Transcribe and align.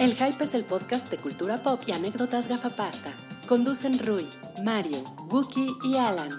El 0.00 0.12
Hype 0.16 0.42
es 0.42 0.54
el 0.54 0.64
podcast 0.64 1.08
de 1.08 1.18
cultura 1.18 1.62
pop 1.62 1.80
y 1.86 1.92
anécdotas 1.92 2.48
gafapasta. 2.48 3.14
Conducen 3.46 3.96
Rui, 4.04 4.28
Mario, 4.64 4.98
Wookie 5.30 5.70
y 5.84 5.96
Alan. 5.96 6.32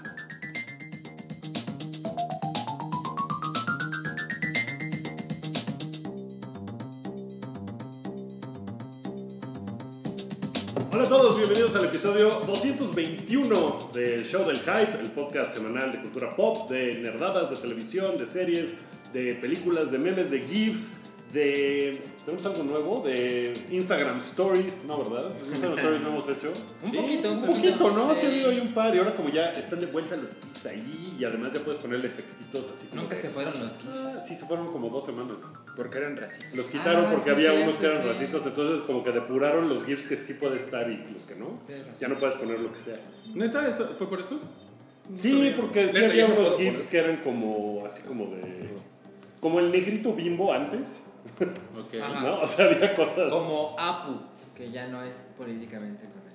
Hola 10.92 11.04
a 11.04 11.08
todos, 11.08 11.38
bienvenidos 11.38 11.74
al 11.76 11.86
episodio 11.86 12.28
221 12.46 13.90
del 13.94 14.22
Show 14.26 14.46
del 14.46 14.58
Hype, 14.58 15.00
el 15.00 15.12
podcast 15.12 15.56
semanal 15.56 15.92
de 15.92 16.02
cultura 16.02 16.36
pop, 16.36 16.68
de 16.70 16.98
nerdadas, 16.98 17.48
de 17.48 17.56
televisión, 17.56 18.18
de 18.18 18.26
series, 18.26 18.74
de 19.14 19.34
películas, 19.36 19.90
de 19.90 19.98
memes, 19.98 20.30
de 20.30 20.40
GIFs, 20.40 20.88
de... 21.32 22.15
¿Tenemos 22.26 22.44
algo 22.44 22.64
nuevo? 22.64 23.02
De 23.06 23.54
Instagram 23.70 24.16
Stories, 24.18 24.78
¿no, 24.84 24.98
verdad? 24.98 25.30
Instagram 25.48 25.78
Stories 25.78 26.02
no 26.02 26.08
hemos 26.08 26.28
hecho. 26.28 26.52
Un 26.82 26.92
poquito, 26.92 27.32
un 27.32 27.38
Un 27.38 27.46
poquito, 27.46 27.90
¿no? 27.92 28.04
Sí, 28.06 28.10
ha 28.10 28.14
Sí. 28.20 28.26
habido 28.26 28.50
ahí 28.50 28.60
un 28.60 28.74
par 28.74 28.92
y 28.94 28.98
ahora 28.98 29.14
como 29.14 29.28
ya 29.28 29.52
están 29.52 29.78
de 29.78 29.86
vuelta 29.86 30.16
los 30.16 30.30
GIFs 30.30 30.66
ahí 30.66 31.14
y 31.18 31.24
además 31.24 31.52
ya 31.52 31.60
puedes 31.60 31.78
ponerle 31.80 32.08
efectitos 32.08 32.66
así 32.76 32.88
como 32.88 33.02
Nunca 33.02 33.14
que- 33.14 33.22
se 33.22 33.28
fueron 33.28 33.52
los 33.54 33.72
gifs. 33.74 33.84
Ah, 33.88 34.24
sí, 34.26 34.36
se 34.36 34.44
fueron 34.44 34.66
como 34.72 34.88
dos 34.88 35.04
semanas. 35.04 35.36
Porque 35.76 35.98
eran 35.98 36.16
racistas. 36.16 36.52
Los 36.54 36.66
quitaron 36.66 37.04
Ah, 37.04 37.08
porque 37.12 37.24
sí, 37.24 37.30
había 37.30 37.50
cierto, 37.50 37.62
unos 37.64 37.76
que 37.76 37.86
eran 37.86 38.02
sí. 38.02 38.08
racistas, 38.08 38.46
entonces 38.46 38.80
como 38.84 39.04
que 39.04 39.12
depuraron 39.12 39.68
los 39.68 39.84
GIFs 39.84 40.06
que 40.06 40.16
sí 40.16 40.34
puede 40.34 40.56
estar 40.56 40.90
y 40.90 40.96
los 41.12 41.26
que 41.26 41.36
no. 41.36 41.60
Ya 42.00 42.08
no 42.08 42.18
puedes 42.18 42.34
poner 42.34 42.58
lo 42.60 42.72
que 42.72 42.78
sea. 42.80 42.98
¿Neta? 43.34 43.68
¿Eso 43.68 43.86
¿Fue 43.96 44.08
por 44.08 44.18
eso? 44.20 44.40
Sí, 45.14 45.54
porque 45.56 45.86
sí 45.86 46.04
había 46.04 46.26
unos 46.26 46.56
GIFs 46.56 46.88
que 46.88 46.98
eran 46.98 47.18
como 47.18 47.84
así 47.86 48.00
como 48.02 48.24
de. 48.34 48.68
Como 49.40 49.60
el 49.60 49.70
negrito 49.70 50.12
bimbo 50.12 50.52
antes, 50.52 51.02
¿no? 52.22 52.40
O 52.40 52.46
sea, 52.46 52.66
había 52.66 52.94
cosas 52.94 53.30
como, 53.32 53.74
Como 53.74 53.80
Apu, 53.80 54.20
que 54.56 54.70
ya 54.70 54.88
no 54.88 55.02
es 55.02 55.24
políticamente 55.36 56.04
correcto. 56.04 56.26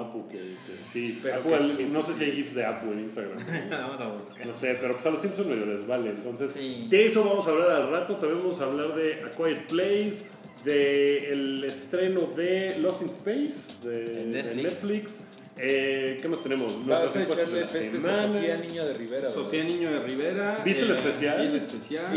Apu, 0.00 0.26
que, 0.28 0.36
que 0.38 0.84
sí. 0.90 1.20
Pero 1.22 1.36
Apu, 1.36 1.48
que 1.50 1.54
el- 1.56 1.64
sí. 1.76 1.88
no 1.92 2.02
sé 2.02 2.14
si 2.14 2.24
hay 2.24 2.32
GIFs 2.32 2.54
de 2.54 2.64
Apu 2.66 2.90
en 2.92 3.00
Instagram. 3.00 3.38
Vamos 3.70 4.00
a 4.00 4.08
buscar. 4.08 4.46
No 4.46 4.52
sé, 4.52 4.76
pero 4.80 4.94
pues 4.94 5.06
a 5.06 5.10
los 5.10 5.20
Simpsons 5.20 5.46
medio 5.46 5.66
les 5.66 5.86
vale. 5.86 6.10
Entonces, 6.10 6.50
Sí. 6.52 6.86
de 6.90 7.06
eso 7.06 7.22
vamos 7.24 7.46
a 7.46 7.50
hablar 7.50 7.70
al 7.70 7.90
rato. 7.90 8.16
También 8.16 8.40
vamos 8.42 8.60
a 8.60 8.64
hablar 8.64 8.94
de 8.96 9.22
A 9.24 9.30
Quiet 9.30 9.66
Place, 9.68 10.24
de 10.64 11.32
el 11.32 11.62
estreno 11.64 12.22
de 12.34 12.78
Lost 12.80 13.02
in 13.02 13.08
Space, 13.08 13.86
de, 13.88 14.24
Netflix. 14.56 15.20
Eh, 15.56 16.18
¿Qué 16.20 16.28
más 16.28 16.42
tenemos? 16.42 16.74
Nuestras 16.86 17.14
encuestas 17.16 17.52
de 17.52 17.60
la 17.60 17.68
semana. 17.68 18.26
Sofía 18.32 18.56
Niño 18.56 18.84
de 18.86 18.94
Rivera. 18.94 19.20
¿verdad? 19.22 19.34
Sofía 19.34 19.64
Niño 19.64 19.92
de 19.92 20.00
Rivera. 20.00 20.54
eh, 20.58 20.62
¿Viste 20.64 20.82
el 20.82 20.90
especial? 20.90 21.40
Vi 21.42 21.56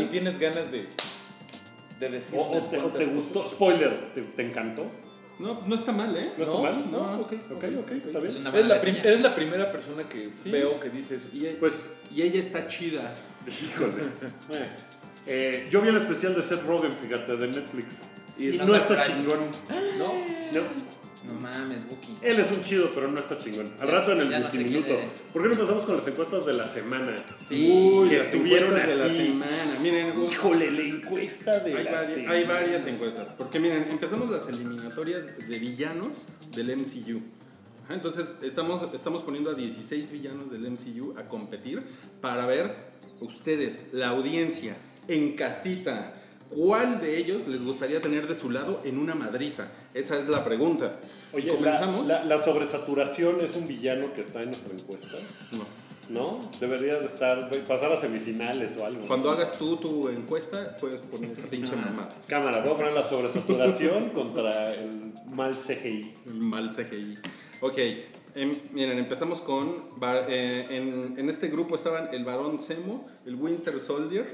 el 0.00 0.02
Y 0.02 0.06
tienes 0.06 0.38
ganas 0.38 0.72
de, 0.72 0.86
de 2.10 2.16
decir 2.18 2.38
O, 2.38 2.60
te, 2.60 2.78
o 2.78 2.88
te 2.90 3.04
gustó, 3.06 3.48
spoiler, 3.48 4.12
¿te, 4.12 4.22
te 4.22 4.42
encantó? 4.42 4.86
No, 5.38 5.60
no 5.66 5.74
está 5.74 5.90
mal, 5.92 6.16
¿eh? 6.16 6.30
¿No 6.36 6.42
está 6.44 6.54
No, 6.56 6.62
mal? 6.62 6.90
no, 6.92 7.16
No. 7.16 7.20
ok, 7.22 7.32
Ok, 7.56 7.64
ok, 7.80 7.90
está 8.06 8.18
Es 8.18 8.22
bien. 8.34 8.36
una 8.46 8.50
Eres 8.50 8.66
la, 8.68 8.76
eres 8.76 9.20
la 9.20 9.34
primera 9.34 9.72
persona 9.72 10.08
que 10.08 10.30
Sí. 10.30 10.50
veo 10.50 10.78
que 10.78 10.90
dice 10.90 11.16
eso. 11.16 11.28
Y, 11.32 11.44
Pues, 11.58 11.90
y 12.14 12.22
ella 12.22 12.40
está 12.40 12.68
chida. 12.68 13.12
híjole. 13.46 14.04
Eh, 15.26 15.66
yo 15.70 15.80
vi 15.80 15.88
el 15.88 15.96
especial 15.96 16.34
de 16.34 16.42
Seth 16.42 16.62
Rogen, 16.64 16.92
fíjate, 16.94 17.36
de 17.36 17.48
Netflix. 17.48 17.86
Y 18.38 18.46
Y, 18.46 18.48
es 18.50 18.64
no 18.64 18.76
está 18.76 19.00
chingón. 19.00 19.38
¿No? 19.98 20.06
No, 20.52 20.60
No 21.26 21.32
mames, 21.34 21.88
Buki. 21.88 22.16
él 22.22 22.38
es 22.38 22.50
un 22.50 22.60
chido, 22.62 22.90
pero 22.94 23.08
no 23.10 23.18
está 23.18 23.38
chingón. 23.38 23.72
Al 23.80 23.86
Ya- 23.88 23.94
rato 23.94 24.12
en 24.12 24.20
el 24.20 24.28
no 24.30 24.34
sé 24.36 24.40
multiminuto. 24.42 24.88
eres. 24.92 25.12
¿Por 25.32 25.42
qué 25.42 25.48
no 25.48 25.54
empezamos 25.54 25.86
con 25.86 25.96
las 25.96 26.06
encuestas 26.06 26.44
de 26.46 26.52
la 26.52 26.68
semana? 26.68 27.24
Sí. 27.48 27.70
Uy, 27.72 28.08
que 28.10 28.16
las 28.18 28.26
estuvieron 28.26 28.68
encuestas 28.76 28.88
de 28.88 28.96
la 28.96 29.24
semana. 29.24 29.78
Miren, 29.82 30.12
Híjole, 30.30 30.70
la 30.70 30.80
encuesta 30.82 31.60
de 31.60 31.74
hay, 31.74 31.84
la 31.84 31.90
vari- 31.92 32.14
semana. 32.14 32.30
hay 32.32 32.44
varias 32.44 32.86
encuestas. 32.86 33.28
Porque 33.38 33.58
miren, 33.60 33.86
empezamos 33.90 34.30
las 34.30 34.46
eliminatorias 34.48 35.28
de 35.48 35.58
villanos 35.58 36.26
del 36.54 36.70
MCU. 36.76 37.22
Ajá, 37.84 37.94
Entonces 37.94 38.26
estamos, 38.42 38.94
estamos 38.94 39.22
poniendo 39.22 39.50
a 39.50 39.54
16 39.54 40.10
villanos 40.10 40.50
del 40.50 40.66
MCU 40.66 41.14
a 41.18 41.24
competir 41.24 41.82
para 42.20 42.46
ver 42.46 42.74
ustedes, 43.20 43.78
la 43.92 44.08
audiencia, 44.08 44.76
en 45.08 45.36
casita, 45.36 46.14
¿cuál 46.50 47.00
de 47.00 47.18
ellos 47.18 47.46
les 47.48 47.64
gustaría 47.64 48.00
tener 48.00 48.26
de 48.26 48.34
su 48.34 48.50
lado 48.50 48.80
en 48.84 48.98
una 48.98 49.14
madriza? 49.14 49.68
Esa 49.94 50.18
es 50.18 50.28
la 50.28 50.44
pregunta. 50.44 50.96
Oye, 51.32 51.48
la, 51.52 51.56
¿comenzamos? 51.56 52.06
la, 52.06 52.24
la 52.24 52.42
sobresaturación 52.42 53.40
es 53.40 53.56
un 53.56 53.66
villano 53.66 54.12
que 54.14 54.20
está 54.20 54.42
en 54.42 54.48
nuestra 54.50 54.72
encuesta. 54.74 55.18
No. 55.52 55.84
¿No? 56.10 56.50
Debería 56.60 56.98
de 56.98 57.06
estar, 57.06 57.48
pasar 57.66 57.90
a 57.90 57.96
semifinales 57.96 58.76
o 58.76 58.84
algo. 58.84 59.06
Cuando 59.06 59.30
hagas 59.30 59.58
tú 59.58 59.76
tu 59.78 60.10
encuesta, 60.10 60.76
puedes 60.78 61.00
poner 61.00 61.30
esta 61.30 61.46
pinche 61.48 61.74
mamada. 61.74 62.14
Cámara, 62.28 62.60
voy 62.60 62.74
a 62.74 62.76
poner 62.76 62.92
la 62.92 63.02
sobresaturación 63.02 64.10
contra 64.14 64.74
el 64.74 65.14
mal 65.28 65.54
CGI. 65.56 66.14
El 66.26 66.34
mal 66.34 66.68
CGI. 66.68 67.18
Ok, 67.62 67.78
em, 68.34 68.54
miren, 68.72 68.98
empezamos 68.98 69.40
con. 69.40 69.76
eh, 70.28 70.66
en, 70.68 71.14
en 71.16 71.30
este 71.30 71.48
grupo 71.48 71.74
estaban 71.74 72.08
el 72.12 72.22
Barón 72.22 72.60
Zemo, 72.60 73.08
el 73.24 73.36
Winter 73.36 73.80
Soldier, 73.80 74.26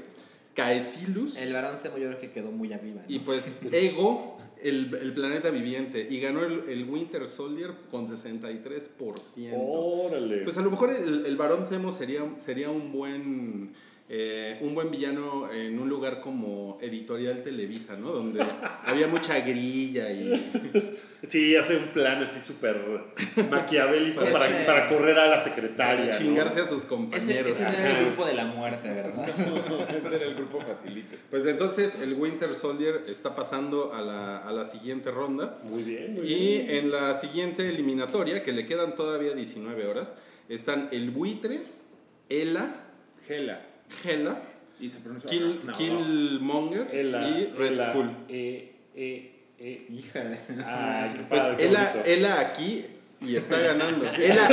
Caecilus 0.53 1.37
El 1.37 1.53
varón 1.53 1.77
Semo 1.77 1.97
yo 1.97 2.07
creo 2.07 2.19
que 2.19 2.31
quedó 2.31 2.51
muy 2.51 2.73
arriba. 2.73 3.01
¿no? 3.07 3.13
y 3.13 3.19
pues 3.19 3.53
Ego, 3.71 4.37
el, 4.61 4.93
el 5.01 5.13
planeta 5.13 5.49
viviente. 5.49 6.07
Y 6.09 6.19
ganó 6.19 6.43
el, 6.43 6.63
el 6.67 6.89
Winter 6.89 7.25
Soldier 7.27 7.71
con 7.89 8.07
63%. 8.07 8.89
Órale. 9.55 10.39
Pues 10.43 10.57
a 10.57 10.61
lo 10.61 10.71
mejor 10.71 10.91
el, 10.91 11.25
el 11.25 11.37
Barón 11.37 11.65
Zemo 11.65 11.91
sería, 11.91 12.21
sería 12.37 12.69
un 12.69 12.91
buen. 12.91 13.73
Eh, 14.13 14.57
un 14.59 14.75
buen 14.75 14.91
villano 14.91 15.49
en 15.53 15.79
un 15.79 15.87
lugar 15.87 16.19
como 16.19 16.77
Editorial 16.81 17.41
Televisa, 17.43 17.95
¿no? 17.95 18.11
Donde 18.11 18.43
había 18.85 19.07
mucha 19.07 19.39
grilla 19.39 20.11
y. 20.11 20.51
Sí, 21.29 21.55
hace 21.55 21.77
un 21.77 21.85
plan 21.89 22.21
así 22.21 22.41
súper 22.41 22.75
maquiavélico 23.49 24.19
Pues 24.21 24.33
para, 24.33 24.47
ese- 24.47 24.65
para 24.65 24.87
correr 24.89 25.17
a 25.19 25.27
la 25.27 25.41
secretaria. 25.41 26.11
¿no? 26.11 26.17
chingarse 26.17 26.61
a 26.61 26.67
sus 26.67 26.83
compañeros. 26.83 27.51
ese 27.51 27.61
era 27.61 27.99
el 27.99 28.05
grupo 28.07 28.25
de 28.25 28.33
la 28.33 28.45
muerte, 28.45 28.89
¿verdad? 28.89 29.29
Ese 30.05 30.15
era 30.15 30.25
el 30.25 30.35
grupo 30.35 30.59
facilito. 30.59 31.15
Pues 31.29 31.45
entonces 31.45 31.95
el 32.01 32.13
Winter 32.15 32.53
Soldier 32.55 33.03
está 33.07 33.35
pasando 33.35 33.93
a 33.93 34.01
la, 34.01 34.39
a 34.39 34.51
la 34.51 34.65
siguiente 34.65 35.11
ronda. 35.11 35.57
Muy 35.63 35.83
bien, 35.83 36.13
muy 36.15 36.23
Y 36.27 36.35
bien. 36.63 36.69
en 36.71 36.91
la 36.91 37.15
siguiente 37.15 37.69
eliminatoria, 37.69 38.43
que 38.43 38.51
le 38.51 38.65
quedan 38.65 38.95
todavía 38.95 39.33
19 39.33 39.85
horas, 39.87 40.15
están 40.49 40.89
el 40.91 41.11
buitre, 41.11 41.61
Ela, 42.29 42.75
Gela. 43.27 43.61
Hela, 44.03 44.41
Y 44.79 44.89
se 44.89 44.99
pronuncia. 44.99 45.29
Kill, 45.29 45.61
No. 45.65 45.77
Killmonger 45.77 46.87
y 46.93 47.55
Red 47.55 47.71
Ela, 47.73 47.89
Skull. 47.91 48.09
eh, 48.29 48.75
eh, 48.95 49.45
eh. 49.59 49.87
Híjole. 49.89 50.39
Ay, 50.65 51.25
Pues 51.29 51.41
padre. 51.43 52.13
Ela 52.13 52.39
aquí 52.39 52.85
y 53.23 53.35
está 53.35 53.59
ganando. 53.59 54.03
Ela, 54.19 54.47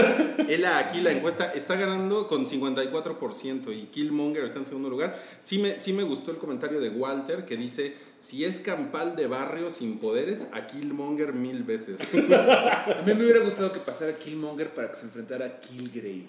Ela 0.49 0.79
aquí 0.79 1.01
la 1.01 1.13
encuesta 1.13 1.51
está 1.55 1.77
ganando 1.77 2.27
con 2.29 2.45
54% 2.45 3.75
y 3.75 3.85
Killmonger 3.87 4.45
está 4.45 4.59
en 4.59 4.67
segundo 4.67 4.91
lugar. 4.91 5.19
Sí 5.41 5.57
me, 5.59 5.81
sí 5.81 5.95
me 5.95 6.03
gustó 6.03 6.31
el 6.31 6.37
comentario 6.37 6.79
de 6.79 6.91
Walter 6.91 7.47
que 7.47 7.57
dice, 7.57 7.95
si 8.19 8.45
es 8.45 8.59
campal 8.59 9.17
de 9.17 9.27
barrio 9.27 9.71
sin 9.71 9.99
poderes, 9.99 10.47
a 10.53 10.67
Killmonger 10.67 11.33
mil 11.33 11.63
veces. 11.63 12.01
A 12.13 13.03
mí 13.07 13.15
me 13.15 13.25
hubiera 13.25 13.41
gustado 13.41 13.73
que 13.73 13.81
pasara 13.81 14.13
Killmonger 14.15 14.75
para 14.75 14.91
que 14.91 14.99
se 14.99 15.05
enfrentara 15.07 15.47
a 15.47 15.61
Killgrave. 15.61 16.27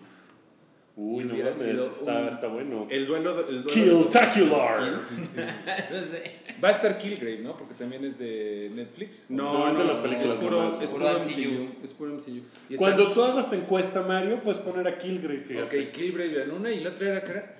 Uy, 1.01 1.23
no 1.23 1.33
mames, 1.33 1.57
está, 1.61 2.19
un- 2.19 2.27
está 2.27 2.47
bueno. 2.47 2.85
El 2.89 3.05
duelo, 3.07 3.33
de- 3.33 3.49
el 3.55 3.63
duelo 3.63 3.99
de 3.99 4.03
Killtacular. 4.03 4.81
no 4.91 4.99
sé. 4.99 6.31
Va 6.61 6.67
a 6.67 6.71
estar 6.71 6.97
Killgrave, 6.97 7.39
¿no? 7.39 7.55
Porque 7.55 7.73
también 7.75 8.03
es 8.03 8.19
de 8.19 8.69
Netflix. 8.75 9.25
No, 9.29 9.53
No, 9.53 9.67
es 9.67 9.73
no, 9.75 9.79
de 9.79 9.85
las 9.85 9.97
películas 9.99 10.33
es 10.33 10.39
puro, 10.39 10.61
nomás. 10.63 10.83
es 10.83 10.89
Puro 10.91 11.05
puro 11.05 11.19
MCU. 11.19 11.29
MCU. 11.29 11.83
Es 11.85 11.93
puro 11.93 12.13
MCU. 12.15 12.29
Y 12.69 12.73
está- 12.73 12.75
Cuando 12.77 13.13
tú 13.13 13.23
hagas 13.23 13.49
tu 13.49 13.55
encuesta, 13.55 14.01
Mario, 14.01 14.41
puedes 14.43 14.59
poner 14.61 14.85
a 14.89 14.97
Killgrave, 14.97 15.39
fíjate. 15.39 15.79
Ok, 15.87 15.91
Killgrave 15.91 16.43
en 16.43 16.51
una 16.51 16.69
y 16.69 16.81
la 16.81 16.89
otra 16.89 17.07
era 17.07 17.23
que 17.23 17.31
era 17.31 17.53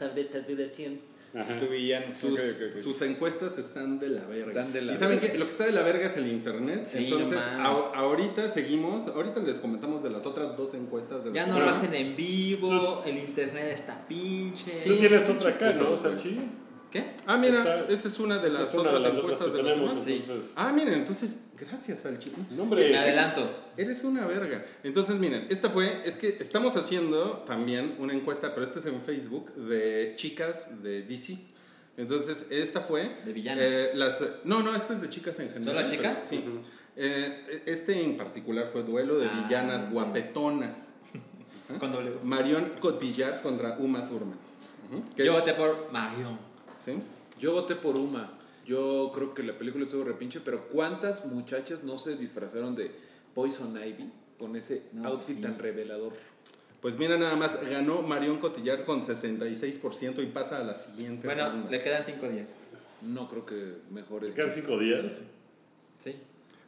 Ajá. 1.34 1.58
tu 1.58 1.68
villano. 1.68 2.06
Sus, 2.82 3.02
encuestas 3.04 3.58
están 3.58 4.00
de 4.00 4.10
la 4.10 4.26
verga. 4.26 4.48
Están 4.62 4.74
de 4.74 4.82
la 4.82 4.94
y 4.94 4.98
saben 4.98 5.20
que 5.20 5.38
lo 5.38 5.46
que 5.46 5.52
está 5.52 5.66
de 5.66 5.72
la 5.74 5.84
verga 5.84 6.08
es 6.08 6.18
el 6.18 6.28
internet. 6.28 6.88
Sí, 6.92 7.06
Entonces, 7.06 7.36
no 7.36 7.58
mames. 7.64 7.84
a- 7.94 8.00
ahorita 8.00 8.50
seguimos. 8.50 9.08
Ahorita 9.08 9.40
les 9.42 9.58
comentamos 9.58 10.02
de 10.02 10.10
las 10.10 10.26
otras 10.26 10.58
dos 10.58 10.74
encuestas 10.74 11.24
de 11.24 11.30
la 11.30 11.36
Ya 11.36 11.46
no 11.46 11.60
lo 11.60 11.70
hacen 11.70 11.94
en 11.94 12.16
vivo, 12.16 13.04
el 13.06 13.18
internet 13.18 13.72
está 13.74 14.06
pinche. 14.08 14.72
Tú 14.86 14.96
tienes 14.96 15.30
otra 15.30 15.52
acá, 15.52 15.74
¿no. 15.74 15.96
Salchi? 15.96 16.40
¿Qué? 16.92 17.16
Ah, 17.28 17.38
mira, 17.38 17.60
Está- 17.60 17.94
esa 17.94 18.08
es 18.08 18.20
una 18.20 18.40
de 18.40 18.50
las 18.50 18.72
de 18.72 18.78
otras 18.80 19.04
las 19.04 19.16
encuestas 19.16 19.54
de 19.54 19.62
la 19.64 19.72
semana. 19.72 20.02
Sí. 20.04 20.24
Ah, 20.56 20.74
miren, 20.74 20.96
entonces, 20.96 21.38
gracias 21.60 22.04
al 22.06 22.18
chico. 22.18 22.38
No, 22.52 22.64
hombre. 22.64 22.90
Me 22.90 22.98
adelanto. 22.98 23.48
Eres 23.78 24.04
una 24.04 24.26
verga. 24.26 24.66
Entonces, 24.84 25.20
miren, 25.20 25.46
esta 25.50 25.70
fue, 25.70 25.88
es 26.06 26.18
que 26.18 26.30
estamos 26.30 26.76
haciendo 26.76 27.44
también 27.46 27.94
una 28.00 28.14
encuesta, 28.14 28.54
pero 28.56 28.66
esta 28.66 28.80
es 28.80 28.86
en 28.88 29.00
Facebook, 29.02 29.54
de 29.54 30.14
chicas 30.16 30.82
de 30.82 31.04
DC. 31.04 31.38
Entonces, 31.98 32.48
esta 32.50 32.80
fue... 32.82 33.16
De 33.26 33.34
villanas. 33.34 33.64
eh, 33.64 33.92
las, 33.94 34.24
no, 34.46 34.64
no, 34.64 34.74
esta 34.76 34.94
es 34.94 35.02
de 35.02 35.10
chicas 35.10 35.38
en 35.40 35.52
general. 35.52 35.86
¿Solo 35.86 35.92
chicas? 35.96 36.20
pero 36.30 36.42
Sí. 36.42 36.50
Eh, 36.96 37.64
este 37.68 38.02
en 38.04 38.18
particular 38.18 38.66
fue 38.66 38.84
duelo 38.84 39.18
de 39.20 39.28
Ah, 39.28 39.44
villanas 39.48 39.92
guapetonas. 39.92 40.88
Con 41.80 41.92
doble. 41.92 42.14
Marion 42.24 42.66
Cotillard 42.80 43.42
contra 43.44 43.78
Uma 43.78 44.08
Thurman. 44.08 44.38
Yo 45.18 45.34
voté 45.34 45.54
por 45.54 45.90
Marion. 45.92 46.49
¿Sí? 46.84 47.02
Yo 47.40 47.54
voté 47.54 47.76
por 47.76 47.96
Uma. 47.98 48.32
Yo 48.66 49.12
creo 49.14 49.34
que 49.34 49.42
la 49.44 49.58
película 49.58 49.84
estuvo 49.86 50.04
repinche, 50.04 50.40
pero 50.42 50.68
¿cuántas 50.68 51.26
muchachas 51.26 51.84
no 51.84 51.98
se 51.98 52.16
disfrazaron 52.18 52.76
de 52.76 52.92
Poison 53.34 53.76
Ivy 53.76 54.12
con 54.38 54.56
ese 54.56 54.84
No, 54.94 55.08
outfit 55.10 55.38
sí. 55.38 55.42
tan 55.42 55.58
revelador? 55.58 56.14
Pues 56.82 56.98
mira, 56.98 57.18
nada 57.18 57.36
más 57.36 57.60
ganó 57.70 58.02
Marion 58.04 58.38
Cotillard 58.38 58.86
con 58.86 59.02
66% 59.02 60.22
y 60.24 60.28
pasa 60.28 60.60
a 60.60 60.64
la 60.64 60.76
siguiente 60.76 61.26
Bueno, 61.28 61.50
ronda. 61.50 61.70
le 61.72 61.80
quedan 61.80 62.04
cinco 62.06 62.30
días. 62.30 62.48
No 63.02 63.28
creo 63.28 63.46
que 63.46 63.74
mejor 63.92 64.24
es. 64.26 64.34
Quedan 64.36 64.52
cinco 64.52 64.78
días. 64.78 65.14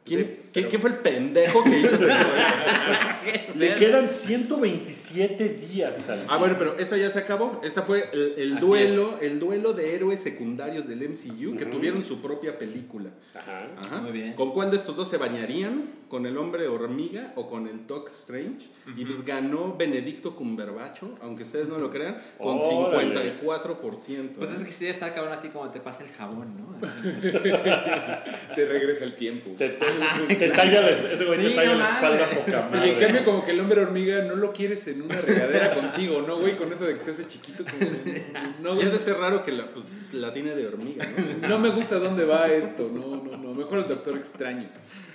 Sí. 0.04 0.14
¿Quién, 0.16 0.20
Sí, 0.20 0.26
¿qué, 0.26 0.60
pero- 0.62 0.68
qué 0.70 0.78
fue 0.78 0.90
el 0.90 0.96
pendejo 0.96 1.62
que 1.64 1.78
hizo? 1.80 1.96
Le 3.54 3.74
quedan 3.76 4.08
127 4.08 5.48
días 5.48 6.08
al 6.08 6.24
Ah, 6.28 6.38
bueno, 6.38 6.56
pero 6.58 6.76
esta 6.78 6.96
ya 6.96 7.08
se 7.10 7.20
acabó. 7.20 7.60
Esta 7.62 7.82
fue 7.82 8.04
el, 8.36 8.58
duelo, 8.58 9.16
el 9.20 9.38
duelo 9.38 9.72
de 9.74 9.94
héroes 9.94 10.20
secundarios 10.20 10.88
del 10.88 11.08
MCU 11.08 11.56
que 11.56 11.66
tuvieron 11.66 12.02
su 12.02 12.20
propia 12.20 12.58
película. 12.58 13.10
Ajá. 13.34 13.68
Ajá. 13.78 14.00
Muy 14.00 14.10
bien. 14.12 14.32
¿Con 14.34 14.52
cuál 14.52 14.70
de 14.70 14.76
estos 14.76 14.96
dos 14.96 15.08
se 15.08 15.18
bañarían? 15.18 16.02
¿Con 16.08 16.26
el 16.26 16.36
hombre 16.36 16.68
hormiga 16.68 17.32
o 17.36 17.48
con 17.48 17.66
el 17.68 17.86
Doc 17.86 18.08
Strange? 18.10 18.66
Y 18.96 19.04
pues 19.06 19.24
ganó 19.24 19.76
Benedicto 19.78 20.34
Cumberbacho, 20.36 21.14
aunque 21.22 21.44
ustedes 21.44 21.68
no 21.68 21.78
lo 21.78 21.88
crean, 21.90 22.18
con 22.36 22.58
Órale. 22.60 23.38
54%. 23.40 24.32
Pues 24.36 24.50
es 24.50 24.64
que 24.64 24.70
sí 24.70 24.80
debe 24.80 24.90
estar 24.90 25.14
cabrón 25.14 25.32
así 25.32 25.48
como 25.48 25.70
te 25.70 25.80
pasa 25.80 26.02
el 26.02 26.10
jabón, 26.10 26.48
¿no? 26.58 26.76
Te 28.54 28.66
regresa 28.66 29.04
el 29.04 29.14
tiempo. 29.14 29.50
Te, 29.56 29.68
te- 29.70 29.86
te 30.28 30.48
talla 30.50 30.80
la, 30.82 30.88
ese 30.90 31.24
güey 31.24 31.38
te 31.40 31.48
Sí, 31.50 31.54
talla 31.54 31.72
no 31.72 31.78
la 31.78 31.84
espalda 31.84 32.30
poca 32.30 32.50
Y 32.50 32.54
en 32.54 32.70
madre. 32.70 32.96
cambio, 32.98 33.24
como 33.24 33.44
que 33.44 33.50
el 33.52 33.60
hombre 33.60 33.80
hormiga 33.82 34.22
no 34.24 34.36
lo 34.36 34.52
quieres 34.52 34.86
en 34.86 35.02
una 35.02 35.16
regadera 35.20 35.70
contigo, 35.72 36.22
¿no, 36.26 36.38
güey? 36.38 36.56
Con 36.56 36.72
eso 36.72 36.84
de 36.84 36.94
que 36.98 37.04
se 37.04 37.10
hace 37.12 37.26
chiquito. 37.28 37.64
Como, 37.64 37.90
no, 38.62 38.80
Y 38.80 38.84
ha 38.84 38.90
de 38.90 38.98
ser 38.98 39.16
raro 39.18 39.44
que 39.44 39.52
la, 39.52 39.66
pues, 39.66 39.84
la 40.12 40.32
tiene 40.32 40.54
de 40.54 40.66
hormiga, 40.66 41.06
¿no? 41.42 41.48
no 41.48 41.58
me 41.58 41.70
gusta 41.70 41.98
dónde 41.98 42.24
va 42.24 42.46
esto. 42.48 42.90
No, 42.92 43.22
no, 43.22 43.36
no. 43.36 43.54
Mejor 43.54 43.78
el 43.80 43.88
doctor 43.88 44.16
extraño. 44.16 44.68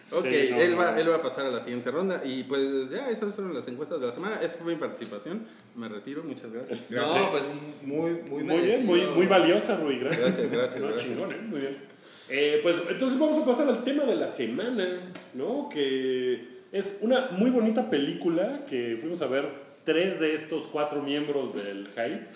Ok, 0.10 0.26
Sí, 0.32 0.48
no, 0.52 0.58
él, 0.62 0.72
no, 0.72 0.78
va, 0.78 0.98
él 0.98 1.10
va 1.10 1.16
a 1.16 1.22
pasar 1.22 1.48
a 1.48 1.50
la 1.50 1.60
siguiente 1.60 1.92
ronda. 1.92 2.22
Y 2.24 2.44
pues 2.44 2.90
ya, 2.90 3.10
esas 3.10 3.34
fueron 3.34 3.54
las 3.54 3.68
encuestas 3.68 4.00
de 4.00 4.08
la 4.08 4.14
semana. 4.14 4.40
Esa 4.42 4.58
fue 4.60 4.74
mi 4.74 4.80
participación. 4.80 5.46
Me 5.76 5.90
retiro, 5.90 6.24
muchas 6.24 6.50
gracias. 6.50 6.80
No, 6.90 7.32
pues 7.32 7.44
muy, 7.84 8.12
muy 8.30 8.44
Muy 8.44 8.58
bien, 8.60 8.86
muy, 8.86 9.02
muy 9.08 9.26
valiosa, 9.26 9.76
Rui. 9.78 9.98
Gracias. 10.00 10.22
Gracias, 10.22 10.52
gracias, 10.52 10.80
No, 10.80 10.88
gracias. 10.88 11.10
chingón, 11.10 11.32
¿eh? 11.34 11.42
Muy 11.50 11.60
bien. 11.60 11.97
Eh, 12.30 12.60
pues 12.62 12.82
entonces 12.90 13.18
vamos 13.18 13.42
a 13.42 13.46
pasar 13.46 13.68
al 13.68 13.84
tema 13.84 14.04
de 14.04 14.16
la 14.16 14.28
semana, 14.28 14.86
¿no? 15.34 15.70
Que 15.70 16.58
es 16.72 17.00
una 17.02 17.30
muy 17.32 17.50
bonita 17.50 17.90
película 17.90 18.66
que 18.70 18.98
fuimos 19.00 19.22
a 19.22 19.28
ver 19.28 19.50
tres 19.86 20.20
de 20.20 20.34
estos 20.34 20.64
cuatro 20.68 21.02
miembros 21.02 21.56
del 21.56 21.88
Hype. 21.88 22.28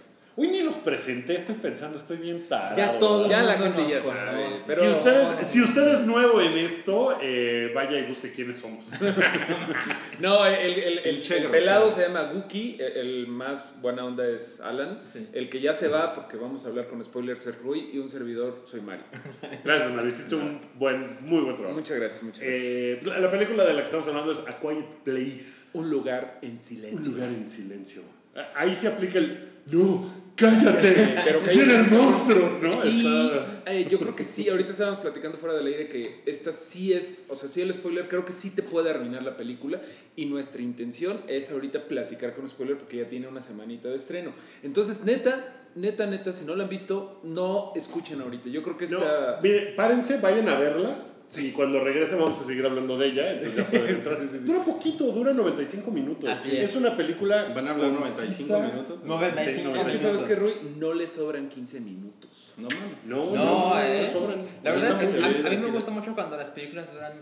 Uy, 0.41 0.47
ni 0.47 0.61
los 0.61 0.75
presenté, 0.77 1.35
estoy 1.35 1.53
pensando, 1.55 1.97
estoy 1.97 2.17
bien 2.17 2.43
tarado. 2.49 2.75
Ya 2.75 2.97
todo 2.97 3.29
Ya 3.29 3.43
la 3.43 3.53
gente 3.53 3.85
ya 3.87 4.01
sabe, 4.01 4.43
conoce. 4.43 4.63
pero- 4.65 4.81
si, 4.81 4.87
usted 4.89 5.21
es, 5.41 5.47
si 5.47 5.61
usted 5.61 5.87
es 5.93 5.99
nuevo 6.01 6.41
en 6.41 6.57
esto, 6.57 7.17
eh, 7.21 7.71
vaya 7.75 7.99
y 7.99 8.03
busque 8.07 8.31
quiénes 8.31 8.57
somos. 8.57 8.85
No, 10.19 10.45
el, 10.45 10.73
el, 10.77 10.99
el, 10.99 11.21
pelado 11.49 11.91
se 11.91 12.01
llama 12.01 12.23
Guki, 12.31 12.77
el, 12.79 12.97
el 12.97 13.27
más 13.27 13.81
buena 13.81 14.05
onda 14.05 14.27
es 14.27 14.59
Alan, 14.61 14.99
Sí. 15.03 15.27
el 15.33 15.49
que 15.49 15.59
ya 15.61 15.73
se 15.73 15.87
va 15.87 16.13
porque 16.13 16.37
vamos 16.37 16.63
a 16.65 16.69
hablar 16.69 16.87
con 16.87 17.03
spoilers 17.03 17.47
es 17.47 17.59
Rui 17.63 17.89
y 17.93 17.97
un 17.97 18.07
servidor 18.07 18.63
soy 18.69 18.81
Mario. 18.81 19.03
Gracias, 19.63 19.91
Mario. 19.91 20.09
Hiciste 20.09 20.35
un 20.35 20.61
buen, 20.75 21.17
muy 21.21 21.41
buen 21.41 21.55
trabajo. 21.55 21.75
Muchas 21.77 21.97
gracias, 21.97 22.21
muchas 22.23 22.41
gracias. 22.41 22.61
Eh, 22.63 22.99
la 23.03 23.19
la 23.19 23.31
película 23.31 23.63
de 23.65 23.73
la 23.73 23.79
que 23.79 23.85
estamos 23.85 24.07
hablando 24.07 24.31
es 24.31 24.39
A 24.47 24.59
Quiet 24.59 24.95
Place. 25.03 25.69
un 25.73 25.89
lugar 25.89 26.37
en 26.43 26.59
silencio. 26.59 26.99
Un 26.99 27.05
lugar 27.15 27.29
en 27.29 27.49
silencio. 27.49 28.01
Ah, 28.35 28.47
Ahí 28.55 28.75
se 28.75 28.87
aplica 28.89 29.17
el 29.17 29.49
no, 29.71 30.20
cállate, 30.35 31.15
Pero 31.23 31.39
vienen 31.41 31.89
monstruos, 31.91 32.61
¿no? 32.61 32.85
Y 32.85 33.05
Está- 33.05 33.63
eh, 33.71 33.87
yo 33.89 33.99
creo 33.99 34.15
que 34.15 34.23
sí, 34.23 34.49
ahorita 34.49 34.71
estábamos 34.71 34.99
platicando 34.99 35.37
fuera 35.37 35.55
del 35.55 35.67
aire 35.67 35.87
que 35.87 36.21
esta 36.25 36.51
sí 36.51 36.93
es, 36.93 37.27
o 37.29 37.35
sea, 37.35 37.47
sí 37.47 37.61
el 37.61 37.73
spoiler 37.73 38.07
creo 38.07 38.25
que 38.25 38.33
sí 38.33 38.49
te 38.49 38.63
puede 38.63 38.89
arruinar 38.89 39.23
la 39.23 39.37
película 39.37 39.81
y 40.15 40.25
nuestra 40.25 40.61
intención 40.61 41.19
es 41.27 41.51
ahorita 41.51 41.87
platicar 41.87 42.33
con 42.33 42.47
spoiler 42.47 42.77
porque 42.77 42.97
ya 42.97 43.07
tiene 43.09 43.27
una 43.27 43.41
semanita 43.41 43.89
de 43.89 43.95
estreno. 43.97 44.31
Entonces, 44.63 45.03
neta, 45.03 45.67
neta, 45.75 46.05
neta, 46.07 46.33
si 46.33 46.43
no 46.45 46.55
la 46.55 46.63
han 46.63 46.69
visto, 46.69 47.19
no 47.23 47.71
escuchen 47.75 48.19
ahorita. 48.21 48.49
Yo 48.49 48.61
creo 48.63 48.77
que 48.77 48.87
No, 48.87 48.97
esta... 48.97 49.39
mire, 49.41 49.73
párense, 49.75 50.17
vayan 50.21 50.49
a 50.49 50.57
verla. 50.57 50.89
Y 51.37 51.51
cuando 51.51 51.79
regrese 51.79 52.15
vamos 52.15 52.37
a 52.39 52.45
seguir 52.45 52.65
hablando 52.65 52.97
de 52.97 53.07
ella. 53.07 53.31
Entonces 53.33 53.55
ya 53.71 53.79
entrar. 53.79 54.43
Dura 54.45 54.63
poquito, 54.65 55.05
dura 55.11 55.31
95 55.33 55.91
minutos. 55.91 56.29
Así 56.29 56.57
es. 56.57 56.75
una 56.75 56.95
película. 56.97 57.51
Van 57.55 57.67
a 57.67 57.71
hablar 57.71 57.91
95 57.91 58.25
concisa. 58.53 58.59
minutos. 58.59 59.03
95 59.03 59.75
Es 59.75 59.87
que 59.87 59.93
Sí, 59.93 59.99
sabes 59.99 60.23
que 60.23 60.35
Rui 60.35 60.53
no 60.77 60.93
le 60.93 61.07
sobran 61.07 61.47
15 61.49 61.79
minutos. 61.81 62.29
No 62.57 62.67
mames. 62.67 63.05
No, 63.05 63.25
no, 63.27 63.33
No, 63.33 63.69
no, 63.75 63.79
eh. 63.81 64.03
no 64.13 64.19
sobran. 64.19 64.41
La 64.63 64.71
verdad 64.71 64.89
es 64.89 64.95
que 64.97 65.23
a, 65.23 65.25
a 65.25 65.29
mí 65.29 65.57
me 65.57 65.67
es. 65.67 65.71
gusta 65.73 65.91
mucho 65.91 66.13
cuando 66.15 66.35
las 66.37 66.49
películas 66.49 66.91
duran 66.93 67.13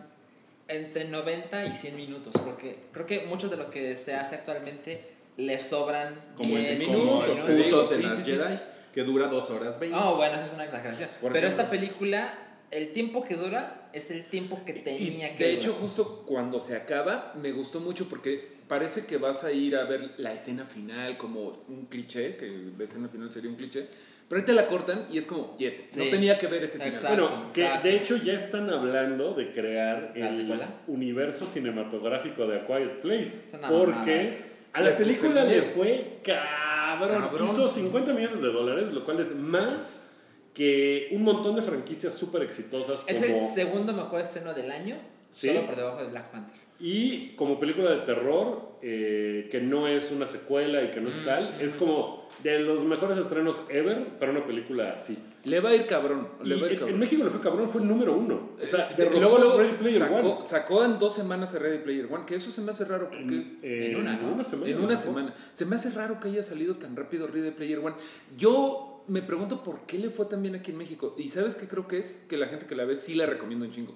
entre 0.68 1.06
90 1.06 1.66
y 1.68 1.72
100 1.74 1.96
minutos, 1.96 2.34
porque 2.44 2.80
creo 2.92 3.06
que 3.06 3.26
muchos 3.28 3.50
de 3.52 3.58
lo 3.58 3.70
que 3.70 3.96
se 3.96 4.16
hace 4.16 4.36
actualmente 4.36 5.04
le 5.38 5.58
sobran 5.60 6.14
Como 6.36 6.50
10 6.50 6.66
ese 6.66 6.78
minutos, 6.80 7.26
como 7.26 7.48
el 7.48 7.64
puto 7.64 7.88
de 7.88 7.96
sí, 7.96 8.02
las 8.04 8.18
sí, 8.18 8.24
sí. 8.26 8.32
Jedi, 8.32 8.60
que 8.94 9.04
dura 9.04 9.28
2 9.28 9.50
horas 9.52 9.80
20. 9.80 9.98
Oh, 9.98 10.16
bueno, 10.18 10.36
eso 10.36 10.46
es 10.46 10.54
una 10.54 10.66
exageración. 10.66 11.10
Pero 11.32 11.48
esta 11.48 11.70
película, 11.70 12.32
el 12.72 12.90
tiempo 12.90 13.24
que 13.24 13.36
dura 13.36 13.90
es 13.94 14.12
el 14.12 14.24
tiempo 14.26 14.62
que 14.66 14.72
Y 14.74 14.82
tenía 14.82 15.36
que 15.36 15.44
de 15.44 15.52
durar. 15.56 15.64
hecho, 15.64 15.74
justo 15.74 16.24
cuando 16.28 16.60
se 16.60 16.76
acaba, 16.76 17.34
me 17.42 17.52
gustó 17.52 17.80
mucho 17.80 18.08
porque 18.08 18.60
parece 18.68 19.06
que 19.06 19.18
vas 19.18 19.44
a 19.44 19.52
ir 19.52 19.76
a 19.76 19.84
ver 19.86 20.14
la 20.18 20.34
escena 20.34 20.64
final 20.66 21.18
como 21.18 21.64
un 21.68 21.88
cliché, 21.90 22.36
que 22.36 22.72
la 22.78 22.84
escena 22.84 23.08
final 23.08 23.32
sería 23.32 23.50
un 23.50 23.56
cliché, 23.56 23.88
pero 24.28 24.42
ahí 24.42 24.46
te 24.46 24.54
la 24.54 24.68
cortan 24.68 25.08
y 25.12 25.18
es 25.18 25.26
como, 25.26 25.58
yes, 25.58 25.86
no 25.96 26.04
tenía 26.06 26.38
que 26.38 26.46
ver 26.46 26.64
ese 26.64 26.74
final. 26.74 26.90
Exacto. 26.90 27.28
Bueno, 27.28 27.52
que 27.52 27.64
exacto. 27.66 27.88
de 27.88 27.96
hecho 27.96 28.16
ya 28.18 28.34
están 28.34 28.70
hablando 28.70 29.34
de 29.34 29.52
crear 29.52 30.14
¿La 30.16 30.30
el 30.30 30.38
secuela? 30.42 30.82
universo 30.88 31.46
cinematográfico 31.48 32.46
de 32.46 32.60
A 32.60 32.68
Quiet 32.68 33.02
Place. 33.02 33.42
Porque 33.68 34.30
a 34.74 34.82
la 34.82 34.92
película 34.92 35.44
le 35.46 35.64
fue 35.64 36.20
cabrón. 36.24 37.22
Cabrón. 37.22 37.46
Hizo 37.46 37.68
50 37.68 38.14
millones 38.14 38.42
de 38.42 38.52
dólares, 38.52 38.92
lo 38.92 39.04
cual 39.04 39.20
es 39.20 39.34
más 39.36 40.09
que 40.54 41.10
un 41.12 41.24
montón 41.24 41.56
de 41.56 41.62
franquicias 41.62 42.14
súper 42.14 42.42
exitosas 42.44 43.02
Es 43.08 43.18
como... 43.20 43.34
el 43.36 43.54
segundo 43.54 43.94
mejor 43.94 44.20
estreno 44.22 44.54
del 44.54 44.72
año, 44.72 44.98
Sí. 45.32 45.48
solo 45.48 45.66
por 45.66 45.76
debajo 45.76 46.02
de 46.04 46.10
Black 46.10 46.32
Panther. 46.32 46.56
Y 46.80 47.36
como 47.36 47.60
película 47.60 47.92
de 47.92 47.98
terror, 48.00 48.78
eh, 48.82 49.48
que 49.52 49.60
no 49.62 49.88
es 49.88 50.12
una 50.12 50.26
secuela 50.26 50.82
y 50.84 50.92
que 50.92 51.02
no 51.02 51.10
es 51.10 51.24
tal, 51.26 51.56
es 51.62 51.76
como 51.76 52.28
de 52.42 52.58
los 52.60 52.86
mejores 52.86 53.18
estrenos 53.18 53.60
ever 53.68 53.98
para 54.18 54.32
una 54.32 54.46
película 54.48 54.94
así. 54.94 55.18
Le 55.44 55.60
va 55.60 55.72
a 55.72 55.76
ir 55.76 55.86
cabrón, 55.88 56.30
le 56.42 56.56
va 56.56 56.62
a 56.64 56.66
ir 56.68 56.72
en, 56.72 56.74
en 56.74 56.80
cabrón. 56.80 57.00
México 57.00 57.24
le 57.26 57.30
fue 57.30 57.42
cabrón, 57.42 57.68
fue 57.70 57.82
el 57.82 57.88
número 57.90 58.14
uno. 58.16 58.52
O 58.64 58.66
sea, 58.66 58.90
Eh, 58.92 58.94
derrotó 58.96 59.20
luego, 59.20 59.38
luego 59.40 59.58
Ready 59.58 59.74
Player 59.74 60.00
sacó, 60.00 60.16
One. 60.38 60.46
sacó 60.46 60.86
en 60.86 61.00
dos 61.00 61.16
semanas 61.16 61.54
a 61.54 61.60
Ready 61.60 61.80
Player 61.80 62.08
One, 62.10 62.24
que 62.26 62.36
eso 62.36 62.50
se 62.50 62.62
me 62.62 62.72
hace 62.72 62.86
raro 62.86 63.10
porque... 63.10 63.58
Eh, 63.62 63.92
en 63.92 63.98
una, 63.98 64.14
¿no? 64.14 64.42
semana. 64.44 64.72
En 64.72 64.78
una 64.80 64.96
sacó. 64.96 65.12
semana. 65.12 65.36
Se 65.54 65.66
me 65.66 65.76
hace 65.76 65.90
raro 65.92 66.20
que 66.22 66.30
haya 66.30 66.42
salido 66.44 66.76
tan 66.76 66.96
rápido 66.96 67.28
Ready 67.28 67.52
Player 67.52 67.80
One. 67.80 67.96
Yo 68.38 68.99
me 69.10 69.22
pregunto 69.22 69.64
por 69.64 69.82
qué 69.82 69.98
le 69.98 70.10
fue 70.10 70.26
tan 70.28 70.42
bien 70.42 70.56
aquí 70.56 70.72
en 70.72 70.78
México. 70.78 71.16
Y 71.18 71.30
¿sabes 71.30 71.56
qué 71.56 71.68
creo 71.68 71.88
que 71.88 71.98
es? 72.00 72.24
Que 72.30 72.38
la 72.38 72.48
gente 72.48 72.66
que 72.66 72.76
la 72.76 72.86
ve 72.86 72.96
sí 72.96 73.16
la 73.16 73.26
recomienda 73.26 73.66
un 73.66 73.72
chingo. 73.72 73.96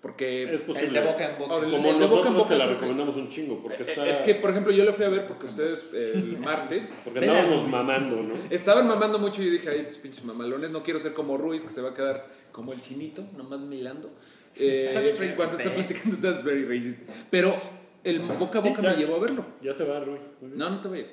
Porque... 0.00 0.42
Es 0.44 0.52
El 0.52 0.62
posible. 0.62 1.00
de 1.00 1.06
boca 1.06 1.30
en 1.30 1.38
boca. 1.38 1.54
Como 1.54 1.66
el 1.66 1.70
de 1.70 1.76
boca 1.78 1.88
en 1.92 2.00
nosotros 2.00 2.34
boca 2.34 2.48
que 2.48 2.56
la 2.56 2.66
recomendamos 2.66 3.14
un 3.16 3.28
chingo, 3.28 3.62
porque 3.62 3.82
Eh, 3.84 3.86
está... 3.88 4.08
Es 4.08 4.16
que, 4.22 4.34
por 4.34 4.50
ejemplo, 4.50 4.72
yo 4.72 4.84
la 4.84 4.92
fui 4.92 5.04
a 5.04 5.08
ver 5.08 5.26
porque 5.28 5.46
ustedes 5.46 5.90
eh, 5.94 6.12
el 6.16 6.38
martes 6.44 6.98
Porque 7.04 7.20
andábamos 7.20 7.68
mamando, 7.68 8.16
¿no? 8.20 8.34
estaban 8.50 8.88
mamando 8.88 9.20
mucho 9.20 9.40
y 9.42 9.46
yo 9.46 9.52
dije, 9.52 9.68
ay, 9.70 9.78
estos 9.80 9.98
pinches 9.98 10.24
mamalones, 10.24 10.70
no 10.70 10.82
quiero 10.82 10.98
ser 10.98 11.12
como 11.12 11.36
Ruiz, 11.38 11.62
que 11.62 11.70
se 11.72 11.80
va 11.82 11.90
a 11.90 11.94
quedar 11.94 12.28
como 12.50 12.72
el 12.72 12.80
chinito, 12.80 13.22
nomás 13.36 13.60
milando. 13.60 14.10
Eh, 14.56 14.90
racist, 14.92 15.22
está 15.22 15.62
eh. 15.62 15.70
platicando, 15.72 16.16
that's 16.16 16.42
very 16.42 16.64
racist. 16.64 16.98
Pero 17.30 17.54
el 18.02 18.18
boca 18.18 18.58
a 18.58 18.62
Sí, 18.62 18.68
boca 18.70 18.82
ya. 18.82 18.90
me 18.90 18.96
llevó 18.96 19.14
a 19.14 19.18
verlo. 19.20 19.46
Ya 19.62 19.72
se 19.72 19.84
va, 19.84 20.00
Rui. 20.00 20.18
Muy 20.40 20.48
bien. 20.50 20.58
No, 20.58 20.68
no 20.70 20.80
te 20.80 20.88
vayas. 20.88 21.10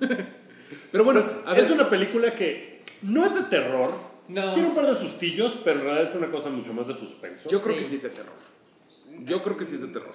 Pero 0.90 1.04
bueno, 1.04 1.20
Pues, 1.20 1.36
a 1.44 1.52
ver, 1.52 1.60
es 1.64 1.70
una 1.70 1.88
película 1.90 2.34
que 2.34 2.71
no 3.02 3.24
es 3.24 3.34
de 3.34 3.42
terror. 3.42 3.92
No. 4.28 4.52
Tiene 4.54 4.68
un 4.68 4.74
par 4.74 4.86
de 4.86 4.94
sustillos, 4.94 5.58
pero 5.64 5.80
en 5.80 5.84
realidad 5.86 6.08
es 6.10 6.16
una 6.16 6.30
cosa 6.30 6.48
mucho 6.48 6.72
más 6.72 6.86
de 6.86 6.94
suspenso. 6.94 7.48
yo 7.50 7.60
creo 7.60 7.74
Sí. 7.76 7.82
que 7.82 7.88
sí 7.88 7.94
es 7.96 8.02
de 8.02 8.10
terror. 8.10 8.32
Yo 9.24 9.42
creo 9.42 9.56
que 9.56 9.64
sí 9.64 9.74
es 9.74 9.80
de 9.82 9.88
terror. 9.88 10.12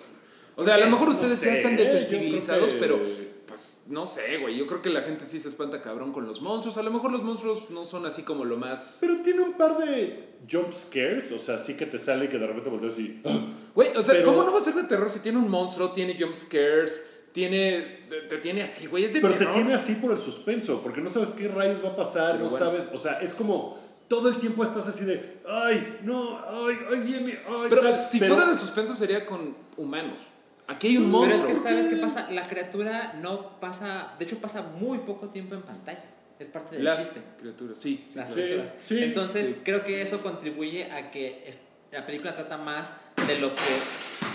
O 0.56 0.63
sea, 0.63 0.75
a 0.75 0.79
lo 0.79 0.88
mejor 0.89 1.10
ustedes 1.10 1.39
No 1.39 1.46
ya 1.46 1.51
sé, 1.51 1.58
están 1.58 1.77
yo 1.77 1.84
desensibilizados, 1.84 2.74
que- 2.74 2.79
pero 2.79 3.00
pues 3.46 3.77
no 3.88 4.06
sé, 4.08 4.38
güey. 4.39 4.58
Yo 4.58 4.65
creo 4.65 4.82
que 4.82 4.89
la 4.89 5.01
gente 5.01 5.25
sí 5.25 5.39
se 5.39 5.50
espanta 5.50 5.82
cabrón 5.82 6.12
con 6.12 6.25
los 6.25 6.41
monstruos. 6.41 6.77
A 6.77 6.84
lo 6.84 6.89
mejor 6.91 7.12
los 7.12 7.22
monstruos 7.24 7.70
no 7.70 7.86
son 7.86 8.06
así 8.06 8.24
como 8.24 8.44
lo 8.44 8.58
más. 8.58 8.98
Pero 9.00 9.17
tiene 9.22 9.41
un 9.41 9.53
par 9.53 9.77
de 9.77 10.27
jump 10.51 10.74
scares, 10.74 11.32
o 11.32 11.38
sea, 11.38 11.58
sí 11.60 11.75
que 11.75 11.86
te 11.86 12.00
sale 12.00 12.25
y 12.25 12.27
que 12.27 12.39
de 12.39 12.48
repente 12.48 12.70
volteas 12.70 12.98
y... 12.98 13.22
Güey, 13.75 13.96
o 13.96 14.01
sea, 14.01 14.15
Pero- 14.15 14.25
¿cómo 14.32 14.44
no 14.44 14.51
va 14.51 14.58
a 14.58 14.63
ser 14.63 14.74
de 14.74 14.84
terror 14.86 15.10
si 15.12 15.20
tiene 15.20 15.38
un 15.38 15.50
monstruo, 15.50 15.91
tiene 15.91 16.17
jump 16.20 16.34
scares, 16.34 17.03
tiene. 17.32 18.06
Te, 18.10 18.22
te 18.22 18.38
tiene 18.38 18.64
así, 18.64 18.88
güey? 18.88 19.04
Es 19.04 19.14
de 19.14 19.22
Pero 19.22 19.34
te 19.34 19.40
terror. 19.40 19.54
tiene 19.56 19.74
así 19.74 19.94
por 19.96 20.12
el 20.12 20.18
suspenso, 20.20 20.82
porque 20.82 21.02
no 21.02 21.10
sabes 21.10 21.30
qué 21.30 21.48
rayos 21.48 21.84
va 21.84 21.90
a 21.90 21.96
pasar, 21.96 22.34
Pero 22.34 22.46
no 22.46 22.50
bueno. 22.50 22.66
sabes, 22.66 22.88
o 22.94 22.98
sea, 22.98 23.20
es 23.20 23.34
como 23.34 23.78
todo 24.08 24.30
el 24.30 24.38
tiempo 24.38 24.64
estás 24.64 24.88
así 24.88 25.04
de, 25.06 25.40
ay, 25.48 26.00
no, 26.04 26.40
ay, 26.40 26.78
ay, 26.94 27.00
viene, 27.02 27.38
ay, 27.48 27.66
Pero 27.70 27.82
tal", 27.82 27.94
si 27.94 28.20
pero- 28.20 28.36
fuera 28.36 28.50
de 28.52 28.58
suspenso 28.58 28.96
sería 28.96 29.26
con 29.26 29.56
humanos. 29.76 30.22
Aquí 30.70 30.88
hay 30.88 30.98
un 30.98 31.12
Pero 31.12 31.24
es 31.26 31.30
monstruo. 31.42 31.48
que, 31.48 31.56
¿sabes 31.56 31.88
qué 31.88 31.96
pasa? 31.98 32.30
La 32.32 32.48
criatura 32.48 33.14
no 33.22 33.60
pasa, 33.60 34.16
de 34.20 34.26
hecho 34.26 34.38
pasa 34.40 34.62
muy 34.80 34.98
poco 35.00 35.30
tiempo 35.30 35.56
en 35.56 35.62
pantalla. 35.62 36.04
Es 36.40 36.50
parte 36.50 36.76
del 36.76 36.86
Las 36.86 36.98
chiste. 36.98 37.22
criaturas, 37.40 37.78
sí. 37.82 38.06
sí, 38.10 38.16
Las 38.16 38.28
claro. 38.30 38.42
criaturas. 38.44 38.74
sí, 38.82 39.00
Entonces, 39.04 39.48
sí. 39.48 39.56
creo 39.64 39.84
que 39.84 40.02
eso 40.02 40.22
contribuye 40.22 40.92
a 40.92 41.10
que 41.10 41.44
la 41.92 42.06
película 42.06 42.34
trata 42.36 42.58
más 42.58 42.92
de 43.28 43.40
lo 43.40 43.50
que 43.56 43.62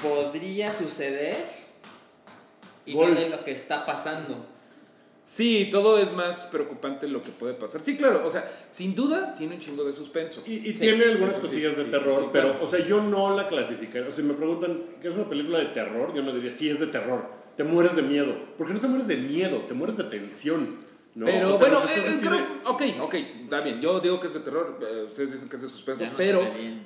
podría 0.02 0.72
suceder 0.72 1.36
y 2.86 2.92
Gol. 2.94 3.14
no 3.14 3.20
de 3.20 3.28
lo 3.30 3.44
que 3.44 3.50
está 3.52 3.84
pasando. 3.86 4.46
Sí, 5.24 5.68
todo 5.70 5.98
es 5.98 6.12
más 6.14 6.42
preocupante 6.44 7.06
lo 7.06 7.22
que 7.22 7.30
puede 7.30 7.54
pasar. 7.54 7.80
Sí, 7.80 7.96
claro, 7.96 8.26
o 8.26 8.30
sea, 8.30 8.50
sin 8.70 8.94
duda 8.96 9.34
tiene 9.36 9.54
un 9.54 9.60
chingo 9.60 9.84
de 9.84 9.92
suspenso. 9.92 10.42
Y, 10.46 10.68
y 10.68 10.72
Sí. 10.72 10.80
tiene 10.80 11.04
algunas 11.04 11.34
Eso 11.34 11.42
sí, 11.42 11.48
cosillas 11.48 11.76
de 11.76 11.84
sí, 11.84 11.90
terror, 11.90 12.14
sí, 12.14 12.20
sí, 12.24 12.28
pero, 12.32 12.48
claro. 12.50 12.64
o 12.64 12.68
sea, 12.68 12.84
yo 12.84 13.02
no 13.02 13.36
la 13.36 13.46
clasificaría. 13.46 14.02
O 14.08 14.10
sea, 14.10 14.16
si 14.16 14.22
me 14.24 14.34
preguntan 14.34 14.82
qué 15.00 15.08
es 15.08 15.14
una 15.14 15.28
película 15.28 15.60
de 15.60 15.66
terror, 15.66 16.12
yo 16.14 16.22
no 16.22 16.34
diría, 16.34 16.50
sí 16.50 16.68
es 16.68 16.80
de 16.80 16.88
terror. 16.88 17.24
Te 17.56 17.62
mueres 17.64 17.94
de 17.94 18.02
miedo. 18.02 18.34
Porque 18.58 18.74
no 18.74 18.80
te 18.80 18.88
mueres 18.88 19.06
de 19.06 19.16
miedo, 19.16 19.58
te 19.68 19.74
mueres 19.74 19.96
de 19.96 20.04
tensión. 20.04 20.78
¿No? 21.14 21.26
Pero 21.26 21.48
O 21.50 21.58
sea, 21.58 21.68
bueno, 21.68 21.82
eh, 21.88 22.16
creo- 22.20 22.32
de- 22.32 22.42
ok, 22.64 22.82
ok, 23.02 23.14
está 23.44 23.60
bien. 23.60 23.80
Yo 23.82 24.00
digo 24.00 24.18
que 24.18 24.28
es 24.28 24.32
de 24.34 24.40
terror, 24.40 24.78
eh, 24.80 25.04
ustedes 25.06 25.32
dicen 25.32 25.48
que 25.48 25.56
es 25.56 25.62
de 25.62 25.68
suspenso, 25.68 26.04
no 26.04 26.10
pero, 26.16 26.42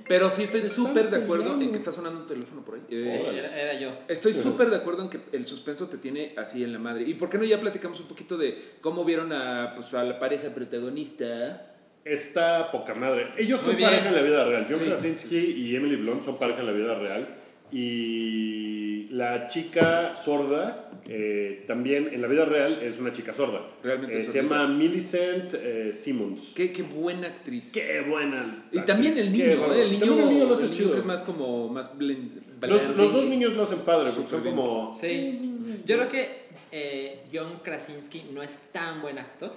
pero 0.09 0.29
sí 0.31 0.43
estoy 0.43 0.69
súper 0.69 1.11
de 1.11 1.19
acuerdo 1.19 1.53
en 1.61 1.71
que 1.71 1.77
está 1.77 1.93
sonando 1.93 2.21
un 2.21 2.27
teléfono 2.27 2.65
por 2.65 2.75
ahí. 2.75 2.83
Sí, 2.89 2.97
Eh, 2.97 3.31
era, 3.39 3.61
era 3.63 3.81
yo. 3.81 3.91
Estoy 4.09 4.33
Sí. 4.33 4.43
súper 4.43 4.71
de 4.71 4.77
acuerdo 4.77 5.03
en 5.03 5.11
que 5.11 5.21
el 5.33 5.45
suspenso 5.45 5.87
te 5.89 5.99
tiene 5.99 6.35
así 6.37 6.65
en 6.65 6.73
la 6.73 6.79
madre. 6.81 7.05
¿Y 7.05 7.15
por 7.15 7.29
qué 7.31 7.39
no 7.39 7.45
ya 7.45 7.61
platicamos 7.61 8.01
un 8.01 8.07
poquito 8.07 8.37
de 8.37 8.61
cómo 8.81 9.05
vieron 9.05 9.33
a, 9.33 9.73
pues, 9.77 9.95
a 9.95 10.03
la 10.03 10.19
pareja 10.19 10.49
protagonista? 10.53 11.73
Está 12.05 12.71
poca 12.73 12.95
madre. 12.95 13.33
Ellos 13.37 13.61
Muy 13.63 13.71
son 13.71 13.77
bien. 13.77 13.91
pareja 13.91 14.09
en 14.09 14.15
la 14.15 14.23
vida 14.23 14.45
real. 14.45 14.67
John 14.69 14.79
Sí. 14.79 14.85
Krasinski 14.87 15.37
y 15.39 15.77
Emily 15.77 15.97
Blunt 15.97 16.23
son 16.23 16.39
pareja 16.39 16.61
en 16.61 16.67
la 16.67 16.73
vida 16.73 16.95
real. 16.97 17.29
Y 17.73 19.09
la 19.11 19.47
chica 19.47 20.15
sorda 20.17 20.86
eh, 21.09 21.65
también 21.67 22.09
en 22.13 22.21
la 22.21 22.29
vida 22.29 22.45
real 22.45 22.81
es 22.83 22.99
una 22.99 23.13
chica 23.13 23.33
sorda. 23.33 23.63
Realmente 23.83 24.19
Eh, 24.19 24.25
se 24.25 24.43
llama 24.43 24.67
Millicent 24.67 25.55
eh, 25.55 25.93
Simmons. 25.93 26.53
Qué, 26.55 26.73
qué 26.73 26.83
buena 26.83 27.29
actriz. 27.29 27.71
Qué 27.73 28.01
buena. 28.09 28.67
y 28.73 28.81
también 28.81 29.17
el 29.17 29.33
niño, 29.33 29.61
bárbaro. 29.61 29.75
¿eh? 29.75 29.83
el 29.83 29.91
niño, 29.93 30.01
También 30.01 30.29
el 30.29 30.35
niño 30.35 30.47
lo 30.47 30.55
hace 30.55 30.65
el 30.65 30.71
niño 30.73 30.93
que 30.93 30.99
es 30.99 31.05
más 31.05 31.23
como 31.23 31.69
más 31.69 31.97
blend, 31.97 32.43
Los, 32.63 32.97
los 32.97 33.13
dos 33.13 33.27
niños 33.27 33.55
lo 33.57 33.63
hacen 33.63 33.79
padre 33.81 34.11
porque 34.15 34.31
son 34.31 34.43
bien. 34.43 34.57
como. 34.57 34.99
Sí. 35.01 35.55
Yo 35.87 35.97
creo 35.97 36.09
que 36.09 36.29
eh, 36.73 37.21
John 37.33 37.61
Krasinski 37.63 38.25
no 38.35 38.43
es 38.43 38.59
tan 38.73 39.01
buen 39.01 39.19
actor. 39.19 39.53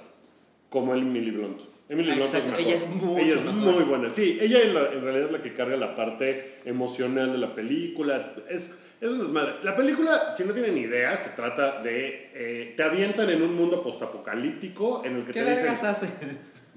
Como 0.70 0.94
Emily 0.94 1.32
Blunt. 1.32 1.62
Emily 1.89 2.12
Blunt 2.12 2.32
es 2.36 2.46
mejor. 2.46 2.60
ella 2.60 2.75
es 2.75 2.88
mucho 2.88 3.18
Ella 3.18 3.36
es 3.36 3.44
mejor. 3.44 3.74
muy 3.74 3.84
buena. 3.86 4.12
Sí, 4.12 4.38
ella 4.39 4.62
en, 4.62 4.75
la- 4.75 4.91
en 4.94 5.01
realidad 5.01 5.25
es 5.25 5.32
la 5.32 5.41
que 5.41 5.53
carga 5.56 5.75
la 5.77 5.96
parte 5.96 6.60
emocional 6.65 7.32
de 7.32 7.39
la 7.39 7.56
película. 7.56 8.36
Es, 8.48 8.75
es 9.01 9.10
una 9.10 9.24
desmadre. 9.24 9.53
La 9.63 9.75
película, 9.75 10.32
si 10.36 10.44
no 10.44 10.53
tienen 10.53 10.77
idea, 10.77 11.15
se 11.15 11.29
trata 11.29 11.82
de. 11.82 12.29
eh, 12.34 12.74
te 12.75 12.84
avientan 12.84 13.29
en 13.29 13.41
un 13.41 13.56
mundo 13.56 13.82
postapocalíptico 13.82 15.03
en 15.06 15.18
el 15.18 15.25
que 15.25 15.32
¿Qué 15.34 15.44
te 15.44 15.50
dicen. 15.50 15.65
vergas 15.65 15.84
hace? 15.84 16.08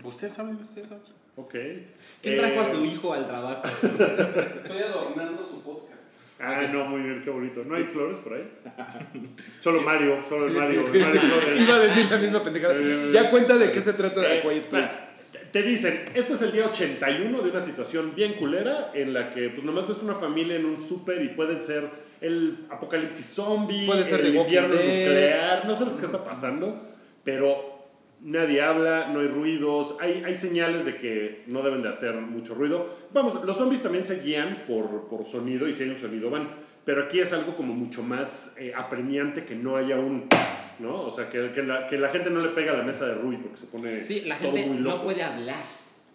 Usted 0.05 0.31
sabe, 0.33 0.53
usted 0.55 0.83
sabe. 0.89 1.01
Ok. 1.37 1.53
¿Quién 1.53 2.35
Eh, 2.35 2.37
trajo 2.39 2.61
a 2.61 2.65
su 2.65 2.85
hijo 2.85 3.13
al 3.13 3.27
trabajo? 3.27 3.63
Estoy 3.83 4.79
adornando 4.83 5.45
su 5.45 5.63
podcast. 5.63 6.03
Ah, 6.41 6.61
no, 6.73 6.85
muy 6.87 7.03
bien, 7.03 7.23
qué 7.23 7.31
bonito. 7.31 7.63
¿No 7.65 7.75
hay 7.77 7.85
flores 7.85 8.19
por 8.19 8.35
ahí? 8.35 8.49
Solo 9.61 9.81
Mario, 9.83 10.19
solo 10.29 10.47
el 10.47 10.53
Mario. 10.53 10.81
el 10.93 11.01
Mario 11.01 11.21
Flores. 11.21 11.61
Iba 11.61 11.75
a 11.77 11.79
decir 11.79 12.07
la 12.11 12.19
misma 12.19 12.43
pendejada. 12.43 12.75
Ya 13.13 13.31
cuenta 13.31 13.57
de 13.57 13.71
qué 13.71 13.81
se 13.81 13.93
trata 13.93 14.21
de 14.21 14.39
Eh, 14.39 14.43
Quiet 14.43 14.67
Place. 14.67 14.93
Te 15.53 15.63
dicen, 15.63 16.05
este 16.15 16.33
es 16.33 16.43
el 16.43 16.53
día 16.53 16.67
81 16.67 17.43
de 17.43 17.51
una 17.51 17.61
situación 17.61 18.15
bien 18.17 18.35
culera 18.35 18.91
en 18.95 19.13
la 19.13 19.31
que 19.31 19.51
pues 19.51 19.63
nomás 19.65 19.87
ves 19.87 19.99
una 20.03 20.15
familia 20.15 20.57
en 20.57 20.65
un 20.65 20.77
súper 20.77 21.23
y 21.23 21.29
puede 21.29 21.61
ser 21.61 21.85
el 22.23 22.67
apocalipsis 22.71 23.27
zombie, 23.27 23.87
Puede 23.87 24.05
ser 24.05 24.21
el 24.21 24.35
invierno 24.35 24.75
nuclear, 24.75 25.65
no 25.67 25.75
sabes 25.75 25.97
qué 25.97 26.07
está 26.07 26.25
pasando, 26.25 26.81
pero 27.25 27.71
nadie 28.21 28.63
habla, 28.63 29.09
no 29.13 29.21
hay 29.21 29.27
ruidos, 29.27 29.97
hay, 30.01 30.23
hay 30.25 30.35
señales 30.35 30.85
de 30.85 30.97
que 30.97 31.43
no 31.49 31.63
deben 31.63 31.83
de 31.83 31.89
hacer 31.89 32.15
mucho 32.15 32.55
ruido. 32.55 32.89
Vamos, 33.13 33.45
los 33.45 33.57
zombies 33.57 33.83
también 33.83 34.05
se 34.05 34.21
guían 34.21 34.63
por, 34.67 35.09
por 35.09 35.25
sonido 35.25 35.69
y 35.69 35.73
si 35.73 35.83
hay 35.83 35.91
un 35.91 35.97
sonido 35.99 36.31
van, 36.31 36.49
pero 36.85 37.03
aquí 37.05 37.21
es 37.21 37.33
algo 37.33 37.55
como 37.57 37.75
mucho 37.75 38.03
más 38.03 38.55
eh, 38.59 38.73
apremiante 38.77 39.45
que 39.45 39.55
no 39.55 39.77
haya 39.77 39.97
un... 39.97 40.29
¿No? 40.79 41.03
O 41.03 41.11
sea, 41.11 41.29
que, 41.29 41.53
que, 41.53 41.63
la, 41.63 41.87
que 41.87 41.97
la 41.97 42.09
gente 42.09 42.31
no 42.31 42.41
le 42.41 42.49
pega 42.49 42.73
a 42.73 42.77
la 42.77 42.83
mesa 42.83 43.07
de 43.07 43.15
Rui 43.15 43.37
porque 43.37 43.57
se 43.57 43.67
pone 43.67 44.03
Sí, 44.03 44.23
la 44.23 44.37
todo 44.37 44.53
gente 44.53 44.69
muy 44.71 44.79
loco. 44.79 44.97
no 44.97 45.03
puede 45.05 45.23
hablar. 45.23 45.63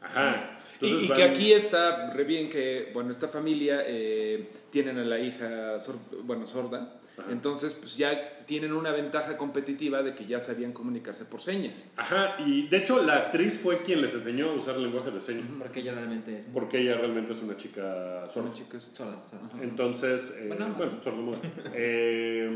Ajá. 0.02 0.57
Y, 0.80 0.86
Entonces 0.86 1.04
y 1.04 1.08
van- 1.08 1.18
que 1.18 1.24
aquí 1.24 1.54
está 1.54 2.12
re 2.14 2.24
bien 2.24 2.50
que, 2.50 2.92
bueno, 2.94 3.12
esta 3.12 3.28
familia 3.28 3.84
eh, 3.88 4.48
tienen 4.70 4.98
a 5.00 5.04
la 5.04 5.20
hija, 5.20 5.80
sor- 5.80 5.96
bueno, 6.24 6.46
sorda. 6.46 6.94
Entonces, 7.32 7.74
pues 7.74 7.98
ya 7.98 8.44
tienen 8.46 8.74
una 8.74 8.92
ventaja 8.92 9.38
competitiva 9.38 10.04
de 10.04 10.14
que 10.14 10.28
ya 10.28 10.40
sabían 10.40 10.72
comunicarse 10.72 11.26
por 11.26 11.42
señas. 11.42 11.88
Ajá, 11.98 12.36
y 12.46 12.68
de 12.68 12.78
hecho 12.78 13.04
la 13.04 13.16
actriz 13.16 13.58
fue 13.58 13.80
quien 13.82 14.04
les 14.04 14.14
enseñó 14.14 14.52
a 14.52 14.54
usar 14.54 14.76
el 14.76 14.84
lenguaje 14.84 15.10
de 15.10 15.20
señas. 15.20 15.50
Porque 15.58 15.80
ella 15.80 15.96
realmente 15.96 16.38
es 16.38 16.46
Porque 16.54 16.78
ella 16.80 16.96
realmente 16.96 17.32
es 17.34 17.42
una 17.42 17.58
chica 17.58 17.82
sorda. 18.30 18.50
Son 18.50 18.54
chicas. 18.54 18.88
sorda. 18.94 19.18
sorda. 19.32 19.64
Entonces, 19.64 20.32
eh, 20.38 20.46
Bueno, 20.48 20.76
bueno, 20.78 21.02
sordomuda. 21.02 21.40
Eh, 21.74 22.52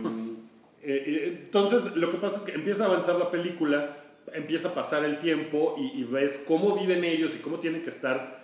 eh, 0.83 1.03
eh, 1.07 1.41
entonces, 1.45 1.95
lo 1.95 2.11
que 2.11 2.17
pasa 2.17 2.37
es 2.37 2.41
que 2.43 2.51
empieza 2.53 2.83
a 2.83 2.87
avanzar 2.87 3.15
la 3.15 3.31
película, 3.31 3.97
empieza 4.33 4.69
a 4.69 4.73
pasar 4.73 5.03
el 5.05 5.17
tiempo 5.17 5.75
y, 5.77 6.01
y 6.01 6.03
ves 6.03 6.39
cómo 6.47 6.75
viven 6.77 7.03
ellos 7.03 7.31
y 7.35 7.39
cómo 7.39 7.59
tienen 7.59 7.81
que 7.83 7.89
estar 7.89 8.41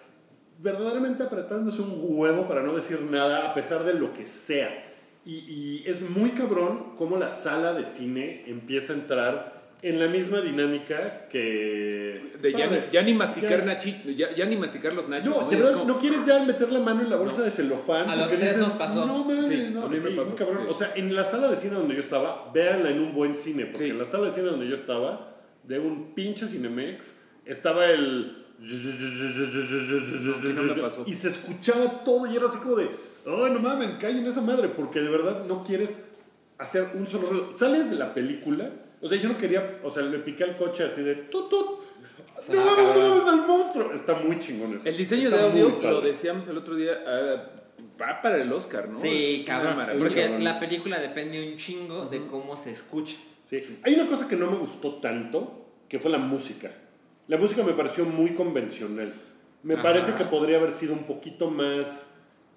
verdaderamente 0.60 1.24
apretándose 1.24 1.82
un 1.82 1.94
huevo 2.01 2.48
para 2.48 2.63
no 2.63 2.74
decir 2.74 3.00
nada 3.12 3.50
a 3.50 3.53
pesar 3.53 3.84
de 3.84 3.94
lo 3.94 4.13
que 4.13 4.25
sea. 4.25 4.86
Y, 5.25 5.36
y 5.36 5.84
es 5.86 6.10
muy 6.10 6.32
cabrón 6.32 6.94
cómo 6.98 7.17
la 7.17 7.29
sala 7.29 7.74
de 7.74 7.84
cine 7.84 8.44
empieza 8.48 8.94
a 8.94 8.96
entrar 8.96 9.58
en 9.84 10.00
la 10.00 10.08
misma 10.08 10.39
dinámica 10.41 11.27
que... 11.29 12.32
De 12.41 12.51
ya, 12.53 12.65
ni- 12.67 12.79
ya 12.91 13.01
ni 13.03 13.13
masticar 13.13 13.63
ya- 13.63 13.65
nachi- 13.77 14.15
ya, 14.15 14.34
ya 14.34 14.46
ni 14.46 14.56
masticar 14.56 14.94
los 14.94 15.08
nachos. 15.08 15.36
no, 15.36 15.48
de 15.50 15.56
Es 15.56 15.62
verdad, 15.62 15.77
como- 15.79 15.94
no 15.94 16.00
quieres 16.00 16.25
ya 16.25 16.39
meter 16.44 16.72
la 16.72 16.79
mano 16.79 17.01
en 17.01 17.10
la 17.12 17.17
bolsa 17.17 17.44
de 17.44 17.51
celofán. 17.51 18.10
A 18.10 18.15
los 18.15 18.32
tres 18.32 18.58
nos 18.58 18.70
pasó. 18.72 19.06
No 19.06 19.24
mames, 19.24 19.48
Sí, 19.48 19.70
no, 19.74 19.84
a 19.84 19.89
mí 19.89 19.98
me 20.00 20.10
sí, 20.10 20.15
pasó, 20.15 20.36
cabrón. 20.36 20.63
sí. 20.63 20.67
O 20.70 20.74
sea, 20.74 20.91
en 20.96 21.15
la 21.15 21.24
sala 21.24 21.48
de 21.50 21.56
cine 21.56 21.74
donde 21.75 21.94
yo 21.94 22.00
estaba, 22.00 22.50
véanla 22.53 22.89
en 22.89 23.00
un 23.01 23.13
buen 23.13 23.36
cine, 23.36 23.65
porque 23.65 23.86
Sí. 23.86 23.89
en 23.91 24.00
la 24.00 24.06
sala 24.06 24.24
de 24.25 24.32
cine 24.32 24.46
donde 24.48 24.67
yo 24.67 24.74
estaba, 24.74 25.37
de 25.67 25.79
un 25.79 26.13
pinche 26.13 26.47
Cinemex, 26.47 27.13
estaba 27.45 27.86
el. 27.88 28.45
no 30.55 30.63
me 30.63 30.74
pasó. 30.75 31.03
Y 31.05 31.13
se 31.13 31.27
escuchaba 31.27 32.03
todo 32.03 32.25
y 32.31 32.36
era 32.36 32.47
así 32.47 32.57
como 32.57 32.77
de. 32.77 32.89
Ay, 33.25 33.51
no 33.51 33.59
mames, 33.59 33.89
callen 34.00 34.25
esa 34.25 34.41
madre, 34.41 34.69
porque 34.69 35.01
de 35.01 35.09
verdad 35.09 35.45
no 35.45 35.63
quieres 35.63 36.05
hacer 36.57 36.86
un 36.95 37.05
solo 37.05 37.27
ruido. 37.27 37.51
Sales 37.51 37.89
de 37.89 37.97
la 37.97 38.13
película, 38.13 38.69
o 39.01 39.07
sea, 39.07 39.17
yo 39.17 39.27
no 39.27 39.38
quería, 39.38 39.79
o 39.83 39.89
sea, 39.89 40.03
me 40.03 40.19
piqué 40.19 40.45
al 40.45 40.55
coche 40.55 40.83
así 40.83 41.01
de. 41.01 41.15
Tut, 41.15 41.50
tut. 41.50 41.67
No 42.53 42.65
mames, 42.65 42.95
no 42.95 43.09
mames 43.09 43.27
al 43.27 43.47
monstruo. 43.47 43.93
Está 43.93 44.15
muy 44.15 44.39
chingón 44.39 44.75
eso. 44.75 44.88
El 44.88 44.95
diseño 44.95 45.27
Está 45.29 45.38
de 45.38 45.62
audio, 45.62 45.79
lo 45.81 46.01
decíamos 46.01 46.47
el 46.47 46.57
otro 46.57 46.75
día, 46.75 47.03
ah, 47.05 47.50
va 48.01 48.21
para 48.21 48.38
el 48.38 48.51
Oscar, 48.53 48.88
¿no? 48.88 48.97
Sí, 48.97 49.39
Es 49.41 49.45
cabrón. 49.45 49.75
Porque 49.97 50.39
la 50.39 50.59
película 50.59 51.00
depende 51.00 51.51
un 51.51 51.57
chingo 51.57 52.05
de 52.05 52.25
cómo 52.25 52.55
se 52.55 52.71
escucha. 52.71 53.17
Sí. 53.50 53.63
Hay 53.84 53.94
una 53.94 54.08
cosa 54.08 54.27
que 54.27 54.36
no 54.36 54.51
me 54.51 54.58
gustó 54.58 54.96
tanto, 54.96 55.66
que 55.88 56.00
fue 56.00 56.12
la 56.12 56.18
música. 56.18 56.72
La 57.27 57.38
música 57.38 57.63
me 57.63 57.74
pareció 57.74 58.06
muy 58.06 58.34
convencional. 58.34 59.13
Me 59.63 59.75
Ajá. 59.75 59.84
parece 59.84 60.13
que 60.13 60.25
podría 60.25 60.58
haber 60.58 60.72
sido 60.72 60.94
un 60.94 61.04
poquito 61.04 61.50
más 61.50 62.08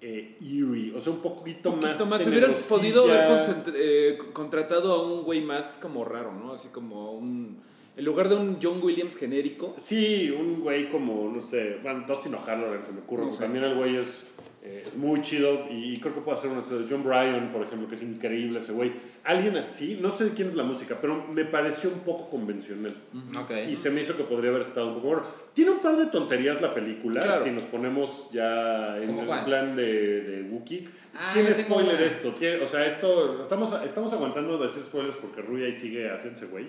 eh, 0.01 0.35
eerie, 0.41 0.93
o 0.95 0.99
sea, 0.99 1.13
un 1.13 1.21
poquito, 1.21 1.71
poquito 1.71 2.05
más. 2.05 2.07
más. 2.07 2.21
Se 2.23 2.29
hubieran 2.29 2.53
podido 2.67 3.05
haber 3.05 3.55
eh, 3.75 4.17
contratado 4.33 4.93
a 4.93 5.03
un 5.03 5.23
güey 5.23 5.41
más 5.41 5.77
como 5.81 6.03
raro, 6.03 6.33
¿no? 6.33 6.53
Así 6.53 6.69
como 6.69 7.13
un. 7.13 7.61
En 7.95 8.05
lugar 8.05 8.29
de 8.29 8.35
un 8.35 8.57
John 8.61 8.79
Williams 8.81 9.15
genérico. 9.15 9.75
Sí, 9.77 10.31
un 10.31 10.61
güey 10.61 10.89
como, 10.89 11.29
no 11.29 11.41
sé, 11.41 11.77
bueno, 11.83 12.05
Dustin 12.07 12.33
O'Halloran 12.33 12.81
se 12.81 12.93
me 12.93 13.01
ocurre. 13.01 13.23
No 13.23 13.29
porque 13.29 13.37
sé. 13.37 13.43
También 13.43 13.65
el 13.65 13.75
güey 13.75 13.97
es, 13.97 14.23
eh, 14.63 14.83
es 14.87 14.95
muy 14.95 15.21
chido 15.21 15.67
y 15.71 15.99
creo 15.99 16.13
que 16.13 16.21
puede 16.21 16.37
hacer 16.37 16.51
una 16.51 16.61
de 16.61 16.85
John 16.87 17.03
Bryan, 17.03 17.49
por 17.51 17.63
ejemplo, 17.63 17.87
que 17.87 17.95
es 17.95 18.03
increíble 18.03 18.59
ese 18.59 18.71
güey. 18.73 18.91
Alguien 19.23 19.57
así, 19.57 19.97
no 20.01 20.11
sé 20.11 20.29
quién 20.35 20.47
es 20.49 20.55
la 20.55 20.63
música, 20.63 20.97
pero 21.01 21.25
me 21.33 21.45
pareció 21.45 21.89
un 21.89 22.01
poco 22.01 22.29
convencional. 22.29 22.95
Ok. 23.39 23.51
Y 23.69 23.75
se 23.75 23.89
me 23.89 24.01
hizo 24.01 24.15
que 24.15 24.23
podría 24.23 24.51
haber 24.51 24.61
estado 24.61 24.89
un 24.89 24.93
poco 24.95 25.07
mejor. 25.07 25.25
Tiene 25.55 25.71
un 25.71 25.79
par 25.79 25.95
de 25.97 26.05
tonterías 26.07 26.61
la 26.61 26.73
película, 26.73 27.21
Claro. 27.21 27.43
si 27.43 27.49
nos 27.51 27.63
ponemos 27.63 28.27
ya 28.31 28.97
en 28.97 29.07
¿Cómo 29.07 29.21
el 29.21 29.27
cuál? 29.27 29.45
plan 29.45 29.75
de, 29.75 30.21
de 30.21 30.43
Wookiee. 30.51 30.83
Ah, 31.15 31.31
¿Quién 31.33 31.47
yo 31.47 31.53
tengo 31.55 31.69
spoiler 31.69 31.95
una. 31.95 32.05
esto? 32.05 32.29
Tiene- 32.33 32.61
o 32.61 32.67
sea, 32.67 32.85
esto 32.85 33.41
estamos, 33.41 33.69
estamos 33.83 34.13
aguantando 34.13 34.57
de 34.57 34.67
decir 34.67 34.81
spoilers 34.83 35.17
porque 35.17 35.41
Rui 35.41 35.63
ahí 35.63 35.73
sigue 35.73 36.09
haciéndose 36.09 36.45
güey. 36.45 36.67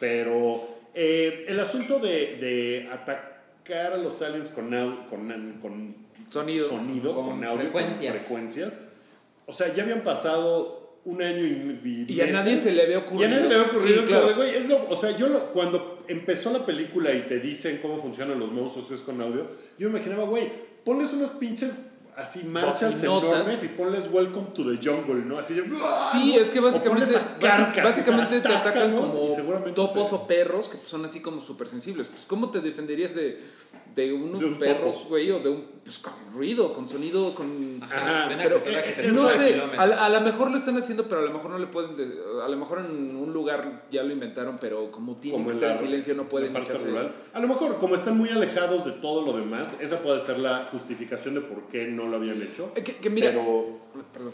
Pero 0.00 0.66
eh, 0.94 1.44
el 1.48 1.60
asunto 1.60 1.98
de, 1.98 2.36
de 2.40 2.88
atacar 2.92 3.92
a 3.92 3.96
los 3.98 4.20
aliens 4.22 4.48
con, 4.48 4.70
au- 4.72 5.06
con, 5.06 5.58
con 5.62 6.03
Sonido. 6.34 6.68
sonido, 6.68 7.14
Con 7.14 7.26
con, 7.26 7.44
audio, 7.44 7.58
frecuencias. 7.60 8.12
con 8.12 8.20
frecuencias. 8.26 8.72
O 9.46 9.52
sea, 9.52 9.74
ya 9.74 9.82
habían 9.84 10.02
pasado 10.02 11.00
un 11.04 11.20
año 11.22 11.44
y, 11.44 12.06
Y 12.08 12.20
a 12.22 12.26
nadie 12.28 12.56
se 12.56 12.72
le 12.72 12.82
había 12.82 12.96
Y 12.96 12.98
a 12.98 12.98
ocurrido. 13.00 13.28
nadie 13.28 13.42
se 13.42 13.48
le 13.48 13.54
había 13.56 13.66
ocurrido. 13.70 14.02
Sí, 14.02 14.08
claro. 14.08 14.34
güey, 14.36 14.54
es 14.54 14.68
lo- 14.68 14.88
o 14.88 14.96
sea, 14.96 15.16
yo 15.16 15.28
lo- 15.28 15.50
cuando 15.52 15.98
empezó 16.08 16.50
la 16.50 16.64
película 16.64 17.12
y 17.12 17.22
te 17.22 17.40
dicen 17.40 17.78
cómo 17.82 17.98
funcionan 17.98 18.38
los 18.40 18.52
monstruos 18.52 18.90
es 18.90 19.00
con 19.00 19.20
audio, 19.20 19.46
yo 19.78 19.88
imaginaba, 19.88 20.24
güey, 20.24 20.50
ponles 20.84 21.12
unos 21.12 21.30
pinches 21.30 21.74
así 22.16 22.44
marchas 22.44 23.02
enormes 23.02 23.62
y 23.64 23.68
ponles 23.68 24.04
Welcome 24.10 24.48
to 24.54 24.62
the 24.64 24.76
Jungle, 24.88 25.24
¿no? 25.24 25.38
Así 25.38 25.54
de. 25.54 25.62
Sí, 26.12 26.36
es 26.36 26.50
que 26.50 26.60
básicamente, 26.60 27.14
básicamente 27.82 28.40
te 28.40 28.48
atacan 28.48 28.94
como 28.94 29.06
topos 29.74 30.08
se- 30.08 30.14
o 30.14 30.26
perros 30.26 30.68
que 30.68 30.76
pues, 30.78 30.88
son 30.88 31.04
así 31.04 31.20
como 31.20 31.40
súper 31.40 31.68
sensibles. 31.68 32.08
Pues, 32.08 32.24
¿Cómo 32.26 32.50
te 32.50 32.60
defenderías 32.60 33.14
de, 33.14 33.40
de 33.94 34.12
unos 34.12 34.40
De 34.40 34.46
un 34.46 34.58
perros, 34.58 35.06
güey? 35.08 35.30
O 35.30 35.40
de 35.40 35.48
un. 35.50 35.74
Pues 35.84 35.98
con 35.98 36.14
ruido, 36.32 36.72
con 36.72 36.88
sonido, 36.88 37.34
con. 37.34 37.78
Ajá, 37.82 38.26
una 38.28 38.36
pero, 38.42 38.64
que 38.64 38.70
eh, 38.70 38.94
te 39.02 39.08
No 39.08 39.28
sé, 39.28 39.60
a, 39.76 39.82
a 39.82 40.08
lo 40.08 40.20
mejor 40.22 40.50
lo 40.50 40.56
están 40.56 40.78
haciendo, 40.78 41.02
pero 41.04 41.20
a 41.20 41.24
lo 41.24 41.30
mejor 41.30 41.50
no 41.50 41.58
le 41.58 41.66
pueden. 41.66 41.94
de- 41.98 42.18
a 42.42 42.48
lo 42.48 42.56
mejor 42.56 42.78
en 42.78 43.14
un 43.16 43.32
lugar 43.34 43.84
ya 43.90 44.02
lo 44.02 44.10
inventaron, 44.10 44.56
pero 44.58 44.90
como 44.90 45.16
tienen 45.16 45.40
como 45.42 45.50
que 45.50 45.56
estar 45.56 45.72
en 45.72 45.86
silencio, 45.86 46.14
no 46.14 46.22
en 46.22 46.28
pueden 46.28 46.54
la 46.54 46.60
parte 46.60 46.72
echarse- 46.72 46.86
rural. 46.88 47.12
A 47.34 47.38
lo 47.40 47.48
mejor, 47.48 47.76
como 47.78 47.94
están 47.94 48.16
muy 48.16 48.30
alejados 48.30 48.86
de 48.86 48.92
todo 48.92 49.26
lo 49.26 49.36
demás, 49.36 49.76
esa 49.78 49.98
puede 49.98 50.20
ser 50.20 50.38
la 50.38 50.66
justificación 50.70 51.34
de 51.34 51.42
por 51.42 51.64
qué 51.68 51.84
no 51.86 52.03
lo 52.06 52.16
habían 52.16 52.42
hecho. 52.42 52.72
Eh, 52.74 52.82
Que, 52.82 52.96
que 52.96 53.10
mira, 53.10 53.30
Pero 53.30 53.78
Perdón. 54.12 54.32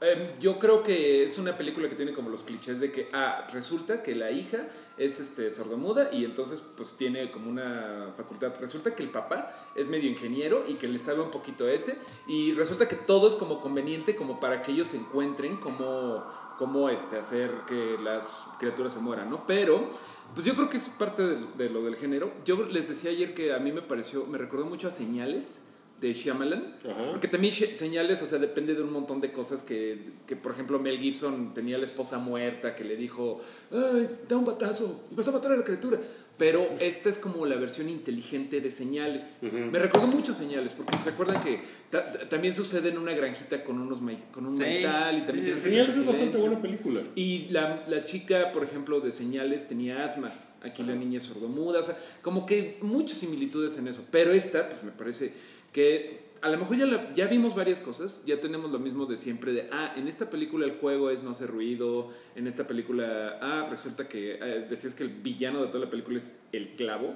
Em, 0.00 0.38
yo 0.38 0.60
creo 0.60 0.84
que 0.84 1.24
es 1.24 1.38
una 1.38 1.56
película 1.56 1.88
que 1.88 1.96
tiene 1.96 2.12
como 2.12 2.30
los 2.30 2.42
clichés 2.42 2.78
de 2.78 2.92
que, 2.92 3.08
ah, 3.12 3.48
resulta 3.52 4.00
que 4.00 4.14
la 4.14 4.30
hija 4.30 4.68
es 4.96 5.18
este, 5.18 5.50
sordomuda 5.50 6.10
y 6.12 6.24
entonces 6.24 6.62
pues 6.76 6.94
tiene 6.96 7.32
como 7.32 7.50
una 7.50 8.12
facultad. 8.16 8.52
Resulta 8.60 8.94
que 8.94 9.02
el 9.02 9.08
papá 9.08 9.52
es 9.74 9.88
medio 9.88 10.08
ingeniero 10.08 10.64
y 10.68 10.74
que 10.74 10.86
le 10.86 11.00
sabe 11.00 11.20
un 11.20 11.32
poquito 11.32 11.66
ese 11.66 11.98
y 12.28 12.52
resulta 12.52 12.86
que 12.86 12.94
todo 12.94 13.26
es 13.26 13.34
como 13.34 13.60
conveniente 13.60 14.14
como 14.14 14.38
para 14.38 14.62
que 14.62 14.70
ellos 14.70 14.94
encuentren 14.94 15.56
cómo, 15.56 16.24
cómo 16.58 16.88
este, 16.90 17.18
hacer 17.18 17.50
que 17.66 17.96
las 18.00 18.46
criaturas 18.60 18.92
se 18.92 19.00
mueran, 19.00 19.30
¿no? 19.30 19.46
Pero... 19.46 19.88
Pues 20.34 20.44
yo 20.44 20.54
creo 20.54 20.68
que 20.68 20.76
es 20.76 20.90
parte 20.90 21.22
de, 21.22 21.46
de 21.56 21.70
lo 21.70 21.82
del 21.82 21.96
género. 21.96 22.30
Yo 22.44 22.62
les 22.64 22.86
decía 22.86 23.10
ayer 23.10 23.32
que 23.32 23.54
a 23.54 23.58
mí 23.60 23.72
me 23.72 23.80
pareció, 23.80 24.26
me 24.26 24.36
recordó 24.36 24.66
mucho 24.66 24.86
a 24.86 24.90
Señales 24.90 25.60
de 26.00 26.12
Shyamalan. 26.12 26.76
Ajá. 26.88 27.10
Porque 27.10 27.28
también 27.28 27.52
señales, 27.52 28.22
o 28.22 28.26
sea, 28.26 28.38
depende 28.38 28.74
de 28.74 28.82
un 28.82 28.92
montón 28.92 29.20
de 29.20 29.32
cosas 29.32 29.62
que, 29.62 29.98
que, 30.26 30.36
por 30.36 30.52
ejemplo, 30.52 30.78
Mel 30.78 30.98
Gibson 30.98 31.52
tenía 31.54 31.76
a 31.76 31.78
la 31.78 31.84
esposa 31.86 32.18
muerta 32.18 32.74
que 32.74 32.84
le 32.84 32.96
dijo, 32.96 33.40
ay, 33.72 34.08
da 34.28 34.36
un 34.36 34.44
batazo 34.44 35.08
y 35.10 35.14
vas 35.14 35.26
a 35.28 35.32
matar 35.32 35.52
a 35.52 35.56
la 35.56 35.64
criatura. 35.64 35.98
Pero 36.38 36.64
esta 36.78 37.08
es 37.08 37.18
como 37.18 37.46
la 37.46 37.56
versión 37.56 37.88
inteligente 37.88 38.60
de 38.60 38.70
señales. 38.70 39.38
Me 39.72 39.76
recordó 39.80 40.06
mucho 40.06 40.32
señales, 40.32 40.72
porque 40.72 40.96
se 41.02 41.08
acuerdan 41.10 41.42
que 41.42 41.60
ta- 41.90 42.12
ta- 42.12 42.28
también 42.28 42.54
sucede 42.54 42.90
en 42.90 42.98
una 42.98 43.12
granjita 43.12 43.64
con, 43.64 43.80
unos 43.80 44.00
maíz- 44.00 44.22
con 44.30 44.46
un 44.46 44.54
Sí, 44.54 44.62
maizal 44.62 45.18
y 45.18 45.22
también 45.24 45.56
sí, 45.56 45.62
Señales 45.70 45.96
es 45.96 46.06
bastante 46.06 46.38
buena 46.38 46.60
película. 46.62 47.00
Y 47.16 47.46
la, 47.50 47.84
la 47.88 48.04
chica, 48.04 48.52
por 48.52 48.62
ejemplo, 48.62 49.00
de 49.00 49.10
señales 49.10 49.66
tenía 49.66 50.04
asma. 50.04 50.30
Aquí 50.62 50.84
la 50.84 50.94
niña 50.94 51.16
es 51.16 51.24
sordomuda. 51.24 51.80
O 51.80 51.82
sea, 51.82 51.96
como 52.22 52.46
que 52.46 52.78
muchas 52.82 53.18
similitudes 53.18 53.76
en 53.76 53.88
eso. 53.88 54.04
Pero 54.12 54.32
esta, 54.32 54.68
pues 54.68 54.84
me 54.84 54.92
parece 54.92 55.32
que 55.72 56.26
a 56.40 56.50
lo 56.50 56.58
mejor 56.58 56.76
ya, 56.76 56.86
la- 56.86 57.12
ya 57.12 57.26
vimos 57.26 57.54
varias 57.56 57.80
cosas. 57.80 58.22
Ya 58.24 58.40
tenemos 58.40 58.70
lo 58.70 58.78
mismo 58.78 59.06
de 59.06 59.16
siempre. 59.16 59.52
De, 59.52 59.68
ah, 59.72 59.92
en 59.96 60.06
esta 60.08 60.30
película 60.30 60.66
el 60.66 60.72
juego 60.72 61.10
es 61.10 61.22
no 61.22 61.30
hacer 61.30 61.48
ruido. 61.50 62.10
En 62.36 62.46
esta 62.46 62.66
película, 62.66 63.38
ah, 63.42 63.66
resulta 63.68 64.08
que 64.08 64.38
eh, 64.40 64.66
decías 64.68 64.94
que 64.94 65.02
el 65.02 65.08
villano 65.10 65.60
de 65.62 65.66
toda 65.68 65.84
la 65.84 65.90
película 65.90 66.18
es 66.18 66.36
el 66.52 66.68
clavo. 66.76 67.14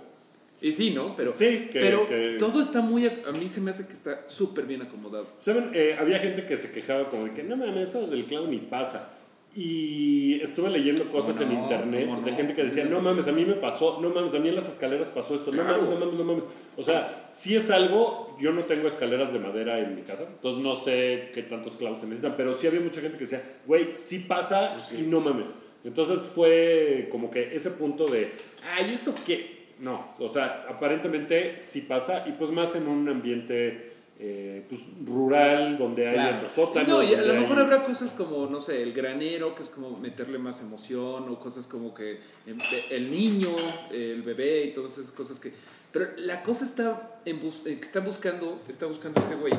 Y 0.61 0.71
sí, 0.73 0.91
¿no? 0.91 1.17
Pero, 1.17 1.33
Sí, 1.33 1.69
que- 1.73 1.81
pero 1.81 2.07
que- 2.07 2.37
todo 2.39 2.61
está 2.61 2.81
muy... 2.83 3.07
A 3.07 3.33
mí 3.39 3.49
se 3.49 3.61
me 3.61 3.71
hace 3.73 3.87
que 3.87 3.95
está 3.95 4.27
súper 4.29 4.65
bien 4.67 4.83
acomodado. 4.83 5.27
¿Saben? 5.37 5.71
Eh, 5.75 5.97
había 5.99 6.19
gente 6.19 6.47
que 6.47 6.57
se 6.57 6.71
quejaba 6.71 7.09
como 7.09 7.25
de 7.25 7.33
que 7.33 7.43
no 7.43 7.57
mames, 7.57 7.89
eso 7.89 8.07
del 8.07 8.25
clown 8.25 8.51
ni 8.51 8.59
pasa. 8.59 9.13
Y 9.55 10.41
estuve 10.41 10.71
leyendo 10.71 11.05
cosas 11.11 11.37
¿Cómo 11.37 11.53
en 11.53 11.59
internet 11.59 12.09
¿Cómo 12.11 12.23
de 12.23 12.33
gente 12.33 12.55
que 12.55 12.65
decía, 12.65 12.87
no 12.87 13.03
mames, 13.03 13.27
a 13.27 13.33
mí 13.33 13.45
me 13.45 13.53
pasó, 13.53 13.99
no 14.01 14.09
mames, 14.09 14.33
a 14.33 14.39
mí 14.39 14.49
en 14.49 14.55
las 14.55 14.67
escaleras 14.67 15.11
pasó 15.11 15.35
esto, 15.35 15.53
no 15.53 15.63
mames, 15.63 15.91
no 15.91 15.97
mames, 15.97 16.15
no 16.15 16.25
mames. 16.25 16.45
O 16.77 16.83
sea, 16.83 17.29
si 17.31 17.55
es 17.55 17.71
algo, 17.71 18.35
yo 18.41 18.53
no 18.53 18.65
tengo 18.65 18.89
escaleras 18.89 19.31
de 19.33 19.39
madera 19.39 19.79
en 19.79 19.95
mi 19.95 20.03
casa, 20.03 20.25
entonces 20.27 20.63
no 20.63 20.75
sé 20.75 21.31
qué 21.35 21.43
tantos 21.43 21.77
clowns 21.77 21.99
se 21.99 22.07
necesitan, 22.07 22.35
pero 22.35 22.55
sí 22.55 22.67
había 22.67 22.81
mucha 22.81 23.03
gente 23.03 23.19
que 23.19 23.25
decía, 23.25 23.43
güey, 23.67 23.91
sí 23.93 24.21
pasa 24.21 24.75
y 24.99 25.03
no 25.03 25.21
mames. 25.21 25.53
Entonces 25.85 26.21
fue 26.35 27.09
como 27.11 27.31
que 27.31 27.55
ese 27.55 27.73
punto 27.73 28.07
de, 28.07 28.31
ay, 28.75 28.99
¿eso 29.01 29.15
qué? 29.27 29.67
No, 29.81 30.15
o 30.19 30.29
sea, 30.29 30.65
aparentemente 30.71 31.59
sí 31.59 31.83
pasa 31.83 32.25
y 32.27 32.33
pues 32.33 32.51
más 32.53 32.75
en 32.75 32.87
un 32.87 33.07
ambiente 33.09 33.92
eh, 34.25 34.65
pues, 34.69 34.83
rural 35.05 35.77
donde 35.77 36.07
hay 36.07 36.15
Claro. 36.15 36.37
esos 36.37 36.53
sótanos. 36.53 36.89
No, 36.89 37.03
y 37.03 37.13
a 37.13 37.23
lo 37.23 37.35
mejor 37.35 37.59
hay- 37.59 37.65
habrá 37.65 37.83
cosas 37.83 38.13
como, 38.13 38.47
no 38.47 38.61
sé, 38.61 38.81
el 38.85 38.93
granero, 38.93 39.55
que 39.57 39.63
es 39.65 39.69
como 39.69 39.97
meterle 39.99 40.39
más 40.39 40.61
emoción, 40.61 41.29
o 41.29 41.41
cosas 41.41 41.67
como 41.67 41.93
que 41.93 42.21
em, 42.47 42.57
el 42.91 43.11
niño, 43.11 43.49
el 43.91 44.23
bebé 44.23 44.67
y 44.67 44.73
todas 44.73 44.97
esas 44.99 45.11
cosas 45.11 45.41
que... 45.41 45.53
Pero 45.91 46.07
la 46.19 46.43
cosa 46.45 46.65
está, 46.65 47.19
en 47.25 47.41
bus- 47.41 47.67
eh, 47.67 47.77
está 47.83 47.99
buscando, 47.99 48.61
está 48.69 48.87
buscando 48.87 49.21
este 49.21 49.35
güey, 49.35 49.53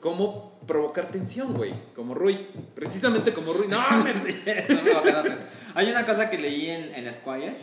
cómo 0.00 0.58
provocar 0.68 1.08
tensión, 1.10 1.52
güey, 1.54 1.72
como 1.94 2.14
Rui, 2.14 2.38
precisamente 2.76 3.32
como 3.32 3.52
Rui. 3.52 3.66
No, 3.68 3.78
me- 4.04 4.12
No, 4.74 4.82
no, 4.82 4.90
espérate. 4.98 5.36
Hay 5.74 5.90
una 5.90 6.06
cosa 6.06 6.30
que 6.30 6.38
leí 6.38 6.70
en, 6.70 6.94
en 6.94 7.12
Squire, 7.12 7.54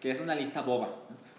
que 0.00 0.10
es 0.10 0.20
una 0.20 0.34
lista 0.34 0.62
boba. 0.62 0.88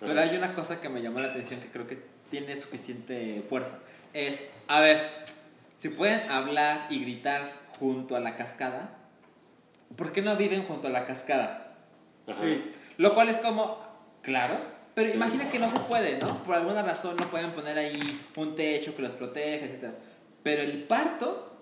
¿no? 0.02 0.08
Pero 0.08 0.22
hay 0.22 0.36
una 0.38 0.54
cosa 0.54 0.80
que 0.80 0.90
me 0.90 1.02
llamó 1.02 1.20
la 1.20 1.28
atención 1.32 1.60
que 1.60 1.68
creo 1.68 1.86
que 1.86 1.98
tiene 2.32 2.60
suficiente 2.60 3.44
fuerza. 3.48 3.80
Es, 4.13 4.43
a 4.67 4.80
ver, 4.82 4.98
si 5.76 5.89
pueden 5.89 6.30
hablar 6.32 6.88
y 6.89 7.02
gritar 7.02 7.41
junto 7.80 8.15
a 8.15 8.20
la 8.20 8.36
cascada, 8.36 8.89
¿por 9.96 10.12
qué 10.12 10.22
no 10.22 10.36
viven 10.36 10.63
junto 10.63 10.88
a 10.88 10.91
la 10.91 11.06
cascada? 11.06 11.76
Sí. 12.36 12.72
Lo 12.98 13.13
cual 13.13 13.30
es 13.30 13.38
como, 13.38 13.82
claro, 14.22 14.58
pero 14.96 15.13
imagina 15.13 15.50
que 15.50 15.60
no 15.60 15.70
se 15.70 15.80
puede, 15.82 16.17
¿no? 16.17 16.43
Por 16.43 16.56
alguna 16.56 16.82
razón 16.82 17.15
no 17.17 17.30
pueden 17.30 17.52
poner 17.52 17.78
ahí 17.78 18.26
un 18.36 18.56
techo 18.56 18.96
que 18.96 19.04
los 19.04 19.13
proteja, 19.13 19.65
etc. 19.65 19.93
Pero 20.41 20.63
el 20.63 20.84
parto 20.84 21.56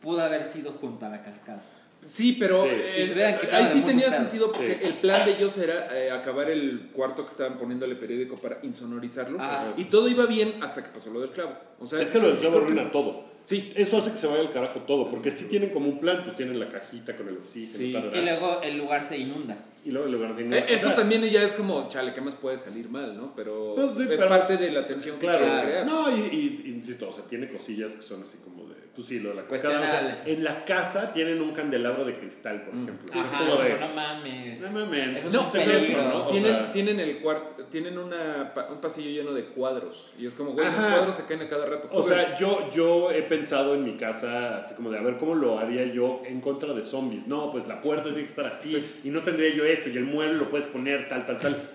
pudo 0.00 0.22
haber 0.22 0.44
sido 0.44 0.72
junto 0.72 1.06
a 1.06 1.08
la 1.08 1.22
cascada. 1.22 1.60
Sí, 2.06 2.36
pero 2.38 2.62
Sí. 2.62 2.68
eh, 2.70 3.00
Y 3.02 3.06
se 3.14 3.24
ahí 3.24 3.66
sí 3.72 3.80
tenía 3.82 4.06
pedos. 4.06 4.16
sentido 4.16 4.52
porque 4.52 4.74
Sí. 4.74 4.84
el 4.84 4.92
plan 4.94 5.24
de 5.26 5.32
ellos 5.32 5.56
era 5.58 5.98
eh, 5.98 6.10
acabar 6.10 6.48
el 6.50 6.88
cuarto 6.92 7.24
que 7.24 7.32
estaban 7.32 7.58
poniéndole 7.58 7.96
periódico 7.96 8.36
para 8.36 8.58
insonorizarlo 8.62 9.40
Ajá. 9.40 9.74
y 9.76 9.84
todo 9.86 10.08
iba 10.08 10.26
bien 10.26 10.54
hasta 10.62 10.82
que 10.84 10.90
pasó 10.90 11.10
lo 11.10 11.20
del 11.20 11.30
clavo. 11.30 11.52
O 11.80 11.86
sea, 11.86 12.00
Es 12.00 12.10
que 12.12 12.18
lo 12.18 12.28
del 12.28 12.36
clavo 12.38 12.58
que- 12.58 12.62
arruina 12.64 12.90
todo. 12.92 13.24
Sí. 13.44 13.72
Eso 13.76 13.98
hace 13.98 14.10
que 14.10 14.18
se 14.18 14.26
vaya 14.26 14.40
al 14.40 14.50
carajo 14.50 14.80
todo, 14.80 15.08
porque 15.08 15.30
si 15.30 15.44
tienen 15.44 15.70
como 15.70 15.88
un 15.88 16.00
plan, 16.00 16.22
pues 16.24 16.36
tienen 16.36 16.58
la 16.58 16.68
cajita 16.68 17.16
con 17.16 17.28
el 17.28 17.36
oxígeno, 17.36 17.78
Sí. 17.78 17.92
tarara, 17.92 18.18
Y 18.18 18.22
luego 18.24 18.60
el 18.62 18.76
lugar 18.76 19.04
se 19.04 19.18
inunda. 19.18 19.56
y 19.84 19.90
luego 19.92 20.08
en 20.08 20.12
lugar 20.14 20.34
de 20.34 20.58
Eh, 20.58 20.64
Eso 20.70 20.90
también 20.94 21.22
ya 21.30 21.42
es 21.44 21.52
como, 21.52 21.88
chale, 21.88 22.12
¿qué 22.12 22.20
más 22.20 22.34
puede 22.34 22.58
salir 22.58 22.88
mal, 22.90 23.16
no? 23.16 23.32
Pero 23.36 23.74
Pues 23.76 23.92
sí, 23.92 24.02
es 24.02 24.08
pero- 24.08 24.28
parte 24.28 24.56
de 24.56 24.72
la 24.72 24.84
tensión 24.84 25.14
que 25.16 25.26
Claro, 25.26 25.44
quieren 25.44 25.60
crear. 25.64 25.86
no, 25.86 26.10
y, 26.10 26.20
y- 26.66 26.70
insisto, 26.72 27.08
o 27.08 27.12
sea, 27.12 27.22
tiene 27.24 27.48
cosillas 27.48 27.92
que 27.92 28.02
son 28.02 28.20
así 28.22 28.36
como 28.42 28.55
pues 28.96 29.08
sí, 29.08 29.20
lo 29.20 29.28
de 29.28 29.34
la 29.36 29.42
cascada. 29.46 29.78
O 29.78 29.82
sea, 29.82 29.90
Cuestionables. 30.00 30.26
en 30.38 30.44
la 30.44 30.64
casa 30.64 31.12
tienen 31.12 31.40
un 31.42 31.52
candelabro 31.52 32.04
de 32.04 32.16
cristal, 32.16 32.62
por 32.62 32.74
ejemplo. 32.74 33.08
Es 33.12 33.28
Ajá, 33.28 33.38
como 33.38 33.62
de, 33.62 33.78
no 33.78 33.88
mames. 33.90 34.60
no 34.62 34.70
mames, 34.70 35.16
Eso 35.18 35.26
es 35.28 35.32
No, 35.34 35.50
teléfono, 35.50 36.08
¿no? 36.08 36.24
O 36.24 36.26
tienen, 36.26 36.50
sea, 36.52 36.72
tienen 36.72 37.00
el 37.00 37.18
cuarto, 37.18 37.64
tienen 37.64 37.98
una, 37.98 38.52
un 38.70 38.80
pasillo 38.80 39.10
lleno 39.10 39.32
de 39.34 39.44
cuadros. 39.44 40.06
Y 40.18 40.26
es 40.26 40.32
como, 40.32 40.52
güey, 40.52 40.64
los 40.66 40.74
cuadros 40.74 41.14
se 41.16 41.24
caen 41.24 41.42
a 41.42 41.48
cada 41.48 41.66
rato. 41.66 41.88
O 41.92 42.02
sea, 42.02 42.38
yo, 42.38 42.70
yo 42.74 43.10
he 43.12 43.22
pensado 43.22 43.74
en 43.74 43.84
mi 43.84 43.96
casa 43.98 44.56
así 44.56 44.74
como 44.74 44.90
de 44.90 44.98
a 44.98 45.02
ver 45.02 45.18
cómo 45.18 45.34
lo 45.34 45.58
haría 45.58 45.84
yo 45.84 46.22
en 46.24 46.40
contra 46.40 46.72
de 46.72 46.82
zombies. 46.82 47.26
No, 47.26 47.50
pues 47.52 47.68
la 47.68 47.82
puerta 47.82 48.04
tiene 48.04 48.20
que 48.22 48.28
estar 48.28 48.46
así 48.46 48.82
y 49.04 49.10
no 49.10 49.22
tendría 49.22 49.54
yo 49.54 49.64
esto 49.64 49.90
y 49.90 49.96
el 49.98 50.04
mueble 50.04 50.38
lo 50.38 50.48
puedes 50.48 50.66
poner 50.66 51.06
tal, 51.08 51.26
tal, 51.26 51.36
tal. 51.38 51.70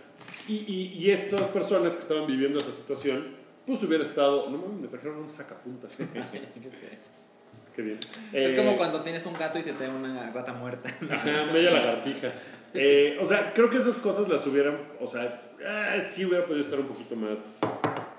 Y, 0.47 0.55
y, 0.67 0.93
y 0.97 1.11
estas 1.11 1.47
personas 1.47 1.93
que 1.93 2.01
estaban 2.01 2.25
viviendo 2.25 2.57
esa 2.59 2.71
situación, 2.71 3.39
pues 3.65 3.83
hubiera 3.83 4.03
estado, 4.03 4.49
no 4.49 4.57
mames, 4.57 4.81
me 4.81 4.87
trajeron 4.87 5.17
un 5.19 5.29
sacapuntas. 5.29 5.91
Qué 7.75 7.81
bien. 7.81 7.99
Es 8.33 8.53
Eh, 8.53 8.55
como 8.55 8.77
cuando 8.77 9.01
tienes 9.01 9.25
un 9.25 9.33
gato 9.33 9.57
y 9.59 9.63
te 9.63 9.71
trae 9.73 9.89
una 9.89 10.29
rata 10.31 10.53
muerta. 10.53 10.89
Ajá, 11.11 11.45
media 11.53 11.71
lagartija. 11.71 12.31
Eh, 12.73 13.17
o 13.21 13.27
sea, 13.27 13.53
creo 13.53 13.69
que 13.69 13.77
esas 13.77 13.95
cosas 13.95 14.29
las 14.29 14.45
hubieran, 14.47 14.77
o 14.99 15.07
sea, 15.07 15.41
ah, 15.67 15.95
sí 16.09 16.25
hubiera 16.25 16.45
podido 16.45 16.63
estar 16.63 16.79
un 16.79 16.87
poquito 16.87 17.15
más 17.17 17.59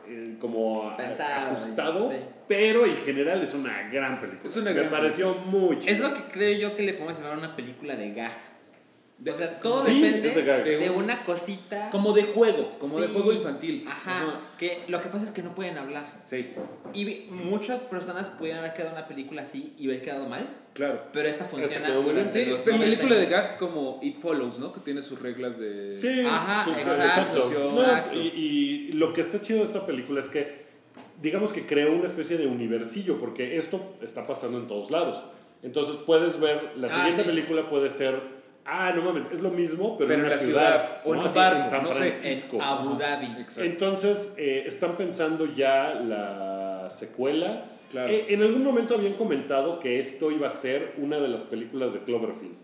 eh, 0.07 0.37
como 0.39 0.95
Pensado, 0.97 1.53
ajustado, 1.53 2.11
sí. 2.11 2.17
pero 2.47 2.85
en 2.85 2.97
general 2.99 3.43
es 3.43 3.55
una 3.55 3.89
gran 3.91 4.21
película. 4.21 4.47
Es 4.49 4.57
una 4.57 4.73
Me 4.73 4.83
pareció 4.85 5.35
muy 5.47 5.79
Es 5.87 5.99
lo 6.01 6.13
que 6.13 6.23
creo 6.25 6.59
yo 6.59 6.75
que 6.75 6.83
le 6.83 6.93
podemos 6.93 7.19
llamar 7.19 7.39
una 7.39 7.57
película 7.57 7.97
de 7.97 8.13
gag. 8.13 8.33
O 9.31 9.35
sea, 9.35 9.61
todo 9.61 9.85
Sí, 9.85 10.01
depende 10.01 10.31
de 10.33 10.77
de 10.79 10.91
una 10.91 11.23
cosita. 11.25 11.91
como 11.91 12.13
de 12.13 12.25
juego, 12.25 12.77
como 12.81 13.01
de 13.01 13.07
Sí. 13.07 13.13
juego 13.15 13.33
infantil. 13.33 13.85
Ajá. 13.89 14.35
Que 14.59 14.83
lo 14.89 15.01
que 15.01 15.09
pasa 15.11 15.27
es 15.27 15.31
que 15.31 15.43
no 15.43 15.55
pueden 15.55 15.79
hablar. 15.79 16.05
Sí, 16.25 16.49
Y 16.93 17.05
vi- 17.05 17.27
muchas 17.31 17.81
personas 17.81 18.29
pudieran 18.31 18.61
haber 18.61 18.75
quedado 18.75 18.93
una 18.93 19.07
película 19.07 19.43
así 19.43 19.75
y 19.79 19.87
haber 19.87 20.03
quedado 20.03 20.29
mal. 20.29 20.49
claro. 20.75 21.03
Pero 21.13 21.29
esta 21.29 21.45
funciona 21.45 21.87
Sí, 21.87 22.47
los 22.47 22.61
pe- 22.63 22.73
90 22.73 22.79
película 22.85 23.17
de 23.17 23.27
gag 23.27 23.59
como 23.59 23.99
It 24.03 24.17
Follows, 24.17 24.59
¿no? 24.59 24.73
Que 24.73 24.81
tiene 24.81 25.03
sus 25.03 25.21
reglas 25.21 25.59
de... 25.59 25.97
Sí, 26.01 26.25
Ajá, 26.27 26.65
súper, 26.65 26.81
exacto, 26.83 27.51
No, 27.71 27.81
exacto. 27.83 28.19
y, 28.19 28.89
y 28.89 28.93
lo 28.95 29.13
que 29.13 29.21
está 29.21 29.41
chido 29.43 29.59
de 29.61 29.67
esta 29.67 29.85
película 29.87 30.21
es 30.21 30.29
que, 30.31 30.63
digamos 31.21 31.53
que 31.53 31.65
creó 31.67 31.93
una 31.93 32.07
especie 32.07 32.39
de 32.39 32.47
universillo, 32.47 33.19
porque 33.21 33.57
esto 33.57 33.97
está 34.03 34.27
pasando 34.27 34.59
en 34.59 34.67
todos 34.67 34.91
lados. 34.91 35.23
Entonces 35.63 35.97
puedes 36.07 36.41
ver, 36.41 36.73
la 36.77 36.89
Ah, 36.89 36.95
siguiente 36.95 37.23
sí. 37.23 37.29
película 37.29 37.69
puede 37.69 37.89
ser, 37.91 38.19
ah, 38.65 38.93
no 38.95 39.03
mames, 39.03 39.25
es 39.33 39.41
lo 39.41 39.51
mismo, 39.51 39.97
pero, 39.97 40.09
Pero 40.09 40.21
en 40.21 40.27
una 40.27 40.35
la 40.37 40.41
ciudad, 40.41 40.81
ciudad, 40.81 41.03
o 41.05 41.15
en 41.15 41.21
un 41.21 41.35
barco, 41.35 41.63
en 41.65 41.71
San 41.71 41.83
no 41.83 41.93
sé, 41.93 42.07
en 42.07 42.13
Francisco. 42.13 42.59
Abu 42.63 42.97
Dhabi. 42.99 43.27
Exacto. 43.41 43.63
Entonces, 43.65 44.35
eh, 44.39 44.65
están 44.67 44.97
pensando 44.97 45.47
ya 45.47 45.95
la, 45.95 46.83
la 46.85 46.91
secuela. 46.91 47.67
Claro. 47.91 48.09
Eh, 48.11 48.27
en 48.31 48.43
algún 48.43 48.65
momento 48.65 48.95
habían 48.95 49.13
comentado 49.15 49.79
que 49.79 49.99
esto 50.01 50.31
iba 50.31 50.49
a 50.49 50.51
ser 50.51 50.95
una 50.97 51.19
de 51.19 51.29
las 51.29 51.43
películas 51.43 51.93
de 51.93 52.01
Cloverfield. 52.01 52.55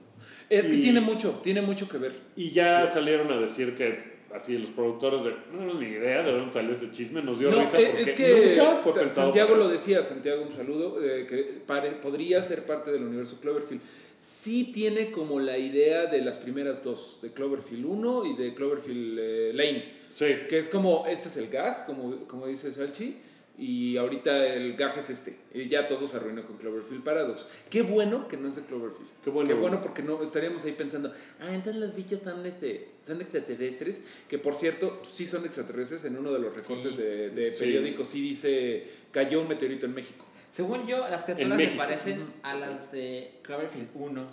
Es 0.48 0.64
que 0.66 0.74
Y- 0.76 0.82
tiene 0.82 1.00
mucho, 1.02 1.40
tiene 1.42 1.60
mucho 1.60 1.86
que 1.88 1.98
ver. 1.98 2.12
Y 2.34 2.50
ya 2.50 2.86
salieron 2.86 3.30
a 3.30 3.36
decir 3.38 3.76
que 3.76 4.16
así 4.34 4.56
los 4.56 4.70
productores 4.70 5.24
de 5.24 5.30
no 5.30 5.36
tenemos 5.52 5.78
ni 5.78 5.86
idea 5.88 6.22
de 6.22 6.32
dónde 6.32 6.50
salió 6.52 6.72
ese 6.72 6.90
chisme, 6.92 7.20
nos 7.22 7.38
dio 7.38 7.50
No, 7.50 7.60
risa 7.60 7.78
eh, 7.78 7.86
porque 7.86 8.02
es 8.02 8.10
que 8.12 8.56
nunca 8.56 8.76
fue 8.76 8.92
pensado 8.94 9.26
Santiago 9.28 9.54
lo 9.56 9.68
decía, 9.68 10.02
Santiago, 10.02 10.42
un 10.42 10.52
saludo, 10.52 11.02
eh, 11.04 11.26
que 11.28 11.60
pare- 11.66 11.92
podría 11.92 12.42
ser 12.42 12.62
parte 12.64 12.90
del 12.90 13.04
universo 13.04 13.38
Cloverfield. 13.42 13.82
Sí 14.18 14.72
tiene 14.74 15.10
como 15.12 15.38
la 15.38 15.58
idea 15.58 16.06
de 16.06 16.22
las 16.22 16.36
primeras 16.38 16.82
dos, 16.82 17.18
de 17.22 17.30
Cloverfield 17.32 17.84
1 17.86 18.26
y 18.26 18.36
de 18.36 18.54
Cloverfield 18.54 19.18
eh, 19.20 19.52
Lane, 19.54 19.92
Sí. 20.10 20.26
que 20.48 20.58
es 20.58 20.68
como, 20.68 21.06
este 21.06 21.28
es 21.28 21.36
el 21.36 21.48
gag, 21.50 21.86
como, 21.86 22.26
como 22.26 22.46
dice 22.48 22.72
Salchi, 22.72 23.16
y 23.60 23.96
ahorita 23.96 24.46
el 24.54 24.76
gag 24.76 24.96
es 24.98 25.10
este. 25.10 25.36
Y 25.54 25.68
ya 25.68 25.86
todo 25.86 26.06
se 26.06 26.16
arruinó 26.16 26.44
con 26.44 26.56
Cloverfield 26.56 27.02
Paradox. 27.04 27.46
Qué 27.70 27.82
bueno 27.82 28.26
que 28.28 28.36
no 28.36 28.48
es 28.48 28.56
de 28.56 28.62
Cloverfield. 28.62 29.08
Qué 29.22 29.30
bueno. 29.30 29.80
porque 29.82 30.02
no 30.02 30.20
estaríamos 30.22 30.64
ahí 30.64 30.72
pensando, 30.72 31.12
ah, 31.40 31.54
entonces 31.54 31.80
los 31.80 31.94
bichos 31.94 32.20
son, 32.24 32.44
este, 32.46 32.88
son 33.06 33.20
extraterrestres, 33.20 33.98
que 34.28 34.38
por 34.38 34.54
cierto, 34.54 35.00
sí 35.08 35.26
son 35.26 35.44
extraterrestres, 35.44 36.04
en 36.04 36.16
uno 36.16 36.32
de 36.32 36.38
los 36.40 36.54
recortes 36.56 36.92
Sí. 36.94 37.02
de, 37.02 37.30
de 37.30 37.52
Sí. 37.52 37.58
periódicos 37.60 38.08
sí 38.08 38.20
dice, 38.20 38.84
cayó 39.12 39.40
un 39.42 39.48
meteorito 39.48 39.86
en 39.86 39.94
México. 39.94 40.24
Según 40.50 40.86
yo, 40.86 40.98
las 41.08 41.22
criaturas 41.22 41.58
se 41.60 41.76
parecen 41.76 42.32
a 42.42 42.54
las 42.54 42.90
de 42.92 43.38
Cloverfield 43.42 43.88
1. 43.94 44.26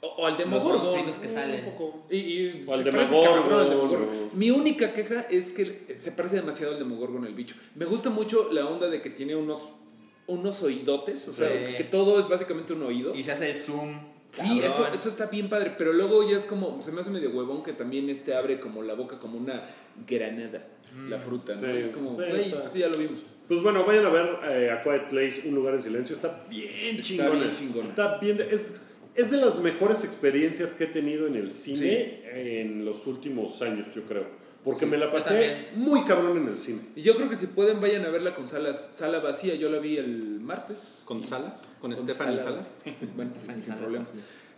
O, 0.00 0.06
o 0.06 0.26
al 0.26 0.32
Los 0.34 0.38
Demogorgon. 0.38 1.04
que 1.20 1.28
salen. 1.28 1.74
Y, 2.08 2.16
y 2.16 2.64
O 2.66 2.72
al 2.74 2.84
se 2.84 2.92
parece 2.92 3.14
Demogorgon, 3.14 4.08
Mi 4.34 4.50
única 4.52 4.92
queja 4.92 5.22
es 5.22 5.46
que 5.46 5.94
se 5.98 6.12
parece 6.12 6.36
demasiado 6.36 6.72
al 6.74 6.78
Demogorgon 6.78 7.24
el 7.26 7.34
bicho. 7.34 7.56
Me 7.74 7.84
gusta 7.84 8.08
mucho 8.10 8.52
la 8.52 8.66
onda 8.66 8.88
de 8.88 9.02
que 9.02 9.10
tiene 9.10 9.34
unos, 9.34 9.60
unos 10.28 10.62
oídotes, 10.62 11.26
o 11.26 11.32
sea, 11.32 11.48
Sí. 11.48 11.74
que 11.76 11.84
todo 11.84 12.20
es 12.20 12.28
básicamente 12.28 12.72
un 12.74 12.82
oído. 12.84 13.12
Y 13.14 13.24
se 13.24 13.32
hace 13.32 13.50
el 13.50 13.56
zoom. 13.56 13.98
Sí, 14.30 14.60
eso, 14.62 14.86
eso 14.94 15.08
está 15.08 15.26
bien 15.26 15.48
padre, 15.48 15.74
pero 15.76 15.92
luego 15.92 16.28
ya 16.28 16.36
es 16.36 16.44
como, 16.44 16.80
se 16.82 16.92
me 16.92 17.00
hace 17.00 17.08
medio 17.10 17.30
huevón 17.30 17.62
que 17.62 17.72
también 17.72 18.08
este 18.10 18.34
abre 18.34 18.60
como 18.60 18.82
la 18.82 18.92
boca 18.94 19.18
como 19.18 19.38
una 19.38 19.64
granada, 20.06 20.68
la 21.08 21.18
fruta, 21.18 21.54
¿no? 21.54 21.60
sí, 21.62 21.78
es 21.78 21.88
como, 21.88 22.12
sí, 22.14 22.54
sí, 22.72 22.78
ya 22.80 22.88
lo 22.88 22.98
vimos. 22.98 23.20
Pues 23.48 23.62
bueno, 23.62 23.84
vayan 23.84 24.04
a 24.06 24.10
ver 24.10 24.28
eh, 24.50 24.70
A 24.70 24.82
Quiet 24.82 25.08
Place, 25.08 25.42
Un 25.46 25.54
Lugar 25.54 25.74
en 25.74 25.82
Silencio. 25.82 26.14
Está 26.14 26.44
bien 26.50 26.70
Está 26.96 27.02
chingona. 27.02 27.30
bien 27.30 27.52
chingona. 27.52 27.88
Está 27.88 28.18
bien. 28.18 28.36
de- 28.36 28.54
es, 28.54 28.74
es 29.14 29.30
de 29.30 29.38
las 29.38 29.58
mejores 29.60 30.04
experiencias 30.04 30.70
que 30.70 30.84
he 30.84 30.88
tenido 30.88 31.26
en 31.26 31.34
el 31.34 31.50
cine 31.50 32.22
en 32.32 32.84
los 32.84 33.06
últimos 33.06 33.60
años, 33.62 33.86
yo 33.94 34.02
creo. 34.02 34.26
Porque 34.62 34.84
me 34.86 34.98
la 34.98 35.10
pasé 35.10 35.68
muy 35.76 36.02
cabrón 36.02 36.36
en 36.36 36.48
el 36.48 36.58
cine. 36.58 36.80
Y 36.94 37.02
yo 37.02 37.16
creo 37.16 37.28
que 37.30 37.36
si 37.36 37.46
pueden 37.46 37.80
vayan 37.80 38.04
a 38.04 38.10
verla 38.10 38.34
con 38.34 38.48
salas, 38.48 38.92
sala 38.96 39.20
vacía, 39.20 39.54
yo 39.54 39.70
la 39.70 39.78
vi 39.78 39.96
el 39.96 40.40
martes. 40.40 40.78
¿Con 41.06 41.24
Salas? 41.24 41.76
¿Con, 41.80 41.94
Con 41.94 42.04
Stephanie 42.04 42.36
Salas. 42.36 42.76
Salas? 42.84 42.96
Bueno, 43.16 43.30
Salas, 43.46 43.76
problema. 43.80 44.04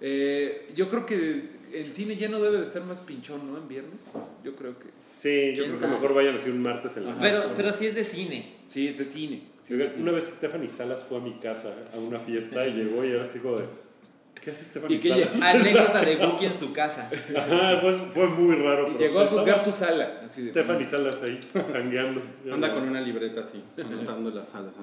Eh, 0.00 0.68
yo 0.74 0.88
creo 0.88 1.06
que 1.06 1.50
el 1.72 1.94
cine 1.94 2.16
ya 2.16 2.28
no 2.28 2.40
debe 2.40 2.58
de 2.58 2.64
estar 2.64 2.82
más 2.84 3.00
pinchón, 3.00 3.50
¿no? 3.50 3.58
En 3.58 3.68
viernes. 3.68 4.02
Yo 4.44 4.54
creo 4.56 4.78
que 4.78 4.86
Sí, 5.06 5.54
yo 5.54 5.64
¿Quién 5.64 5.76
creo 5.76 5.90
que 5.90 5.94
mejor 5.96 6.14
vayan 6.14 6.36
así 6.36 6.50
un 6.50 6.62
martes 6.62 6.96
en 6.96 7.04
la 7.04 7.10
Ajá. 7.12 7.20
Pero, 7.20 7.42
pero 7.56 7.72
sí 7.72 7.86
es 7.86 7.94
de 7.94 8.04
cine. 8.04 8.56
sí, 8.66 8.88
es 8.88 8.98
de 8.98 9.04
cine. 9.04 9.42
Sí, 9.62 9.74
Oigan, 9.74 9.86
es 9.86 9.92
de 9.92 9.98
cine. 9.98 10.02
Una 10.10 10.12
vez 10.12 10.24
Stephanie 10.24 10.68
Salas 10.68 11.04
fue 11.08 11.18
a 11.18 11.20
mi 11.20 11.32
casa 11.34 11.74
a 11.94 11.98
una 11.98 12.18
fiesta 12.18 12.66
y 12.66 12.72
llegó 12.72 13.04
y 13.04 13.10
era 13.10 13.24
así 13.24 13.38
como 13.38 13.56
de. 13.58 13.64
¿Qué 14.42 14.50
hace 14.50 14.64
Stephanie 14.64 14.96
Y 14.96 15.00
que 15.00 15.08
Salas? 15.24 15.42
Anécdota 15.42 16.00
de 16.04 16.16
Wookiee 16.16 16.46
en 16.46 16.58
su 16.58 16.72
casa. 16.72 17.10
Ajá, 17.36 17.80
fue, 17.80 18.08
fue 18.12 18.26
muy 18.28 18.56
raro. 18.56 18.88
Y 18.88 18.92
pero 18.92 18.98
llegó 18.98 19.20
a 19.20 19.26
juzgar 19.26 19.48
estaba 19.48 19.64
tu 19.64 19.72
sala. 19.72 20.19
Así 20.30 20.42
de, 20.42 20.50
Stephanie 20.50 20.84
Salas 20.86 21.22
ahí, 21.22 21.40
jangueando. 21.72 22.22
Anda 22.52 22.72
con 22.72 22.88
una 22.88 23.00
libreta 23.00 23.40
así, 23.40 23.62
anotando 23.82 24.30
las 24.30 24.48
salas. 24.48 24.74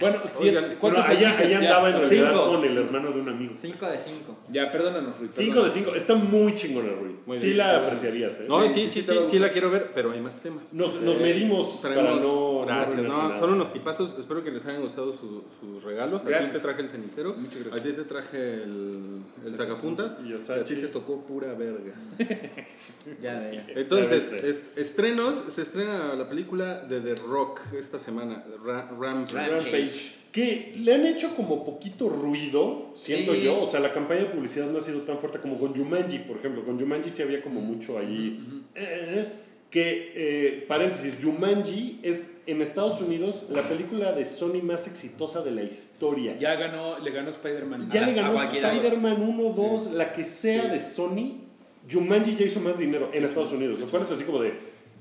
Bueno, 0.00 0.18
sí, 0.26 0.48
Oigan, 0.48 0.64
Bueno, 0.64 0.76
¿cuántas 0.80 1.08
allá, 1.08 1.58
andaba 1.58 1.88
en 1.90 2.00
realidad 2.00 2.30
Cinco. 2.32 2.50
con 2.50 2.64
el 2.64 2.76
hermano 2.76 3.10
de 3.12 3.20
un 3.20 3.28
amigo. 3.28 3.54
5 3.56 3.86
de 3.86 3.98
5. 3.98 4.38
Ya, 4.50 4.70
perdónanos, 4.72 5.18
Rui. 5.18 5.28
5 5.32 5.62
de. 5.62 5.70
5. 5.70 5.94
Está 5.94 6.14
muy 6.16 6.54
chingona, 6.56 6.88
Rui. 7.00 7.16
Muy 7.26 7.38
sí 7.38 7.46
bien. 7.46 7.58
la 7.58 7.76
apreciarías, 7.78 8.34
¿eh? 8.40 8.46
No, 8.48 8.62
Sí, 8.68 8.88
sí, 8.88 9.02
sí, 9.02 9.12
sí, 9.24 9.38
la 9.38 9.50
quiero 9.50 9.70
ver, 9.70 9.92
pero 9.94 10.10
hay 10.12 10.20
más 10.20 10.40
temas. 10.40 10.72
Nos, 10.74 10.94
nos 11.00 11.18
medimos 11.20 11.78
para 11.82 11.94
Traemos- 11.94 12.22
no. 12.22 12.64
gracias, 12.66 12.96
no, 12.96 13.02
no, 13.08 13.14
arruinar 13.20 13.38
son 13.38 13.52
unos 13.52 13.72
tipazos. 13.72 14.14
Espero 14.18 14.42
que 14.42 14.50
les 14.50 14.64
hayan 14.66 14.82
gustado 14.82 15.12
su- 15.12 15.44
sus 15.60 15.82
regalos. 15.84 16.22
A 16.22 16.24
ti 16.24 16.30
Gracias. 16.30 16.52
te 16.54 16.58
traje 16.60 16.82
el 16.82 16.88
cenicero. 16.88 17.34
Muchas 17.38 17.60
A 17.60 17.64
gracias. 17.64 17.84
ti 17.84 17.92
te 17.92 18.02
traje 18.04 18.54
el, 18.64 19.22
el 19.46 19.54
sacapuntas. 19.56 20.16
Y 20.24 20.32
a 20.32 20.64
ti 20.64 20.74
te 20.76 20.88
tocó 20.88 21.24
pura 21.24 21.54
verga. 21.54 21.92
Ya 23.20 23.36
veía. 23.40 23.66
Entonces, 23.74 24.10
Ya 24.10 24.16
viste. 24.16 24.31
Est- 24.36 24.78
estrenos. 24.78 25.42
Se 25.48 25.62
estrena 25.62 26.14
la 26.14 26.28
película 26.28 26.78
de 26.80 27.00
The 27.00 27.14
Rock 27.16 27.60
esta 27.78 27.98
semana. 27.98 28.44
Ra- 28.64 28.88
Rampage. 28.98 29.34
Rampage. 29.34 29.50
Rampage. 29.72 30.22
Que 30.32 30.72
le 30.78 30.94
han 30.94 31.04
hecho 31.06 31.34
como 31.36 31.62
poquito 31.64 32.08
ruido, 32.08 32.90
siento 32.96 33.34
Sí. 33.34 33.42
yo. 33.42 33.60
O 33.60 33.70
sea, 33.70 33.80
la 33.80 33.92
campaña 33.92 34.20
de 34.20 34.26
publicidad 34.26 34.66
no 34.70 34.78
ha 34.78 34.80
sido 34.80 35.00
tan 35.02 35.18
fuerte 35.18 35.38
como 35.40 35.58
con 35.58 35.74
Jumanji, 35.76 36.20
por 36.20 36.38
ejemplo. 36.38 36.64
Con 36.64 36.78
Jumanji 36.80 37.10
sí 37.10 37.20
había 37.22 37.42
como 37.42 37.60
mucho 37.60 37.98
ahí. 37.98 38.40
eh, 38.74 39.28
que, 39.70 40.12
eh, 40.14 40.64
paréntesis, 40.68 41.16
Jumanji 41.22 42.00
es 42.02 42.30
en 42.46 42.60
Estados 42.62 43.00
Unidos 43.02 43.44
la 43.50 43.62
película 43.62 44.12
de 44.12 44.24
Sony 44.24 44.62
más 44.62 44.86
exitosa 44.86 45.42
de 45.42 45.50
la 45.50 45.62
historia. 45.62 46.36
Ya 46.38 46.54
ganó, 46.56 46.98
le 46.98 47.10
ganó 47.10 47.28
Spider-Man. 47.30 47.88
Ya 47.90 48.06
le 48.06 48.14
ganó. 48.14 48.34
Spider-Man 48.42 49.20
1, 49.22 49.50
2, 49.54 49.90
la 49.92 50.12
que 50.14 50.24
sea 50.24 50.68
de 50.68 50.80
Sony. 50.80 51.41
Jumanji 51.90 52.34
ya 52.34 52.44
hizo 52.44 52.60
más 52.60 52.78
dinero 52.78 53.10
en 53.12 53.24
Estados 53.24 53.52
Unidos, 53.52 53.78
lo 53.78 53.86
cual 53.88 54.02
es 54.02 54.10
así 54.10 54.24
como 54.24 54.40
de 54.40 54.52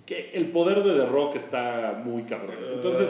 que 0.05 0.31
el 0.33 0.47
poder 0.47 0.83
de 0.83 0.93
The 0.99 1.05
Rock 1.05 1.35
está 1.35 2.01
muy 2.03 2.23
cabrón. 2.23 2.55
Entonces, 2.73 3.09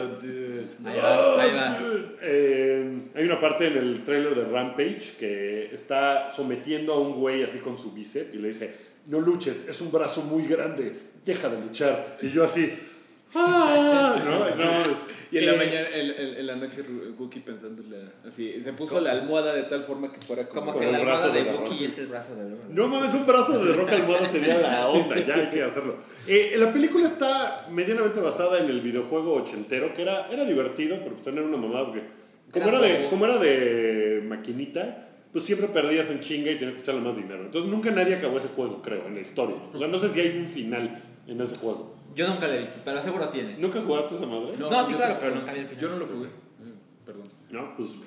Ahí 0.84 0.98
vas, 1.00 1.38
ahí 1.38 1.54
vas. 1.54 1.78
eh, 2.22 2.98
hay 3.14 3.24
una 3.24 3.40
parte 3.40 3.66
en 3.68 3.76
el 3.78 4.04
trailer 4.04 4.34
de 4.34 4.44
Rampage 4.44 5.14
que 5.18 5.70
está 5.72 6.28
sometiendo 6.28 6.92
a 6.92 7.00
un 7.00 7.14
güey 7.14 7.42
así 7.42 7.58
con 7.58 7.76
su 7.78 7.92
bíceps 7.92 8.34
y 8.34 8.38
le 8.38 8.48
dice, 8.48 8.74
no 9.06 9.20
luches, 9.20 9.66
es 9.68 9.80
un 9.80 9.90
brazo 9.90 10.22
muy 10.22 10.46
grande, 10.46 10.92
deja 11.24 11.48
de 11.48 11.60
luchar. 11.60 12.18
Y 12.22 12.30
yo 12.30 12.44
así, 12.44 12.72
¡ah! 13.34 14.16
¿no? 14.24 14.56
No, 14.56 15.12
Y 15.30 15.38
en 15.38 15.46
la 15.46 15.54
mañana, 15.54 15.88
en, 15.94 16.10
en- 16.10 16.36
en 16.40 16.46
la 16.46 16.56
noche, 16.56 16.82
Wookie 17.18 17.40
pensándole 17.40 17.96
así, 18.28 18.60
se 18.62 18.72
puso 18.74 19.00
la 19.00 19.12
almohada 19.12 19.54
de 19.54 19.62
tal 19.62 19.82
forma 19.84 20.12
que 20.12 20.20
fuera 20.20 20.46
como, 20.48 20.66
Como 20.66 20.78
que 20.78 20.84
el 20.86 20.92
la 20.92 20.98
brazo 21.00 21.24
almohada 21.24 21.44
de 21.44 21.44
de 21.52 21.58
roca. 21.58 21.74
es 21.84 21.98
el 21.98 22.06
brazo 22.08 22.34
de 22.36 22.50
Logan. 22.50 22.66
No 22.74 22.88
mames, 22.88 23.14
un 23.14 23.26
brazo 23.26 23.64
de 23.64 23.72
roca 23.72 23.94
almohada 23.94 24.26
sería 24.30 24.58
la 24.60 24.88
onda, 24.88 25.18
ya 25.20 25.34
hay 25.36 25.46
que 25.48 25.62
hacerlo. 25.62 25.96
Eh, 26.26 26.54
la 26.58 26.70
película 26.72 27.06
está 27.06 27.66
medianamente 27.70 28.20
basada 28.20 28.58
en 28.58 28.68
el 28.68 28.80
videojuego 28.82 29.32
ochentero, 29.34 29.94
que 29.94 30.02
era, 30.02 30.28
era 30.30 30.44
divertido, 30.44 30.98
pero 30.98 31.12
pues 31.12 31.22
tener 31.24 31.42
una 31.42 31.56
mamada, 31.56 31.86
porque 31.86 32.02
como 32.52 32.66
Era 32.68 32.78
era, 32.78 32.86
de, 32.86 32.96
como- 32.96 33.10
como 33.10 33.24
era 33.24 33.38
de 33.38 34.22
maquinita, 34.28 35.08
pues 35.32 35.46
siempre 35.46 35.66
perdías 35.68 36.10
en 36.10 36.20
chinga 36.20 36.50
y 36.50 36.56
tienes 36.56 36.74
que 36.74 36.82
echarle 36.82 37.00
más 37.00 37.16
dinero. 37.16 37.42
Entonces 37.42 37.70
nunca 37.70 37.90
nadie 37.90 38.16
acabó 38.16 38.36
ese 38.36 38.48
juego, 38.48 38.82
creo, 38.82 39.06
en 39.06 39.14
la 39.14 39.20
historia. 39.22 39.56
O 39.72 39.78
sea, 39.78 39.88
no 39.88 39.96
sé 39.98 40.10
si 40.10 40.20
hay 40.20 40.36
un 40.36 40.46
final 40.46 41.00
en 41.26 41.40
ese 41.40 41.56
juego. 41.56 41.96
Yo 42.14 42.28
nunca 42.28 42.46
lo 42.46 42.54
he 42.54 42.58
visto, 42.58 42.76
pero 42.84 43.00
seguro 43.00 43.28
tiene. 43.28 43.56
¿Nunca 43.58 43.80
jugaste 43.80 44.14
esa 44.16 44.26
madre? 44.26 44.52
No, 44.58 44.82
sí, 44.82 44.90
yo 44.92 44.96
claro, 44.96 45.16
pero 45.20 45.34
nunca 45.34 45.52
vi 45.52 45.60
el 45.60 45.66
final. 45.66 45.82
Yo 45.82 45.88
no 45.90 45.96
lo 45.96 46.06
jugué. 46.06 46.26
Eh, 46.28 46.72
Perdón. 47.06 47.24
No, 47.50 47.76
pues... 47.76 47.90
Yo 47.94 47.98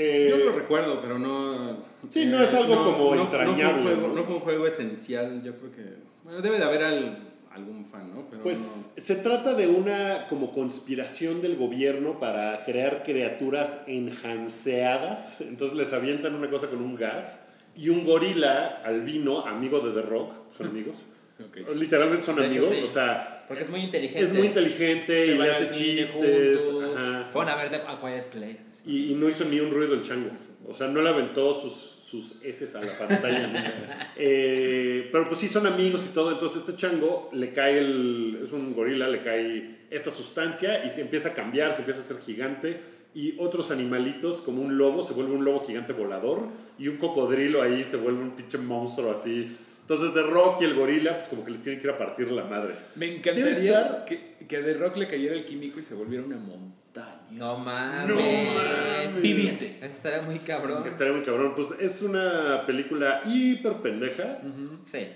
eh, 0.00 0.42
lo 0.44 0.52
recuerdo, 0.52 1.00
pero 1.00 1.18
no. 1.18 1.70
eh, 1.70 1.74
Sí, 2.10 2.26
no 2.26 2.40
es 2.42 2.52
algo 2.54 2.74
como 2.84 3.14
no, 3.14 3.22
entrañable, 3.22 3.54
No 3.64 3.64
fue, 3.64 3.74
un 3.74 3.84
juego, 4.00 4.08
¿no? 4.08 4.14
no 4.14 4.22
fue 4.24 4.34
un 4.36 4.40
juego 4.40 4.66
esencial, 4.66 5.42
yo 5.42 5.56
creo 5.56 5.70
que. 5.72 5.94
Bueno, 6.24 6.40
debe 6.42 6.58
de 6.58 6.64
haber 6.64 6.82
al- 6.82 7.18
algún 7.52 7.84
fan, 7.84 8.12
¿no? 8.12 8.26
Pero 8.28 8.42
Pues 8.42 8.90
se 8.96 9.14
trata 9.16 9.54
de 9.54 9.68
una 9.68 10.26
como 10.28 10.50
conspiración 10.50 11.40
del 11.42 11.56
gobierno 11.56 12.18
para 12.18 12.64
crear 12.64 13.04
criaturas 13.04 13.82
enhanceadas. 13.86 15.40
Entonces 15.42 15.76
les 15.76 15.92
avientan 15.92 16.34
una 16.34 16.50
cosa 16.50 16.66
con 16.68 16.80
un 16.82 16.96
gas 16.96 17.40
y 17.76 17.88
un 17.88 18.04
gorila 18.04 18.82
albino, 18.84 19.40
amigo 19.46 19.80
de 19.80 19.92
The 20.00 20.06
Rock, 20.08 20.32
son 20.56 20.66
amigos. 20.68 20.96
Ok. 21.36 21.68
Literalmente 21.74 22.24
son 22.24 22.36
De 22.36 22.42
hecho, 22.46 22.60
amigos, 22.60 22.68
sí. 22.76 22.82
o 22.84 22.86
sea, 22.86 23.33
Porque 23.48 23.64
es 23.64 23.70
muy 23.70 23.80
inteligente. 23.80 24.20
es 24.20 24.32
muy 24.32 24.46
inteligente 24.46 25.24
Se 25.24 25.34
y 25.34 25.38
le 25.38 25.50
hace 25.50 25.70
chistes. 25.70 26.58
ajá. 26.96 27.28
Fueron 27.32 27.52
a 27.52 27.56
ver 27.56 27.70
The 27.70 27.76
A 27.76 28.00
Quiet 28.00 28.24
Place. 28.26 28.58
Y, 28.86 29.12
y 29.12 29.14
no 29.14 29.28
hizo 29.28 29.44
ni 29.44 29.60
un 29.60 29.70
ruido 29.70 29.94
el 29.94 30.02
chango. 30.02 30.30
O 30.68 30.74
sea, 30.74 30.88
no 30.88 31.02
le 31.02 31.08
aventó 31.10 31.52
sus, 31.52 31.72
sus 32.04 32.42
heces 32.42 32.74
a 32.74 32.80
la 32.80 32.98
pantalla. 32.98 33.80
Eh, 34.16 35.08
pero 35.10 35.26
pues 35.26 35.40
sí, 35.40 35.48
son 35.48 35.66
amigos 35.66 36.02
y 36.08 36.14
todo. 36.14 36.30
Entonces 36.30 36.58
este 36.58 36.76
chango 36.76 37.28
le 37.32 37.52
cae 37.52 37.78
el... 37.78 38.38
Es 38.42 38.52
un 38.52 38.72
gorila, 38.72 39.08
le 39.08 39.22
cae 39.22 39.86
esta 39.90 40.12
sustancia 40.12 40.84
y 40.84 40.90
se 40.90 41.00
empieza 41.00 41.30
a 41.30 41.34
cambiar, 41.34 41.72
se 41.72 41.80
empieza 41.80 42.00
a 42.00 42.04
hacer 42.04 42.18
gigante. 42.24 42.80
Y 43.12 43.34
otros 43.38 43.72
animalitos, 43.72 44.40
como 44.40 44.62
un 44.62 44.78
lobo, 44.78 45.02
se 45.02 45.14
vuelve 45.14 45.34
un 45.34 45.44
lobo 45.44 45.64
gigante 45.66 45.92
volador. 45.92 46.48
Y 46.78 46.86
un 46.86 46.96
cocodrilo 46.96 47.60
ahí 47.60 47.82
se 47.82 47.96
vuelve 47.96 48.20
un 48.20 48.30
pinche 48.30 48.58
monstruo 48.58 49.10
así. 49.10 49.56
Entonces 49.84 50.14
de 50.14 50.22
Rock 50.22 50.62
y 50.62 50.64
el 50.64 50.74
gorila, 50.74 51.14
pues 51.18 51.28
como 51.28 51.44
que 51.44 51.50
les 51.50 51.62
tienen 51.62 51.78
que 51.80 51.88
ir 51.88 51.92
a 51.92 51.98
partir 51.98 52.30
la 52.32 52.44
madre. 52.44 52.74
Me 52.96 53.16
encantaría 53.16 53.52
estar- 53.80 54.04
que, 54.06 54.34
que 54.48 54.58
The 54.58 54.74
Rock 54.74 54.96
le 54.96 55.06
cayera 55.08 55.34
el 55.34 55.44
químico 55.44 55.78
y 55.78 55.82
se 55.82 55.92
volviera 55.94 56.24
una 56.24 56.36
montaña. 56.38 57.20
No 57.30 57.58
mames. 57.58 58.08
No 58.08 58.14
mames. 58.14 59.20
Viviente. 59.20 59.76
Eso 59.82 59.94
estaría 59.96 60.22
muy 60.22 60.38
cabrón. 60.38 60.86
Estaría 60.86 61.12
muy 61.12 61.22
cabrón. 61.22 61.52
Pues 61.54 61.68
es 61.80 62.00
una 62.02 62.64
película 62.66 63.20
hiper 63.26 63.74
pendeja. 63.74 64.40
Sí. 64.86 65.06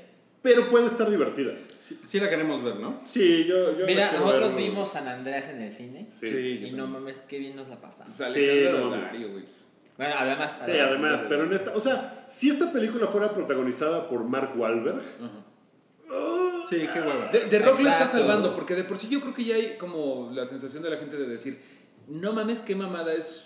pero 0.42 0.68
puede 0.68 0.86
estar 0.86 1.08
divertida. 1.10 1.52
Sí, 1.78 1.98
sí 2.04 2.20
la 2.20 2.28
queremos 2.28 2.62
ver, 2.62 2.76
¿no? 2.76 3.00
Sí, 3.06 3.44
yo... 3.46 3.76
yo 3.78 3.86
Mira, 3.86 4.12
nosotros 4.12 4.54
vimos 4.56 4.90
San 4.92 5.06
Andreas 5.08 5.48
en 5.48 5.62
el 5.62 5.72
cine. 5.72 6.06
Sí. 6.10 6.28
Sí. 6.28 6.66
Y 6.66 6.70
no 6.72 6.86
mames, 6.86 7.22
qué 7.22 7.38
bien 7.38 7.56
nos 7.56 7.68
la 7.68 7.80
pasamos. 7.80 8.12
O 8.14 8.16
sea, 8.16 8.28
Sí, 8.28 8.40
Alexandra 8.48 8.80
no. 8.80 9.04
Bueno, 9.98 10.14
además. 10.16 10.56
Sí, 10.64 10.70
además, 10.78 11.24
pero 11.28 11.44
en 11.44 11.52
esta... 11.52 11.74
O 11.76 11.80
sea, 11.80 12.24
si 12.30 12.48
esta 12.48 12.72
película 12.72 13.06
fuera 13.06 13.34
protagonizada 13.34 14.08
por 14.08 14.24
Mark 14.24 14.52
Wahlberg... 14.56 15.02
Sí, 16.70 16.76
qué 16.92 17.00
hueva. 17.00 17.30
De, 17.32 17.46
de 17.46 17.58
Rock 17.60 17.80
la 17.80 17.90
está 17.92 18.06
salvando, 18.06 18.54
porque 18.54 18.74
de 18.74 18.84
por 18.84 18.96
sí 18.98 19.08
yo 19.08 19.20
creo 19.20 19.34
que 19.34 19.44
ya 19.44 19.54
hay 19.56 19.76
como 19.78 20.30
la 20.34 20.44
sensación 20.46 20.82
de 20.82 20.90
la 20.90 20.96
gente 20.98 21.16
de 21.16 21.26
decir, 21.26 21.58
no 22.08 22.32
mames, 22.32 22.60
qué 22.60 22.74
mamada 22.74 23.12
es, 23.14 23.44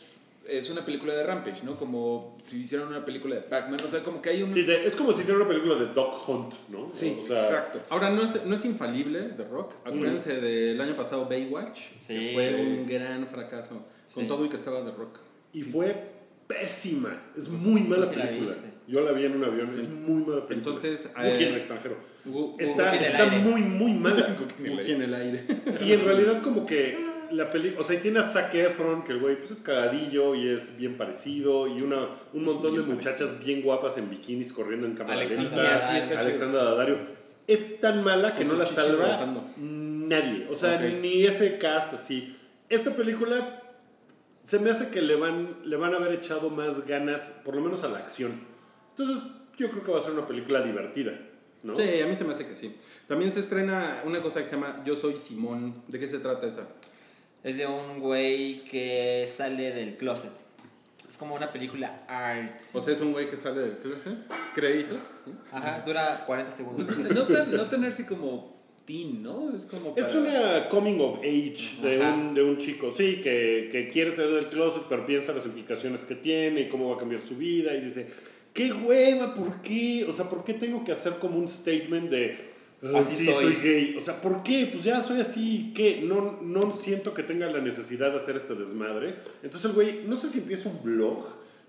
es 0.48 0.68
una 0.70 0.84
película 0.84 1.14
de 1.14 1.22
Rampage, 1.24 1.62
¿no? 1.62 1.76
Como 1.76 2.36
si 2.50 2.62
hicieran 2.62 2.88
una 2.88 3.04
película 3.04 3.36
de 3.36 3.42
Pac-Man, 3.42 3.80
o 3.86 3.90
sea, 3.90 4.00
como 4.02 4.20
que 4.20 4.30
hay 4.30 4.42
un... 4.42 4.50
Sí, 4.52 4.62
de- 4.62 4.84
es 4.86 4.94
como 4.96 5.12
si 5.12 5.20
hiciera 5.20 5.38
una 5.38 5.48
película 5.48 5.76
de 5.76 5.86
Doc 5.86 6.28
Hunt, 6.28 6.54
¿no? 6.68 6.90
Sí, 6.92 7.16
O 7.22 7.26
sea, 7.28 7.36
exacto. 7.44 7.80
Ahora, 7.90 8.10
no 8.10 8.22
es, 8.22 8.44
no 8.44 8.54
es 8.54 8.64
infalible 8.64 9.20
The 9.36 9.44
Rock. 9.44 9.74
Acuérdense 9.84 10.40
del 10.40 10.80
año 10.80 10.94
pasado 10.96 11.26
Baywatch, 11.26 11.78
Sí. 12.00 12.14
que 12.14 12.32
fue 12.34 12.54
un 12.60 12.86
gran 12.86 13.24
fracaso. 13.26 13.76
Con 14.12 14.24
Sí. 14.24 14.28
todo 14.28 14.42
el 14.44 14.50
que 14.50 14.56
estaba 14.56 14.84
The 14.84 14.90
Rock. 14.90 15.18
Y 15.52 15.62
fue 15.62 16.11
pésima. 16.52 17.10
Es 17.36 17.48
muy 17.48 17.82
mala 17.82 18.04
la 18.06 18.10
película. 18.12 18.50
viste. 18.50 18.72
Yo 18.88 19.00
la 19.00 19.12
vi 19.12 19.24
en 19.24 19.36
un 19.36 19.44
avión, 19.44 19.74
es 19.78 19.88
muy 19.88 20.22
mala 20.24 20.46
película. 20.46 20.74
Entonces, 20.76 21.10
Wookiee 21.16 21.30
eh, 21.30 21.42
en 21.42 21.48
el 21.54 21.56
extranjero. 21.56 21.96
Está, 22.58 22.94
está 22.94 23.26
muy, 23.26 23.62
muy 23.62 23.92
mala. 23.92 24.36
Wookiee 24.68 24.94
en 24.94 25.02
el 25.02 25.14
aire. 25.14 25.44
y 25.84 25.92
en 25.92 26.04
realidad 26.04 26.42
como 26.42 26.66
que 26.66 26.96
la 27.30 27.50
película, 27.50 27.80
o 27.80 27.84
sea, 27.84 27.96
y 27.96 28.00
tiene 28.00 28.18
a 28.18 28.22
Zac 28.22 28.54
Efron, 28.54 29.04
que 29.04 29.12
el 29.12 29.20
güey 29.20 29.36
pues 29.36 29.50
es 29.50 29.60
cagadillo 29.62 30.34
y 30.34 30.48
es 30.48 30.76
bien 30.76 30.96
parecido, 30.96 31.66
y 31.66 31.80
una, 31.80 32.06
un 32.32 32.44
montón 32.44 32.74
de 32.76 32.82
muchachas 32.82 33.38
bien 33.42 33.62
guapas 33.62 33.96
en 33.96 34.10
bikinis 34.10 34.52
corriendo 34.52 34.86
en 34.86 34.94
cámara 34.94 35.20
Alexandra 35.20 35.62
lenta. 35.62 35.98
Está 35.98 36.20
Alexandra 36.20 36.64
Daddario. 36.64 36.98
Es 37.46 37.80
tan 37.80 38.04
mala 38.04 38.34
que 38.34 38.44
Con 38.44 38.52
no 38.52 38.58
la 38.58 38.66
salva 38.66 39.44
nadie. 39.56 40.46
O 40.50 40.54
sea, 40.54 40.76
Ok. 40.76 41.00
ni 41.00 41.24
ese 41.24 41.58
cast 41.58 41.94
así. 41.94 42.36
Esta 42.68 42.92
película 42.92 43.61
se 44.42 44.58
me 44.58 44.70
hace 44.70 44.88
que 44.88 45.02
le 45.02 45.16
van, 45.16 45.58
le 45.64 45.76
van 45.76 45.94
a 45.94 45.96
haber 45.96 46.12
echado 46.12 46.50
más 46.50 46.86
ganas, 46.86 47.32
por 47.44 47.54
lo 47.54 47.62
menos 47.62 47.84
a 47.84 47.88
la 47.88 47.98
acción. 47.98 48.32
Entonces, 48.90 49.22
yo 49.56 49.70
creo 49.70 49.84
que 49.84 49.92
va 49.92 49.98
a 49.98 50.02
ser 50.02 50.12
una 50.12 50.26
película 50.26 50.60
divertida, 50.62 51.12
¿no? 51.62 51.76
Sí, 51.76 52.00
a 52.00 52.06
mí 52.06 52.14
se 52.14 52.24
me 52.24 52.32
hace 52.32 52.46
que 52.46 52.54
sí. 52.54 52.74
También 53.06 53.30
se 53.30 53.40
estrena 53.40 54.02
una 54.04 54.20
cosa 54.20 54.40
que 54.40 54.46
se 54.46 54.56
llama 54.56 54.82
Yo 54.84 54.96
Soy 54.96 55.16
Simón. 55.16 55.74
¿De 55.88 55.98
qué 55.98 56.08
se 56.08 56.18
trata 56.18 56.46
esa? 56.46 56.66
Es 57.42 57.56
de 57.56 57.66
un 57.66 58.00
güey 58.00 58.64
que 58.64 59.26
sale 59.26 59.72
del 59.72 59.96
closet. 59.96 60.30
Es 61.08 61.16
como 61.16 61.34
una 61.34 61.52
película 61.52 62.04
art. 62.08 62.58
O 62.72 62.80
sea, 62.80 62.92
es 62.92 63.00
un 63.00 63.12
güey 63.12 63.28
que 63.28 63.36
sale 63.36 63.60
del 63.60 63.78
closet. 63.78 64.16
Créditos. 64.54 65.12
Ajá, 65.52 65.82
dura 65.84 66.24
40 66.26 66.56
segundos. 66.56 66.86
Pues, 66.86 66.98
no, 66.98 67.26
no 67.26 67.68
tener 67.68 67.90
así 67.90 68.04
como 68.04 68.61
teen, 68.84 69.22
¿no? 69.22 69.54
Es 69.54 69.64
como 69.64 69.94
Es 69.96 70.14
una 70.14 70.68
coming 70.68 70.98
of 71.00 71.18
age 71.18 71.76
de 71.82 71.98
un, 72.00 72.34
de 72.34 72.42
un 72.42 72.56
chico, 72.56 72.92
sí, 72.96 73.20
que, 73.22 73.68
que 73.70 73.88
quiere 73.88 74.10
salir 74.10 74.34
del 74.34 74.46
closet, 74.46 74.82
pero 74.88 75.06
piensa 75.06 75.32
las 75.32 75.46
implicaciones 75.46 76.00
que 76.00 76.14
tiene 76.14 76.62
y 76.62 76.68
cómo 76.68 76.88
va 76.90 76.96
a 76.96 76.98
cambiar 76.98 77.20
su 77.20 77.36
vida 77.36 77.74
y 77.74 77.80
dice, 77.80 78.08
qué 78.52 78.72
hueva, 78.72 79.34
¿por 79.34 79.62
qué? 79.62 80.04
O 80.08 80.12
sea, 80.12 80.28
¿por 80.28 80.44
qué 80.44 80.54
tengo 80.54 80.84
que 80.84 80.92
hacer 80.92 81.14
como 81.20 81.38
un 81.38 81.48
statement 81.48 82.10
de, 82.10 82.36
"Ah, 82.82 82.98
Así 82.98 83.14
sí, 83.16 83.26
soy". 83.26 83.44
soy 83.44 83.54
gay? 83.62 83.94
O 83.96 84.00
sea, 84.00 84.20
¿por 84.20 84.42
qué? 84.42 84.68
Pues 84.72 84.84
ya 84.84 85.00
soy 85.00 85.20
así, 85.20 85.72
¿qué? 85.74 86.00
No, 86.02 86.40
no 86.42 86.76
siento 86.76 87.14
que 87.14 87.22
tenga 87.22 87.48
la 87.50 87.60
necesidad 87.60 88.10
de 88.10 88.16
hacer 88.16 88.36
este 88.36 88.54
desmadre. 88.54 89.14
Entonces 89.42 89.70
el 89.70 89.74
güey, 89.74 90.00
no 90.06 90.16
sé 90.16 90.28
si 90.28 90.38
empieza 90.38 90.68
un 90.68 90.82
blog 90.82 91.24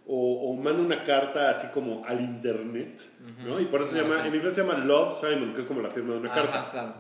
o, 0.06 0.52
o 0.52 0.56
manda 0.58 0.82
una 0.82 1.04
carta 1.04 1.50
así 1.50 1.68
como 1.74 2.04
al 2.06 2.20
internet, 2.22 3.00
¿no? 3.46 3.60
Y 3.60 3.66
por 3.66 3.82
eso 3.82 3.92
se 3.92 3.96
Claro, 3.98 4.10
llama, 4.10 4.22
sí. 4.24 4.28
en 4.30 4.36
inglés 4.36 4.54
se 4.54 4.62
llama 4.62 4.78
Love 4.86 5.14
Simon, 5.20 5.54
que 5.54 5.62
es 5.62 5.68
como 5.68 5.82
la 5.82 5.90
firma 5.90 6.14
de 6.14 6.20
una 6.20 6.34
carta. 6.34 6.60
Ajá, 6.62 6.70
claro. 6.70 6.94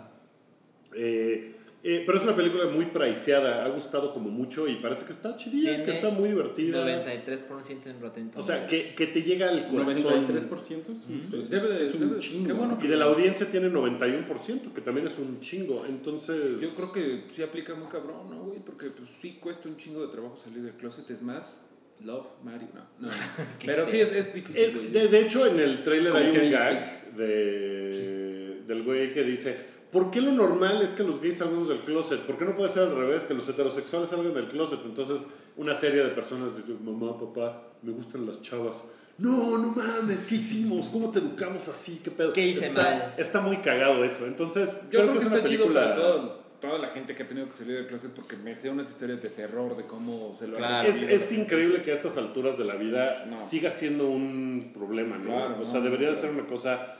Eh, 0.95 1.49
eh, 1.85 2.03
pero 2.05 2.17
es 2.17 2.23
una 2.23 2.33
película 2.33 2.65
muy 2.67 2.85
priceada, 2.85 3.65
ha 3.65 3.67
gustado 3.67 4.13
como 4.13 4.29
mucho 4.29 4.69
y 4.69 4.75
parece 4.75 5.03
que 5.03 5.11
está 5.11 5.35
chidilla, 5.35 5.83
que 5.83 5.91
está 5.91 6.11
muy 6.11 6.29
divertida. 6.29 6.81
93% 6.85 7.87
en 7.87 7.99
Rotten 8.01 8.31
O 8.37 8.41
sea, 8.41 8.65
que, 8.67 8.95
que 8.95 9.07
te 9.07 9.21
llega 9.21 9.49
al 9.49 9.67
93%. 9.69 10.47
corazón. 10.47 10.75
Entonces, 11.09 11.49
Debe 11.49 11.67
de- 11.67 11.83
es 11.83 11.93
un 11.93 11.99
debe- 11.99 12.19
chingo. 12.19 12.47
qué 12.47 12.53
bueno 12.53 12.79
Y 12.81 12.87
de 12.87 12.95
la 12.95 13.05
audiencia 13.05 13.51
tiene 13.51 13.69
91%, 13.69 14.71
que 14.73 14.79
también 14.79 15.07
es 15.07 15.17
un 15.17 15.41
chingo. 15.41 15.83
Entonces, 15.85 16.61
Yo 16.61 16.69
creo 16.73 16.91
que 16.93 17.23
sí 17.35 17.43
aplica 17.43 17.75
muy 17.75 17.87
cabrón, 17.89 18.29
¿no, 18.29 18.43
güey? 18.43 18.59
Porque 18.59 18.85
pues 18.91 19.09
sí 19.21 19.37
cuesta 19.41 19.67
un 19.67 19.75
chingo 19.75 20.05
de 20.05 20.07
trabajo 20.07 20.37
salir 20.41 20.61
del 20.61 20.75
closet. 20.75 21.09
Es 21.11 21.21
más, 21.21 21.65
love, 22.03 22.27
Mario, 22.43 22.67
no. 22.73 23.07
no. 23.07 23.13
Pero 23.65 23.85
sí 23.85 23.99
es, 24.01 24.11
es 24.11 24.33
difícil. 24.33 24.61
es- 24.63 24.93
de, 24.93 25.07
de 25.07 25.19
hecho, 25.21 25.45
en 25.45 25.59
el 25.59 25.83
trailer 25.83 26.15
hay 26.15 26.29
un 26.37 26.51
gag 26.51 27.13
de, 27.13 28.61
del 28.67 28.83
güey 28.83 29.11
que 29.11 29.23
dice. 29.23 29.73
¿Por 29.91 30.09
qué 30.09 30.21
lo 30.21 30.31
normal 30.31 30.81
es 30.81 30.89
que 30.95 31.03
los 31.03 31.21
gays 31.21 31.37
salgamos 31.37 31.69
del 31.69 31.77
closet? 31.77 32.19
¿Por 32.21 32.35
qué 32.39 32.45
no 32.45 32.55
puede 32.55 32.67
ser 32.73 32.81
al 32.83 32.95
revés, 32.95 33.25
que 33.25 33.35
los 33.35 33.47
heterosexuales 33.47 34.09
salgan 34.09 34.33
del 34.33 34.47
closet? 34.47 34.79
Entonces, 34.85 35.19
una 35.55 35.75
serie 35.75 36.03
de 36.03 36.09
personas 36.09 36.57
dicen, 36.57 36.83
mamá, 36.83 37.15
papá, 37.15 37.67
me 37.83 37.91
gustan 37.91 38.25
las 38.25 38.41
chavas. 38.41 38.85
No, 39.19 39.59
no 39.59 39.67
mames, 39.75 40.21
¿qué 40.21 40.33
hicimos? 40.33 40.87
¿Cómo 40.87 41.11
te 41.11 41.19
educamos 41.19 41.67
así? 41.67 42.01
¿Qué 42.03 42.09
pedo? 42.09 42.33
¿Qué 42.33 42.41
hice 42.47 42.65
está, 42.69 42.81
mal? 42.81 43.13
Está 43.17 43.41
muy 43.41 43.57
cagado 43.57 44.03
eso. 44.03 44.25
Entonces, 44.25 44.79
Yo 44.89 45.01
creo, 45.01 45.11
que, 45.11 45.17
es 45.19 45.23
está 45.25 45.35
una 45.35 45.43
chido 45.43 45.61
película... 45.67 45.81
para 45.83 45.95
todo- 45.95 46.41
toda 46.63 46.79
la 46.79 46.87
gente 46.89 47.13
que 47.13 47.23
ha 47.23 47.27
tenido 47.27 47.45
que 47.47 47.53
salir 47.53 47.75
del 47.75 47.87
closet 47.87 48.11
porque 48.11 48.37
me 48.37 48.55
sé 48.55 48.69
unas 48.69 48.89
historias 48.89 49.21
de 49.21 49.29
terror 49.29 49.75
de 49.77 49.83
cómo 49.83 50.33
se 50.39 50.47
lo 50.47 50.55
han 50.55 50.63
Claro. 50.63 50.87
Es, 50.87 50.93
recibido. 50.95 51.15
es 51.17 51.31
increíble 51.33 51.81
que 51.83 51.91
a 51.91 51.93
estas 51.95 52.15
alturas 52.17 52.57
de 52.57 52.63
la 52.65 52.75
vida 52.75 53.25
No. 53.29 53.37
siga 53.37 53.69
siendo 53.69 54.07
un 54.07 54.71
problema, 54.73 55.17
¿no? 55.17 55.25
Claro, 55.25 55.55
o 55.55 55.59
no, 55.59 55.65
sea, 55.65 55.81
debería 55.81 56.07
de 56.09 56.15
no. 56.15 56.21
ser 56.21 56.29
una 56.31 56.47
cosa 56.47 56.95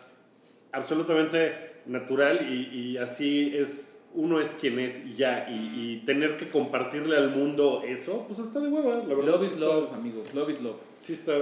absolutamente 0.72 1.54
natural 1.86 2.46
y, 2.50 2.70
y 2.78 2.98
así 2.98 3.54
es, 3.56 3.96
uno 4.14 4.40
es 4.40 4.50
quien 4.60 4.80
es 4.80 5.00
y 5.06 5.16
ya, 5.16 5.48
y, 5.50 5.54
y 6.02 6.06
tener 6.06 6.38
que 6.38 6.48
compartirle 6.48 7.16
al 7.18 7.32
mundo 7.32 7.84
eso, 7.88 8.26
pues 8.28 8.40
está 8.40 8.60
de 8.60 8.68
hueva, 8.68 8.96
la 8.98 9.16
verdad. 9.16 9.32
Love 9.34 9.44
is 9.48 9.58
love, 9.58 9.94
amigos. 9.94 10.34
Love 10.34 10.50
is 10.52 10.62
love. 10.62 10.78
Sí 11.02 11.14
está... 11.14 11.34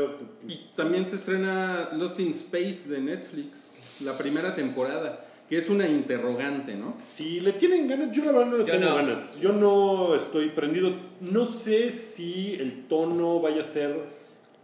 Y 0.47 0.69
también 0.75 1.05
se 1.05 1.15
estrena 1.17 1.89
Lost 1.93 2.19
in 2.19 2.29
Space 2.29 2.87
de 2.87 2.99
Netflix, 3.01 3.99
la 4.05 4.17
primera 4.17 4.55
temporada, 4.55 5.23
que 5.51 5.57
es 5.57 5.67
una 5.67 5.85
interrogante, 5.85 6.75
¿no? 6.75 6.95
Si 7.01 7.41
le 7.41 7.51
tienen 7.51 7.85
ganas, 7.85 8.15
yo 8.15 8.23
la 8.23 8.31
verdad 8.31 8.51
no 8.51 8.57
le 8.59 8.63
Yo 8.65 8.71
tengo 8.71 8.85
no. 8.89 8.95
ganas. 8.95 9.37
Yo 9.41 9.51
no 9.51 10.15
estoy 10.15 10.47
prendido. 10.47 10.93
No 11.19 11.45
sé 11.45 11.89
si 11.89 12.53
el 12.53 12.87
tono 12.87 13.41
vaya 13.41 13.59
a 13.59 13.65
ser 13.65 14.01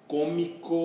cómico 0.08 0.78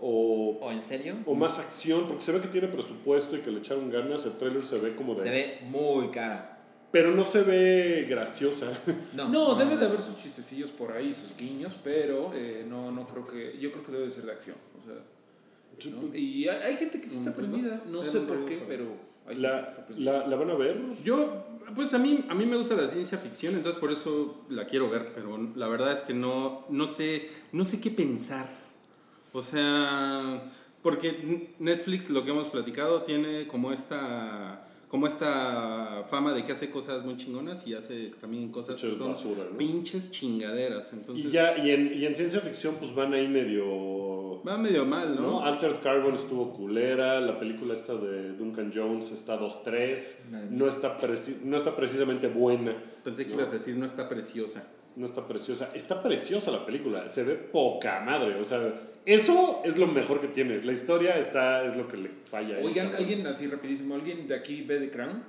o 0.00 0.58
¿O 0.62 0.72
en 0.72 0.80
serio? 0.80 1.16
o 1.26 1.34
más 1.34 1.58
acción, 1.58 2.06
porque 2.08 2.22
se 2.24 2.32
ve 2.32 2.40
que 2.40 2.48
tiene 2.48 2.68
presupuesto 2.68 3.36
y 3.36 3.40
que 3.40 3.50
le 3.50 3.58
echaron 3.58 3.90
ganas. 3.90 4.24
El 4.24 4.32
trailer 4.32 4.62
se 4.62 4.78
ve 4.78 4.94
como 4.96 5.14
de. 5.14 5.20
Se 5.20 5.30
ve 5.30 5.58
muy 5.70 6.08
cara. 6.08 6.62
Pero 6.90 7.10
no 7.14 7.22
se 7.22 7.42
ve 7.42 8.06
graciosa. 8.08 8.72
No, 9.14 9.28
No, 9.28 9.54
debe 9.56 9.76
de 9.76 9.84
haber 9.84 10.00
sus 10.00 10.16
chistecillos 10.16 10.70
por 10.70 10.92
ahí, 10.92 11.12
sus 11.12 11.36
guiños, 11.36 11.74
pero 11.84 12.32
eh, 12.34 12.64
no, 12.66 12.90
no 12.90 13.06
creo 13.06 13.26
que. 13.26 13.58
Yo 13.60 13.70
creo 13.72 13.84
que 13.84 13.92
debe 13.92 14.04
de 14.04 14.10
ser 14.10 14.24
de 14.24 14.32
acción. 14.32 14.56
O 14.80 14.86
sea, 14.86 15.90
¿no? 15.92 16.16
Y 16.16 16.48
hay, 16.48 16.62
hay 16.62 16.76
gente 16.78 16.98
que 16.98 17.08
sí 17.08 17.16
está 17.16 17.36
prendida. 17.36 17.82
No 17.90 18.02
sé 18.02 18.20
por 18.20 18.46
qué, 18.46 18.62
pero 18.66 19.12
La, 19.26 20.26
¿La 20.26 20.36
van 20.36 20.50
a 20.50 20.54
ver? 20.54 20.76
Yo, 21.02 21.44
pues 21.74 21.94
a 21.94 21.98
mí, 21.98 22.24
a 22.28 22.34
mí 22.34 22.44
me 22.44 22.56
gusta 22.56 22.74
la 22.74 22.86
ciencia 22.86 23.16
ficción, 23.16 23.54
entonces 23.54 23.80
por 23.80 23.90
eso 23.90 24.44
la 24.50 24.66
quiero 24.66 24.90
ver, 24.90 25.12
pero 25.14 25.38
la 25.56 25.66
verdad 25.68 25.92
es 25.92 26.02
que 26.02 26.12
no, 26.12 26.64
no, 26.68 26.86
sé, 26.86 27.30
no 27.52 27.64
sé 27.64 27.80
qué 27.80 27.90
pensar. 27.90 28.48
O 29.32 29.42
sea, 29.42 30.52
porque 30.82 31.54
Netflix, 31.58 32.10
lo 32.10 32.24
que 32.24 32.30
hemos 32.30 32.48
platicado, 32.48 33.02
tiene 33.02 33.46
como 33.46 33.72
esta, 33.72 34.63
como 34.94 35.08
esta 35.08 36.04
fama 36.08 36.32
de 36.32 36.44
que 36.44 36.52
hace 36.52 36.70
cosas 36.70 37.04
muy 37.04 37.16
chingonas 37.16 37.66
y 37.66 37.74
hace 37.74 38.12
también 38.20 38.52
cosas 38.52 38.80
que 38.80 38.94
son 38.94 39.08
basura, 39.08 39.42
¿no? 39.50 39.56
pinches 39.58 40.12
chingaderas. 40.12 40.92
Entonces, 40.92 41.26
Y, 41.26 41.30
ya, 41.32 41.58
y, 41.58 41.72
en, 41.72 41.92
y 41.92 42.04
en 42.06 42.14
ciencia 42.14 42.38
ficción, 42.38 42.76
pues 42.78 42.94
van 42.94 43.12
ahí 43.12 43.26
medio. 43.26 44.40
va 44.44 44.56
medio 44.56 44.84
mal, 44.86 45.16
¿no? 45.16 45.22
¿no? 45.22 45.40
Altered 45.40 45.80
Carbon 45.82 46.14
estuvo 46.14 46.52
culera, 46.52 47.20
la 47.20 47.40
película 47.40 47.74
esta 47.74 47.94
de 47.96 48.34
Duncan 48.34 48.70
Jones 48.72 49.10
está 49.10 49.36
2-3, 49.36 50.50
no 50.50 50.68
está, 50.68 50.96
no 51.42 51.56
está 51.56 51.74
precisamente 51.74 52.28
buena, 52.28 52.80
Pensé 53.02 53.26
que 53.26 53.32
ibas 53.32 53.48
a 53.48 53.54
decir, 53.54 53.74
no 53.76 53.86
está 53.86 54.08
preciosa. 54.08 54.62
no 54.94 55.06
está 55.06 55.26
preciosa, 55.26 55.72
está 55.74 56.04
preciosa 56.04 56.52
la 56.52 56.64
película, 56.64 57.08
se 57.08 57.24
ve 57.24 57.34
poca 57.34 57.98
madre, 57.98 58.40
o 58.40 58.44
sea, 58.44 58.60
eso 59.06 59.62
es 59.64 59.76
lo 59.76 59.86
mejor 59.86 60.20
que 60.20 60.28
tiene, 60.28 60.62
la 60.62 60.72
historia 60.72 61.16
está, 61.18 61.64
es 61.64 61.76
lo 61.76 61.88
que 61.88 61.96
le 61.96 62.10
falla. 62.30 62.58
Oigan, 62.62 62.94
alguien 62.94 63.26
así 63.26 63.46
rapidísimo, 63.46 63.94
¿alguien 63.94 64.26
de 64.26 64.34
aquí 64.34 64.62
ve 64.62 64.78
The 64.78 64.90
Crown? 64.90 65.22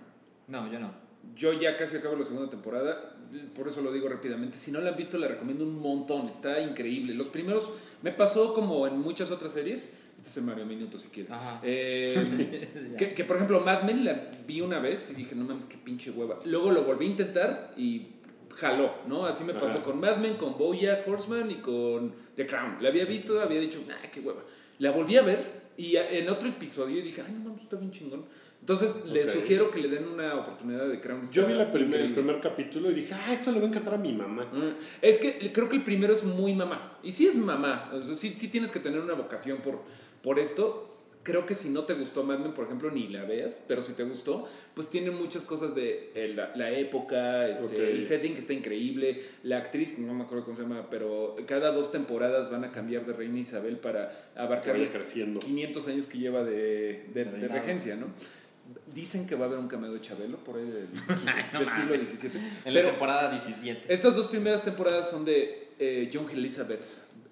No, 0.47 0.71
yo 0.71 0.79
no. 0.79 0.93
Yo 1.35 1.53
ya 1.53 1.75
casi 1.75 1.97
acabo 1.97 2.15
la 2.15 2.23
segunda 2.23 2.49
temporada, 2.49 3.17
por 3.55 3.67
eso 3.67 3.81
lo 3.81 3.91
digo 3.91 4.07
rápidamente. 4.07 4.57
Si 4.57 4.71
no 4.71 4.79
la 4.79 4.91
han 4.91 4.95
visto, 4.95 5.17
la 5.17 5.27
recomiendo 5.27 5.63
un 5.63 5.81
montón, 5.81 6.27
está 6.27 6.61
increíble. 6.61 7.13
Los 7.13 7.27
primeros, 7.27 7.73
me 8.01 8.11
pasó 8.11 8.53
como 8.53 8.87
en 8.87 8.99
muchas 8.99 9.31
otras 9.31 9.51
series, 9.51 9.93
este 10.17 10.29
es 10.29 10.37
el 10.37 10.43
Mario 10.43 10.65
Minuto 10.65 10.97
si 10.97 11.07
quieren. 11.07 11.33
Ajá. 11.33 11.59
Eh, 11.63 12.95
que, 12.97 13.13
que, 13.13 13.23
por 13.25 13.35
ejemplo 13.35 13.59
Mad 13.61 13.83
Men 13.83 14.05
la 14.05 14.31
vi 14.47 14.61
una 14.61 14.79
vez 14.79 15.09
y 15.11 15.15
dije, 15.15 15.35
no 15.35 15.43
mames, 15.43 15.65
qué 15.65 15.77
pinche 15.77 16.11
hueva. 16.11 16.39
Luego 16.45 16.71
lo 16.71 16.83
volví 16.83 17.05
a 17.05 17.09
intentar 17.09 17.73
y 17.75 18.07
jaló, 18.55 18.93
¿no? 19.07 19.25
Así 19.25 19.43
me 19.43 19.53
pasó 19.53 19.67
Ajá. 19.77 19.81
con 19.83 19.99
Mad 19.99 20.17
Men, 20.17 20.35
con 20.35 20.57
Bojack 20.57 21.07
Horseman 21.07 21.51
y 21.51 21.55
con 21.55 22.13
The 22.35 22.47
Crown. 22.47 22.77
La 22.81 22.89
había 22.89 23.05
visto, 23.05 23.39
había 23.41 23.59
dicho, 23.59 23.79
nah, 23.87 23.95
qué 24.11 24.19
hueva. 24.21 24.41
La 24.79 24.91
volví 24.91 25.15
a 25.17 25.21
ver 25.21 25.65
Y 25.77 25.97
en 25.97 26.29
otro 26.29 26.47
episodio 26.47 27.03
dije, 27.03 27.21
ay, 27.25 27.33
no 27.33 27.49
mames, 27.49 27.63
está 27.63 27.75
bien 27.75 27.91
chingón. 27.91 28.23
Entonces, 28.61 28.95
les 29.11 29.29
Ok. 29.29 29.41
sugiero 29.41 29.69
que 29.69 29.79
le 29.79 29.89
den 29.89 30.07
una 30.07 30.35
oportunidad 30.35 30.87
de 30.87 31.01
Crown. 31.01 31.29
Yo 31.29 31.45
vi 31.45 31.53
la 31.53 31.69
primer- 31.69 31.99
el 31.99 32.13
primer 32.13 32.39
capítulo 32.39 32.89
y 32.89 32.93
dije, 32.93 33.13
ah, 33.13 33.33
esto 33.33 33.51
le 33.51 33.59
va 33.59 33.65
a 33.65 33.67
encantar 33.67 33.93
a 33.95 33.97
mi 33.97 34.13
mamá. 34.13 34.45
Mm, 34.45 34.77
Es 35.01 35.19
que 35.19 35.51
creo 35.51 35.67
que 35.67 35.75
el 35.75 35.83
primero 35.83 36.13
es 36.13 36.23
muy 36.23 36.53
mamá. 36.55 36.97
Y 37.03 37.11
sí 37.11 37.27
es 37.27 37.35
mamá. 37.35 37.91
O 37.93 38.01
sea, 38.01 38.15
sí, 38.15 38.29
sí 38.39 38.47
tienes 38.47 38.71
que 38.71 38.79
tener 38.79 39.01
una 39.01 39.15
vocación 39.15 39.57
por, 39.57 39.81
por 40.23 40.39
esto. 40.39 40.94
Creo 41.25 41.45
que 41.47 41.55
si 41.55 41.69
no 41.69 41.81
te 41.85 41.95
gustó 41.95 42.23
Mad 42.23 42.37
Men, 42.37 42.53
por 42.53 42.65
ejemplo, 42.65 42.91
ni 42.91 43.07
la 43.07 43.23
veas. 43.25 43.59
Pero 43.67 43.81
si 43.81 43.93
te 43.93 44.03
gustó, 44.03 44.45
pues 44.75 44.89
tiene 44.91 45.09
muchas 45.09 45.43
cosas 45.43 45.73
de 45.73 46.11
eh, 46.13 46.31
la, 46.35 46.55
la 46.55 46.69
época, 46.69 47.49
este, 47.49 47.91
el 47.91 48.01
setting 48.01 48.33
que 48.35 48.39
está 48.41 48.53
increíble. 48.53 49.21
La 49.41 49.57
actriz, 49.57 49.97
no 49.97 50.13
me 50.13 50.23
acuerdo 50.23 50.45
cómo 50.45 50.55
se 50.55 50.61
llama, 50.61 50.87
pero 50.91 51.35
cada 51.47 51.71
dos 51.71 51.91
temporadas 51.91 52.51
van 52.51 52.63
a 52.63 52.71
cambiar 52.71 53.05
de 53.07 53.13
Reina 53.13 53.39
Isabel 53.39 53.77
para 53.77 54.29
abarcar 54.35 54.77
los 54.77 54.91
creciendo. 54.91 55.39
500 55.39 55.87
años 55.87 56.05
que 56.05 56.19
lleva 56.19 56.43
de, 56.43 57.07
de- 57.13 57.25
de 57.25 57.47
regencia, 57.47 57.95
¿no? 57.95 58.05
Dicen 58.93 59.27
que 59.27 59.35
va 59.35 59.45
a 59.45 59.47
haber 59.47 59.59
un 59.59 59.67
cameo 59.67 59.91
de 59.93 60.01
Chabelo 60.01 60.37
por 60.37 60.57
ahí 60.57 60.65
del, 60.65 60.87
no 61.53 61.59
del 61.59 61.69
siglo 61.69 61.91
mames. 61.95 62.07
XVII. 62.07 62.31
En 62.65 62.73
la 62.73 62.79
Pero- 62.81 62.89
temporada 62.91 63.31
17. 63.31 63.93
estas 63.93 64.15
dos 64.15 64.27
primeras 64.27 64.63
temporadas 64.63 65.09
son 65.09 65.25
de 65.25 65.69
eh, 65.79 66.07
Young 66.11 66.29
Elizabeth. 66.33 66.81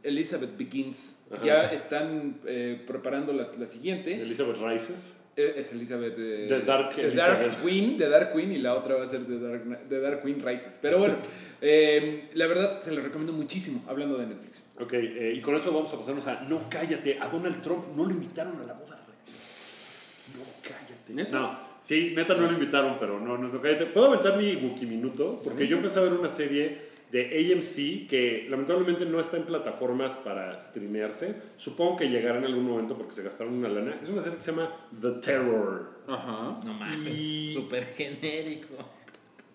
Elizabeth 0.03 0.57
Begins. 0.57 1.17
Ajá. 1.35 1.45
Ya 1.45 1.63
están 1.71 2.39
eh, 2.45 2.81
preparando 2.85 3.33
la, 3.33 3.43
la 3.57 3.67
siguiente. 3.67 4.15
Elizabeth 4.21 4.57
Rices. 4.57 5.11
Eh, 5.35 5.55
es 5.57 5.71
Elizabeth. 5.71 6.13
eh, 6.17 6.45
The 6.47 6.59
Dark 6.59 6.95
The 6.95 7.09
Dark 7.15 7.41
Elizabeth. 7.41 7.61
Queen. 7.63 7.97
The 7.97 8.07
Dark 8.09 8.33
Queen 8.33 8.51
y 8.51 8.57
la 8.59 8.75
otra 8.75 8.95
va 8.95 9.03
a 9.03 9.07
ser 9.07 9.25
The 9.25 9.39
Dark, 9.39 9.89
The 9.89 9.99
Dark 9.99 10.21
Queen 10.21 10.39
Rises. 10.45 10.77
Pero 10.81 10.99
bueno, 10.99 11.15
eh, 11.61 12.29
la 12.35 12.45
verdad 12.47 12.79
se 12.81 12.91
les 12.91 13.03
recomiendo 13.03 13.33
muchísimo 13.33 13.83
hablando 13.87 14.17
de 14.17 14.27
Netflix. 14.27 14.61
Ok, 14.79 14.93
eh, 14.93 15.33
y 15.35 15.41
con 15.41 15.55
eso 15.55 15.71
vamos 15.73 15.91
a 15.93 15.97
pasarnos 15.97 16.25
a 16.27 16.41
No 16.49 16.69
cállate. 16.69 17.17
A 17.19 17.27
Donald 17.27 17.61
Trump 17.61 17.83
no 17.95 18.05
lo 18.05 18.11
invitaron 18.11 18.59
a 18.61 18.65
la 18.65 18.73
boda, 18.73 19.01
güey. 19.05 19.17
No 20.37 20.43
cállate. 20.63 21.13
¿Neta? 21.13 21.39
No, 21.39 21.59
sí, 21.83 22.13
neta 22.15 22.33
no 22.35 22.41
lo 22.47 22.53
invitaron, 22.53 22.97
pero 22.99 23.19
no, 23.19 23.37
no 23.37 23.47
No 23.47 23.61
cállate. 23.61 23.87
¿Puedo 23.87 24.07
aventar 24.07 24.37
mi 24.37 24.55
Wookiee 24.55 24.87
minuto? 24.87 25.41
Porque 25.43 25.67
yo 25.67 25.77
empecé 25.77 25.99
a 25.99 26.03
ver 26.03 26.13
una 26.13 26.29
serie 26.29 26.92
de 27.13 27.53
AMC 27.53 28.09
que 28.09 28.47
lamentablemente 28.49 29.05
no 29.05 29.19
está 29.19 29.37
en 29.37 29.43
plataformas 29.43 30.13
para 30.15 30.59
streamearse. 30.59 31.41
Supongo 31.57 31.95
que 31.97 32.09
llegará 32.09 32.39
en 32.39 32.45
algún 32.45 32.65
momento 32.65 32.97
porque 32.97 33.13
se 33.13 33.21
gastaron 33.23 33.53
una 33.53 33.69
lana. 33.69 33.97
Es 34.01 34.09
una 34.09 34.21
serie 34.23 34.37
que 34.37 34.43
se 34.43 34.51
llama 34.51 34.67
The 34.99 35.11
Terror. 35.21 35.89
Ajá. 36.07 36.59
No 36.65 36.73
mames. 36.73 37.13
Y- 37.17 37.53
Súper 37.53 37.83
genérico. 37.85 38.73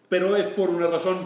Pero 0.09 0.37
es 0.37 0.49
por 0.49 0.71
una 0.71 0.87
razón. 0.87 1.19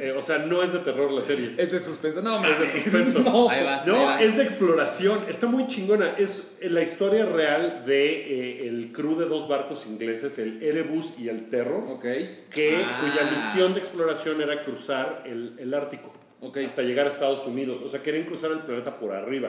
Eh, 0.00 0.12
o 0.16 0.20
sea, 0.20 0.38
no 0.38 0.60
es 0.62 0.72
de 0.72 0.80
terror 0.80 1.12
la 1.12 1.22
serie. 1.22 1.54
Es 1.56 1.70
de 1.70 1.78
suspenso. 1.78 2.20
No, 2.20 2.44
Es 2.44 2.58
de 2.58 2.66
suspenso. 2.66 3.20
No. 3.24 3.48
Ahí 3.48 3.62
vas. 3.64 3.82
ahí 3.86 3.92
No, 3.92 4.04
vas. 4.06 4.20
es 4.22 4.36
de 4.36 4.42
exploración, 4.42 5.20
está 5.28 5.46
muy 5.46 5.66
chingona. 5.68 6.14
Es 6.18 6.42
la 6.62 6.82
historia 6.82 7.26
real 7.26 7.84
de 7.86 8.64
eh, 8.64 8.68
el 8.68 8.90
crew 8.92 9.16
de 9.16 9.26
dos 9.26 9.46
barcos 9.48 9.86
ingleses, 9.86 10.36
el 10.40 10.60
Erebus 10.62 11.12
y 11.18 11.28
el 11.28 11.48
Terror, 11.48 11.84
Ok. 11.90 12.04
que, 12.50 12.84
Ah. 12.84 12.98
cuya 13.00 13.30
misión 13.30 13.72
de 13.74 13.80
exploración 13.80 14.40
era 14.40 14.62
cruzar 14.64 15.22
el, 15.26 15.54
el 15.58 15.72
Ártico 15.72 16.12
Ok. 16.40 16.56
hasta 16.58 16.82
llegar 16.82 17.06
a 17.06 17.10
Estados 17.10 17.46
Unidos. 17.46 17.82
O 17.84 17.88
sea, 17.88 18.02
querían 18.02 18.24
cruzar 18.24 18.50
el 18.50 18.58
planeta 18.60 18.98
por 18.98 19.12
arriba. 19.12 19.48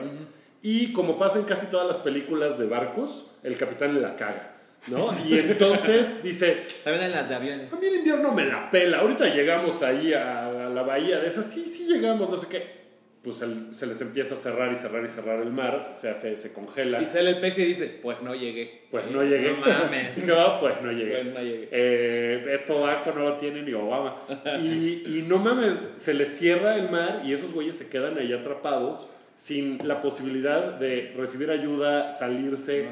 Y 0.62 0.92
como 0.92 1.18
pasa 1.18 1.38
en 1.40 1.44
casi 1.44 1.66
todas 1.66 1.86
las 1.88 1.98
películas 1.98 2.56
de 2.58 2.66
barcos, 2.66 3.26
el 3.42 3.56
capitán 3.56 4.00
la 4.00 4.14
caga. 4.16 4.55
¿No? 4.88 5.16
Y 5.26 5.38
entonces 5.38 6.22
dice, 6.22 6.56
También 6.84 7.06
en 7.06 7.12
las 7.12 7.28
de 7.28 7.34
aviones. 7.34 7.72
a 7.72 7.76
mí 7.80 7.86
el 7.86 7.96
invierno 7.96 8.32
me 8.32 8.44
la 8.44 8.70
pela. 8.70 8.98
Ahorita 9.00 9.26
llegamos 9.34 9.82
ahí 9.82 10.12
a, 10.14 10.66
a 10.66 10.70
la 10.70 10.82
bahía 10.82 11.18
de 11.18 11.26
esas. 11.26 11.46
Sí, 11.46 11.64
sí 11.64 11.86
llegamos, 11.88 12.30
no 12.30 12.36
sé 12.36 12.46
qué. 12.48 12.76
Pues 13.22 13.42
el- 13.42 13.74
se 13.74 13.86
les 13.86 14.00
empieza 14.00 14.34
a 14.34 14.36
cerrar 14.36 14.70
y 14.70 14.76
cerrar 14.76 15.04
y 15.04 15.08
cerrar 15.08 15.40
el 15.42 15.50
mar. 15.50 15.90
O 15.96 16.00
sea, 16.00 16.14
se, 16.14 16.36
se 16.38 16.52
congela. 16.52 17.02
Y 17.02 17.06
sale 17.06 17.30
el 17.30 17.40
peje 17.40 17.62
y 17.62 17.64
dice, 17.66 17.98
pues 18.00 18.22
no 18.22 18.36
llegué. 18.36 18.86
Pues 18.88 19.10
no 19.10 19.24
llegué. 19.24 19.50
No 19.50 19.56
mames. 19.66 20.16
no, 20.28 20.60
pues 20.60 20.74
no 20.80 20.92
llegué. 20.92 21.16
Pues 21.22 21.34
no 21.34 21.40
llegué. 21.40 21.68
Eh, 21.72 22.44
esto 22.54 22.78
Daco 22.86 23.10
no 23.16 23.22
lo 23.24 23.32
tiene 23.34 23.62
ni 23.62 23.72
Obama. 23.72 24.14
Y, 24.62 25.02
y 25.18 25.24
no 25.26 25.38
mames, 25.38 25.80
se 25.96 26.14
les 26.14 26.28
cierra 26.38 26.76
el 26.76 26.88
mar 26.90 27.22
y 27.24 27.32
esos 27.32 27.50
güeyes 27.52 27.74
se 27.76 27.88
quedan 27.88 28.16
ahí 28.16 28.32
atrapados 28.32 29.08
sin 29.34 29.86
la 29.88 30.00
posibilidad 30.00 30.74
de 30.74 31.12
recibir 31.16 31.50
ayuda, 31.50 32.12
salirse. 32.12 32.86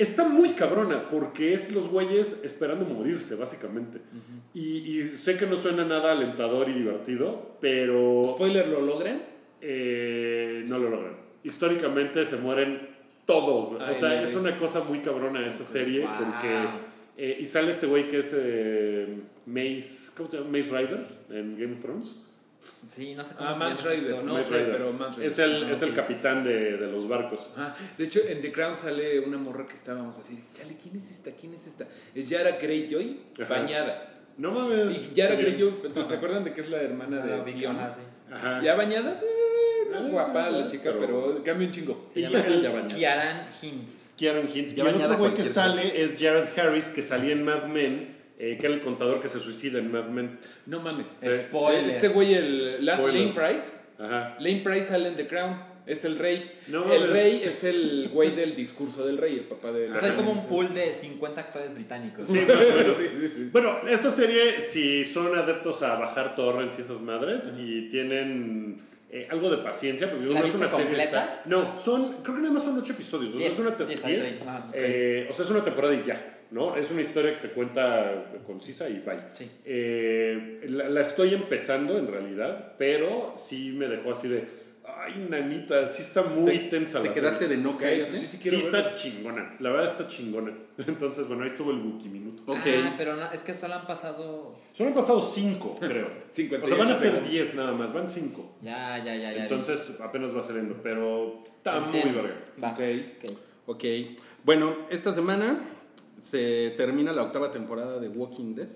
Está 0.00 0.28
muy 0.28 0.50
cabrona 0.50 1.08
porque 1.08 1.52
es 1.54 1.70
los 1.72 1.88
güeyes 1.88 2.40
esperando 2.42 2.84
morirse, 2.86 3.34
básicamente. 3.36 3.98
y, 4.54 4.60
y 4.98 5.02
sé 5.02 5.36
que 5.36 5.46
no 5.46 5.56
suena 5.56 5.84
nada 5.84 6.12
alentador 6.12 6.68
y 6.68 6.72
divertido, 6.72 7.56
pero 7.60 8.24
Spoiler, 8.34 8.68
¿lo 8.68 8.80
logran? 8.80 9.22
eh, 9.60 10.64
no 10.66 10.78
lo 10.78 10.90
logran. 10.90 11.16
Históricamente 11.44 12.24
se 12.24 12.36
mueren 12.36 12.88
todos. 13.26 13.80
Ay, 13.80 13.94
o 13.94 13.98
sea, 13.98 14.10
ay, 14.10 14.24
es 14.24 14.30
ay. 14.30 14.36
una 14.36 14.56
cosa 14.58 14.82
muy 14.84 15.00
cabrona 15.00 15.46
esa 15.46 15.64
serie 15.64 16.00
Wow. 16.06 16.16
porque... 16.18 16.48
eh, 17.18 17.38
y 17.40 17.44
sale 17.44 17.70
este 17.70 17.86
güey 17.86 18.08
que 18.08 18.18
es 18.18 18.32
eh, 18.36 19.06
Mace, 19.46 20.12
¿cómo 20.16 20.30
se 20.30 20.38
llama? 20.38 20.50
Mace 20.50 20.70
Rider 20.78 21.06
en 21.30 21.58
Game 21.58 21.72
of 21.74 21.80
Thrones. 21.82 22.10
Sí, 22.88 23.14
no 23.14 23.22
sé 23.22 23.34
cómo 23.34 23.50
Ah, 23.50 23.54
se 23.54 23.60
llama 23.60 23.70
no 24.24 24.34
Mace 24.34 24.48
sé, 24.48 24.56
Rider. 24.58 24.72
pero 24.72 24.92
Mance 24.92 25.16
Rider. 25.20 25.30
Es 25.32 25.38
el, 25.38 25.64
Ah, 25.64 25.70
es 25.72 25.82
el 25.82 25.94
capitán 25.94 26.42
de, 26.42 26.76
de 26.76 26.86
los 26.88 27.06
barcos. 27.08 27.50
Ah, 27.56 27.74
de 27.96 28.04
hecho, 28.04 28.20
en 28.26 28.40
The 28.40 28.50
Crown 28.50 28.76
sale 28.76 29.20
una 29.20 29.36
morra 29.38 29.66
que 29.66 29.74
estábamos 29.74 30.16
así, 30.18 30.38
chale, 30.56 30.76
¿quién 30.82 30.96
es 30.96 31.10
esta? 31.10 31.30
¿Quién 31.32 31.54
es 31.54 31.66
esta? 31.66 31.86
Es 32.14 32.28
Yara 32.28 32.52
Greyjoy, 32.60 33.20
Ajá. 33.40 33.54
bañada. 33.54 34.14
No 34.38 34.50
mames. 34.52 34.96
Y 34.96 35.10
Yara. 35.14 35.34
Greyjoy, 35.36 35.74
¿se 36.06 36.14
acuerdan 36.14 36.42
de 36.44 36.52
que 36.52 36.62
es 36.62 36.68
la 36.70 36.80
hermana 36.82 37.20
Ah, 37.22 37.26
de 37.26 37.36
la 37.36 37.42
vi, 37.44 37.52
Theon? 37.52 37.76
ajá, 37.76 37.92
sí. 37.92 37.98
Ajá. 38.32 38.62
Ya 38.62 38.74
bañada, 38.74 39.20
eh, 39.22 39.88
no 39.90 39.98
es 40.00 40.08
guapa 40.10 40.50
la 40.50 40.66
chica, 40.66 40.94
pero- 40.98 41.26
pero 41.32 41.42
cambia 41.44 41.66
un 41.68 41.72
chingo. 41.72 42.06
Se 42.12 42.20
Y 42.20 42.22
llama 42.22 42.40
el- 42.40 42.62
Ya 42.62 42.70
bañada. 42.70 42.96
Kiaran 42.96 43.46
Hinds. 43.62 44.10
Kieran 44.16 44.48
Hintz. 44.48 44.74
Ya 44.74 44.84
y 44.84 44.88
el 44.88 44.94
otro 44.96 45.18
güey 45.18 45.34
que 45.34 45.42
sale 45.44 46.02
es 46.02 46.12
Jared 46.18 46.46
Harris, 46.56 46.86
que 46.86 47.02
salía 47.02 47.32
en 47.32 47.44
Mad 47.44 47.64
Men, 47.66 48.16
eh, 48.42 48.56
que 48.58 48.66
era 48.66 48.74
el 48.74 48.80
contador 48.80 49.20
que 49.20 49.28
se 49.28 49.38
suicida 49.38 49.78
en 49.78 49.92
Mad 49.92 50.06
Men. 50.06 50.38
No 50.64 50.80
mames. 50.80 51.18
Spoiler. 51.22 51.90
Este 51.90 52.08
güey, 52.08 52.32
el 52.34 52.86
la-. 52.86 52.96
Lane 52.98 53.32
Price, 53.34 53.72
Ajá. 53.98 54.36
Lane 54.40 54.62
Price 54.64 54.84
sale 54.84 55.08
en 55.08 55.16
The 55.16 55.26
Crown, 55.28 55.62
es 55.84 56.06
el 56.06 56.18
rey. 56.18 56.50
No 56.68 56.90
el 56.90 57.10
rey 57.10 57.42
es 57.44 57.64
el 57.64 58.08
güey 58.10 58.34
del 58.34 58.54
discurso 58.54 59.04
del 59.04 59.18
rey, 59.18 59.34
el 59.34 59.40
papá 59.40 59.72
de 59.72 59.90
O 59.90 59.98
sea, 59.98 60.08
hay 60.08 60.14
como 60.16 60.32
un 60.32 60.46
pool 60.46 60.72
de 60.72 60.90
50 60.90 61.38
actores 61.40 61.74
británicos. 61.74 62.26
Sí, 62.26 62.38
más 62.48 62.64
o 62.64 62.76
menos. 62.76 62.96
Bueno, 63.52 63.76
esta 63.88 64.10
serie, 64.10 64.58
si 64.60 65.04
son 65.04 65.36
adeptos 65.36 65.82
a 65.82 65.98
bajar 65.98 66.34
torrents 66.34 66.78
y 66.78 66.80
esas 66.80 67.00
madres 67.02 67.52
y 67.58 67.88
tienen 67.90 68.80
eh, 69.10 69.28
algo 69.30 69.50
de 69.50 69.58
paciencia, 69.58 70.08
porque 70.10 70.26
¿La 70.26 70.40
no 70.40 70.46
es 70.46 70.54
una 70.54 70.64
viste 70.66 70.82
serie. 70.82 70.96
completa? 70.96 71.24
está- 71.24 71.42
no, 71.46 71.78
son, 71.78 72.22
creo 72.22 72.36
que 72.36 72.42
nada 72.42 72.54
más 72.54 72.64
son 72.64 72.78
ocho 72.78 72.92
episodios. 72.92 73.34
o 73.34 73.38
sea, 73.38 73.40
Diez, 73.40 73.52
es 73.58 74.40
una 74.40 74.56
ah. 74.56 74.70
Eh, 74.72 75.26
o 75.28 75.32
sea, 75.34 75.44
es 75.44 75.50
una 75.50 75.62
temporada 75.64 75.94
y 75.94 76.04
ya. 76.06 76.39
¿No? 76.50 76.76
Es 76.76 76.90
una 76.90 77.00
historia 77.00 77.30
que 77.32 77.38
se 77.38 77.50
cuenta 77.50 78.32
concisa 78.44 78.88
y 78.88 79.00
bye. 79.00 79.18
Sí. 79.32 79.50
Eh, 79.64 80.66
la, 80.68 80.88
la 80.88 81.00
estoy 81.00 81.34
empezando 81.34 81.98
en 81.98 82.06
realidad, 82.08 82.74
pero 82.78 83.34
sí 83.36 83.72
me 83.76 83.86
dejó 83.86 84.12
así 84.12 84.28
de, 84.28 84.44
ay, 84.84 85.26
nanita, 85.30 85.86
sí 85.86 86.02
está 86.02 86.22
muy 86.22 86.50
¿Te, 86.52 86.58
tensa 86.70 87.00
te 87.00 87.08
la 87.08 87.14
quedaste 87.14 87.44
serie". 87.46 87.56
de 87.56 87.62
no 87.62 87.78
cállate? 87.78 88.12
sí, 88.12 88.18
sí, 88.26 88.26
Sí, 88.36 88.38
quiero 88.42 88.58
está 88.58 88.94
chingona, 88.94 89.56
la 89.60 89.70
verdad 89.70 89.92
está 89.92 90.08
chingona. 90.08 90.52
Entonces, 90.86 91.26
bueno, 91.28 91.44
ahí 91.44 91.50
estuvo 91.50 91.70
el 91.70 91.78
Wookiee 91.78 92.08
Minuto. 92.10 92.42
Ok. 92.46 92.58
Ah, 92.84 92.94
pero 92.98 93.16
no, 93.16 93.30
es 93.30 93.40
que 93.40 93.54
solo 93.54 93.74
han 93.74 93.86
pasado. 93.86 94.58
Solo 94.72 94.88
han 94.90 94.94
pasado 94.94 95.20
cinco, 95.20 95.76
creo. 95.80 96.06
58 96.32 96.64
o 96.64 96.68
sea, 96.68 96.76
van 96.84 96.94
a 96.94 96.98
ser. 96.98 97.28
10 97.28 97.54
nada 97.54 97.72
más, 97.72 97.92
van 97.92 98.08
cinco. 98.08 98.56
Ya, 98.62 98.98
ya, 98.98 99.14
ya, 99.16 99.32
ya. 99.32 99.42
Entonces 99.42 99.88
apenas 100.00 100.34
va 100.36 100.42
saliendo, 100.42 100.80
pero 100.82 101.44
está 101.56 101.80
muy 101.80 102.00
verga. 102.00 102.34
Va. 102.62 102.72
Ok. 102.72 102.80
ok. 103.22 103.36
Ok. 103.66 103.84
Bueno, 104.44 104.74
esta 104.90 105.12
semana 105.12 105.58
se 106.20 106.70
termina 106.76 107.12
la 107.12 107.22
octava 107.22 107.50
temporada 107.50 107.98
de 107.98 108.08
Walking 108.08 108.54
Dead. 108.54 108.68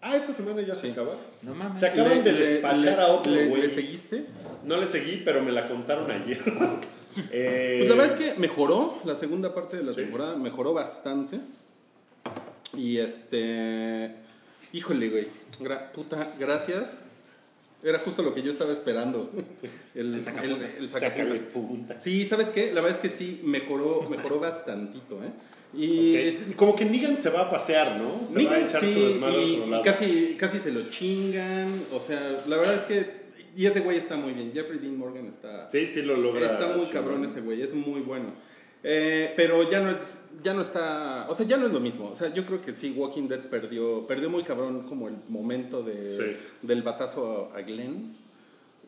Ah, 0.00 0.16
esta 0.16 0.32
semana 0.34 0.62
ya 0.62 0.74
se 0.74 0.90
acaba. 0.90 1.14
No 1.42 1.54
mames. 1.54 1.78
Se 1.78 1.86
acaban 1.86 2.18
Le- 2.18 2.22
de 2.24 2.32
le- 2.32 2.46
despachar 2.46 2.80
le- 2.80 2.90
a 3.02 3.06
otro 3.08 3.32
le- 3.32 3.46
güey. 3.46 3.62
¿Le 3.62 3.68
seguiste? 3.68 4.24
No 4.64 4.76
le 4.78 4.86
seguí, 4.86 5.22
pero 5.24 5.42
me 5.42 5.52
la 5.52 5.68
contaron 5.68 6.10
ayer. 6.10 6.40
Eh, 7.30 7.74
Pues 7.80 7.90
la 7.90 7.94
verdad 8.02 8.18
es 8.18 8.32
que 8.34 8.40
mejoró, 8.40 8.98
la 9.04 9.14
segunda 9.14 9.52
parte 9.52 9.76
de 9.76 9.82
la 9.82 9.92
Sí. 9.92 10.00
temporada 10.00 10.34
mejoró 10.34 10.72
bastante. 10.72 11.40
Y 12.74 12.96
este. 12.98 14.14
Híjole, 14.72 15.10
güey. 15.10 15.28
gra- 15.60 15.92
puta, 15.92 16.32
gracias. 16.40 17.02
Era 17.82 17.98
justo 17.98 18.22
lo 18.22 18.32
que 18.32 18.42
yo 18.42 18.50
estaba 18.50 18.72
esperando. 18.72 19.30
El, 19.94 20.14
El 20.14 20.24
sacapuntas. 20.24 20.76
el 20.78 20.88
Sácale 20.88 21.10
sacapuntas. 21.10 21.40
punta. 21.52 21.98
Sí, 21.98 22.24
¿sabes 22.24 22.48
qué? 22.48 22.68
La 22.72 22.80
verdad 22.80 22.96
es 22.96 23.02
que 23.02 23.08
sí, 23.14 23.40
mejoró, 23.44 24.08
mejoró 24.08 24.40
bastantito, 24.40 25.16
¿eh? 25.22 25.32
Y. 25.74 26.52
Como 26.56 26.76
que 26.76 26.84
Negan 26.84 27.16
se 27.16 27.30
va 27.30 27.42
a 27.42 27.50
pasear, 27.50 27.96
¿no? 27.98 28.20
Se 28.26 28.34
va 28.34 28.40
a 28.52 28.54
Negan, 28.58 28.68
echar 28.68 28.80
sí, 28.80 28.92
su 28.94 29.00
desmadre 29.06 29.42
y, 29.44 29.52
otro 29.54 29.66
y 29.66 29.70
lado. 29.70 29.82
casi, 29.82 30.36
casi 30.38 30.58
se 30.58 30.72
lo 30.72 30.88
chingan. 30.90 31.68
O 31.92 32.00
sea, 32.00 32.42
la 32.46 32.56
verdad 32.56 32.74
es 32.74 32.82
que. 32.82 33.22
Y 33.56 33.66
ese 33.66 33.80
güey 33.80 33.98
está 33.98 34.16
muy 34.16 34.32
bien. 34.32 34.52
Jeffrey 34.52 34.78
Dean 34.78 34.96
Morgan 34.96 35.26
está. 35.26 35.68
Sí, 35.70 35.86
sí 35.86 36.02
lo 36.02 36.16
logra. 36.16 36.44
Está 36.46 36.68
muy 36.68 36.86
chingón. 36.86 36.90
cabrón 36.90 37.24
ese 37.24 37.40
güey, 37.40 37.62
es 37.62 37.74
muy 37.74 38.00
bueno. 38.00 38.32
Eh, 38.84 39.32
pero 39.36 39.70
ya 39.70 39.80
no 39.80 39.90
es, 39.90 40.18
ya 40.42 40.54
no 40.54 40.62
está, 40.62 41.26
o 41.28 41.34
sea, 41.34 41.46
ya 41.46 41.56
no 41.56 41.66
es 41.66 41.72
lo 41.72 41.78
mismo. 41.80 42.08
O 42.08 42.16
sea, 42.16 42.34
yo 42.34 42.44
creo 42.44 42.60
que 42.60 42.72
sí, 42.72 42.92
Walking 42.96 43.28
Dead 43.28 43.38
perdió, 43.40 44.06
perdió 44.08 44.28
muy 44.28 44.42
cabrón 44.42 44.82
como 44.88 45.06
el 45.08 45.14
momento 45.28 45.82
de, 45.82 46.04
Sí. 46.04 46.36
del 46.62 46.82
batazo 46.82 47.52
a 47.54 47.60
Glenn. 47.62 48.16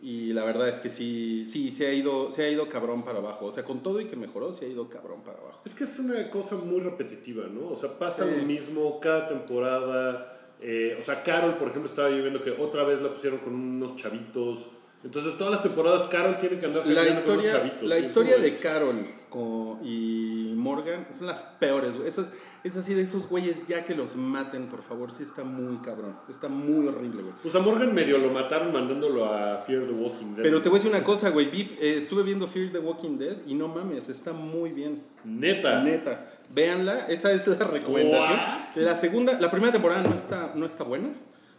Y 0.07 0.35
la 0.35 0.45
verdad 0.45 0.69
es 0.69 0.81
que 0.81 0.91
sí, 0.91 1.47
sí, 1.49 1.73
se 1.73 1.87
ha, 1.87 1.93
ido, 1.95 2.31
se 2.31 2.43
ha 2.45 2.51
ido 2.51 2.69
cabrón 2.69 3.03
para 3.05 3.19
abajo. 3.19 3.47
O 3.47 3.53
sea, 3.53 3.65
con 3.65 3.83
todo 3.83 4.01
y 4.01 4.05
que 4.05 4.17
mejoró, 4.17 4.53
se 4.53 4.67
ha 4.67 4.69
ido 4.69 4.89
cabrón 4.91 5.23
para 5.25 5.39
abajo. 5.39 5.63
Es 5.65 5.75
que 5.75 5.85
es 5.85 5.99
una 5.99 6.29
cosa 6.29 6.57
muy 6.57 6.81
repetitiva, 6.81 7.45
¿no? 7.51 7.69
O 7.71 7.75
sea, 7.75 7.99
pasa 7.99 8.25
Sí. 8.25 8.33
lo 8.37 8.45
mismo 8.45 9.01
cada 9.01 9.27
temporada. 9.27 10.31
eh, 10.61 10.97
o 10.99 11.03
sea, 11.03 11.23
Carol, 11.23 11.57
por 11.59 11.69
ejemplo, 11.69 11.91
estaba 11.91 12.09
yo 12.11 12.19
viendo 12.23 12.41
que 12.41 12.51
otra 12.53 12.85
vez 12.85 13.03
la 13.03 13.11
pusieron 13.13 13.39
con 13.41 13.55
unos 13.55 13.97
chavitos. 13.97 14.69
Entonces, 15.03 15.37
todas 15.37 15.53
las 15.53 15.63
temporadas 15.63 16.07
Carol 16.07 16.39
tiene 16.39 16.59
que 16.59 16.65
andar 16.67 16.87
La 16.87 17.03
jangueando 17.03 17.21
con 17.25 17.33
unos 17.35 17.45
historia, 17.45 17.53
chavitos. 17.53 17.89
la 17.89 17.97
¿sí? 17.97 18.03
historia 18.03 18.39
de 18.39 18.57
Carol 18.59 19.07
con- 19.29 19.79
y 19.85 20.53
Morgan 20.57 21.07
son 21.13 21.27
las 21.27 21.43
peores, 21.43 21.95
güey. 21.97 22.09
Eso 22.09 22.23
es, 22.23 22.29
es 22.65 22.77
así 22.77 22.95
de 22.95 23.03
esos 23.03 23.29
güeyes 23.29 23.67
ya 23.69 23.85
que 23.85 23.95
los 23.95 24.17
maten, 24.17 24.67
por 24.67 24.83
favor. 24.83 25.13
Sí, 25.13 25.23
está 25.23 25.45
muy 25.45 25.77
cabrón. 25.79 26.17
Está 26.29 26.49
muy 26.49 26.89
horrible, 26.89 27.23
güey. 27.23 27.35
Pues 27.43 27.55
a 27.55 27.61
Morgan 27.61 27.95
medio 27.95 28.19
lo 28.19 28.31
mataron 28.31 28.73
mandándolo 28.73 29.27
a 29.27 29.59
Fear 29.59 29.83
the 29.87 29.93
Walking 29.93 30.35
Dead. 30.35 30.43
Pero 30.43 30.63
te 30.63 30.69
voy 30.71 30.79
a 30.79 30.83
decir 30.83 30.91
una 30.97 31.05
cosa, 31.05 31.31
güey. 31.31 31.47
Vi- 31.51 31.77
eh, 31.81 31.95
estuve 31.99 32.23
viendo 32.23 32.49
Fear 32.49 32.73
the 32.73 32.79
Walking 32.79 33.19
Dead 33.19 33.37
y 33.47 33.55
no 33.55 33.69
mames, 33.69 34.09
está 34.09 34.33
muy 34.33 34.71
bien. 34.71 34.99
Neta. 35.25 35.83
Neta. 35.83 36.31
Véanla, 36.55 37.07
esa 37.09 37.33
es 37.33 37.47
la 37.47 37.57
recomendación. 37.67 38.39
What? 38.39 38.77
La 38.83 38.95
segunda, 38.95 39.39
la 39.41 39.51
primera 39.51 39.71
temporada 39.73 40.03
no 40.03 40.15
está, 40.15 40.53
no 40.55 40.65
está 40.67 40.85
buena. 40.85 41.09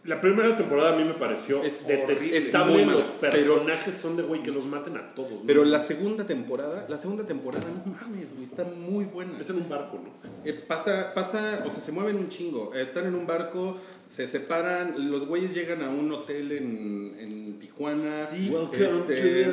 La 0.04 0.20
primera 0.20 0.56
temporada 0.56 0.92
a 0.94 0.96
mí 0.96 1.02
me 1.02 1.14
pareció 1.14 1.62
Es 1.64 1.88
detestable. 1.88 2.80
es 2.80 2.86
muy 2.86 2.94
los 2.94 3.06
pero- 3.20 3.32
personajes 3.32 3.94
son 3.94 4.16
de 4.16 4.22
güey 4.22 4.42
que 4.42 4.50
los 4.50 4.66
maten 4.66 4.96
a 4.96 5.14
todos. 5.14 5.30
¿no? 5.32 5.40
Pero 5.46 5.64
la 5.64 5.80
segunda 5.80 6.24
temporada, 6.24 6.86
la 6.88 6.96
segunda 6.98 7.24
temporada, 7.24 7.64
no 7.84 7.92
mames, 7.92 8.32
güey, 8.34 8.44
está 8.44 8.64
muy 8.64 9.04
buena. 9.04 9.38
Es 9.40 9.50
en 9.50 9.56
un 9.56 9.68
barco, 9.68 10.00
¿no? 10.02 10.10
Eh, 10.44 10.52
pasa, 10.52 11.12
pasa, 11.14 11.62
o 11.66 11.70
sea, 11.70 11.80
se 11.80 11.92
mueven 11.92 12.16
un 12.16 12.28
chingo. 12.28 12.72
Están 12.74 13.06
en 13.06 13.14
un 13.14 13.26
barco, 13.26 13.76
se 14.06 14.26
separan, 14.28 15.10
los 15.10 15.26
güeyes 15.26 15.54
llegan 15.54 15.82
a 15.82 15.88
un 15.90 16.10
hotel 16.12 16.52
en, 16.52 17.16
en 17.18 17.58
Tijuana. 17.58 18.28
Sí. 18.30 18.52
este, 18.72 19.46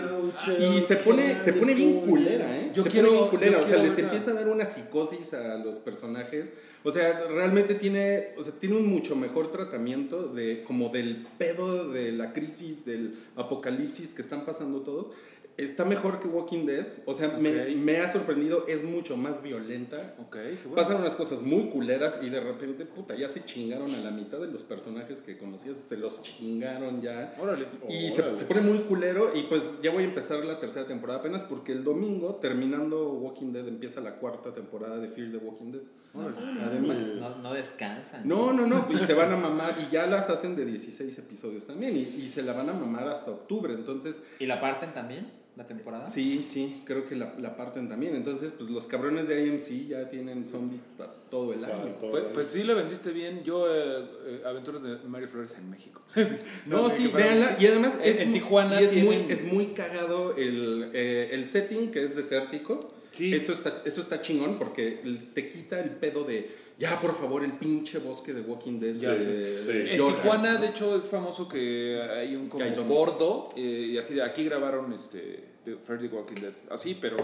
y 0.59 0.81
se 0.81 0.95
pone, 0.97 1.39
se 1.39 1.53
pone 1.53 1.73
bien 1.73 2.01
culera, 2.01 2.57
¿eh? 2.57 2.71
Yo 2.75 2.83
se 2.83 2.89
quiero- 2.89 3.07
pone 3.09 3.19
bien 3.19 3.29
culera, 3.29 3.61
o 3.61 3.67
sea, 3.67 3.77
les 3.81 3.97
empieza 3.97 4.31
a 4.31 4.33
dar 4.35 4.47
una 4.47 4.65
psicosis 4.65 5.33
a 5.33 5.57
los 5.57 5.79
personajes. 5.79 6.53
O 6.85 6.91
sea, 6.91 7.27
realmente 7.29 7.75
tiene, 7.75 8.33
o 8.37 8.43
sea, 8.43 8.51
tiene 8.59 8.75
un 8.75 8.85
mucho 8.87 9.15
mejor 9.15 9.51
tratamiento 9.53 10.27
de 10.27 10.63
como 10.63 10.89
del 10.89 11.25
pedo 11.37 11.89
de 11.89 12.11
la 12.11 12.33
crisis, 12.33 12.83
del 12.83 13.15
apocalipsis 13.37 13.52
que 13.61 14.21
están 14.21 14.45
pasando 14.45 14.81
todos. 14.81 15.11
Está 15.55 15.85
mejor 15.85 16.19
que 16.19 16.27
Walking 16.27 16.65
Dead, 16.65 16.83
o 17.05 17.13
sea, 17.13 17.37
me, 17.39 17.49
Ok. 17.61 17.75
me 17.75 17.97
ha 17.99 18.11
sorprendido, 18.11 18.65
es 18.67 18.83
mucho 18.83 19.17
más 19.17 19.43
violenta. 19.43 20.15
Bueno. 20.17 20.75
Pasan 20.75 20.97
unas 20.99 21.15
cosas 21.15 21.43
muy 21.43 21.69
culeras 21.69 22.21
y 22.23 22.31
de 22.31 22.39
repente, 22.39 22.85
puta, 22.87 23.13
ya 23.15 23.29
se 23.29 23.45
chingaron 23.45 23.93
a 23.93 23.99
la 23.99 24.09
mitad 24.09 24.39
de 24.39 24.47
los 24.47 24.63
personajes 24.63 25.21
que 25.21 25.37
conocías, 25.37 25.75
se 25.87 25.95
los 25.97 26.23
chingaron 26.23 27.03
ya. 27.03 27.35
Órale. 27.39 27.67
Y 27.87 28.09
se, 28.09 28.23
Órale. 28.23 28.37
se 28.39 28.45
pone 28.45 28.61
muy 28.61 28.79
culero 28.79 29.29
y 29.35 29.43
pues 29.43 29.75
ya 29.83 29.91
voy 29.91 30.01
a 30.01 30.07
empezar 30.07 30.43
la 30.43 30.59
tercera 30.59 30.87
temporada 30.87 31.19
apenas 31.19 31.43
porque 31.43 31.71
el 31.71 31.83
domingo, 31.83 32.33
terminando 32.41 33.13
Walking 33.13 33.51
Dead, 33.51 33.67
empieza 33.67 34.01
la 34.01 34.15
cuarta 34.15 34.53
temporada 34.55 34.97
de 34.97 35.07
Fear 35.07 35.29
the 35.33 35.37
Walking 35.37 35.71
Dead. 35.71 35.81
Además. 36.15 36.99
No, 37.19 37.29
no 37.41 37.53
descansan. 37.53 38.27
No, 38.27 38.53
no, 38.53 38.67
no, 38.67 38.87
y 38.89 38.97
se 38.97 39.13
van 39.13 39.31
a 39.31 39.37
mamar 39.37 39.75
y 39.79 39.91
ya 39.91 40.05
las 40.05 40.29
hacen 40.29 40.55
de 40.55 40.65
16 40.65 41.17
episodios 41.17 41.65
también 41.65 41.95
y, 41.95 42.01
y 42.01 42.29
se 42.29 42.43
la 42.43 42.53
van 42.53 42.69
a 42.69 42.73
mamar 42.73 43.07
hasta 43.07 43.31
octubre, 43.31 43.73
entonces 43.73 44.21
¿Y 44.39 44.45
la 44.45 44.59
parten 44.61 44.93
también? 44.93 45.43
¿La 45.55 45.67
temporada? 45.67 46.09
sí, 46.09 46.41
sí, 46.41 46.81
creo 46.83 47.07
que 47.07 47.15
la, 47.15 47.35
la 47.37 47.55
parten 47.55 47.87
también, 47.87 48.15
entonces 48.15 48.51
pues 48.57 48.71
los 48.71 48.87
cabrones 48.87 49.27
de 49.27 49.39
AMC 49.51 49.87
ya 49.87 50.07
tienen 50.09 50.47
zombies 50.47 50.89
para 50.97 51.13
todo 51.29 51.53
el 51.53 51.59
Para 51.59 51.75
año. 51.75 51.93
todo. 51.99 52.09
Pues, 52.09 52.23
pues 52.33 52.47
sí, 52.47 52.63
le 52.63 52.73
vendiste 52.73 53.11
bien. 53.11 53.43
Yo, 53.43 53.67
eh, 53.71 54.03
eh, 54.25 54.41
Aventuras 54.45 54.81
de 54.81 54.95
Mario 55.07 55.27
Flores 55.27 55.53
en 55.57 55.69
México. 55.69 56.01
No, 56.65 56.87
que 56.89 56.95
sí, 56.95 57.07
véanla. 57.07 57.55
Y 57.59 57.67
además 57.67 57.97
es, 58.03 58.19
en 58.19 58.29
muy, 58.31 58.39
Tijuana 58.39 58.81
y 58.81 58.83
es, 58.83 58.93
muy, 58.95 59.15
es 59.29 59.43
muy 59.45 59.65
cagado 59.67 60.35
el, 60.37 60.89
eh, 60.93 61.29
el 61.33 61.45
setting 61.45 61.91
que 61.91 62.03
es 62.03 62.15
desértico. 62.15 62.92
Sí. 63.15 63.33
Eso, 63.33 63.53
está, 63.53 63.81
eso 63.85 64.01
está 64.01 64.21
chingón 64.21 64.57
porque 64.57 64.99
te 65.33 65.49
quita 65.49 65.79
el 65.79 65.91
pedo 65.91 66.23
de 66.23 66.49
ya, 66.79 66.99
por 66.99 67.15
favor, 67.15 67.43
el 67.43 67.51
pinche 67.53 67.99
bosque 67.99 68.33
de 68.33 68.41
Walking 68.41 68.79
Dead. 68.79 68.95
Ya 68.95 69.11
de- 69.11 69.19
sé, 69.19 69.25
de 69.27 69.83
sí. 69.83 69.89
En. 70.01 70.07
Tijuana, 70.07 70.55
de 70.59 70.67
hecho, 70.69 70.97
es 70.97 71.03
famoso 71.05 71.47
que 71.47 72.01
hay 72.01 72.35
un 72.35 72.49
como 72.49 72.65
bordo 72.85 73.49
eh, 73.55 73.89
y 73.93 73.97
así 73.99 74.15
de 74.15 74.23
aquí 74.23 74.43
grabaron 74.45 74.91
este 74.93 75.43
The 75.63 75.75
Freddy 75.85 76.07
Walking 76.07 76.41
Dead. 76.41 76.53
Así, 76.71 76.97
pero 76.99 77.17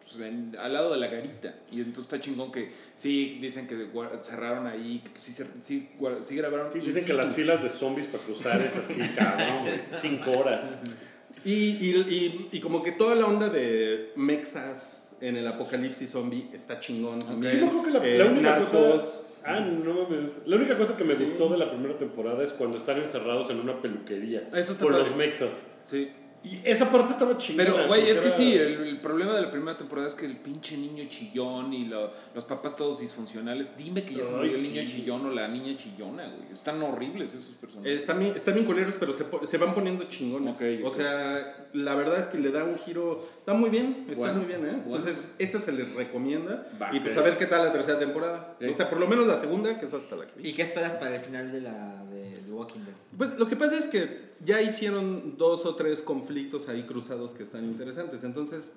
pues, 0.00 0.26
en- 0.26 0.56
al 0.58 0.72
lado 0.72 0.90
de 0.92 0.98
la 0.98 1.08
garita. 1.08 1.54
Y 1.70 1.80
entonces 1.80 2.04
está 2.04 2.18
chingón 2.18 2.50
que 2.50 2.70
sí 2.96 3.38
dicen 3.42 3.68
que 3.68 3.76
cerraron 4.22 4.66
ahí, 4.66 5.02
que 5.04 5.10
pues, 5.10 5.22
sí, 5.24 5.32
cer- 5.32 5.50
sí, 5.62 5.90
sí 6.26 6.34
grabaron. 6.36 6.72
Sí, 6.72 6.78
dicen 6.78 7.04
que 7.04 7.12
las 7.12 7.34
filas 7.34 7.62
de 7.62 7.68
zombies 7.68 8.06
para 8.06 8.24
cruzar 8.24 8.62
es 8.62 8.74
así, 8.74 8.94
cabrón, 9.14 9.60
güey. 9.64 9.80
Cinco 10.00 10.30
horas. 10.38 10.78
Y, 11.44 11.52
y, 11.52 11.90
y, 12.08 12.48
y 12.52 12.60
como 12.60 12.82
que 12.82 12.92
toda 12.92 13.14
la 13.14 13.26
onda 13.26 13.48
de 13.50 14.12
mexas 14.16 14.99
en 15.20 15.36
el 15.36 15.46
apocalipsis 15.46 16.10
zombie 16.10 16.48
está 16.52 16.80
chingón 16.80 17.20
también. 17.20 17.58
Yo 17.60 17.68
creo 17.68 17.82
que 17.82 17.90
la, 17.90 18.04
Eh, 18.06 18.18
la 18.18 18.24
única 18.26 18.50
Narcos. 18.50 18.68
cosa. 18.68 19.22
Ah, 19.44 19.60
no 19.60 19.94
mames. 19.94 20.46
La 20.46 20.56
única 20.56 20.76
cosa 20.76 20.96
que 20.96 21.04
me 21.04 21.14
Sí. 21.14 21.24
gustó 21.24 21.48
de 21.48 21.58
la 21.58 21.70
primera 21.70 21.96
temporada 21.96 22.42
es 22.42 22.50
cuando 22.50 22.76
están 22.76 22.98
encerrados 22.98 23.48
en 23.50 23.60
una 23.60 23.80
peluquería. 23.80 24.48
Eso 24.54 24.72
está 24.72 24.84
Con 24.84 24.92
padre. 24.92 25.08
los 25.08 25.16
mexas. 25.16 25.50
Sí. 25.90 26.10
Y 26.42 26.62
esa 26.64 26.90
parte 26.90 27.12
estaba 27.12 27.36
chingona. 27.36 27.64
Pero, 27.70 27.86
güey, 27.86 28.08
es 28.08 28.18
que 28.20 28.28
era- 28.28 28.36
sí, 28.36 28.54
el, 28.54 28.80
el 28.88 29.00
problema 29.00 29.34
de 29.34 29.42
la 29.42 29.50
primera 29.50 29.76
temporada 29.76 30.08
es 30.08 30.14
que 30.14 30.24
el 30.24 30.36
pinche 30.38 30.74
niño 30.76 31.04
chillón 31.08 31.74
y 31.74 31.84
lo- 31.84 32.10
los 32.34 32.44
papás 32.46 32.76
todos 32.76 33.00
disfuncionales. 33.00 33.76
Dime 33.76 34.04
que 34.04 34.14
ya 34.14 34.24
se 34.24 34.30
murió 34.30 34.56
el 34.56 34.62
niño 34.62 34.82
chillón 34.86 35.26
o 35.26 35.30
la 35.30 35.48
niña 35.48 35.76
chillona, 35.76 36.26
güey. 36.28 36.50
Están 36.52 36.80
horribles 36.82 37.30
esos 37.34 37.50
personajes. 37.60 37.94
Están 37.94 38.18
bien, 38.20 38.32
están 38.34 38.54
bien 38.54 38.64
culeros, 38.66 38.94
pero 38.98 39.12
se, 39.12 39.24
se 39.46 39.58
van 39.58 39.74
poniendo 39.74 40.04
chingones. 40.04 40.56
Ok, 40.56 40.86
O 40.86 40.90
sea, 40.90 41.68
la 41.74 41.94
verdad 41.94 42.18
es 42.18 42.28
que 42.28 42.38
le 42.38 42.50
da 42.50 42.64
un 42.64 42.78
giro. 42.78 43.22
Está 43.40 43.52
muy 43.52 43.68
bien, 43.68 44.06
está 44.08 44.20
Bueno, 44.22 44.38
muy 44.38 44.46
bien, 44.46 44.60
¿eh? 44.60 44.68
bueno. 44.70 44.82
Entonces, 44.96 45.34
esa 45.38 45.60
se 45.60 45.72
les 45.72 45.94
recomienda. 45.94 46.66
Va, 46.80 46.88
y 46.94 47.00
pues 47.00 47.16
a 47.18 47.22
ver 47.22 47.36
qué 47.36 47.44
tal 47.46 47.64
la 47.66 47.72
tercera 47.72 47.98
temporada. 47.98 48.56
O 48.70 48.74
sea, 48.74 48.88
por 48.88 48.98
lo 48.98 49.06
menos 49.06 49.26
la 49.26 49.36
segunda, 49.36 49.78
que 49.78 49.84
es 49.84 49.92
hasta 49.92 50.16
la 50.16 50.26
que 50.26 50.40
vi. 50.40 50.48
¿Y 50.48 50.54
qué 50.54 50.62
esperas 50.62 50.94
para 50.94 51.16
el 51.16 51.20
final 51.20 51.52
de 51.52 51.60
la 51.60 52.02
de, 52.04 52.30
The 52.46 52.50
Walking 52.52 52.80
Dead? 52.80 52.94
Pues 53.18 53.34
lo 53.38 53.46
que 53.46 53.56
pasa 53.56 53.76
es 53.76 53.86
que 53.88 54.30
ya 54.42 54.62
hicieron 54.62 55.36
dos 55.36 55.66
o 55.66 55.74
tres 55.74 56.00
conflictos 56.30 56.68
ahí 56.68 56.82
cruzados 56.84 57.34
que 57.34 57.42
están 57.42 57.64
interesantes. 57.64 58.22
Entonces, 58.22 58.74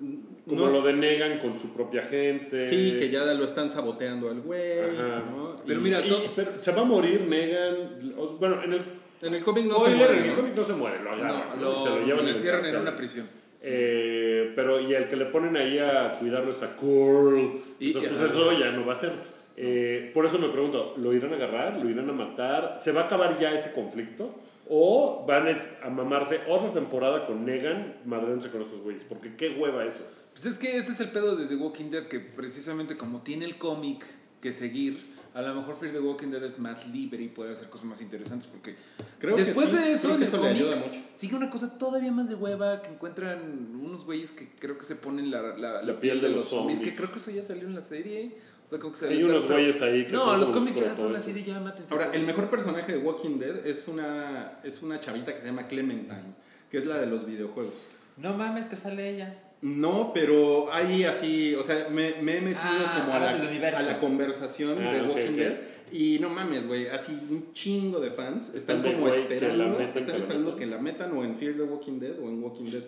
Como 0.48 0.66
no- 0.66 0.72
lo 0.72 0.82
denegan 0.82 1.38
con 1.38 1.56
su 1.58 1.72
propia 1.72 2.02
gente. 2.02 2.64
Sí, 2.64 2.96
que 2.98 3.10
ya 3.10 3.24
lo 3.34 3.44
están 3.44 3.70
saboteando 3.70 4.28
al 4.28 4.40
güey. 4.40 4.80
Ajá. 4.80 5.22
¿no? 5.30 5.54
Pero 5.64 5.78
Y- 5.80 5.82
mira, 5.82 6.04
Y- 6.04 6.08
todo- 6.08 6.32
pero 6.34 6.50
se 6.58 6.72
va 6.72 6.82
a 6.82 6.84
morir 6.84 7.22
Negan. 7.28 7.98
Bueno, 8.40 8.62
en 8.64 8.72
el. 8.72 8.82
En 9.22 9.34
el 9.34 9.42
cómic 9.42 9.64
no 9.66 9.78
se 9.78 9.90
muere, 9.94 10.18
En 10.18 10.22
el 10.24 10.28
¿no? 10.30 10.34
cómic 10.34 10.54
no 10.56 10.64
se 10.64 10.72
muere, 10.74 11.02
lo 11.02 11.10
agarran. 11.12 11.48
No, 11.50 11.56
¿no? 11.56 11.62
lo, 11.74 11.80
se 11.80 11.88
lo 11.88 11.96
llevan 12.00 12.16
lo 12.16 12.22
en 12.22 12.28
el 12.28 12.34
encierran 12.34 12.64
en 12.66 12.76
una 12.76 12.96
prisión. 12.96 13.26
Eh, 13.62 14.52
pero 14.54 14.78
y 14.80 14.92
el 14.92 15.08
que 15.08 15.16
le 15.16 15.24
ponen 15.26 15.56
ahí 15.56 15.78
a 15.78 16.12
cuidarlo 16.18 16.50
es 16.50 16.60
a 16.62 16.76
Curl. 16.76 17.38
Y- 17.80 17.86
Entonces, 17.86 18.12
pues 18.18 18.30
eso 18.32 18.52
ya 18.58 18.72
no 18.72 18.84
va 18.84 18.92
a 18.92 18.96
ser. 18.96 19.12
Eh, 19.56 20.10
por 20.12 20.26
eso 20.26 20.38
me 20.38 20.48
pregunto, 20.48 20.94
¿lo 20.98 21.12
irán 21.14 21.32
a 21.32 21.36
agarrar? 21.36 21.82
¿Lo 21.82 21.88
irán 21.88 22.10
a 22.10 22.12
matar? 22.12 22.74
¿Se 22.78 22.90
va 22.92 23.02
a 23.02 23.04
acabar 23.06 23.38
ya 23.38 23.52
ese 23.54 23.72
conflicto? 23.72 24.34
¿O 24.68 25.24
van 25.26 25.46
a 25.82 25.90
mamarse 25.90 26.40
otra 26.48 26.72
temporada 26.72 27.26
con 27.26 27.44
Negan 27.44 27.96
madrándose 28.04 28.50
con 28.50 28.62
estos 28.62 28.80
güeyes? 28.80 29.04
Porque 29.04 29.36
qué 29.36 29.50
hueva 29.50 29.84
eso. 29.84 30.00
Pues 30.32 30.46
es 30.46 30.58
que 30.58 30.76
ese 30.78 30.92
es 30.92 31.00
el 31.00 31.10
pedo 31.10 31.36
de 31.36 31.46
The 31.46 31.56
Walking 31.56 31.90
Dead, 31.90 32.04
que 32.06 32.18
precisamente 32.20 32.96
como 32.96 33.22
tiene 33.22 33.44
el 33.44 33.56
cómic 33.58 34.04
que 34.40 34.52
seguir, 34.52 35.12
a 35.34 35.42
lo 35.42 35.54
mejor 35.54 35.76
Fear 35.78 35.92
the 35.92 36.00
Walking 36.00 36.28
Dead 36.28 36.42
es 36.44 36.58
más 36.58 36.86
libre 36.88 37.22
y 37.22 37.28
puede 37.28 37.52
hacer 37.52 37.68
cosas 37.68 37.86
más 37.86 38.00
interesantes, 38.00 38.48
porque 38.50 38.76
Creo 39.18 39.36
que 39.36 39.44
después 39.44 39.68
sí, 39.68 39.76
de 39.76 39.92
eso, 39.92 40.08
creo 40.08 40.18
que 40.18 40.24
en 40.24 40.28
el 40.28 40.28
eso 40.28 40.36
le 40.36 40.48
cómic, 40.48 40.62
ayuda 40.62 40.76
mucho. 40.76 41.00
sigue 41.16 41.36
una 41.36 41.50
cosa 41.50 41.78
todavía 41.78 42.10
más 42.12 42.28
de 42.28 42.34
hueva, 42.34 42.82
que 42.82 42.88
encuentran 42.88 43.76
unos 43.80 44.04
güeyes 44.04 44.32
que 44.32 44.48
creo 44.58 44.76
que 44.76 44.84
se 44.84 44.96
ponen 44.96 45.30
la, 45.30 45.56
la, 45.56 45.82
La 45.82 46.00
piel 46.00 46.20
de 46.20 46.28
los 46.30 46.44
zombies. 46.48 46.80
que 46.80 46.94
creo 46.94 47.10
que 47.12 47.18
eso 47.18 47.30
ya 47.30 47.42
salió 47.42 47.66
en 47.68 47.74
la 47.74 47.80
serie. 47.80 48.36
O 48.66 48.70
sea, 48.70 48.78
como 48.78 48.92
que 48.92 48.98
se 48.98 49.08
Hay 49.08 49.22
unos 49.22 49.46
güeyes 49.46 49.80
ahí 49.82 50.06
que 50.06 50.12
No, 50.12 50.24
son 50.24 50.40
los 50.40 50.48
cómics 50.50 50.76
ya 50.76 50.94
son 50.96 51.14
así 51.14 51.32
de 51.32 51.42
ya 51.42 51.60
mátense. 51.60 51.92
Ahora, 51.92 52.10
el 52.12 52.24
mejor 52.24 52.50
personaje 52.50 52.92
de 52.92 52.98
Walking 52.98 53.38
Dead 53.38 53.66
es 53.66 53.86
una, 53.88 54.58
es 54.64 54.82
una 54.82 54.98
chavita 55.00 55.34
que 55.34 55.40
se 55.40 55.46
llama 55.46 55.66
Clementine, 55.68 56.34
que 56.70 56.78
es 56.78 56.86
la 56.86 56.98
de 56.98 57.06
los 57.06 57.26
videojuegos. 57.26 57.74
No 58.16 58.34
mames 58.34 58.66
que 58.66 58.76
sale 58.76 59.10
ella. 59.10 59.38
No, 59.60 60.12
pero 60.12 60.72
hay 60.72 61.04
así, 61.04 61.54
o 61.54 61.62
sea, 61.62 61.88
me, 61.90 62.14
me 62.22 62.36
he 62.38 62.40
metido 62.40 62.60
Ah, 62.62 63.00
como 63.00 63.14
a 63.14 63.18
la, 63.18 63.78
a 63.78 63.82
la 63.82 63.98
conversación 63.98 64.76
Ah, 64.80 64.92
de 64.92 65.02
Walking 65.02 65.32
ok. 65.32 65.36
Dead. 65.38 65.56
Y 65.92 66.18
no 66.20 66.28
mames, 66.28 66.66
güey, 66.66 66.88
así 66.88 67.12
un 67.30 67.52
chingo 67.52 68.00
de 68.00 68.10
fans 68.10 68.50
están, 68.54 68.78
Están 68.78 68.82
de 68.82 68.92
como 68.92 69.06
güey, 69.06 69.12
que 69.28 69.40
la 69.40 69.46
esperando, 69.46 69.80
están 69.80 70.16
esperando 70.16 70.56
que 70.56 70.66
la 70.66 70.78
metan 70.78 71.16
o 71.16 71.24
en 71.24 71.36
Fear 71.36 71.54
the 71.56 71.62
Walking 71.62 71.98
Dead 71.98 72.18
o 72.20 72.28
en 72.28 72.42
Walking 72.42 72.70
Dead. 72.70 72.82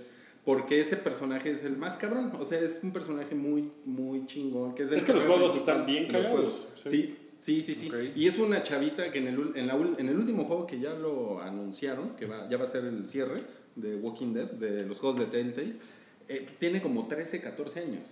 Porque 0.47 0.81
ese 0.81 0.97
personaje 0.97 1.51
es 1.51 1.65
el 1.65 1.77
más 1.77 1.97
cabrón. 1.97 2.31
O 2.39 2.45
sea, 2.45 2.61
es 2.61 2.79
un 2.85 2.93
personaje 2.93 3.35
muy, 3.35 3.73
muy 3.85 4.27
chingón. 4.27 4.77
Que 4.77 4.85
es, 4.85 4.91
del 4.91 5.01
Es 5.01 5.05
que 5.05 5.13
los 5.13 5.25
juegos 5.25 5.57
están 5.57 5.85
bien 5.85 6.07
cagados. 6.07 6.61
Sí, 6.85 7.17
sí, 7.37 7.61
sí, 7.61 7.75
sí. 7.75 7.91
Y 8.15 8.29
es 8.29 8.39
una 8.39 8.63
chavita 8.63 9.11
que 9.11 9.19
en 9.19 9.27
el, 9.27 9.53
en, 9.57 9.67
la 9.67 9.75
en 9.75 10.09
el 10.09 10.17
último 10.17 10.45
juego 10.45 10.65
que 10.65 10.79
ya 10.79 10.95
lo 10.95 11.43
anunciaron, 11.43 12.11
que 12.15 12.27
va, 12.27 12.49
ya 12.49 12.59
va 12.59 12.63
a 12.63 12.69
ser 12.69 12.85
el 12.85 13.09
cierre 13.09 13.41
de 13.75 13.97
Walking 13.97 14.35
Dead, 14.35 14.49
de 14.53 14.87
los 14.87 15.01
juegos 15.01 15.19
de 15.19 15.27
Telltale, 15.27 15.75
eh, 16.29 16.47
tiene 16.61 16.81
como 16.81 17.09
13, 17.09 17.41
14 17.41 17.81
años. 17.81 18.11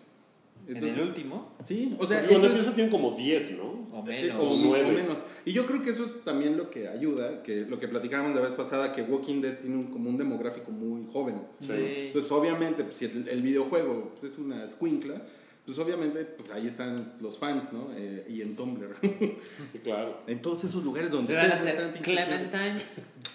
En 0.69 0.77
Entonces, 0.77 0.99
el 0.99 1.09
último, 1.09 1.53
Sí, 1.63 1.95
o 1.99 2.07
sea, 2.07 2.25
eso 2.25 2.33
los 2.35 2.45
es- 2.45 2.53
piezas 2.53 2.75
tienen 2.75 2.91
como 2.91 3.13
10, 3.13 3.53
¿no? 3.53 3.65
o 3.93 4.01
Eh, 4.09 4.23
menos. 4.23 4.37
o, 4.41 4.59
nueve. 4.65 4.89
o 4.91 4.93
menos. 4.93 5.19
Y 5.45 5.53
yo 5.53 5.67
creo 5.67 5.83
que 5.83 5.91
eso 5.91 6.05
es 6.07 6.25
también 6.25 6.57
lo 6.57 6.71
que 6.71 6.89
ayuda, 6.89 7.43
que 7.43 7.63
lo 7.67 7.79
que 7.79 7.87
platicábamos 7.89 8.35
la 8.35 8.41
vez 8.41 8.53
pasada, 8.53 8.93
que 8.93 9.03
Walking 9.03 9.41
Dead 9.41 9.59
tiene 9.59 9.77
un, 9.77 9.85
como 9.85 10.09
un 10.11 10.17
demográfico 10.17 10.71
muy 10.71 11.07
joven. 11.13 11.37
Sí. 11.61 11.73
Entonces, 11.73 12.31
obviamente, 12.33 12.83
pues, 12.85 12.97
si 12.97 13.05
el, 13.07 13.29
el 13.29 13.43
videojuego 13.43 14.15
pues, 14.19 14.33
es 14.33 14.39
una 14.39 14.65
escuincla, 14.65 15.21
pues 15.67 15.79
obviamente 15.79 16.25
pues 16.27 16.51
ahí 16.51 16.67
están 16.67 17.15
los 17.21 17.39
fans, 17.39 17.73
¿no? 17.73 17.89
Eh, 17.97 18.27
y 18.29 18.43
en 18.43 18.55
Tumblr. 18.55 18.97
Sí, 19.03 19.79
claro. 19.83 20.19
en 20.27 20.43
todos 20.43 20.63
esos 20.65 20.85
lugares 20.85 21.11
donde 21.11 21.33
ustedes 21.33 21.63
están. 21.63 21.93
Clementine, 22.03 22.83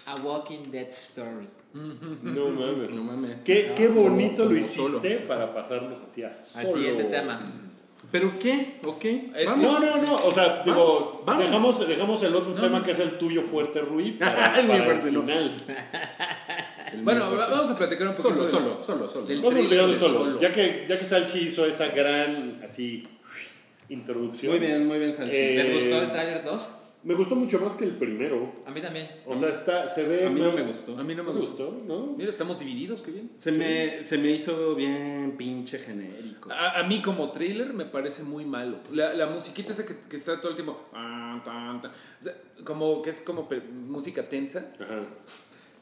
A 0.06 0.14
Walking 0.22 0.70
Dead 0.70 0.88
Story. 0.88 1.48
No 1.74 2.48
mames. 2.48 2.90
No 2.90 3.02
mames. 3.04 3.40
Qué, 3.42 3.72
qué 3.76 3.88
bonito 3.88 4.44
Como 4.44 4.54
lo 4.56 4.62
solo. 4.62 4.88
hiciste 4.98 5.16
para 5.28 5.54
pasarnos 5.54 5.98
así 6.00 6.22
a 6.22 6.28
Al 6.28 6.34
solo. 6.66 6.72
siguiente 6.76 7.04
tema. 7.04 7.40
¿Pero 8.10 8.32
qué? 8.42 8.74
¿Ok? 8.84 9.04
Es 9.04 9.46
Vamos. 9.46 9.62
No, 9.72 9.78
no, 9.78 10.02
no, 10.02 10.14
o 10.16 10.32
sea, 10.32 10.62
digo, 10.64 11.22
Vamos, 11.24 11.44
vamos. 11.44 11.78
Dejamos, 11.78 11.88
dejamos 11.88 12.22
el 12.24 12.34
otro 12.34 12.54
tema 12.54 12.82
que 12.82 12.90
es 12.90 12.98
el 12.98 13.18
tuyo 13.18 13.40
fuerte, 13.42 13.80
Rui, 13.82 14.12
para, 14.18 14.58
El 14.58 14.66
fuerte, 14.66 15.08
el 15.08 15.14
no. 15.14 15.20
final. 15.22 15.54
El 16.92 17.02
Bueno, 17.02 17.28
fuerte. 17.28 17.52
vamos 17.52 17.70
a 17.70 17.78
platicar 17.78 18.08
un 18.08 18.14
poquito. 18.16 18.34
Solo, 18.34 18.50
solo, 18.50 18.82
solo, 18.84 19.06
solo. 19.08 19.26
del 19.26 19.36
Vamos 19.40 19.52
a 19.54 19.58
trailer 19.60 19.78
platicar 19.78 19.86
de 19.86 19.92
de 19.94 20.00
solo. 20.12 20.24
Solo. 20.24 20.40
Ya 20.40 20.52
que, 20.52 20.84
ya 20.88 20.98
que 20.98 21.04
Salchi 21.04 21.38
hizo 21.38 21.64
esa 21.66 21.86
gran, 21.88 22.60
así, 22.64 23.04
introducción. 23.88 24.50
Muy 24.52 24.66
bien, 24.66 24.86
muy 24.88 24.98
bien, 24.98 25.12
Salchi. 25.12 25.36
Eh, 25.36 25.54
¿Les 25.56 25.72
gustó 25.72 26.02
el 26.02 26.10
trailer 26.10 26.42
2? 26.42 26.68
Me 27.02 27.14
gustó 27.14 27.34
mucho 27.34 27.58
más 27.60 27.72
que 27.72 27.84
el 27.84 27.92
primero. 27.92 28.52
A 28.66 28.70
mí 28.70 28.80
también. 28.82 29.08
O 29.24 29.34
sea, 29.34 29.48
está, 29.48 29.86
se 29.86 30.06
ve 30.06 30.26
A 30.26 30.30
mí 30.30 30.40
no 30.40 30.52
me 30.52 30.62
gustó. 30.62 30.98
A 30.98 31.02
mí 31.02 31.14
no 31.14 31.24
me 31.24 31.32
¿Te 31.32 31.38
gustó. 31.38 31.70
gustó? 31.72 31.84
¿No? 31.88 32.14
Mira, 32.16 32.28
estamos 32.28 32.58
divididos, 32.58 33.00
qué 33.00 33.10
bien. 33.10 33.30
Se 33.36 33.52
me, 33.52 34.04
se 34.04 34.18
me 34.18 34.30
hizo 34.30 34.74
bien 34.74 35.34
pinche 35.38 35.78
genérico. 35.78 36.50
A, 36.52 36.80
a 36.80 36.82
mí 36.82 37.00
como 37.00 37.30
trailer 37.30 37.72
me 37.72 37.86
parece 37.86 38.22
muy 38.22 38.44
malo. 38.44 38.80
La, 38.92 39.14
la 39.14 39.26
musiquita 39.28 39.72
esa 39.72 39.86
que, 39.86 39.94
que 40.08 40.16
está 40.16 40.38
todo 40.40 40.50
el 40.50 40.56
tiempo... 40.56 40.78
como 42.64 43.00
que 43.02 43.10
es 43.10 43.20
como 43.20 43.48
música 43.88 44.28
tensa. 44.28 44.70
Ajá. 44.78 45.00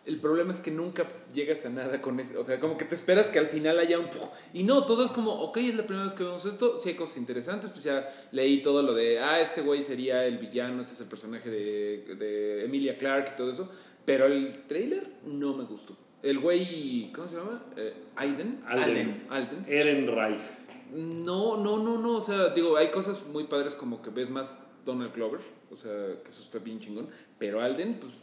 El 0.08 0.16
problema 0.20 0.52
es 0.52 0.60
que 0.60 0.70
nunca 0.70 1.04
llegas 1.34 1.66
a 1.66 1.68
nada 1.68 2.00
con 2.00 2.18
eso. 2.18 2.40
O 2.40 2.42
sea, 2.42 2.58
como 2.58 2.78
que 2.78 2.86
te 2.86 2.94
esperas 2.94 3.26
que 3.26 3.38
al 3.38 3.44
final 3.44 3.78
haya 3.78 3.98
un... 3.98 4.08
¡puf! 4.08 4.24
Y 4.54 4.62
no, 4.62 4.86
todo 4.86 5.04
es 5.04 5.10
como, 5.10 5.32
ok, 5.32 5.58
es 5.58 5.74
la 5.74 5.82
primera 5.82 6.04
vez 6.04 6.14
que 6.14 6.24
vemos 6.24 6.46
esto. 6.46 6.80
Si 6.80 6.88
hay 6.88 6.94
cosas 6.94 7.18
interesantes, 7.18 7.68
pues 7.68 7.84
ya 7.84 8.08
leí 8.32 8.62
todo 8.62 8.82
lo 8.82 8.94
de, 8.94 9.20
ah, 9.20 9.38
este 9.38 9.60
güey 9.60 9.82
sería 9.82 10.24
el 10.24 10.38
villano, 10.38 10.80
ese 10.80 10.94
es 10.94 11.00
el 11.02 11.08
personaje 11.08 11.50
de, 11.50 12.14
de 12.18 12.64
Emilia 12.64 12.96
Clarke 12.96 13.32
y 13.34 13.36
todo 13.36 13.50
eso. 13.50 13.70
Pero 14.06 14.24
el 14.24 14.50
trailer 14.66 15.06
no 15.26 15.52
me 15.52 15.64
gustó. 15.64 15.94
El 16.22 16.38
güey, 16.38 17.12
¿cómo 17.12 17.28
se 17.28 17.36
llama? 17.36 17.62
Eh, 17.76 17.92
Aiden. 18.16 18.62
Alden. 18.66 19.26
Alden. 19.28 19.66
Ehrenreich. 19.68 20.40
No, 20.90 21.58
no, 21.58 21.76
no, 21.82 21.98
no. 21.98 22.16
O 22.16 22.20
sea, 22.22 22.48
digo, 22.48 22.78
hay 22.78 22.90
cosas 22.90 23.26
muy 23.26 23.44
padres 23.44 23.74
como 23.74 24.00
que 24.00 24.08
ves 24.08 24.30
más 24.30 24.68
Donald 24.86 25.12
Glover. 25.12 25.42
O 25.70 25.76
sea, 25.76 25.92
que 26.24 26.30
eso 26.30 26.42
está 26.42 26.60
bien 26.60 26.80
chingón. 26.80 27.08
Pero 27.38 27.60
Alden, 27.60 28.00
pues. 28.00 28.14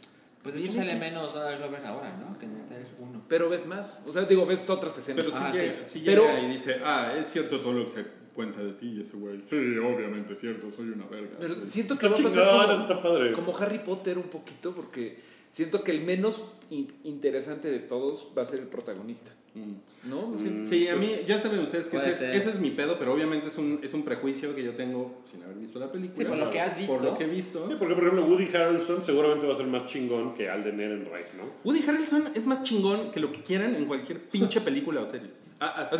Pues 0.46 0.54
de 0.54 0.64
hecho 0.64 0.72
sale 0.74 0.94
menos 0.96 1.32
Donald 1.34 1.58
Glover 1.58 1.84
ahora, 1.86 2.16
¿no? 2.18 2.38
Que 2.38 2.46
en 2.46 2.56
el 2.60 2.66
trailer 2.66 2.86
1. 2.98 3.24
Pero 3.28 3.48
ves 3.48 3.66
más. 3.66 3.98
O 4.06 4.12
sea, 4.12 4.22
digo, 4.22 4.46
ves 4.46 4.68
otras 4.70 4.96
escenas. 4.98 5.24
Pero 5.26 5.36
sí, 5.36 5.42
Ah, 5.44 5.52
llega, 5.52 5.84
sí. 5.84 5.90
sí 5.98 6.02
Pero- 6.06 6.22
llega 6.22 6.40
y 6.40 6.46
dice, 6.48 6.80
ah, 6.84 7.12
es 7.18 7.26
cierto 7.26 7.60
todo 7.60 7.72
lo 7.72 7.82
que 7.84 7.90
se 7.90 8.04
cuenta 8.34 8.62
de 8.62 8.72
ti 8.74 8.92
y 8.96 9.00
ese 9.00 9.16
güey. 9.16 9.40
Sí, 9.42 9.56
obviamente 9.78 10.34
es 10.34 10.38
cierto, 10.40 10.70
soy 10.70 10.90
una 10.90 11.06
verga. 11.06 11.36
Pero 11.40 11.54
Sí. 11.54 11.62
siento 11.70 11.98
que 11.98 12.06
Está 12.06 12.22
va 12.22 12.64
a 12.64 12.66
pasar 12.66 12.76
como, 12.76 12.82
está 12.82 13.02
padre. 13.02 13.32
como 13.32 13.56
Harry 13.58 13.78
Potter 13.78 14.18
un 14.18 14.28
poquito, 14.28 14.72
porque 14.72 15.18
siento 15.56 15.82
que 15.82 15.90
el 15.90 16.02
menos 16.02 16.42
in- 16.70 16.86
interesante 17.02 17.68
de 17.70 17.78
todos 17.80 18.28
va 18.36 18.42
a 18.42 18.44
ser 18.44 18.60
el 18.60 18.66
protagonista. 18.66 19.30
Mm. 19.54 20.08
¿No? 20.10 20.36
Sí, 20.64 20.86
a 20.88 20.94
mí, 20.96 21.10
ya 21.26 21.40
saben 21.40 21.58
ustedes 21.60 21.88
que 21.88 21.96
ese 21.96 22.06
es, 22.10 22.16
ser. 22.16 22.34
ese 22.36 22.50
es 22.50 22.60
mi 22.60 22.70
pedo, 22.70 22.98
pero 22.98 23.12
obviamente 23.14 23.48
es 23.48 23.56
un, 23.56 23.80
es 23.82 23.92
un 23.94 24.04
prejuicio 24.04 24.54
que 24.54 24.62
yo 24.62 24.74
tengo 24.74 25.22
sin 25.30 25.42
haber 25.42 25.56
visto 25.56 25.78
la 25.80 25.90
película. 25.90 26.18
Sí, 26.18 26.24
por 26.24 26.36
lo 26.36 26.50
que 26.50 26.60
has 26.60 26.76
visto. 26.76 26.92
Por 26.94 27.02
lo 27.02 27.18
que 27.18 27.24
he 27.24 27.26
visto. 27.28 27.66
Sí, 27.66 27.74
porque, 27.78 27.94
por 27.94 28.04
ejemplo, 28.04 28.26
Woody 28.26 28.48
Harrelson 28.54 29.02
seguramente 29.04 29.46
va 29.46 29.54
a 29.54 29.56
ser 29.56 29.66
más 29.66 29.86
chingón 29.86 30.34
que 30.34 30.48
Alden 30.50 30.78
Ehrenreich, 30.78 31.32
¿no? 31.38 31.44
Woody 31.64 31.82
Harrelson 31.88 32.22
es 32.34 32.44
más 32.46 32.62
chingón 32.62 33.10
que 33.10 33.18
lo 33.20 33.32
que 33.32 33.42
quieran 33.42 33.74
en 33.74 33.86
cualquier 33.86 34.20
pinche 34.28 34.60
película 34.60 35.00
o 35.00 35.06
serie. 35.06 35.30
Ah, 35.58 35.68
hasta, 35.78 35.96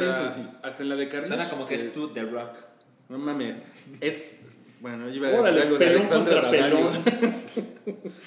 hasta 0.62 0.82
en 0.82 0.88
la 0.90 0.96
de 0.96 1.08
Carnage. 1.08 1.34
Suena 1.34 1.48
como 1.50 1.66
que 1.66 1.76
es 1.76 1.94
tú, 1.94 2.08
The 2.08 2.22
Rock. 2.24 2.50
No 3.08 3.16
mames. 3.18 3.62
Es. 4.00 4.40
Bueno, 4.80 5.08
yo 5.08 5.14
iba 5.14 5.26
a 5.26 5.30
decir 5.30 5.40
Órale, 5.42 5.62
algo 5.62 5.78
de 5.78 5.86
pelón 5.86 5.96
Alexandra 6.02 6.40
contra 6.42 6.52
Daddario. 6.52 6.90
pelón. 6.90 7.36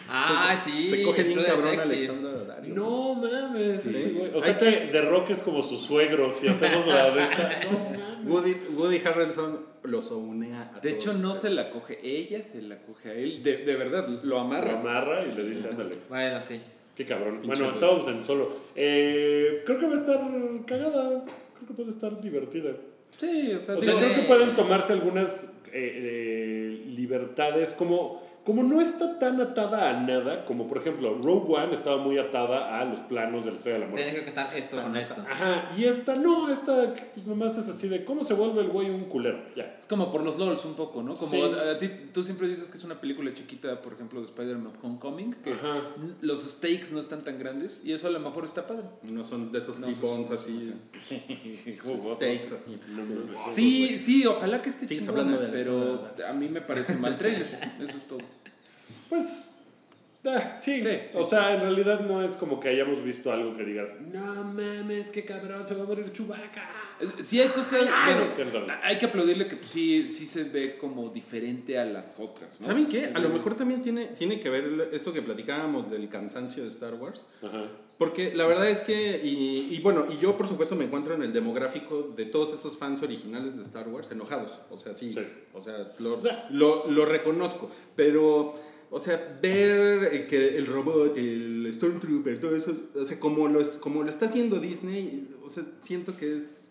Ah, 0.09 0.55
sí. 0.63 0.87
Se 0.89 1.03
coge 1.03 1.23
bien 1.23 1.35
True 1.35 1.45
cabrón 1.47 1.67
a 1.67 1.71
Detective. 1.71 1.95
Alexandra 1.95 2.31
Daddario. 2.31 2.75
No 2.75 3.15
mames. 3.15 3.81
Sí. 3.81 3.89
ese 3.89 4.09
güey. 4.11 4.31
O 4.31 4.35
Ahí 4.37 4.41
sea 4.41 4.51
está. 4.51 4.65
que 4.71 4.87
The 4.91 5.01
Rock 5.01 5.29
es 5.31 5.39
como 5.39 5.61
su 5.61 5.75
suegro, 5.77 6.31
si 6.31 6.47
hacemos 6.47 6.87
la 6.87 7.11
de 7.11 7.23
esta. 7.23 7.59
No 7.71 7.79
mames. 7.79 7.99
Woody, 8.25 8.53
Woody 8.75 9.01
Harrelson 9.05 9.65
los 9.83 10.11
unea 10.11 10.71
a 10.75 10.79
De 10.79 10.91
todos 10.93 11.03
hecho, 11.03 11.13
no 11.19 11.35
se 11.35 11.49
la 11.51 11.69
coge 11.69 11.99
ella, 12.03 12.41
se 12.41 12.61
la 12.61 12.79
coge 12.81 13.09
a 13.09 13.13
él. 13.13 13.43
De, 13.43 13.57
de 13.57 13.75
verdad, 13.75 14.07
lo 14.07 14.23
Lo 14.23 14.39
amarra. 14.39 14.79
amarra 14.79 15.21
y 15.25 15.35
le 15.35 15.43
dice, 15.49 15.67
ándale. 15.71 15.95
Bueno, 16.09 16.39
sí. 16.41 16.59
Qué 16.95 17.05
cabrón. 17.05 17.41
Bueno, 17.45 17.69
estábamos 17.69 18.07
en 18.07 18.21
solo. 18.21 18.51
Eh, 18.75 19.61
creo 19.65 19.79
que 19.79 19.87
va 19.87 19.93
a 19.93 19.95
estar 19.95 20.19
cagada. 20.65 21.23
Creo 21.55 21.67
que 21.67 21.73
puede 21.73 21.89
estar 21.89 22.19
divertida. 22.21 22.71
Sí, 23.19 23.53
o 23.53 23.59
sea, 23.59 23.75
O 23.75 23.79
digo, 23.81 23.91
sea, 23.99 24.01
creo 24.01 24.15
que 24.15 24.21
eh, 24.21 24.27
pueden 24.27 24.55
tomarse 24.55 24.93
algunas 24.93 25.45
eh, 25.73 26.77
eh, 26.83 26.83
libertades 26.87 27.73
como, 27.73 28.21
como 28.49 28.63
no 28.63 28.81
está 28.81 29.19
tan 29.19 29.39
atada 29.39 29.91
a 29.91 30.01
nada, 30.01 30.43
como 30.43 30.65
por 30.65 30.79
ejemplo 30.79 31.13
Rogue 31.21 31.53
One 31.55 31.71
estaba 31.75 31.97
muy 31.97 32.17
atada 32.17 32.79
a 32.79 32.83
los 32.85 32.97
planos 33.01 33.43
de 33.45 33.51
la 33.51 33.57
historia 33.57 33.79
de 33.79 33.85
la 33.85 33.93
Tienes 33.93 34.13
muerte. 34.13 34.19
que 34.31 34.33
contar 34.33 34.57
esto 34.57 34.81
con 34.81 34.97
esto. 34.97 35.21
Ajá, 35.29 35.71
y 35.77 35.83
esta 35.83 36.15
no, 36.15 36.49
esta 36.49 36.95
pues 37.13 37.27
nomás 37.27 37.55
es 37.57 37.67
así 37.67 37.87
de 37.87 38.03
cómo 38.05 38.23
se 38.23 38.33
vuelve 38.33 38.61
el 38.61 38.69
güey 38.69 38.89
un 38.89 39.05
culero. 39.05 39.39
Ya. 39.55 39.75
Es 39.79 39.85
como 39.85 40.09
por 40.11 40.23
los 40.23 40.39
LOLs 40.39 40.65
un 40.65 40.73
poco, 40.73 41.03
¿no? 41.03 41.13
Como 41.15 41.29
Sí. 41.31 41.39
a, 41.41 41.73
a 41.73 41.77
ti, 41.77 41.89
tú 42.11 42.23
siempre 42.23 42.47
dices 42.47 42.69
que 42.69 42.77
es 42.77 42.83
una 42.83 42.99
película 42.99 43.31
chiquita, 43.35 43.79
por 43.83 43.93
ejemplo, 43.93 44.19
de 44.19 44.25
Spider-Man 44.25 44.73
Homecoming, 44.81 45.33
que 45.43 45.53
Ajá. 45.53 45.75
los 46.21 46.41
stakes 46.41 46.87
no 46.91 46.99
están 46.99 47.23
tan 47.23 47.37
grandes 47.37 47.81
y 47.85 47.93
eso 47.93 48.07
a 48.07 48.09
lo 48.09 48.19
mejor 48.19 48.45
está 48.45 48.65
padre. 48.65 48.85
No 49.03 49.23
son 49.23 49.51
de 49.51 49.59
esos 49.59 49.79
No, 49.79 49.85
tipos 49.85 50.09
esos- 50.21 50.31
así. 50.39 50.73
Steaks 52.15 52.51
así. 52.53 52.79
Sí, 53.53 54.01
sí, 54.03 54.25
ojalá 54.25 54.61
que 54.61 54.69
esté 54.69 54.87
Sigues 54.87 55.03
chingona, 55.05 55.21
hablando 55.21 55.41
de 55.41 55.47
la 55.47 55.53
pero 55.53 56.27
a 56.27 56.33
mí 56.33 56.47
me 56.49 56.61
parece 56.61 56.95
mal 56.95 57.17
trailer. 57.17 57.47
Eso 57.79 57.97
es 57.97 58.07
todo. 58.07 58.19
Pues, 59.09 59.49
ah, 60.25 60.57
sí. 60.61 60.81
Sí, 60.81 60.83
sí. 60.83 61.17
O 61.17 61.23
sea, 61.27 61.55
en 61.55 61.61
realidad 61.61 62.01
no 62.01 62.21
es 62.23 62.31
como 62.31 62.59
que 62.59 62.69
hayamos 62.69 63.03
visto 63.03 63.31
algo 63.31 63.55
que 63.55 63.63
digas, 63.63 63.93
no 64.13 64.43
mames, 64.53 65.07
qué 65.11 65.25
cabrón, 65.25 65.65
se 65.67 65.75
va 65.75 65.83
a 65.83 65.87
morir 65.87 66.11
Chewbacca. 66.11 66.69
Eh, 67.01 67.07
Sí 67.23 67.39
hay 67.41 67.47
cosas, 67.49 67.87
bueno, 68.05 68.73
hay 68.83 68.97
que 68.97 69.05
aplaudirle 69.05 69.47
que 69.47 69.55
pues, 69.55 69.71
sí, 69.71 70.07
sí 70.07 70.27
se 70.27 70.43
ve 70.45 70.77
como 70.77 71.09
diferente 71.09 71.79
a 71.79 71.85
las 71.85 72.19
otras. 72.19 72.53
¿no? 72.59 72.67
¿Saben 72.67 72.87
qué? 72.87 73.09
A 73.15 73.19
lo 73.19 73.29
mejor 73.29 73.55
también 73.55 73.81
tiene, 73.81 74.07
tiene 74.07 74.39
que 74.39 74.49
ver 74.49 74.89
eso 74.91 75.11
que 75.13 75.21
platicábamos 75.21 75.89
del 75.89 76.07
cansancio 76.09 76.63
de 76.63 76.69
Star 76.69 76.93
Wars. 76.95 77.25
Ajá. 77.41 77.63
Porque 77.97 78.33
la 78.33 78.45
verdad 78.45 78.69
es 78.69 78.79
que, 78.79 79.19
y, 79.25 79.73
y 79.75 79.79
bueno, 79.81 80.05
y 80.09 80.17
yo 80.23 80.37
por 80.37 80.47
supuesto 80.47 80.73
me 80.77 80.85
encuentro 80.85 81.13
en 81.15 81.21
el 81.21 81.33
demográfico 81.33 82.13
de 82.15 82.23
todos 82.25 82.53
esos 82.57 82.77
fans 82.77 83.01
originales 83.03 83.57
de 83.57 83.61
Star 83.63 83.89
Wars 83.89 84.09
enojados. 84.09 84.57
O 84.69 84.77
sea, 84.77 84.93
sí. 84.93 85.11
Sí. 85.11 85.19
O 85.53 85.61
sea, 85.61 85.91
lo, 85.99 86.13
O 86.17 86.21
sea- 86.21 86.47
lo, 86.49 86.85
lo 86.89 87.05
reconozco. 87.05 87.69
Pero, 87.97 88.55
o 88.91 88.99
sea, 88.99 89.39
ver 89.41 90.03
eh, 90.13 90.27
que 90.27 90.57
el 90.57 90.65
robot, 90.65 91.17
el 91.17 91.69
Stormtrooper, 91.73 92.39
todo 92.39 92.55
eso, 92.55 92.75
o 92.95 93.03
sea, 93.05 93.19
como 93.19 93.47
lo, 93.47 93.59
es- 93.61 93.77
como 93.79 94.03
lo 94.03 94.09
está 94.09 94.25
haciendo 94.25 94.59
Disney, 94.59 95.27
o 95.43 95.49
sea, 95.49 95.63
siento 95.81 96.15
que 96.17 96.35
es, 96.35 96.69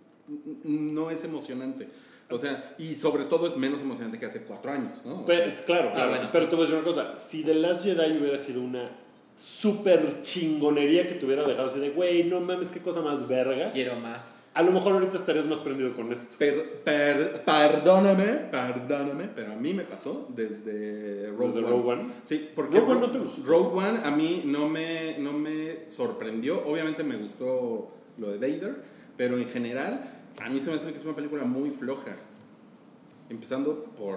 no 0.65 1.11
es 1.11 1.25
emocionante. 1.25 1.89
O 2.31 2.37
sea, 2.37 2.75
y 2.79 2.93
sobre 2.95 3.25
todo 3.25 3.47
es 3.47 3.57
menos 3.57 3.81
emocionante 3.81 4.19
que 4.19 4.27
hace 4.27 4.43
cuatro 4.43 4.71
años, 4.71 4.99
¿no? 5.07 5.25
Pues, 5.25 5.63
claro, 5.63 5.93
claro. 5.95 6.11
bueno, 6.11 6.29
pero 6.31 6.45
sí. 6.45 6.51
te 6.51 6.57
voy 6.57 6.65
a 6.67 6.69
decir 6.69 6.83
una 6.85 6.95
cosa. 6.95 7.15
Si 7.15 7.43
The 7.43 7.55
Last 7.55 7.85
Jedi 7.85 8.19
hubiera 8.19 8.37
sido 8.39 8.61
una 8.61 8.91
super 9.35 10.21
chingonería 10.21 11.07
que 11.07 11.15
te 11.15 11.25
hubiera 11.25 11.47
dejado 11.47 11.69
así 11.69 11.79
de, 11.79 11.91
güey, 11.91 12.25
no 12.25 12.41
mames, 12.41 12.69
qué 12.69 12.81
cosa 12.81 13.01
más 13.01 13.27
verga. 13.29 13.71
Quiero 13.73 13.97
más. 14.01 14.38
A 14.59 14.63
lo 14.65 14.73
mejor 14.73 14.95
ahorita 14.95 15.17
estarías 15.17 15.47
más 15.47 15.61
prendido 15.61 15.95
con 15.95 16.11
esto. 16.11 16.35
Per- 16.37 16.81
per- 16.83 17.45
perdóname, 17.45 18.25
perdóname, 18.51 19.29
pero 19.33 19.53
a 19.53 19.55
mí 19.55 19.73
me 19.73 19.85
pasó 19.85 20.27
desde 20.35 21.29
Rogue 21.31 21.47
¿Desde 21.47 21.61
One. 21.61 21.69
Rogue 21.71 21.93
One? 21.93 22.13
Sí, 22.25 22.51
porque 22.57 22.81
Rogue 22.81 22.91
One 22.93 23.01
no 23.03 23.11
te 23.13 23.19
gustó. 23.21 23.47
Rogue 23.47 23.79
One 23.89 24.01
a 24.05 24.11
mí 24.11 24.43
no 24.47 24.69
me, 24.69 25.17
no 25.21 25.33
me 25.33 25.89
sorprendió. 25.89 26.67
Obviamente 26.67 27.05
me 27.05 27.17
gustó 27.19 27.89
lo 28.19 28.33
de 28.33 28.39
Vader, 28.39 28.83
pero 29.17 29.37
en 29.39 29.47
general 29.47 30.11
a 30.43 30.49
mí 30.49 30.59
se 30.59 30.71
me 30.71 30.75
hace 30.77 30.87
que 30.87 30.99
es 30.99 31.05
una 31.05 31.15
película 31.15 31.45
muy 31.45 31.71
floja. 31.71 32.17
Empezando 33.31 33.85
por, 33.85 34.17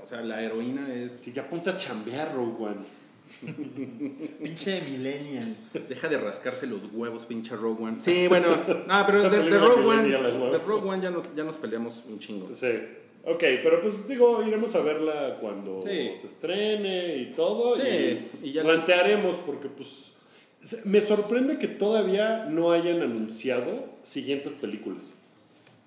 o 0.00 0.06
sea, 0.06 0.20
la 0.20 0.40
heroína 0.40 0.94
es... 0.94 1.10
Si 1.10 1.32
ya 1.32 1.48
ponte 1.50 1.70
a 1.70 1.76
chambear, 1.76 2.32
Rogue 2.32 2.64
One. 2.64 2.76
Pinche 4.42 4.80
millennial. 4.82 5.54
Deja 5.88 6.08
de 6.08 6.18
rascarte 6.18 6.66
los 6.66 6.80
huevos, 6.92 7.24
pinche 7.26 7.54
Rogue 7.56 7.84
One. 7.84 7.96
Sí, 8.00 8.26
bueno, 8.28 8.48
no, 8.86 8.94
pero 9.06 9.28
de, 9.28 9.38
de 9.38 9.58
Rogue 9.58 9.86
One, 9.86 10.08
de 10.08 10.58
Rogue 10.58 10.88
One 10.88 11.02
ya 11.02 11.10
nos, 11.10 11.34
ya 11.34 11.44
nos 11.44 11.56
peleamos 11.56 12.04
un 12.08 12.18
chingo. 12.18 12.48
Sí. 12.54 12.68
Ok, 13.26 13.40
pero 13.62 13.80
pues 13.80 14.06
digo, 14.06 14.42
iremos 14.46 14.74
a 14.74 14.80
verla 14.80 15.38
cuando 15.40 15.82
Sí. 15.86 16.10
se 16.20 16.26
estrene 16.26 17.16
y 17.16 17.34
todo. 17.34 17.74
Sí, 17.76 18.28
y, 18.42 18.48
y 18.48 18.52
ya 18.52 18.62
plantearemos 18.62 19.36
porque 19.38 19.68
pues 19.68 20.12
me 20.84 21.00
sorprende 21.00 21.58
que 21.58 21.68
todavía 21.68 22.46
no 22.50 22.72
hayan 22.72 23.00
anunciado 23.02 23.86
siguientes 24.04 24.52
películas. 24.52 25.14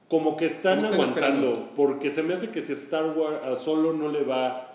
como 0.07 0.37
que 0.37 0.45
están 0.45 0.79
Como 0.81 0.93
aguantando, 0.93 1.69
porque 1.75 2.09
se 2.09 2.23
me 2.23 2.33
hace 2.33 2.49
que 2.49 2.61
si 2.61 2.71
Star 2.73 3.05
Wars 3.15 3.43
a 3.43 3.55
solo 3.55 3.91
no 3.93 4.07
le 4.09 4.23
va 4.23 4.66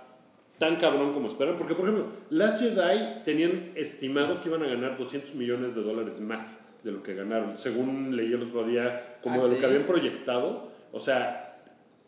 tan 0.63 0.77
cabrón 0.77 1.13
como 1.13 1.27
esperan, 1.27 1.57
porque 1.57 1.75
por 1.75 1.89
ejemplo, 1.89 2.07
Last 2.31 2.61
Jedi 2.61 3.25
tenían 3.25 3.73
estimado 3.75 4.41
que 4.41 4.49
iban 4.49 4.63
a 4.63 4.69
ganar 4.69 4.97
200 4.97 5.35
millones 5.35 5.75
de 5.75 5.83
dólares 5.83 6.21
más 6.21 6.67
de 6.85 6.93
lo 6.93 7.03
que 7.03 7.15
ganaron, 7.15 7.59
según 7.59 8.15
leí 8.15 8.33
el 8.33 8.45
otro 8.45 8.63
día, 8.63 9.19
como 9.23 9.41
Ah, 9.41 9.45
de 9.45 9.55
lo 9.55 9.59
que 9.59 9.67
habían 9.67 9.87
proyectado, 9.87 10.71
o 10.93 11.01
sea, 11.01 11.61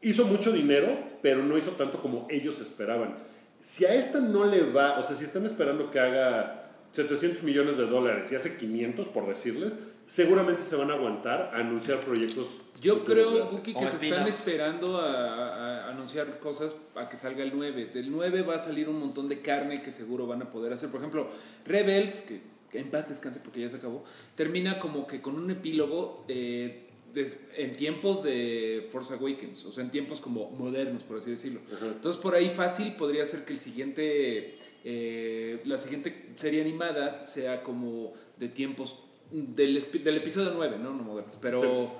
hizo 0.02 0.26
mucho 0.26 0.52
dinero, 0.52 0.86
pero 1.20 1.42
no 1.42 1.58
hizo 1.58 1.72
tanto 1.72 2.00
como 2.00 2.28
ellos 2.30 2.60
esperaban. 2.60 3.16
Si 3.60 3.86
a 3.86 3.92
esta 3.92 4.20
no 4.20 4.44
le 4.44 4.70
va, 4.70 5.00
o 5.00 5.02
sea, 5.02 5.16
si 5.16 5.24
están 5.24 5.44
esperando 5.46 5.90
que 5.90 5.98
haga 5.98 6.70
700 6.92 7.42
millones 7.42 7.76
de 7.76 7.86
dólares 7.86 8.30
y 8.30 8.36
hace 8.36 8.56
500, 8.56 9.08
por 9.08 9.26
decirles, 9.26 9.76
seguramente 10.06 10.62
se 10.62 10.76
van 10.76 10.92
a 10.92 10.94
aguantar 10.94 11.50
a 11.52 11.58
anunciar 11.58 11.98
proyectos. 11.98 12.46
Yo 12.80 13.04
creo. 13.04 13.48
Cookie, 13.48 13.72
que 13.74 13.86
se 13.88 13.98
están 14.06 14.26
esperando 14.28 14.98
a, 14.98 15.90
anunciar 15.90 16.38
cosas 16.38 16.76
a 16.94 17.08
que 17.08 17.16
salga 17.16 17.42
el 17.42 17.52
9. 17.54 17.86
Del 17.86 18.10
9 18.10 18.42
va 18.42 18.56
a 18.56 18.58
salir 18.58 18.88
un 18.88 18.98
montón 18.98 19.28
de 19.28 19.40
carne 19.40 19.80
que 19.82 19.90
seguro 19.90 20.26
van 20.26 20.42
a 20.42 20.50
poder 20.50 20.72
hacer. 20.72 20.90
Por 20.90 21.00
ejemplo, 21.00 21.28
Rebels, 21.64 22.22
que, 22.22 22.40
que 22.70 22.78
en 22.80 22.90
paz 22.90 23.08
descanse 23.08 23.40
porque 23.40 23.60
ya 23.60 23.68
se 23.70 23.76
acabó, 23.76 24.04
termina 24.34 24.78
como 24.78 25.06
que 25.06 25.20
con 25.22 25.36
un 25.36 25.50
epílogo 25.50 26.24
eh, 26.28 26.86
des- 27.14 27.38
en 27.56 27.72
tiempos 27.74 28.22
de 28.22 28.86
Force 28.92 29.14
Awakens, 29.14 29.64
o 29.64 29.72
sea, 29.72 29.84
en 29.84 29.90
tiempos 29.90 30.20
como 30.20 30.50
modernos, 30.50 31.04
por 31.04 31.18
así 31.18 31.30
decirlo. 31.30 31.60
Entonces, 31.80 32.20
por 32.20 32.34
ahí 32.34 32.50
fácil 32.50 32.92
podría 32.98 33.24
ser 33.24 33.44
que 33.44 33.52
el 33.54 33.58
siguiente, 33.58 34.56
eh, 34.84 35.60
la 35.64 35.78
siguiente 35.78 36.32
serie 36.36 36.60
animada 36.60 37.22
sea 37.26 37.62
como 37.62 38.12
de 38.38 38.48
tiempos 38.48 38.98
del, 39.30 39.82
del 40.02 40.16
episodio 40.16 40.52
9, 40.54 40.76
¿no? 40.82 40.90
No 40.92 41.02
modernos, 41.02 41.38
pero... 41.40 41.92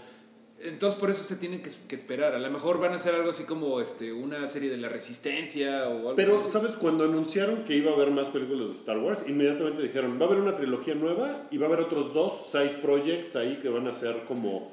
Entonces 0.65 0.99
por 0.99 1.11
eso 1.11 1.23
se 1.23 1.37
tienen 1.37 1.63
que, 1.63 1.71
que 1.87 1.95
esperar. 1.95 2.35
A 2.35 2.39
lo 2.39 2.51
mejor 2.51 2.81
van 2.81 2.93
a 2.93 2.97
hacer 2.97 3.15
algo 3.15 3.31
así 3.31 3.45
como 3.45 3.81
este, 3.81 4.13
una 4.13 4.47
serie 4.47 4.71
de 4.71 4.79
la 4.79 4.89
resistencia 4.89 5.89
o 5.89 5.99
algo 5.99 6.15
Pero, 6.17 6.41
así. 6.41 6.51
¿sabes? 6.51 6.73
Cuando 6.73 7.05
anunciaron 7.05 7.65
que 7.65 7.77
iba 7.77 7.91
a 7.91 7.95
haber 7.95 8.11
más 8.11 8.29
películas 8.29 8.71
de 8.71 8.75
Star 8.77 8.99
Wars, 8.99 9.23
inmediatamente 9.29 9.83
dijeron, 9.83 10.19
va 10.19 10.25
a 10.25 10.29
haber 10.29 10.41
una 10.41 10.55
trilogía 10.55 10.95
nueva 10.95 11.47
y 11.51 11.59
va 11.59 11.67
a 11.67 11.69
haber 11.69 11.81
otros 11.81 12.15
dos 12.15 12.49
side 12.51 12.79
projects 12.81 13.37
ahí 13.37 13.59
que 13.61 13.69
van 13.69 13.87
a 13.87 13.93
ser 13.93 14.25
como... 14.27 14.73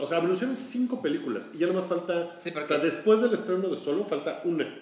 O 0.00 0.06
sea, 0.06 0.18
anunciaron 0.18 0.56
cinco 0.56 1.02
películas 1.02 1.50
y 1.52 1.58
ya 1.58 1.66
nada 1.66 1.80
más 1.80 1.88
falta... 1.88 2.36
Sí, 2.36 2.50
o 2.50 2.66
sea, 2.66 2.78
después 2.78 3.20
del 3.20 3.34
estreno 3.34 3.68
de 3.68 3.74
Solo 3.74 4.04
falta 4.04 4.40
una. 4.44 4.72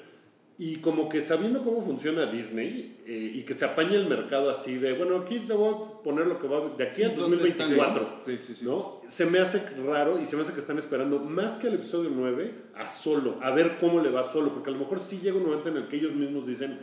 Y 0.63 0.77
como 0.77 1.09
que 1.09 1.23
sabiendo 1.23 1.63
cómo 1.65 1.81
funciona 1.81 2.27
Disney 2.27 2.99
eh, 3.07 3.33
y 3.35 3.45
que 3.45 3.55
se 3.55 3.65
apaña 3.65 3.95
el 3.95 4.07
mercado 4.09 4.51
así 4.51 4.75
de, 4.75 4.93
bueno, 4.93 5.17
aquí 5.17 5.39
te 5.39 5.55
voy 5.55 5.73
a 5.75 6.03
poner 6.03 6.27
lo 6.27 6.39
que 6.39 6.47
va 6.49 6.61
de 6.77 6.85
aquí 6.85 7.03
a 7.03 7.09
Sí, 7.09 7.15
¿dónde 7.17 7.37
están? 7.49 7.69
2024. 7.75 8.21
Sí, 8.27 8.39
sí, 8.47 8.55
sí. 8.59 8.65
¿no? 8.67 9.01
Se 9.09 9.25
me 9.25 9.39
hace 9.39 9.59
raro 9.87 10.21
y 10.21 10.27
se 10.27 10.37
me 10.37 10.43
hace 10.43 10.53
que 10.53 10.61
están 10.61 10.77
esperando 10.77 11.19
más 11.19 11.57
que 11.57 11.69
el 11.69 11.75
episodio 11.77 12.11
9 12.15 12.53
a 12.77 12.87
solo, 12.87 13.39
a 13.41 13.53
ver 13.53 13.79
cómo 13.81 14.01
le 14.01 14.11
va 14.11 14.23
solo, 14.23 14.53
porque 14.53 14.69
a 14.69 14.73
lo 14.75 14.81
mejor 14.81 14.99
sí 14.99 15.21
llega 15.23 15.39
un 15.39 15.45
momento 15.47 15.71
en 15.71 15.79
el 15.79 15.89
que 15.89 15.97
ellos 15.97 16.13
mismos 16.13 16.47
dicen, 16.47 16.79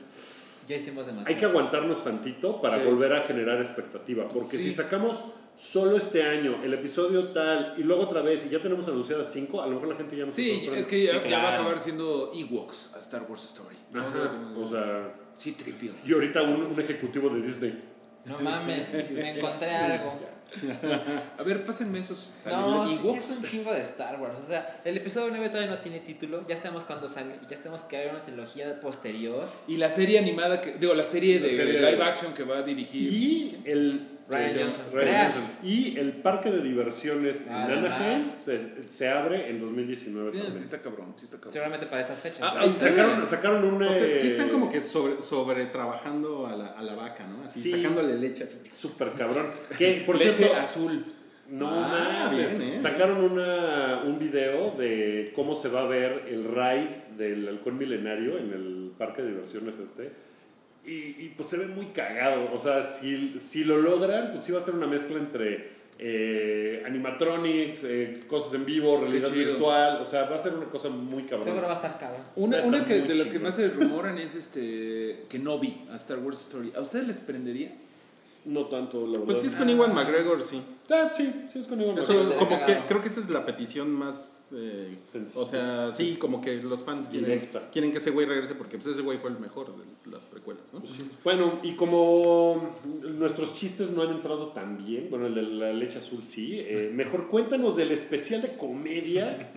Ya 0.68 0.76
hicimos 0.76 1.06
demasiado. 1.06 1.28
hay 1.28 1.36
que 1.40 1.46
aguantarnos 1.46 2.04
tantito 2.04 2.60
para 2.60 2.80
Sí. 2.80 2.84
volver 2.84 3.14
a 3.14 3.22
generar 3.22 3.62
expectativa, 3.62 4.28
porque 4.28 4.58
Sí. 4.58 4.64
si 4.64 4.72
sacamos 4.72 5.24
solo 5.58 5.98
este 5.98 6.22
año 6.24 6.60
el 6.64 6.72
episodio 6.76 7.30
tal 7.30 7.74
y 7.78 7.84
luego 7.84 8.04
otra 8.04 8.22
vez 8.22 8.46
y 8.46 8.50
ya 8.50 8.60
tenemos 8.60 8.88
anunciadas 8.88 9.30
5, 9.34 9.62
a 9.62 9.66
lo 9.68 9.74
mejor 9.74 9.88
la 9.90 9.96
gente 9.96 10.16
ya 10.16 10.26
no 10.26 10.32
se 10.32 10.42
Sí, 10.44 10.52
sorprende. 10.52 10.80
es 10.80 10.86
que 10.88 11.04
ya, 11.04 11.12
Sí, 11.14 11.18
ya 11.18 11.20
va 11.20 11.24
a 11.24 11.28
claro. 11.50 11.62
acabar 11.64 11.80
siendo 11.80 12.32
Ewoks 12.36 12.92
a 12.96 13.00
Star 13.00 13.24
Wars 13.28 13.44
Story. 13.46 13.76
¿no? 13.92 14.02
Ajá, 14.02 14.54
o 14.56 14.64
sea, 14.64 15.16
sí, 15.34 15.54
tripio. 15.54 15.92
y 16.06 16.14
ahorita 16.14 16.44
un, 16.44 16.62
un 16.64 16.80
ejecutivo 16.80 17.30
de 17.30 17.42
Disney. 17.42 17.84
No 18.26 18.40
mames, 18.40 18.88
me 19.12 19.32
encontré 19.38 19.70
algo. 19.72 20.14
A 21.38 21.44
ver, 21.44 21.66
pásenme 21.66 22.00
esos. 22.00 22.30
No, 22.46 22.88
sí, 22.88 23.00
sí 23.02 23.10
es 23.18 23.30
un 23.30 23.44
chingo 23.44 23.74
de 23.74 23.82
Star 23.82 24.20
Wars. 24.22 24.40
O 24.44 24.48
sea, 24.48 24.80
el 24.86 24.96
episodio 24.98 25.28
9 25.32 25.50
todavía 25.50 25.72
no 25.72 25.80
tiene 25.80 26.00
título. 26.00 26.46
Ya 26.48 26.56
sabemos 26.56 26.84
cuándo 26.86 27.08
sale. 27.08 27.36
Ya 27.50 27.58
sabemos 27.58 27.82
que 27.82 27.98
hay 27.98 28.10
una 28.10 28.22
trilogía 28.22 28.80
posterior. 28.80 29.46
Y 29.68 29.78
la 29.78 29.90
serie 29.90 30.20
animada, 30.20 30.62
que, 30.62 30.74
digo, 30.74 30.94
la 30.94 31.04
serie 31.04 31.40
La 31.40 31.48
de 31.48 31.56
serie 31.56 31.74
live 31.80 31.98
de- 31.98 32.04
action 32.04 32.34
que 32.34 32.44
va 32.44 32.60
a 32.60 32.62
dirigir. 32.64 33.02
Y 33.14 33.58
el, 33.66 34.08
Ryan 34.30 34.56
Johnson. 34.60 34.82
Ryan 34.94 35.08
Crash. 35.08 35.34
Johnson. 35.34 35.52
Y 35.64 35.98
el 35.98 36.12
parque 36.14 36.52
de 36.52 36.62
diversiones 36.62 37.48
en 37.48 37.54
Además. 37.54 37.92
Anaheim 37.94 38.24
se, 38.26 38.88
se 38.90 39.08
abre 39.10 39.50
en 39.50 39.60
2019 39.60 40.32
Sí, 40.32 40.38
también. 40.38 40.58
sí 40.58 40.64
está 40.66 40.82
cabrón, 40.82 41.14
sí 41.18 41.24
está 41.26 41.38
cabrón. 41.38 41.54
Seguramente 41.54 41.86
para 41.88 42.02
esas 42.02 42.20
fechas. 42.20 42.40
Ah, 42.42 42.54
¿no? 42.56 42.62
ah, 42.68 42.72
sacaron, 42.72 43.26
sacaron 43.26 43.64
una. 43.66 43.88
O 43.90 43.92
sea, 43.92 44.06
sí 44.06 44.28
eh, 44.28 44.32
están 44.32 44.50
como 44.50 44.70
que 44.70 44.82
sobre, 44.82 45.22
sobre 45.22 45.66
trabajando 45.68 46.48
a 46.48 46.56
la, 46.56 46.68
a 46.68 46.82
la 46.84 46.96
vaca, 46.96 47.26
¿no? 47.28 47.44
Así, 47.46 47.62
Sí. 47.62 47.72
sacándole 47.72 48.16
leche 48.16 48.44
así. 48.44 48.58
Súper 48.72 49.12
cabrón. 49.12 49.46
Que, 49.78 50.04
por 50.06 50.18
Leche 50.18 50.34
cierto, 50.34 50.56
azul. 50.58 51.06
no 51.50 51.70
Ah, 51.72 52.30
bien, 52.34 52.62
¿eh? 52.62 52.78
sacaron 52.78 53.24
una, 53.24 54.02
un 54.06 54.20
video 54.20 54.72
de 54.72 55.32
cómo 55.36 55.56
se 55.56 55.70
va 55.70 55.82
a 55.82 55.86
ver 55.86 56.26
el 56.28 56.44
ride 56.44 56.90
del 57.18 57.48
halcón 57.48 57.78
milenario 57.78 58.38
en 58.38 58.52
el 58.52 58.92
parque 58.98 59.22
de 59.22 59.30
diversiones 59.30 59.78
este. 59.80 60.12
Y, 60.88 61.26
y, 61.26 61.34
pues 61.36 61.50
se 61.50 61.58
ve 61.58 61.68
muy 61.68 61.88
cagado. 61.88 62.50
O 62.54 62.58
sea, 62.58 62.82
si, 62.82 63.38
si 63.40 63.66
lo 63.66 63.78
logran, 63.78 64.32
pues 64.32 64.46
sí 64.46 64.54
va 64.54 64.60
a 64.60 64.64
ser 64.64 64.74
una 64.74 64.88
mezcla 64.88 65.20
entre 65.20 65.70
eh, 66.00 66.84
animatronics, 66.86 67.84
eh, 67.84 68.24
cosas 68.28 68.54
en 68.54 68.66
vivo, 68.66 68.98
realidad 69.00 69.30
virtual. 69.30 70.00
O 70.02 70.06
sea, 70.06 70.30
va 70.30 70.36
a 70.36 70.40
ser 70.40 70.54
una 70.54 70.68
cosa 70.68 70.90
muy 70.90 71.24
cabrón. 71.24 71.44
Seguro 71.44 71.66
va 71.66 71.74
a 71.74 71.76
estar 71.76 71.98
cabrón. 71.98 72.22
Una, 72.38 72.62
una 72.64 72.78
estar 72.78 72.86
que, 72.86 73.02
de 73.02 73.16
las 73.16 73.28
que 73.28 73.40
más 73.40 73.56
se 73.56 73.68
rumoran 73.68 74.18
es 74.18 74.36
este 74.36 75.26
que 75.28 75.40
no 75.40 75.60
vi 75.60 75.86
a 75.92 75.96
Star 75.96 76.20
Wars 76.20 76.40
Story. 76.42 76.72
¿A 76.76 76.82
ustedes 76.82 77.08
les 77.08 77.20
prendería? 77.20 77.74
No 78.48 78.66
tanto, 78.68 79.02
la 79.06 79.12
verdad. 79.20 79.26
Pues 79.26 79.42
sí 79.42 79.48
es 79.48 79.56
con 79.56 79.70
Iwan 79.70 79.94
McGregor, 79.94 80.42
sí. 80.42 80.62
Ah, 80.90 81.12
sí, 81.16 81.32
sí 81.52 81.60
es 81.60 81.68
con 81.68 81.82
Iwan 81.82 81.96
McGregor. 81.96 82.36
Como 82.38 82.66
que, 82.66 82.74
creo 82.88 83.02
que 83.02 83.08
esa 83.10 83.20
es 83.20 83.30
la 83.30 83.46
petición 83.46 83.92
más. 83.92 84.48
eh, 84.56 84.98
o 85.36 85.46
sea, 85.46 85.92
sí, 85.92 86.16
como 86.16 86.40
que 86.40 86.62
los 86.64 86.82
fans 86.84 87.08
quieren, 87.10 87.50
quieren 87.74 87.92
que 87.92 87.98
ese 87.98 88.12
güey 88.12 88.26
regrese 88.26 88.56
porque 88.56 88.78
pues, 88.78 88.88
ese 88.88 89.02
güey 89.02 89.18
fue 89.18 89.30
el 89.32 89.40
mejor 89.40 89.74
de 89.76 90.12
las 90.12 90.26
precuelas, 90.26 90.64
¿no? 90.74 90.82
Bueno, 91.26 91.60
y 91.64 91.74
como 91.74 92.74
nuestros 93.18 93.54
chistes 93.54 93.90
no 93.90 94.04
han 94.04 94.12
entrado 94.12 94.48
tan 94.54 94.78
bien, 94.78 95.08
bueno, 95.10 95.28
el 95.28 95.36
de 95.36 95.42
la 95.42 95.74
leche 95.74 95.98
azul 95.98 96.24
sí, 96.26 96.60
eh, 96.60 96.90
mejor 96.94 97.28
cuéntanos 97.28 97.76
del 97.76 97.92
especial 97.92 98.42
de 98.42 98.56
comedia 98.56 99.52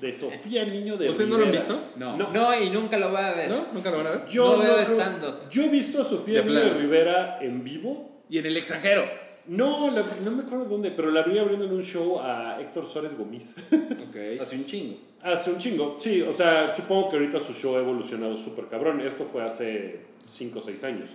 de 0.00 0.12
Sofía 0.12 0.64
Niño 0.64 0.96
de 0.96 1.10
¿Ustedes 1.10 1.30
no 1.30 1.38
lo 1.38 1.44
han 1.44 1.52
visto? 1.52 1.78
No. 1.96 2.16
No. 2.16 2.32
No, 2.32 2.60
y 2.60 2.70
nunca 2.70 2.98
lo 2.98 3.10
voy 3.10 3.20
a 3.20 3.34
ver. 3.34 3.48
¿No? 3.48 3.64
¿Nunca 3.72 3.92
lo 3.92 3.98
van 3.98 4.06
a 4.08 4.10
ver? 4.10 4.26
Yo, 4.28 4.56
No 4.56 4.62
veo 4.64 4.76
no- 4.76 4.82
stand-up. 4.82 5.34
yo 5.48 5.62
he 5.62 5.68
visto 5.68 6.00
a 6.00 6.04
Sofía 6.04 6.40
De 6.42 6.46
Niño 6.46 6.58
de. 6.58 6.74
Rivera 6.74 7.38
en 7.40 7.62
vivo. 7.62 8.11
Y 8.32 8.38
en 8.38 8.46
el 8.46 8.56
extranjero. 8.56 9.04
No, 9.46 9.90
la- 9.90 10.02
no 10.24 10.30
me 10.30 10.42
acuerdo 10.44 10.64
dónde, 10.64 10.90
pero 10.90 11.10
la 11.10 11.22
vi 11.22 11.36
abriendo 11.36 11.66
en 11.66 11.72
un 11.72 11.82
show 11.82 12.18
a 12.18 12.58
Héctor 12.60 12.86
Suárez 12.90 13.14
Gómez. 13.18 13.52
Ok. 14.08 14.16
Hace 14.40 14.56
un 14.56 14.64
chingo. 14.64 14.96
Hace 15.22 15.50
un 15.50 15.58
chingo, 15.58 15.96
sí, 16.00 16.22
o 16.22 16.32
sea, 16.32 16.74
supongo 16.74 17.10
que 17.10 17.16
ahorita 17.16 17.38
su 17.40 17.52
show 17.52 17.76
ha 17.76 17.80
evolucionado 17.80 18.36
súper 18.38 18.66
cabrón. 18.68 19.00
Esto 19.02 19.24
fue 19.24 19.42
hace 19.44 20.00
5 20.28 20.58
o 20.58 20.62
6 20.62 20.82
años. 20.84 21.10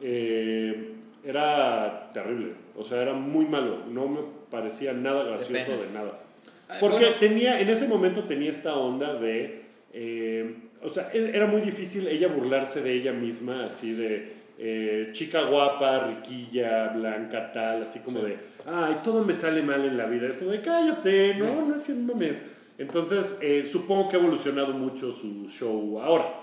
Eh, 0.00 0.92
era 1.24 2.10
terrible, 2.12 2.54
o 2.76 2.82
sea, 2.82 3.02
era 3.02 3.12
muy 3.12 3.44
malo. 3.46 3.84
No 3.86 4.08
me 4.08 4.20
parecía 4.50 4.92
nada 4.94 5.24
gracioso 5.24 5.52
pena. 5.52 5.76
de 5.82 5.90
nada. 5.92 6.20
Ay, 6.68 6.78
Porque 6.80 7.04
bueno. 7.04 7.16
tenía, 7.20 7.60
en 7.60 7.68
ese 7.68 7.86
momento 7.86 8.24
tenía 8.24 8.50
esta 8.50 8.76
onda 8.76 9.14
de. 9.14 9.62
eh, 9.92 10.56
o 10.82 10.88
sea, 10.88 11.10
e- 11.12 11.30
era 11.34 11.46
muy 11.46 11.60
difícil 11.60 12.06
ella 12.08 12.28
burlarse 12.28 12.80
de 12.82 12.92
ella 12.94 13.12
misma, 13.12 13.66
así 13.66 13.92
de. 13.92 14.35
Eh, 14.58 15.10
chica 15.12 15.42
guapa, 15.42 16.06
riquilla, 16.06 16.88
blanca, 16.88 17.52
tal, 17.52 17.82
así 17.82 18.00
como 18.00 18.20
de. 18.20 18.38
Ay, 18.66 19.00
todo 19.04 19.24
me 19.24 19.34
sale 19.34 19.62
mal 19.62 19.84
en 19.84 19.96
la 19.96 20.06
vida. 20.06 20.28
Es 20.28 20.38
como 20.38 20.50
de 20.50 20.62
cállate, 20.62 21.34
no, 21.34 21.66
no 21.66 21.74
es 21.74 21.88
un 21.88 22.06
mames. 22.06 22.42
Entonces, 22.78 23.36
eh, 23.40 23.68
supongo 23.70 24.08
que 24.08 24.16
ha 24.16 24.20
evolucionado 24.20 24.72
mucho 24.72 25.12
su 25.12 25.48
show 25.48 26.00
ahora. 26.00 26.42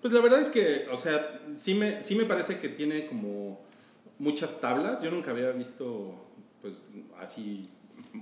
Pues 0.00 0.12
la 0.12 0.20
verdad 0.20 0.40
es 0.40 0.50
que, 0.50 0.86
o 0.90 0.96
sea, 0.96 1.20
sí 1.56 1.74
me, 1.74 2.02
sí 2.02 2.14
me 2.16 2.24
parece 2.24 2.58
que 2.58 2.68
tiene 2.68 3.06
como 3.06 3.60
muchas 4.18 4.60
tablas. 4.60 5.02
Yo 5.02 5.10
nunca 5.10 5.30
había 5.30 5.50
visto, 5.52 6.26
pues, 6.60 6.74
así 7.18 7.68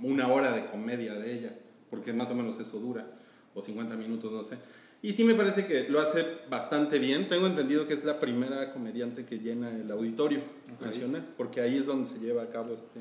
una 0.03 0.27
hora 0.27 0.51
de 0.51 0.65
comedia 0.65 1.13
de 1.15 1.33
ella, 1.33 1.53
porque 1.89 2.13
más 2.13 2.29
o 2.31 2.35
menos 2.35 2.59
eso 2.59 2.79
dura, 2.79 3.07
o 3.53 3.61
50 3.61 3.95
minutos, 3.95 4.31
no 4.31 4.43
sé. 4.43 4.57
Y 5.03 5.13
sí 5.13 5.23
me 5.23 5.33
parece 5.33 5.65
que 5.65 5.89
lo 5.89 5.99
hace 5.99 6.23
bastante 6.49 6.99
bien. 6.99 7.27
Tengo 7.27 7.47
entendido 7.47 7.87
que 7.87 7.93
es 7.95 8.03
la 8.03 8.19
primera 8.19 8.71
comediante 8.71 9.25
que 9.25 9.39
llena 9.39 9.71
el 9.71 9.89
auditorio 9.89 10.39
nacional, 10.79 11.25
porque 11.37 11.59
ahí 11.61 11.75
es 11.77 11.87
donde 11.87 12.07
se 12.07 12.19
lleva 12.19 12.43
a 12.43 12.49
cabo 12.49 12.73
este... 12.75 12.99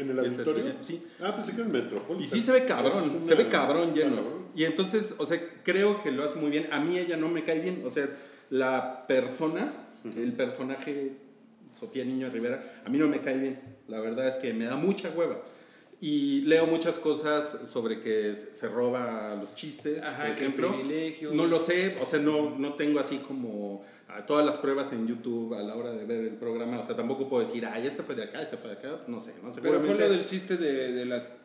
¿En 0.00 0.10
el 0.10 0.18
este 0.20 0.42
auditorio? 0.42 0.72
Sí. 0.80 1.02
Ah, 1.20 1.32
pues 1.34 1.46
sí 1.48 1.52
que 1.52 1.62
en 1.62 1.68
Y 1.68 1.72
Metropolitan. 1.72 2.30
sí 2.30 2.40
se 2.40 2.52
ve 2.52 2.64
cabrón, 2.66 3.16
una- 3.16 3.26
se 3.26 3.34
ve 3.34 3.48
cabrón 3.48 3.92
lleno. 3.94 4.16
cabrón. 4.16 4.46
Y 4.54 4.62
entonces, 4.64 5.14
o 5.18 5.26
sea, 5.26 5.40
creo 5.64 6.00
que 6.02 6.12
lo 6.12 6.22
hace 6.22 6.36
muy 6.38 6.50
bien. 6.50 6.68
A 6.72 6.78
mí 6.80 6.96
ella 6.98 7.16
no 7.16 7.28
me 7.28 7.42
cae 7.42 7.58
bien. 7.60 7.82
O 7.84 7.90
sea, 7.90 8.08
la 8.50 9.06
persona, 9.08 9.72
el 10.16 10.32
personaje 10.34 11.12
Sofía 11.78 12.04
Niño 12.04 12.30
Rivera, 12.30 12.62
a 12.84 12.88
mí 12.90 12.98
no 12.98 13.08
me 13.08 13.20
cae 13.20 13.38
bien. 13.38 13.60
La 13.88 14.00
verdad 14.00 14.26
es 14.28 14.36
que 14.36 14.52
me 14.54 14.66
da 14.66 14.76
mucha 14.76 15.10
hueva. 15.10 15.40
Y 16.00 16.42
leo 16.42 16.66
muchas 16.66 16.98
cosas 16.98 17.68
sobre 17.68 18.00
que 18.00 18.34
se 18.34 18.68
roba 18.68 19.34
los 19.34 19.54
chistes, 19.54 20.02
Ajá, 20.02 20.26
por 20.26 20.34
ejemplo. 20.34 20.74
No 21.32 21.46
lo 21.46 21.60
sé, 21.60 21.98
o 22.00 22.06
sea, 22.06 22.18
no, 22.18 22.56
no 22.58 22.74
tengo 22.74 23.00
así 23.00 23.18
como 23.18 23.84
a 24.08 24.24
todas 24.24 24.44
las 24.44 24.56
pruebas 24.56 24.92
en 24.92 25.06
YouTube 25.06 25.54
a 25.54 25.62
la 25.62 25.76
hora 25.76 25.90
de 25.92 26.04
ver 26.04 26.24
el 26.24 26.36
programa. 26.36 26.78
O 26.80 26.84
sea, 26.84 26.96
tampoco 26.96 27.28
puedo 27.28 27.46
decir, 27.46 27.66
ay, 27.66 27.86
este 27.86 28.02
fue 28.02 28.14
de 28.14 28.24
acá, 28.24 28.40
este 28.40 28.56
fue 28.56 28.70
de 28.70 28.76
acá. 28.76 29.00
No 29.08 29.20
sé, 29.20 29.34
no 29.42 29.50
Pero 29.62 29.80
fue 29.80 29.94
lo 29.94 30.08
del 30.08 30.26
chiste 30.26 30.56
de, 30.56 30.92
de 30.92 31.04
las 31.04 31.36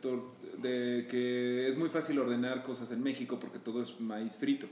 de 0.61 1.05
que 1.09 1.67
es 1.67 1.77
muy 1.77 1.89
fácil 1.89 2.17
ordenar 2.19 2.63
cosas 2.63 2.91
en 2.91 3.03
México 3.03 3.37
porque 3.39 3.59
todo 3.59 3.81
es 3.81 3.99
maíz 3.99 4.35
frito. 4.35 4.67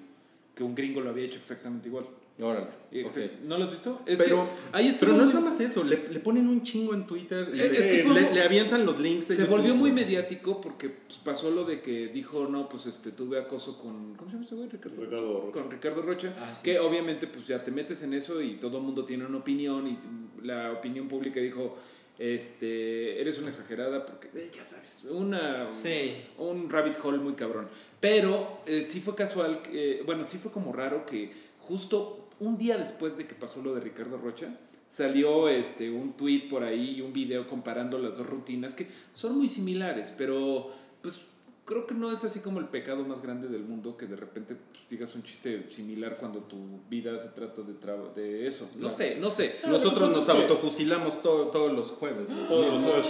Que 0.55 0.63
un 0.63 0.75
gringo 0.75 1.01
lo 1.01 1.09
había 1.09 1.25
hecho 1.25 1.39
exactamente 1.39 1.89
igual. 1.89 2.05
Órale. 2.39 2.65
Exa- 2.91 3.29
¿No 3.45 3.57
lo 3.57 3.63
has 3.65 3.71
visto? 3.71 4.01
Es 4.07 4.17
Pero, 4.19 4.43
que 4.45 4.77
ahí 4.77 4.87
estuvo 4.87 5.11
pero 5.11 5.21
no 5.23 5.27
es 5.29 5.33
nada 5.35 5.49
más 5.49 5.59
eso, 5.59 5.83
le, 5.83 6.09
le 6.09 6.19
ponen 6.19 6.47
un 6.47 6.63
chingo 6.63 6.93
en 6.95 7.05
Twitter, 7.05 7.47
Eh, 7.53 7.55
le, 7.55 7.65
es 7.79 7.85
que 7.85 8.03
fue- 8.03 8.13
le- 8.21 8.33
le 8.33 8.41
avientan 8.41 8.85
los 8.85 8.99
links. 8.99 9.25
Se 9.27 9.33
YouTube. 9.35 9.49
volvió 9.49 9.75
muy 9.75 9.91
mediático 9.91 10.59
porque 10.59 10.89
pues, 10.89 11.19
pasó 11.19 11.51
lo 11.51 11.63
de 11.63 11.81
que 11.81 12.07
dijo, 12.07 12.47
no, 12.47 12.67
pues 12.69 12.87
este, 12.87 13.11
tuve 13.11 13.37
acoso 13.39 13.77
con. 13.77 14.15
¿Cómo 14.15 14.29
se 14.29 14.33
llama 14.33 14.43
este 14.43 14.55
güey? 14.55 14.69
Ricardo, 14.69 15.01
Ricardo 15.01 15.41
Rocha. 15.41 15.51
Con 15.61 15.71
Ricardo 15.71 16.01
Rocha. 16.01 16.33
Ah, 16.39 16.53
sí. 16.55 16.61
Que 16.63 16.79
obviamente, 16.79 17.27
pues 17.27 17.45
ya 17.47 17.63
te 17.63 17.69
metes 17.71 18.01
en 18.01 18.13
eso 18.15 18.41
y 18.41 18.55
todo 18.55 18.77
el 18.79 18.83
mundo 18.83 19.05
tiene 19.05 19.25
una 19.25 19.37
opinión 19.37 19.87
y 19.87 19.97
la 20.45 20.71
opinión 20.71 21.07
pública 21.07 21.39
dijo, 21.39 21.77
este, 22.17 23.21
eres 23.21 23.37
una 23.39 23.49
exagerada 23.49 24.05
porque, 24.05 24.29
eh, 24.33 24.49
ya 24.55 24.65
sabes, 24.65 25.03
una. 25.09 25.71
Sí. 25.71 26.13
Un 26.37 26.69
rabbit 26.69 26.95
hole 27.03 27.17
muy 27.19 27.33
cabrón. 27.33 27.67
Pero 27.99 28.61
eh, 28.65 28.81
sí 28.81 29.01
fue 29.01 29.15
casual, 29.15 29.61
que- 29.61 30.01
bueno, 30.05 30.23
sí 30.23 30.37
fue 30.37 30.51
como 30.51 30.73
raro 30.73 31.05
que 31.05 31.31
justo 31.59 32.22
un 32.45 32.57
día 32.57 32.77
después 32.77 33.17
de 33.17 33.25
que 33.27 33.35
pasó 33.35 33.61
lo 33.61 33.73
de 33.75 33.81
Ricardo 33.81 34.17
Rocha, 34.17 34.47
salió 34.89 35.49
este, 35.49 35.89
un 35.89 36.13
tweet 36.13 36.47
por 36.49 36.63
ahí 36.63 36.95
y 36.97 37.01
un 37.01 37.13
video 37.13 37.47
comparando 37.47 37.97
las 37.97 38.17
dos 38.17 38.27
rutinas 38.27 38.75
que 38.75 38.85
son 39.13 39.37
muy 39.37 39.47
similares, 39.47 40.13
pero 40.17 40.69
pues 41.01 41.19
creo 41.65 41.87
que 41.87 41.95
no 41.95 42.11
es 42.11 42.23
así 42.23 42.39
como 42.41 42.59
el 42.59 42.65
pecado 42.67 43.03
más 43.05 43.21
grande 43.21 43.47
del 43.47 43.63
mundo 43.63 43.95
que 43.97 44.05
de 44.05 44.15
repente 44.17 44.53
pues, 44.55 44.81
digas 44.89 45.15
un 45.15 45.23
chiste 45.23 45.65
similar 45.73 46.17
cuando 46.19 46.39
tu 46.41 46.57
vida 46.89 47.17
se 47.17 47.29
trata 47.29 47.61
de, 47.61 47.73
traba- 47.73 48.13
de 48.13 48.45
eso. 48.45 48.69
No 48.77 48.89
sé, 48.89 49.17
no 49.19 49.31
sé. 49.31 49.55
Nosotros 49.65 50.09
que 50.11 50.15
nos 50.17 50.29
autofusilamos 50.29 51.21
todo- 51.21 51.45
todos 51.49 51.71
los 51.71 51.87
jueves. 51.91 52.29
¿no? 52.29 52.35
Todos 52.47 52.73
los 52.73 52.81
jueves 52.83 53.05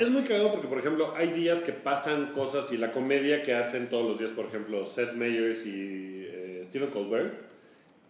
Es, 0.00 0.10
muy 0.10 0.22
cagado 0.24 0.50
porque, 0.50 0.66
por 0.68 0.78
ejemplo, 0.78 1.14
hay 1.16 1.30
días 1.30 1.62
que 1.62 1.72
pasan 1.72 2.32
cosas 2.32 2.70
y 2.72 2.76
la 2.76 2.92
comedia 2.92 3.42
que 3.42 3.54
hacen 3.54 3.88
todos 3.88 4.06
los 4.06 4.18
días, 4.18 4.32
por 4.32 4.44
ejemplo, 4.46 4.84
Seth 4.84 5.14
Meyers 5.14 5.64
y 5.64 6.19
Stephen 6.70 6.90
Colbert, 6.90 7.50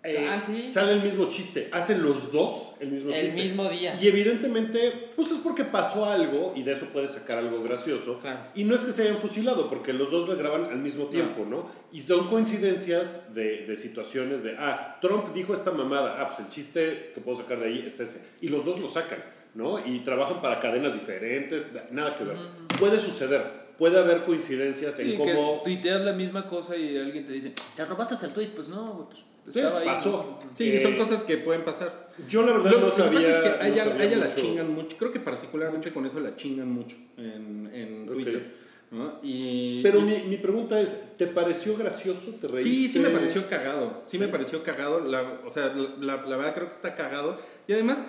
eh, 0.02 0.28
Ah, 0.30 0.38
sí. 0.40 0.70
sale 0.72 0.92
el 0.92 1.02
mismo 1.02 1.28
chiste. 1.28 1.68
Hacen 1.72 2.02
los 2.02 2.32
dos 2.32 2.70
el 2.80 2.90
mismo 2.90 3.10
El 3.10 3.20
chiste. 3.20 3.34
mismo 3.36 3.68
día. 3.68 3.94
Y 4.00 4.08
evidentemente, 4.08 5.10
pues 5.14 5.30
es 5.30 5.38
porque 5.40 5.64
pasó 5.64 6.06
algo 6.06 6.54
y 6.56 6.62
de 6.62 6.72
eso 6.72 6.86
puedes 6.86 7.10
sacar 7.10 7.36
algo 7.36 7.62
gracioso. 7.62 8.18
Claro. 8.20 8.38
Y 8.54 8.64
no 8.64 8.74
es 8.74 8.80
que 8.80 8.92
se 8.92 9.02
hayan 9.02 9.18
fusilado, 9.18 9.68
porque 9.68 9.92
los 9.92 10.10
dos 10.10 10.26
lo 10.26 10.38
graban 10.38 10.64
al 10.64 10.78
mismo 10.78 11.04
tiempo, 11.06 11.44
¿no? 11.44 11.66
Y 11.92 12.00
son 12.00 12.28
coincidencias 12.28 13.34
de, 13.34 13.66
de 13.66 13.76
situaciones 13.76 14.42
de, 14.42 14.56
ah, 14.58 14.98
Trump 15.02 15.28
dijo 15.34 15.52
esta 15.52 15.70
mamada, 15.72 16.16
ah, 16.18 16.28
pues 16.28 16.38
el 16.40 16.48
chiste 16.48 17.10
que 17.14 17.20
puedo 17.20 17.36
sacar 17.36 17.58
de 17.60 17.66
ahí 17.66 17.84
es 17.86 18.00
ese. 18.00 18.22
Y 18.40 18.48
los 18.48 18.64
dos 18.64 18.80
lo 18.80 18.88
sacan, 18.88 19.22
¿no? 19.54 19.84
Y 19.86 19.98
trabajan 19.98 20.40
para 20.40 20.60
cadenas 20.60 20.94
diferentes, 20.94 21.66
nada 21.90 22.14
que 22.14 22.24
ver. 22.24 22.36
Puede 22.78 22.98
suceder, 22.98 23.42
puede 23.80 23.98
haber 23.98 24.22
coincidencias 24.22 24.96
en 25.00 25.06
Sí, 25.10 25.16
cómo... 25.16 25.62
que 25.62 25.70
tuiteas 25.70 26.02
la 26.02 26.12
misma 26.12 26.46
cosa 26.46 26.76
y 26.76 26.96
alguien 26.96 27.24
te 27.26 27.32
dice, 27.32 27.52
¿te 27.74 27.84
robaste 27.84 28.14
el 28.24 28.32
tweet? 28.32 28.50
Pues 28.54 28.68
no, 28.68 28.92
güey, 28.92 29.06
pues 29.08 29.20
Sí, 29.52 29.58
estaba 29.58 29.80
ahí. 29.80 29.86
pasó. 29.86 30.38
Sí, 30.52 30.70
Eh, 30.70 30.82
son 30.82 30.94
cosas 30.96 31.24
que 31.24 31.38
pueden 31.38 31.64
pasar. 31.64 31.90
Yo 32.28 32.42
la 32.46 32.52
verdad 32.52 32.70
Lo, 32.72 32.78
no 32.80 32.86
lo 32.86 32.94
que 32.94 33.00
sabía... 33.02 33.18
pasa 33.20 33.30
es 33.30 33.38
que 33.38 33.48
a 33.48 33.56
no 33.56 33.64
ella, 33.74 33.84
a 33.98 34.04
ella 34.04 34.16
la 34.18 34.34
chingan 34.34 34.72
mucho. 34.74 34.96
Creo 34.98 35.10
que 35.10 35.18
particularmente 35.18 35.90
con 35.92 36.04
eso 36.06 36.20
la 36.20 36.36
chingan 36.36 36.70
mucho 36.70 36.94
en, 37.16 37.68
en. 37.74 38.06
Twitter. 38.06 38.54
¿no? 38.92 39.18
Y, 39.22 39.80
Pero 39.82 40.00
y- 40.00 40.02
mi, 40.02 40.18
mi 40.24 40.36
pregunta 40.36 40.78
es, 40.80 40.90
¿te 41.16 41.26
pareció 41.26 41.74
gracioso? 41.76 42.32
¿Te 42.40 42.48
reíste? 42.48 42.70
Sí, 42.70 42.88
sí 42.90 42.98
me 42.98 43.08
pareció 43.08 43.48
cagado. 43.48 44.02
Sí 44.06 44.18
me 44.18 44.28
pareció 44.28 44.62
cagado. 44.62 45.00
La, 45.00 45.22
o 45.44 45.50
sea, 45.50 45.72
la, 46.00 46.16
la 46.26 46.36
verdad 46.36 46.54
creo 46.54 46.66
que 46.68 46.74
está 46.74 46.94
cagado. 46.94 47.36
Y 47.66 47.72
además, 47.72 48.04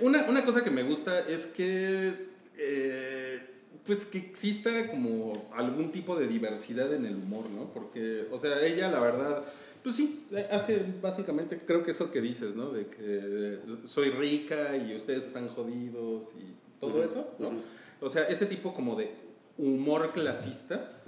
una, 0.00 0.24
una 0.28 0.44
cosa 0.44 0.62
que 0.62 0.70
me 0.70 0.84
gusta 0.84 1.18
es 1.28 1.46
que. 1.46 2.12
eh, 2.56 3.40
pues 3.88 4.04
que 4.04 4.18
exista 4.18 4.70
como 4.88 5.48
algún 5.54 5.90
tipo 5.90 6.14
de 6.14 6.28
diversidad 6.28 6.92
en 6.94 7.06
el 7.06 7.16
humor, 7.16 7.44
¿no? 7.50 7.72
Porque, 7.72 8.26
o 8.30 8.38
sea, 8.38 8.64
ella 8.64 8.88
la 8.90 9.00
verdad. 9.00 9.42
Pues 9.82 9.96
sí, 9.96 10.26
hace 10.50 10.84
básicamente, 11.02 11.58
creo 11.66 11.82
que 11.82 11.92
eso 11.92 12.10
que 12.12 12.20
dices, 12.20 12.54
¿no? 12.54 12.70
De 12.70 12.86
que 12.86 13.58
soy 13.86 14.10
rica 14.10 14.76
y 14.76 14.94
ustedes 14.94 15.24
están 15.24 15.48
jodidos 15.48 16.32
y 16.38 16.54
todo 16.80 17.02
eso, 17.02 17.34
¿no? 17.40 17.52
O 18.00 18.10
sea, 18.10 18.22
ese 18.24 18.46
tipo 18.46 18.74
como 18.74 18.94
de 18.96 19.10
humor 19.56 20.12
clasista, 20.12 21.00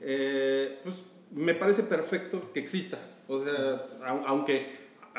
eh, 0.00 0.78
pues 0.84 0.96
me 1.32 1.54
parece 1.54 1.82
perfecto 1.82 2.52
que 2.54 2.60
exista. 2.60 2.98
O 3.26 3.38
sea, 3.42 3.82
au- 4.06 4.22
aunque 4.26 4.64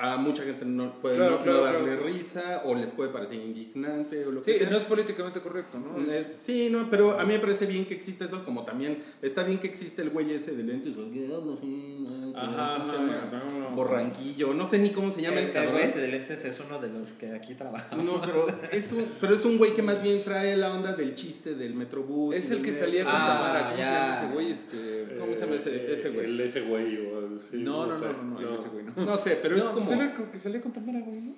a 0.01 0.17
mucha 0.17 0.43
gente 0.43 0.65
no 0.65 0.99
puede 0.99 1.17
Claro, 1.17 1.41
no, 1.45 1.61
darle 1.61 1.95
claro. 1.97 2.03
risa 2.03 2.61
o 2.65 2.75
les 2.75 2.89
puede 2.91 3.09
parecer 3.11 3.35
indignante 3.37 4.25
o 4.25 4.31
lo 4.31 4.43
Sí, 4.43 4.51
que 4.53 4.59
sea. 4.59 4.69
no 4.69 4.77
es 4.77 4.83
políticamente 4.83 5.41
correcto, 5.41 5.77
¿no? 5.79 6.11
Es- 6.11 6.37
sí, 6.45 6.69
no, 6.71 6.89
pero 6.89 7.19
a 7.19 7.25
mí 7.25 7.33
me 7.33 7.39
parece 7.39 7.65
bien 7.65 7.85
que 7.85 7.93
exista 7.95 8.25
eso, 8.25 8.43
como 8.45 8.63
también 8.63 8.97
está 9.21 9.43
bien 9.43 9.59
que 9.59 9.67
existe 9.67 10.01
el 10.01 10.09
güey 10.11 10.31
ese 10.31 10.51
de 10.55 10.63
lentes 10.63 10.95
así. 10.97 12.07
Ajá, 12.41 12.77
¿cómo 12.77 12.91
se 12.91 12.97
llama? 12.99 13.29
no, 13.31 13.59
no. 13.69 13.75
Borranquillo, 13.75 14.53
no 14.53 14.67
sé 14.69 14.79
ni 14.79 14.89
cómo 14.91 15.11
se 15.11 15.21
llama 15.21 15.37
el, 15.39 15.43
El, 15.43 15.45
el 15.47 15.53
cabrón. 15.53 15.73
güey 15.73 15.83
ese 15.85 15.99
de 15.99 16.07
lentes 16.07 16.43
es 16.45 16.59
uno 16.59 16.79
de 16.79 16.89
los 16.89 17.07
que 17.19 17.31
aquí 17.33 17.53
trabaja. 17.55 17.95
No, 17.95 18.19
pero 18.21 18.47
es, 18.71 18.91
un, 18.91 19.05
pero 19.21 19.33
es 19.35 19.45
un 19.45 19.57
güey 19.57 19.73
que 19.73 19.81
más 19.81 20.01
bien 20.03 20.23
trae 20.23 20.55
la 20.57 20.73
onda 20.73 20.93
del 20.93 21.13
chiste 21.15 21.55
del 21.55 21.73
metrobús. 21.75 22.35
Es 22.35 22.49
el 22.51 22.61
que 22.61 22.71
metro. 22.71 22.85
salía 22.87 23.03
con 23.05 23.13
Ah, 23.15 23.27
Tamara, 23.27 23.63
¿cómo 23.65 23.77
se 23.77 23.83
llama 23.83 24.17
ese 24.17 24.33
güey? 24.33 24.51
Este... 24.51 25.15
¿Cómo 25.19 25.33
se 25.33 25.39
llama 25.41 25.55
ese- 25.55 25.93
ese 25.93 26.09
güey? 26.09 26.25
El 26.25 26.41
ese 26.41 26.61
güey 26.61 26.97
o 26.97 27.19
el- 27.19 27.39
sí, 27.39 27.57
No, 27.57 27.85
no, 27.87 27.93
sé. 27.97 28.01
no, 28.05 28.23
no, 28.23 28.39
no, 28.41 28.55
ese 28.55 28.69
güey 28.69 28.83
no. 28.85 29.05
No 29.05 29.17
sé, 29.17 29.39
pero 29.41 29.55
es 29.57 29.63
No, 29.65 29.71
como... 29.73 29.85
pues 29.85 29.99
era 29.99 30.15
el 30.17 30.29
que 30.29 30.37
salía 30.39 30.61
con 30.61 30.71
Tamara, 30.71 30.99
güey, 31.01 31.21
¿no? 31.21 31.33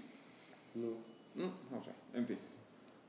No. 0.75 0.87
No, 1.35 1.45
no 1.71 1.81
sé, 1.83 1.91
en 2.13 2.27
fin. 2.27 2.37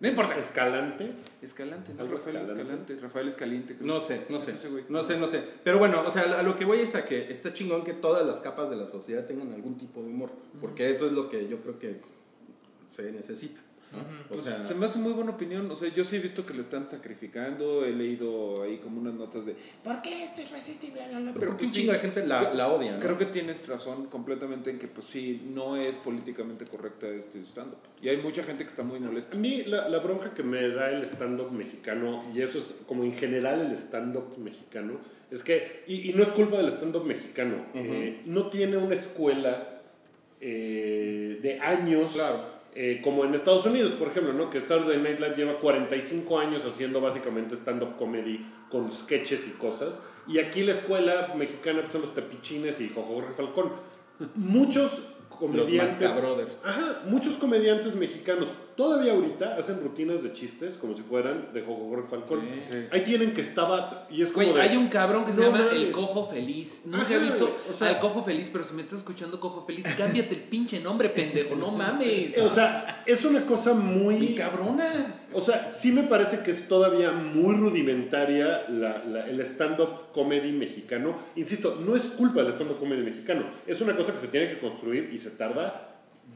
No 0.02 0.08
importa. 0.08 0.36
Escalante. 0.36 1.12
Escalante, 1.40 1.94
¿no? 1.94 2.04
Rafael 2.04 2.36
Escalante. 2.36 2.52
Escalante, 2.60 2.96
Rafael 2.96 3.28
Escaliente. 3.28 3.76
creo. 3.76 3.86
No 3.86 4.00
sé, 4.00 4.26
no 4.28 4.40
sé. 4.40 4.52
No 4.88 5.04
sé, 5.04 5.16
no 5.16 5.26
sé. 5.28 5.40
Pero 5.62 5.78
bueno, 5.78 6.02
o 6.04 6.10
sea, 6.10 6.40
a 6.40 6.42
lo 6.42 6.56
que 6.56 6.64
voy 6.64 6.80
es 6.80 6.96
a 6.96 7.04
que 7.04 7.30
está 7.30 7.52
chingón 7.52 7.84
que 7.84 7.92
todas 7.92 8.26
las 8.26 8.40
capas 8.40 8.68
de 8.68 8.74
la 8.74 8.88
sociedad 8.88 9.24
tengan 9.26 9.52
algún 9.52 9.78
tipo 9.78 10.02
de 10.02 10.08
humor. 10.08 10.30
Porque 10.60 10.90
eso 10.90 11.06
es 11.06 11.12
lo 11.12 11.28
que 11.28 11.46
yo 11.46 11.60
creo 11.60 11.78
que 11.78 12.00
se 12.84 13.12
necesita. 13.12 13.60
¿No? 13.92 13.98
O 13.98 14.28
Pues, 14.28 14.42
sea, 14.44 14.66
se 14.66 14.74
me 14.74 14.86
hace 14.86 14.98
muy 14.98 15.12
buena 15.12 15.32
opinión. 15.32 15.70
O 15.70 15.76
sea, 15.76 15.88
yo 15.92 16.02
sí 16.04 16.16
he 16.16 16.18
visto 16.18 16.44
que 16.46 16.54
lo 16.54 16.62
están 16.62 16.88
sacrificando. 16.90 17.84
He 17.84 17.92
leído 17.92 18.62
ahí 18.62 18.78
como 18.78 19.00
unas 19.00 19.14
notas 19.14 19.44
de 19.46 19.54
¿Por 19.84 20.00
qué 20.02 20.22
esto 20.24 20.40
es 20.42 20.50
racista 20.50 20.86
y 20.86 20.90
bla, 20.90 21.06
bla, 21.08 21.20
bla? 21.20 21.32
pero 21.34 21.46
¿por 21.48 21.56
qué 21.56 21.64
pues 21.64 21.68
un 21.68 21.74
sí, 21.74 21.80
chingo 21.82 21.92
de 21.92 21.98
gente 21.98 22.26
la, 22.26 22.54
la 22.54 22.68
odia? 22.68 22.92
¿no? 22.92 23.00
Creo 23.00 23.18
que 23.18 23.26
tienes 23.26 23.66
razón 23.68 24.06
completamente 24.06 24.70
en 24.70 24.78
que, 24.78 24.88
pues 24.88 25.06
sí, 25.12 25.42
no 25.52 25.76
es 25.76 25.96
políticamente 25.98 26.64
correcta 26.66 27.06
este 27.08 27.40
stand-up. 27.42 27.78
Y 28.00 28.08
hay 28.08 28.16
mucha 28.16 28.42
gente 28.42 28.64
que 28.64 28.70
está 28.70 28.82
muy 28.82 28.98
A 28.98 29.02
molesta. 29.02 29.36
mí 29.36 29.62
la, 29.66 29.88
la 29.88 29.98
bronca 29.98 30.32
que 30.34 30.42
me 30.42 30.68
da 30.70 30.90
el 30.90 31.02
stand-up 31.04 31.52
mexicano, 31.52 32.24
y 32.34 32.40
eso 32.40 32.58
es 32.58 32.74
como 32.86 33.04
en 33.04 33.14
general 33.14 33.60
el 33.60 33.72
stand-up 33.76 34.38
mexicano, 34.38 34.98
es 35.30 35.42
que, 35.42 35.84
y, 35.86 36.10
y 36.10 36.12
no 36.14 36.22
es 36.22 36.28
culpa 36.30 36.56
del 36.58 36.68
stand-up 36.68 37.04
mexicano, 37.04 37.64
eh, 37.74 38.20
no 38.26 38.48
tiene 38.50 38.76
una 38.76 38.94
escuela 38.94 39.80
eh, 40.40 41.38
de 41.40 41.60
años, 41.60 42.12
Claro. 42.12 42.61
Eh, 42.74 43.00
como 43.02 43.24
en 43.24 43.34
Estados 43.34 43.66
Unidos, 43.66 43.92
por 43.92 44.08
ejemplo, 44.08 44.32
¿no? 44.32 44.48
que 44.48 44.60
Saturday 44.60 44.98
Night 44.98 45.20
Live 45.20 45.34
lleva 45.36 45.58
45 45.58 46.38
años 46.38 46.64
haciendo 46.64 47.00
básicamente 47.00 47.54
stand-up 47.54 47.96
comedy 47.96 48.40
con 48.70 48.90
sketches 48.90 49.46
y 49.46 49.50
cosas, 49.50 50.00
y 50.26 50.38
aquí 50.38 50.62
la 50.62 50.72
escuela 50.72 51.34
mexicana 51.36 51.82
son 51.90 52.02
los 52.02 52.10
Pepichines 52.10 52.80
y 52.80 52.88
Jorge 52.88 53.34
Falcón. 53.34 53.72
Muchos 54.36 55.02
comediantes... 55.48 56.12
Ajá, 56.64 57.02
muchos 57.06 57.34
comediantes 57.34 57.94
mexicanos 57.94 58.48
todavía 58.76 59.12
ahorita 59.12 59.56
hacen 59.56 59.80
rutinas 59.82 60.22
de 60.22 60.32
chistes 60.32 60.74
como 60.74 60.96
si 60.96 61.02
fueran 61.02 61.48
de 61.52 61.60
Jorge 61.62 62.08
Falcón. 62.08 62.40
Sí. 62.70 62.76
Ahí 62.90 63.02
tienen 63.04 63.34
que 63.34 63.40
estaba 63.40 64.06
y 64.10 64.22
es 64.22 64.30
como 64.30 64.46
Güey, 64.46 64.56
de- 64.56 64.62
hay 64.62 64.76
un 64.76 64.88
cabrón 64.88 65.24
que 65.24 65.32
se 65.32 65.40
No 65.40 65.46
llama. 65.52 65.68
El 65.72 65.90
Cojo 65.92 66.26
Feliz. 66.26 66.82
Nunca 66.84 67.02
Ajá, 67.02 67.14
he 67.14 67.18
visto 67.18 67.58
o 67.68 67.72
sea- 67.72 67.88
al 67.88 67.98
Cojo 67.98 68.22
Feliz, 68.22 68.48
pero 68.52 68.64
si 68.64 68.74
me 68.74 68.82
estás 68.82 68.98
escuchando 69.00 69.38
Cojo 69.40 69.64
Feliz, 69.66 69.84
cámbiate 69.96 70.34
el 70.34 70.40
pinche 70.42 70.80
nombre, 70.80 71.08
pendejo. 71.10 71.56
No 71.56 71.70
mames. 71.72 72.38
o 72.38 72.48
sea, 72.48 73.02
es 73.06 73.24
una 73.24 73.42
cosa 73.44 73.74
Mi 73.74 73.82
muy 73.98 74.34
cabrona. 74.34 75.14
O 75.34 75.40
sea, 75.40 75.64
sí 75.68 75.92
me 75.92 76.02
parece 76.04 76.40
que 76.40 76.50
es 76.50 76.68
todavía 76.68 77.12
muy 77.12 77.56
rudimentaria 77.56 78.64
la- 78.68 79.02
la- 79.04 79.26
el 79.28 79.40
stand-up 79.40 80.12
comedy 80.12 80.52
mexicano. 80.52 81.14
Insisto, 81.36 81.80
no 81.84 81.94
es 81.96 82.04
culpa 82.12 82.42
del 82.42 82.52
stand-up 82.52 82.78
comedy 82.78 83.02
mexicano. 83.02 83.44
Es 83.66 83.80
una 83.80 83.96
cosa 83.96 84.12
que 84.12 84.18
se 84.20 84.28
tiene 84.28 84.48
que 84.48 84.58
construir 84.58 85.10
y 85.12 85.18
se 85.18 85.30
tarda 85.30 85.88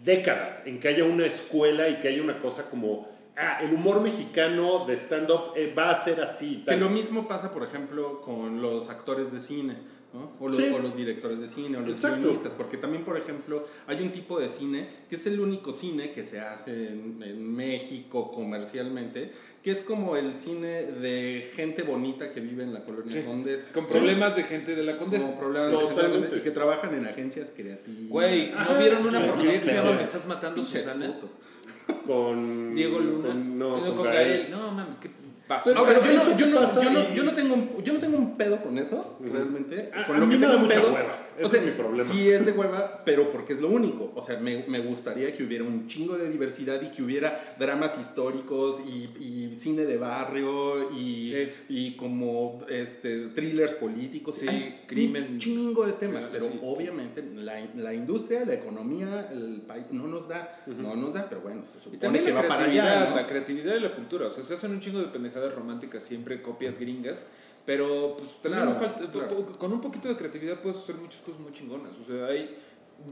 décadas 0.05 0.67
en 0.67 0.81
que 0.81 0.89
haya 0.89 1.05
una 1.05 1.27
escuela 1.27 1.89
y 1.89 1.97
que 1.97 2.09
haya 2.09 2.23
una 2.23 2.39
cosa 2.39 2.69
como, 2.71 3.09
ah, 3.37 3.59
el 3.63 3.73
humor 3.73 4.01
mexicano 4.01 4.85
de 4.87 4.95
stand-up 4.97 5.53
eh, 5.57 5.73
va 5.77 5.91
a 5.91 5.95
ser 5.95 6.21
así. 6.21 6.59
Que 6.65 6.73
tal. 6.73 6.81
lo 6.81 6.91
mismo 6.91 7.27
pasa, 7.29 7.53
por 7.53 7.63
ejemplo, 7.65 8.21
con 8.21 8.61
los 8.63 8.89
actores 8.89 9.33
de 9.33 9.41
cine. 9.41 9.77
¿No? 10.15 10.33
O, 10.41 10.49
los, 10.49 10.57
Sí. 10.57 10.69
o 10.75 10.79
los 10.79 10.97
directores 10.97 11.39
de 11.41 11.47
cine, 11.47 11.77
o 11.79 11.81
los 11.83 11.95
Exacto. 11.97 12.21
guionistas, 12.23 12.55
porque 12.55 12.77
también, 12.79 13.05
por 13.05 13.17
ejemplo, 13.19 13.67
hay 13.87 14.01
un 14.03 14.11
tipo 14.13 14.39
de 14.41 14.49
cine 14.49 14.87
que 15.11 15.17
es 15.17 15.27
el 15.27 15.41
único 15.41 15.73
cine 15.73 16.13
que 16.13 16.23
se 16.25 16.41
hace 16.41 16.89
en, 16.89 17.23
en 17.23 17.55
México 17.55 18.31
comercialmente, 18.33 19.31
que 19.63 19.73
es 19.73 19.83
como 19.83 20.17
el 20.17 20.33
cine 20.33 20.85
de 20.85 21.51
gente 21.55 21.83
bonita 21.83 22.31
que 22.31 22.41
vive 22.41 22.63
en 22.63 22.73
la 22.73 22.85
colonia 22.85 23.25
Condesa. 23.27 23.69
Con 23.75 23.87
problemas 23.87 24.37
de 24.37 24.45
gente 24.45 24.77
de 24.77 24.85
la 24.85 24.97
condesa. 24.97 25.27
Como 25.27 25.41
problemas 25.41 25.71
de 25.73 25.77
gente 25.77 25.95
de 25.97 26.03
la. 26.09 26.13
Condesa 26.15 26.37
y 26.37 26.41
que 26.41 26.51
trabajan 26.53 26.95
en 26.95 27.05
agencias 27.07 27.53
creativas. 27.55 28.09
Güey, 28.09 28.51
¿no 28.53 28.59
Ajá, 28.61 28.79
vieron 28.79 29.05
una 29.07 29.21
sí, 29.21 29.27
porquería 29.27 29.53
sí, 29.55 29.59
que 29.59 29.65
se 29.65 29.71
sí. 29.73 29.77
llama 29.77 29.93
Me 29.97 30.03
estás 30.03 30.27
matando, 30.27 30.63
Susana? 30.63 31.07
putos. 31.21 31.31
Con. 32.07 32.75
Diego 32.75 32.99
Luna. 33.01 33.27
con- 33.29 33.59
no, 33.59 33.87
Eh, 33.87 33.95
con, 33.95 34.05
Gael. 34.05 34.51
No, 34.53 34.71
mames, 34.73 34.97
basura. 34.97 35.15
Ahora, 35.49 35.93
yo 35.95 36.13
no, 36.13 36.37
yo, 36.37 36.47
no, 36.47 36.83
yo, 36.83 36.91
no, 36.91 37.15
yo, 37.15 37.23
no 37.23 37.33
tengo 37.33 37.55
un, 37.55 37.83
yo 37.85 37.93
no 37.93 37.99
tengo 38.01 38.19
un 38.19 38.37
pedo 38.37 38.61
con 38.61 38.77
eso, 38.79 39.17
realmente. 39.21 39.91
Con 40.07 40.19
lo 40.19 40.29
que 40.29 40.39
tengo 40.39 40.57
un 40.57 40.69
pedo. 40.69 40.97
O 41.43 41.49
sea, 41.49 41.61
es 41.61 41.67
mi 41.67 41.73
problema. 41.73 42.05
Sí, 42.11 42.29
es 42.29 42.47
de 42.47 42.53
hueva, 42.53 43.03
pero 43.05 43.31
porque 43.31 43.53
es 43.55 43.61
lo 43.61 43.69
único. 43.69 44.13
O 44.15 44.23
sea, 44.23 44.39
me, 44.41 44.65
me 44.69 44.81
gustaría 44.81 45.33
que 45.33 45.43
hubiera 45.45 45.65
un 45.65 45.87
chingo 45.87 46.17
de 46.17 46.29
diversidad 46.31 46.81
y 46.83 46.89
que 46.91 47.03
hubiera 47.03 47.39
dramas 47.59 47.99
históricos 47.99 48.81
y, 48.87 49.09
y 49.23 49.55
cine 49.57 49.85
de 49.85 49.97
barrio 49.99 50.91
y, 50.93 51.27
Sí. 51.37 51.51
y 51.69 51.97
como 51.97 52.61
este, 52.69 53.29
thrillers 53.29 53.73
políticos. 53.75 54.37
Sí, 54.41 54.49
Hay 54.49 54.83
crimen. 54.87 55.33
Un 55.33 55.39
chingo 55.39 55.87
de 55.87 55.93
temas, 55.95 56.25
Sí. 56.25 56.31
pero 56.33 56.47
obviamente 56.63 57.23
la, 57.35 57.55
la 57.77 57.93
industria, 57.95 58.45
la 58.45 58.55
economía, 58.55 59.29
el 59.33 59.63
país 59.67 59.87
no 59.91 60.07
nos 60.07 60.29
da, 60.29 60.49
no 60.67 60.97
nos 60.97 61.15
da, 61.15 61.27
pero 61.29 61.41
bueno, 61.43 61.63
se 61.65 61.79
Y 61.79 61.81
supone 61.81 61.99
también 61.99 62.25
que 62.25 62.33
va 62.33 62.47
para 62.47 62.65
allá. 62.65 63.11
¿no? 63.11 63.17
la 63.17 63.27
creatividad 63.27 63.77
y 63.77 63.81
la 63.81 63.95
cultura. 63.95 64.27
O 64.27 64.31
sea, 64.31 64.43
se 64.45 64.55
hacen 64.55 64.71
un 64.71 64.81
chingo 64.81 65.01
de 65.01 65.07
pendejadas 65.09 65.55
románticas, 65.55 66.03
siempre 66.03 66.41
copias 66.43 66.79
gringas. 66.79 67.27
Pero 67.67 68.17
pues 68.17 68.31
Claro, 68.43 68.73
no 68.73 68.77
falta- 68.79 69.11
claro. 69.11 69.45
con 69.59 69.73
un 69.73 69.81
poquito 69.81 70.09
de 70.09 70.17
creatividad 70.17 70.61
puedes 70.61 70.79
hacer 70.79 70.95
muchas 70.95 71.21
cosas 71.21 71.41
muy 71.41 71.53
chingonas. 71.53 71.93
O 72.03 72.11
sea, 72.11 72.27
hay 72.27 72.57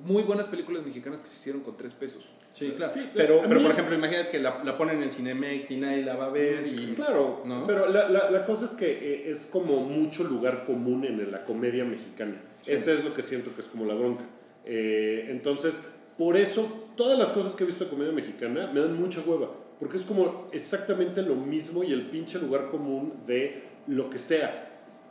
muy 0.07 0.23
buenas 0.23 0.47
películas 0.49 0.85
mexicanas 0.87 1.21
que 1.21 1.27
se 1.27 1.37
hicieron 1.41 1.63
con 1.63 1.77
tres 1.77 1.93
pesos. 1.93 2.25
Sí, 2.53 2.73
claro. 2.77 2.93
Sí, 2.93 3.01
pero, 3.13 3.41
a 3.41 3.49
pero 3.49 3.57
mí- 3.59 3.63
por 3.65 3.73
ejemplo, 3.73 3.97
imagínate 3.97 4.31
que 4.31 4.39
la, 4.39 4.63
la 4.65 4.79
ponen 4.79 5.03
en 5.03 5.11
Cinemex 5.11 5.73
y 5.73 5.77
nadie 5.79 6.05
la 6.05 6.15
va 6.15 6.27
a 6.27 6.31
ver 6.31 6.65
y... 6.67 6.95
Claro, 6.95 7.43
¿no? 7.45 7.67
pero 7.67 7.89
la, 7.89 8.09
la, 8.09 8.31
la 8.31 8.47
cosa 8.47 8.65
es 8.67 8.71
que 8.75 8.87
eh, 8.93 9.31
es 9.31 9.47
como 9.51 9.81
mucho 9.81 10.23
lugar 10.23 10.65
común 10.65 11.05
en 11.05 11.31
la 11.33 11.45
comedia 11.45 11.85
mexicana. 11.85 12.41
Ese 12.65 12.95
es 12.95 13.05
lo 13.05 13.13
que 13.13 13.23
siento 13.23 13.53
que 13.57 13.61
es 13.61 13.67
como 13.67 13.85
la 13.85 13.95
bronca. 13.95 14.25
Eh, 14.65 15.27
entonces, 15.31 15.81
por 16.17 16.37
eso, 16.37 16.93
todas 16.97 17.19
las 17.19 17.29
cosas 17.31 17.57
que 17.57 17.65
he 17.65 17.67
visto 17.67 17.85
de 17.85 17.91
comedia 17.91 18.13
mexicana 18.13 18.71
me 18.73 18.81
dan 18.81 18.97
mucha 18.99 19.21
hueva. 19.27 19.51
Porque 19.81 19.97
es 19.97 20.05
como 20.05 20.47
exactamente 20.53 21.23
lo 21.23 21.35
mismo 21.35 21.83
y 21.83 21.93
el 21.93 22.03
pinche 22.03 22.39
lugar 22.39 22.71
común 22.71 23.13
de 23.27 23.65
lo 23.87 24.11
que 24.11 24.19
sea. 24.19 24.71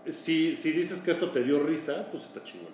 Si, 0.09 0.55
si 0.55 0.71
dices 0.71 0.99
que 0.99 1.11
esto 1.11 1.29
te 1.29 1.43
dio 1.43 1.59
risa, 1.63 2.07
pues 2.11 2.23
está 2.23 2.43
chingón. 2.43 2.73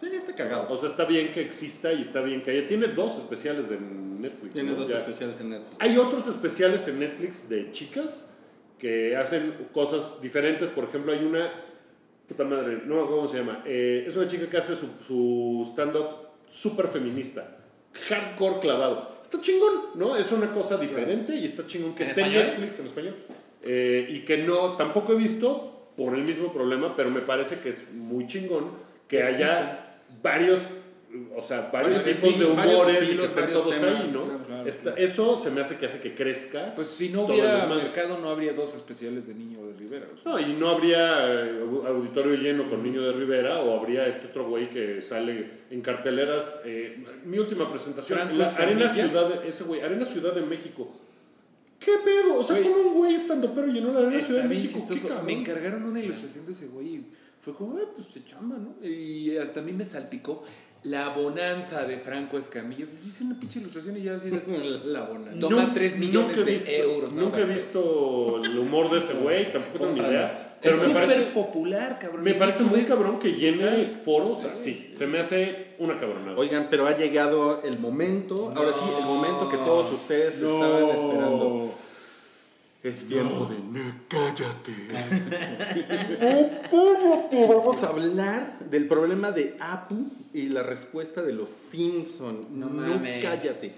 Sí, 0.00 0.06
está 0.12 0.34
cagado. 0.34 0.66
O 0.72 0.76
sea, 0.76 0.88
está 0.90 1.04
bien 1.04 1.32
que 1.32 1.40
exista 1.40 1.92
y 1.92 2.02
está 2.02 2.20
bien 2.20 2.42
que 2.42 2.50
haya. 2.52 2.66
Tiene 2.68 2.88
dos 2.88 3.18
especiales 3.18 3.68
de 3.68 3.78
Netflix. 3.80 4.54
Tiene 4.54 4.72
¿no? 4.72 4.76
dos 4.78 4.88
Ya. 4.88 4.96
especiales 4.98 5.36
en 5.40 5.50
Netflix. 5.50 5.76
Hay 5.80 5.96
otros 5.96 6.28
especiales 6.28 6.86
en 6.88 7.00
Netflix 7.00 7.48
de 7.48 7.72
chicas 7.72 8.30
que 8.78 9.16
hacen 9.16 9.54
cosas 9.72 10.20
diferentes. 10.22 10.70
Por 10.70 10.84
ejemplo, 10.84 11.12
hay 11.12 11.24
una. 11.24 11.50
Puta 12.28 12.44
madre, 12.44 12.82
no 12.84 13.06
cómo 13.08 13.26
se 13.26 13.38
llama. 13.38 13.62
Eh, 13.66 14.04
es 14.06 14.14
una 14.14 14.26
chica 14.26 14.48
que 14.50 14.56
hace 14.58 14.74
su, 14.74 14.86
su 15.04 15.66
stand-up 15.72 16.10
súper 16.48 16.86
feminista. 16.86 17.56
Hardcore 18.08 18.60
clavado. 18.60 19.18
Está 19.22 19.40
chingón, 19.40 19.72
¿no? 19.94 20.14
Es 20.16 20.30
una 20.32 20.52
cosa 20.52 20.76
diferente 20.76 21.34
y 21.34 21.46
está 21.46 21.66
chingón 21.66 21.94
que 21.94 22.04
¿En 22.04 22.10
esté 22.10 22.20
en? 22.22 22.32
Netflix 22.32 22.78
en 22.78 22.86
español. 22.86 23.16
Eh, 23.62 24.06
y 24.10 24.20
que 24.20 24.38
no, 24.38 24.76
tampoco 24.76 25.12
he 25.12 25.16
visto 25.16 25.92
por 25.96 26.14
el 26.14 26.22
mismo 26.22 26.52
problema, 26.52 26.94
pero 26.94 27.10
me 27.10 27.20
parece 27.20 27.58
que 27.60 27.70
es 27.70 27.90
muy 27.92 28.26
chingón 28.26 28.70
que 29.08 29.22
haya 29.24 29.96
varios, 30.22 30.60
o 31.34 31.42
sea, 31.42 31.70
varios, 31.72 31.98
Varios 31.98 32.16
tipos 32.16 32.38
de 32.38 32.44
estilos, 32.44 32.64
humores 32.66 32.94
y 32.94 32.98
que 32.98 33.02
estilos, 33.04 33.24
estén 33.30 33.52
todos 33.52 33.70
temas, 33.80 34.00
ahí, 34.00 34.10
¿no? 34.12 34.22
claro, 34.24 34.38
claro. 34.46 34.68
Está- 34.68 34.94
eso 34.96 35.40
se 35.42 35.50
me 35.50 35.60
hace 35.60 35.76
que 35.76 35.86
hace 35.86 36.00
que 36.00 36.14
crezca. 36.14 36.72
Pues 36.76 36.88
si 36.88 37.08
no 37.08 37.22
hubiera 37.22 37.66
mercado, 37.66 38.18
no 38.18 38.28
habría 38.28 38.52
dos 38.52 38.74
especiales 38.76 39.26
de 39.26 39.34
Niño 39.34 39.66
de 39.66 39.72
Rivera. 39.72 40.06
o 40.14 40.22
sea. 40.22 40.32
No, 40.32 40.38
y 40.38 40.52
no 40.54 40.68
habría 40.68 41.26
eh, 41.46 41.62
au- 41.64 41.86
auditorio 41.86 42.34
lleno 42.34 42.68
con 42.70 42.82
Niño 42.84 43.02
de 43.02 43.12
Rivera 43.12 43.58
o 43.60 43.76
habría 43.80 44.06
este 44.06 44.26
otro 44.28 44.46
güey 44.48 44.68
que 44.70 45.00
sale 45.00 45.48
en 45.70 45.80
carteleras. 45.80 46.60
eh, 46.64 47.02
mi 47.24 47.38
última 47.38 47.70
presentación, 47.72 48.18
la 48.38 48.48
Arena. 48.50 48.88
Ciudad, 48.92 49.28
de, 49.42 49.48
ese 49.48 49.64
güey, 49.64 49.80
Arena 49.80 50.04
Ciudad 50.04 50.32
de 50.34 50.42
México. 50.42 50.94
¿Qué 51.80 51.92
pedo? 52.04 52.38
O 52.40 52.42
sea, 52.42 52.56
Güey. 52.56 52.68
como 52.68 52.88
un 52.88 52.94
güey 52.94 52.97
estando 53.28 53.54
pero 53.54 53.66
llenó 53.68 53.92
la 53.92 54.00
Arena 54.06 54.20
Ciudad 54.20 54.42
Está 54.42 54.48
de 54.48 54.54
bien 54.54 54.62
México. 54.62 54.86
¿Qué 54.88 54.94
chistoso. 54.94 55.22
Me 55.24 55.32
encargaron 55.32 55.82
una 55.84 56.00
ilustración 56.00 56.46
de 56.46 56.52
ese 56.52 56.66
güey 56.66 56.86
y 56.88 57.06
fue 57.44 57.54
como, 57.54 57.76
"Ah, 57.76 57.80
pues 57.94 58.08
se 58.12 58.24
chamba, 58.24 58.56
¿no? 58.58 58.86
Y 58.86 59.36
hasta 59.36 59.60
a 59.60 59.62
mí 59.62 59.72
me 59.72 59.84
salpicó 59.84 60.42
la 60.84 61.08
bonanza 61.10 61.82
de 61.84 61.98
Franco 61.98 62.38
Escamilla. 62.38 62.86
Hice 63.04 63.24
una 63.24 63.38
pinche 63.38 63.58
ilustración 63.58 63.96
y 63.96 64.02
ya 64.02 64.14
así 64.16 64.30
de... 64.30 64.40
La 64.86 65.02
bonanza. 65.02 65.38
Toma 65.40 65.62
Nun- 65.64 65.74
tres 65.74 65.96
millones 65.98 66.36
nunca 66.36 66.40
he 66.40 66.44
de 66.44 66.52
visto- 66.52 66.70
euros, 66.70 67.12
¿no? 67.14 67.22
Nunca 67.22 67.38
he 67.40 67.44
visto 67.46 68.40
el 68.44 68.58
humor 68.58 68.88
de 68.90 68.98
ese 68.98 69.12
güey, 69.14 69.50
tampoco 69.52 69.78
tengo 69.78 69.92
ni 69.92 70.00
idea. 70.00 70.44
Pero 70.60 70.74
es 70.74 70.80
me 70.82 70.88
súper 70.88 71.04
parece, 71.06 71.22
popular, 71.32 71.98
cabrón. 72.00 72.22
me 72.24 72.34
parece 72.34 72.62
muy 72.64 72.80
ves- 72.80 72.88
cabrón 72.88 73.20
que 73.20 73.32
llene 73.32 73.92
foros 73.92 74.44
así. 74.44 74.92
Se 74.98 75.06
me 75.06 75.18
hace 75.18 75.68
una 75.78 75.98
cabronada. 75.98 76.36
Oigan, 76.36 76.66
pero 76.70 76.86
ha 76.86 76.96
llegado 76.96 77.62
el 77.64 77.78
momento, 77.78 78.48
ahora 78.56 78.68
sí, 78.70 78.90
el 79.00 79.04
momento 79.04 79.48
que 79.48 79.56
todos 79.56 79.92
ustedes 79.92 80.34
estaban 80.40 80.90
esperando. 80.90 81.74
Es 82.82 83.06
tiempo 83.06 83.46
de 83.50 83.80
no, 83.80 83.92
cállate. 84.08 84.72
No, 86.20 86.48
cállate. 86.70 87.46
Vamos 87.46 87.82
a 87.82 87.88
hablar 87.88 88.58
del 88.70 88.86
problema 88.86 89.32
de 89.32 89.56
Apu 89.60 90.06
y 90.32 90.48
la 90.48 90.62
respuesta 90.62 91.22
de 91.22 91.32
los 91.32 91.48
Simpson. 91.48 92.46
No 92.50 92.66
No, 92.68 92.80
mames. 92.94 93.24
cállate. 93.24 93.74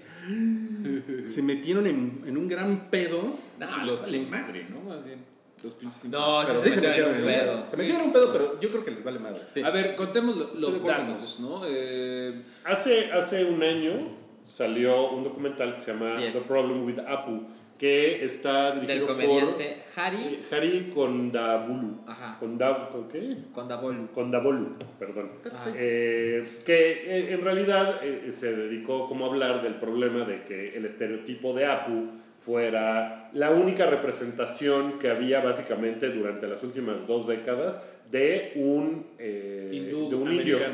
Se 1.25 1.41
metieron 1.41 1.87
en, 1.87 2.21
en 2.27 2.37
un 2.37 2.47
gran 2.47 2.89
pedo. 2.91 3.37
No, 3.59 3.85
los 3.85 4.07
les 4.07 4.29
vale 4.29 4.43
madre, 4.45 4.67
¿no? 4.69 4.81
Más 4.81 5.03
bien. 5.05 5.25
Los 5.63 5.75
pinches 5.75 6.05
No, 6.05 6.41
Pero 6.45 6.61
se 6.61 6.67
sí 6.69 6.73
se 6.73 6.81
metieron 6.81 7.11
metieron 7.11 7.15
en 7.15 7.21
un 7.21 7.27
pedo. 7.27 7.69
Se 7.71 7.77
metieron 7.77 8.01
en 8.01 8.07
un 8.07 8.13
pedo, 8.13 8.31
pero 8.33 8.59
yo 8.61 8.69
creo 8.69 8.83
que 8.85 8.91
les 8.91 9.03
vale 9.03 9.19
madre. 9.19 9.41
Sí. 9.53 9.61
A 9.63 9.69
ver, 9.71 9.95
contemos 9.95 10.35
los 10.59 10.77
con 10.79 10.87
datos, 10.87 11.39
¿no? 11.39 11.61
Eh, 11.65 12.41
Hace, 12.65 13.11
hace 13.11 13.45
un 13.45 13.61
año 13.63 13.91
salió 14.55 15.11
un 15.11 15.23
documental 15.23 15.75
que 15.75 15.81
se 15.81 15.93
llama 15.93 16.23
es. 16.23 16.33
The 16.33 16.41
Problem 16.41 16.83
with 16.85 16.99
Apu, 16.99 17.43
que 17.81 18.23
está 18.23 18.73
Del 18.75 18.81
dirigido 18.81 19.07
por 19.07 19.15
comediante 19.15 19.63
eh, 19.71 19.77
Harry 19.95 20.39
Hari 20.51 20.91
Kondabulu. 20.93 22.01
Ajá. 22.05 22.37
Konda- 22.39 22.89
¿Con 22.91 23.07
qué? 23.09 23.37
Kondabolu. 23.51 24.07
Kondabolu, 24.13 24.75
perdón. 24.99 25.31
Ajá. 25.51 25.65
Eh, 25.75 26.45
que 26.63 26.91
eh, 27.07 27.33
en 27.33 27.41
realidad 27.41 27.99
eh, 28.03 28.31
se 28.31 28.55
dedicó 28.55 29.07
como 29.07 29.25
a 29.25 29.29
hablar 29.29 29.63
del 29.63 29.75
problema 29.79 30.25
de 30.25 30.43
que 30.43 30.77
el 30.77 30.85
estereotipo 30.85 31.55
de 31.55 31.65
Apu 31.65 32.09
fuera 32.39 33.31
la 33.33 33.49
única 33.49 33.87
representación 33.87 34.99
que 34.99 35.09
había 35.09 35.41
básicamente 35.41 36.09
durante 36.11 36.47
las 36.47 36.61
últimas 36.61 37.07
dos 37.07 37.25
décadas 37.27 37.81
de 38.11 38.51
un, 38.57 39.07
eh, 39.17 39.69
Hindú 39.73 40.07
de 40.07 40.15
un 40.17 40.31
indio, 40.33 40.59
de 40.59 40.65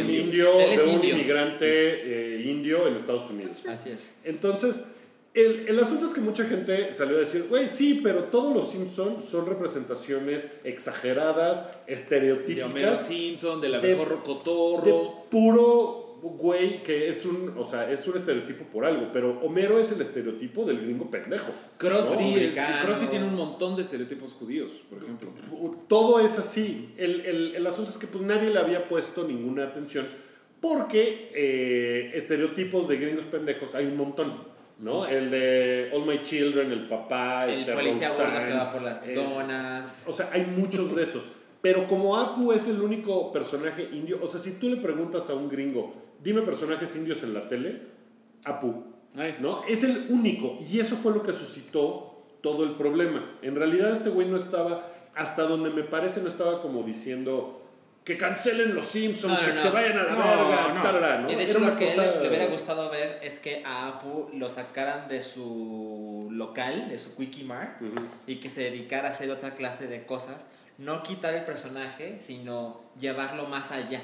un 0.00 0.10
Indio. 0.10 0.56
de 0.58 0.82
un 0.84 0.90
indio. 0.90 1.10
inmigrante 1.12 1.66
eh, 1.66 2.42
indio 2.44 2.86
en 2.86 2.94
Estados 2.94 3.28
Unidos. 3.30 3.64
Así 3.66 3.88
es. 3.88 4.16
Entonces, 4.24 4.92
el, 5.36 5.68
el 5.68 5.78
asunto 5.78 6.06
es 6.06 6.12
que 6.14 6.20
mucha 6.20 6.44
gente 6.44 6.92
salió 6.92 7.16
a 7.16 7.20
decir, 7.20 7.46
güey, 7.48 7.68
sí, 7.68 8.00
pero 8.02 8.24
todos 8.24 8.54
los 8.54 8.70
Simpsons 8.70 9.24
son 9.24 9.46
representaciones 9.46 10.50
exageradas, 10.64 11.66
de 11.86 11.92
estereotípicas, 11.92 12.70
Homero 12.70 12.96
Simpson, 12.96 13.60
de- 13.60 13.76
abejorro 13.76 14.16
de 14.16 14.22
cotorro. 14.22 15.24
puro 15.30 16.02
güey 16.22 16.82
que 16.82 17.08
es 17.08 17.24
un, 17.26 17.52
o 17.56 17.62
sea, 17.62 17.88
es 17.92 18.04
un 18.08 18.16
estereotipo 18.16 18.64
por 18.64 18.84
algo, 18.84 19.10
pero 19.12 19.38
Homero 19.42 19.78
es 19.78 19.92
el 19.92 20.00
estereotipo 20.00 20.64
del 20.64 20.80
gringo 20.80 21.08
pendejo. 21.10 21.52
Krusty, 21.78 22.30
¿no? 22.34 22.36
es-. 22.38 22.56
Krusty 22.82 23.06
tiene 23.06 23.26
un 23.26 23.34
montón 23.36 23.76
de 23.76 23.82
estereotipos 23.82 24.32
judíos, 24.32 24.72
por 24.90 25.02
ejemplo. 25.02 25.30
Todo 25.86 26.18
es 26.20 26.38
así. 26.38 26.94
El, 26.96 27.20
el- 27.20 27.54
el 27.56 27.66
asunto 27.66 27.90
es 27.92 27.98
que 27.98 28.06
pues 28.06 28.24
nadie 28.24 28.50
le 28.50 28.58
había 28.58 28.88
puesto 28.88 29.24
ninguna 29.28 29.64
atención 29.64 30.06
porque 30.60 31.30
eh, 31.34 32.10
estereotipos 32.14 32.88
de 32.88 32.96
gringos 32.96 33.26
pendejos 33.26 33.74
hay 33.74 33.84
un 33.86 33.96
montón. 33.98 34.55
¿No? 34.78 35.06
El 35.06 35.30
de 35.30 35.90
All 35.94 36.04
My 36.04 36.22
Children, 36.22 36.70
el 36.70 36.86
papá, 36.86 37.46
El 37.46 37.60
este 37.60 37.72
policía 37.72 38.10
gordo 38.10 38.44
que 38.44 38.52
va 38.52 38.72
por 38.72 38.82
las 38.82 39.02
eh, 39.06 39.14
donas. 39.14 40.02
O 40.06 40.12
sea, 40.12 40.28
hay 40.32 40.44
muchos 40.56 40.94
de 40.94 41.02
esos. 41.02 41.32
Pero 41.62 41.86
como 41.88 42.16
Apu 42.16 42.52
es 42.52 42.68
el 42.68 42.80
único 42.80 43.32
personaje 43.32 43.88
indio, 43.92 44.18
o 44.22 44.26
sea, 44.26 44.38
si 44.38 44.52
tú 44.52 44.68
le 44.68 44.76
preguntas 44.76 45.30
a 45.30 45.34
un 45.34 45.48
gringo, 45.48 45.94
dime 46.22 46.42
personajes 46.42 46.94
indios 46.94 47.22
en 47.22 47.34
la 47.34 47.48
tele, 47.48 47.82
Apu, 48.44 48.84
Ay. 49.16 49.36
¿no? 49.40 49.64
Es 49.66 49.82
el 49.82 50.06
único. 50.10 50.58
Y 50.70 50.78
eso 50.78 50.96
fue 50.96 51.12
lo 51.12 51.22
que 51.22 51.32
suscitó 51.32 52.24
todo 52.42 52.64
el 52.64 52.76
problema. 52.76 53.38
En 53.42 53.56
realidad 53.56 53.90
este 53.90 54.10
güey 54.10 54.28
no 54.28 54.36
estaba, 54.36 54.86
hasta 55.14 55.44
donde 55.44 55.70
me 55.70 55.82
parece, 55.82 56.22
no 56.22 56.28
estaba 56.28 56.60
como 56.60 56.82
diciendo 56.82 57.65
que 58.06 58.16
cancelen 58.16 58.72
los 58.74 58.86
Simpsons, 58.86 59.34
No, 59.34 59.40
no, 59.40 59.46
que 59.48 59.52
no. 59.52 59.62
se 59.62 59.68
vayan 59.70 59.98
a 59.98 60.04
la 60.04 60.12
No, 60.12 60.16
verga, 60.18 60.72
no. 60.74 60.82
tarara, 60.82 61.18
¿no? 61.22 61.30
Y 61.30 61.34
de 61.34 61.42
hecho 61.42 61.58
lo 61.58 61.76
que 61.76 61.92
él 61.92 62.00
le 62.22 62.28
hubiera 62.28 62.46
gustado 62.46 62.88
ver 62.88 63.18
es 63.20 63.40
que 63.40 63.62
a 63.66 63.88
Apu 63.88 64.30
lo 64.32 64.48
sacaran 64.48 65.08
de 65.08 65.20
su 65.20 66.28
local, 66.30 66.88
de 66.88 66.98
su 67.00 67.14
Quickie 67.16 67.42
Mart, 67.42 67.82
y 68.28 68.36
que 68.36 68.48
se 68.48 68.60
dedicara 68.60 69.08
a 69.08 69.10
hacer 69.10 69.28
otra 69.30 69.54
clase 69.54 69.88
de 69.88 70.06
cosas. 70.06 70.46
no 70.78 71.02
quitar 71.02 71.34
el 71.34 71.44
personaje, 71.44 72.18
sino 72.24 72.80
llevarlo 73.00 73.46
más 73.46 73.72
allá. 73.72 74.00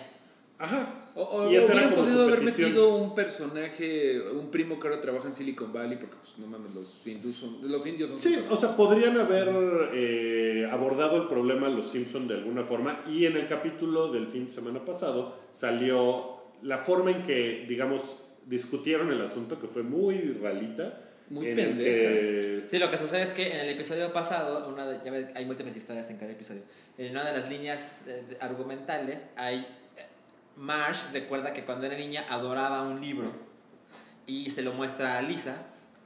Ajá. 0.63 1.11
O, 1.15 1.23
o 1.23 1.51
Y 1.53 1.57
esa 1.57 1.73
era 1.73 1.75
hubieran 1.75 1.91
como 1.95 2.05
podido 2.07 2.23
haber 2.25 2.39
petición. 2.39 2.69
metido 2.71 2.97
un 2.97 3.15
personaje, 3.15 4.21
un 4.31 4.51
primo 4.51 4.79
que 4.81 4.89
ahora 4.89 5.01
trabaja 5.01 5.29
en 5.29 5.35
Silicon 5.35 5.73
Valley, 5.73 5.97
porque 5.99 6.15
pues, 6.17 6.39
no 6.39 6.47
mames, 6.47 6.75
los 6.75 6.91
hindús 7.05 7.37
son, 7.37 7.59
los 7.71 7.85
indios 7.87 8.11
son 8.11 8.19
Sí, 8.21 8.39
o 8.49 8.57
sea, 8.57 8.77
podrían 8.77 9.19
haber 9.19 9.49
eh, 9.93 10.69
abordado 10.71 11.21
el 11.21 11.29
problema 11.29 11.69
los 11.69 11.91
Simpson 11.91 12.29
de 12.29 12.35
alguna 12.35 12.63
forma 12.63 13.03
y 13.09 13.27
en 13.27 13.37
el 13.37 13.47
capítulo 13.47 14.11
del 14.13 14.27
fin 14.29 14.47
de 14.47 14.53
semana 14.53 14.85
pasado 14.85 15.37
salió 15.51 16.37
la 16.63 16.79
forma 16.79 17.11
en 17.11 17.23
que, 17.25 17.65
digamos, 17.69 18.19
discutieron 18.47 19.11
el 19.11 19.21
asunto 19.21 19.61
que 19.61 19.67
fue 19.67 19.83
muy 19.83 20.39
ralita. 20.41 20.99
Muy 21.29 21.49
en 21.49 21.59
el 21.59 21.69
pendeja. 21.69 22.09
que- 22.09 22.63
Sí, 22.71 22.79
lo 22.79 22.91
que 22.91 22.99
sucede 22.99 23.23
es 23.23 23.31
que 23.31 23.53
en 23.53 23.61
el 23.61 23.69
episodio 23.71 24.13
pasado, 24.13 24.69
una 24.69 24.87
de- 24.87 25.01
ya 25.05 25.11
ves, 25.11 25.27
hay 25.35 25.45
múltiples 25.45 25.75
historias 25.77 26.09
en 26.11 26.17
cada 26.19 26.31
episodio. 26.33 26.63
En 26.99 27.11
una 27.13 27.25
de 27.25 27.39
las 27.39 27.49
líneas 27.51 28.03
eh, 28.07 28.23
argumentales 28.41 29.27
hay 29.37 29.67
Marge 30.57 31.07
recuerda 31.13 31.53
que 31.53 31.65
cuando 31.65 31.87
era 31.87 31.97
niña 31.97 32.25
adoraba 32.29 32.83
un 32.83 33.01
libro 33.01 33.33
y 34.27 34.51
se 34.51 34.63
lo 34.63 34.73
muestra 34.73 35.19
a 35.19 35.23
Lisa 35.23 35.57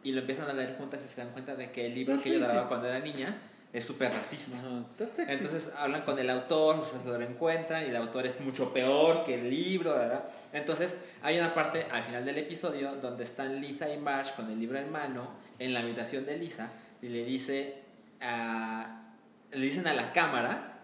y 0.02 0.12
lo 0.12 0.20
empiezan 0.20 0.48
a 0.48 0.52
leer 0.52 0.76
juntas 0.76 1.00
y 1.04 1.08
se 1.08 1.20
dan 1.20 1.30
cuenta 1.30 1.54
de 1.54 1.70
que 1.70 1.86
el 1.86 1.94
libro 1.94 2.14
That's 2.14 2.24
que 2.24 2.34
ella 2.36 2.44
adoraba 2.44 2.68
cuando 2.68 2.86
era 2.86 3.00
niña 3.00 3.36
es 3.72 3.84
súper 3.84 4.10
racista. 4.10 4.56
Entonces 4.98 5.68
hablan 5.76 6.02
con 6.02 6.18
el 6.18 6.30
autor, 6.30 6.82
se 6.82 7.06
lo 7.06 7.20
encuentran 7.20 7.84
y 7.84 7.88
el 7.88 7.96
autor 7.96 8.24
es 8.24 8.40
mucho 8.40 8.72
peor 8.72 9.24
que 9.24 9.34
el 9.34 9.50
libro, 9.50 9.92
¿verdad? 9.92 10.24
Entonces 10.52 10.94
hay 11.22 11.38
una 11.38 11.52
parte 11.52 11.86
al 11.90 12.02
final 12.02 12.24
del 12.24 12.38
episodio 12.38 12.94
donde 12.96 13.24
están 13.24 13.60
Lisa 13.60 13.92
y 13.92 13.98
Marge 13.98 14.32
con 14.34 14.50
el 14.50 14.58
libro 14.58 14.78
en 14.78 14.90
mano 14.90 15.28
en 15.58 15.74
la 15.74 15.80
habitación 15.80 16.24
de 16.24 16.38
Lisa 16.38 16.70
y 17.02 17.08
le 17.08 17.24
dice 17.24 17.82
a, 18.20 19.12
le 19.50 19.60
dicen 19.60 19.86
a 19.86 19.92
la 19.92 20.12
cámara 20.12 20.78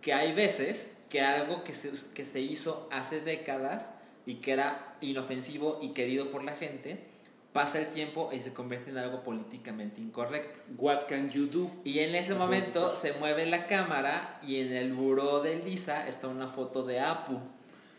que 0.00 0.12
hay 0.12 0.32
veces 0.32 0.88
que 1.08 1.20
algo 1.20 1.64
que 1.64 1.72
se, 1.74 1.90
que 2.14 2.24
se 2.24 2.40
hizo 2.40 2.88
hace 2.92 3.20
décadas 3.20 3.86
y 4.26 4.36
que 4.36 4.52
era 4.52 4.96
inofensivo 5.00 5.78
y 5.82 5.90
querido 5.90 6.30
por 6.30 6.44
la 6.44 6.52
gente 6.52 7.04
pasa 7.52 7.78
el 7.78 7.86
tiempo 7.86 8.28
y 8.32 8.38
se 8.38 8.52
convierte 8.52 8.90
en 8.90 8.98
algo 8.98 9.22
políticamente 9.22 9.98
incorrecto. 10.00 10.58
What 10.76 11.06
can 11.08 11.30
you 11.30 11.46
do? 11.46 11.70
Y 11.84 12.00
en 12.00 12.14
ese 12.14 12.34
momento 12.34 12.94
se 12.94 13.14
mueve 13.14 13.46
la 13.46 13.66
cámara 13.66 14.38
y 14.46 14.56
en 14.60 14.72
el 14.72 14.92
buró 14.92 15.40
de 15.40 15.62
Lisa 15.64 16.06
está 16.06 16.28
una 16.28 16.48
foto 16.48 16.82
de 16.82 17.00
Apu. 17.00 17.40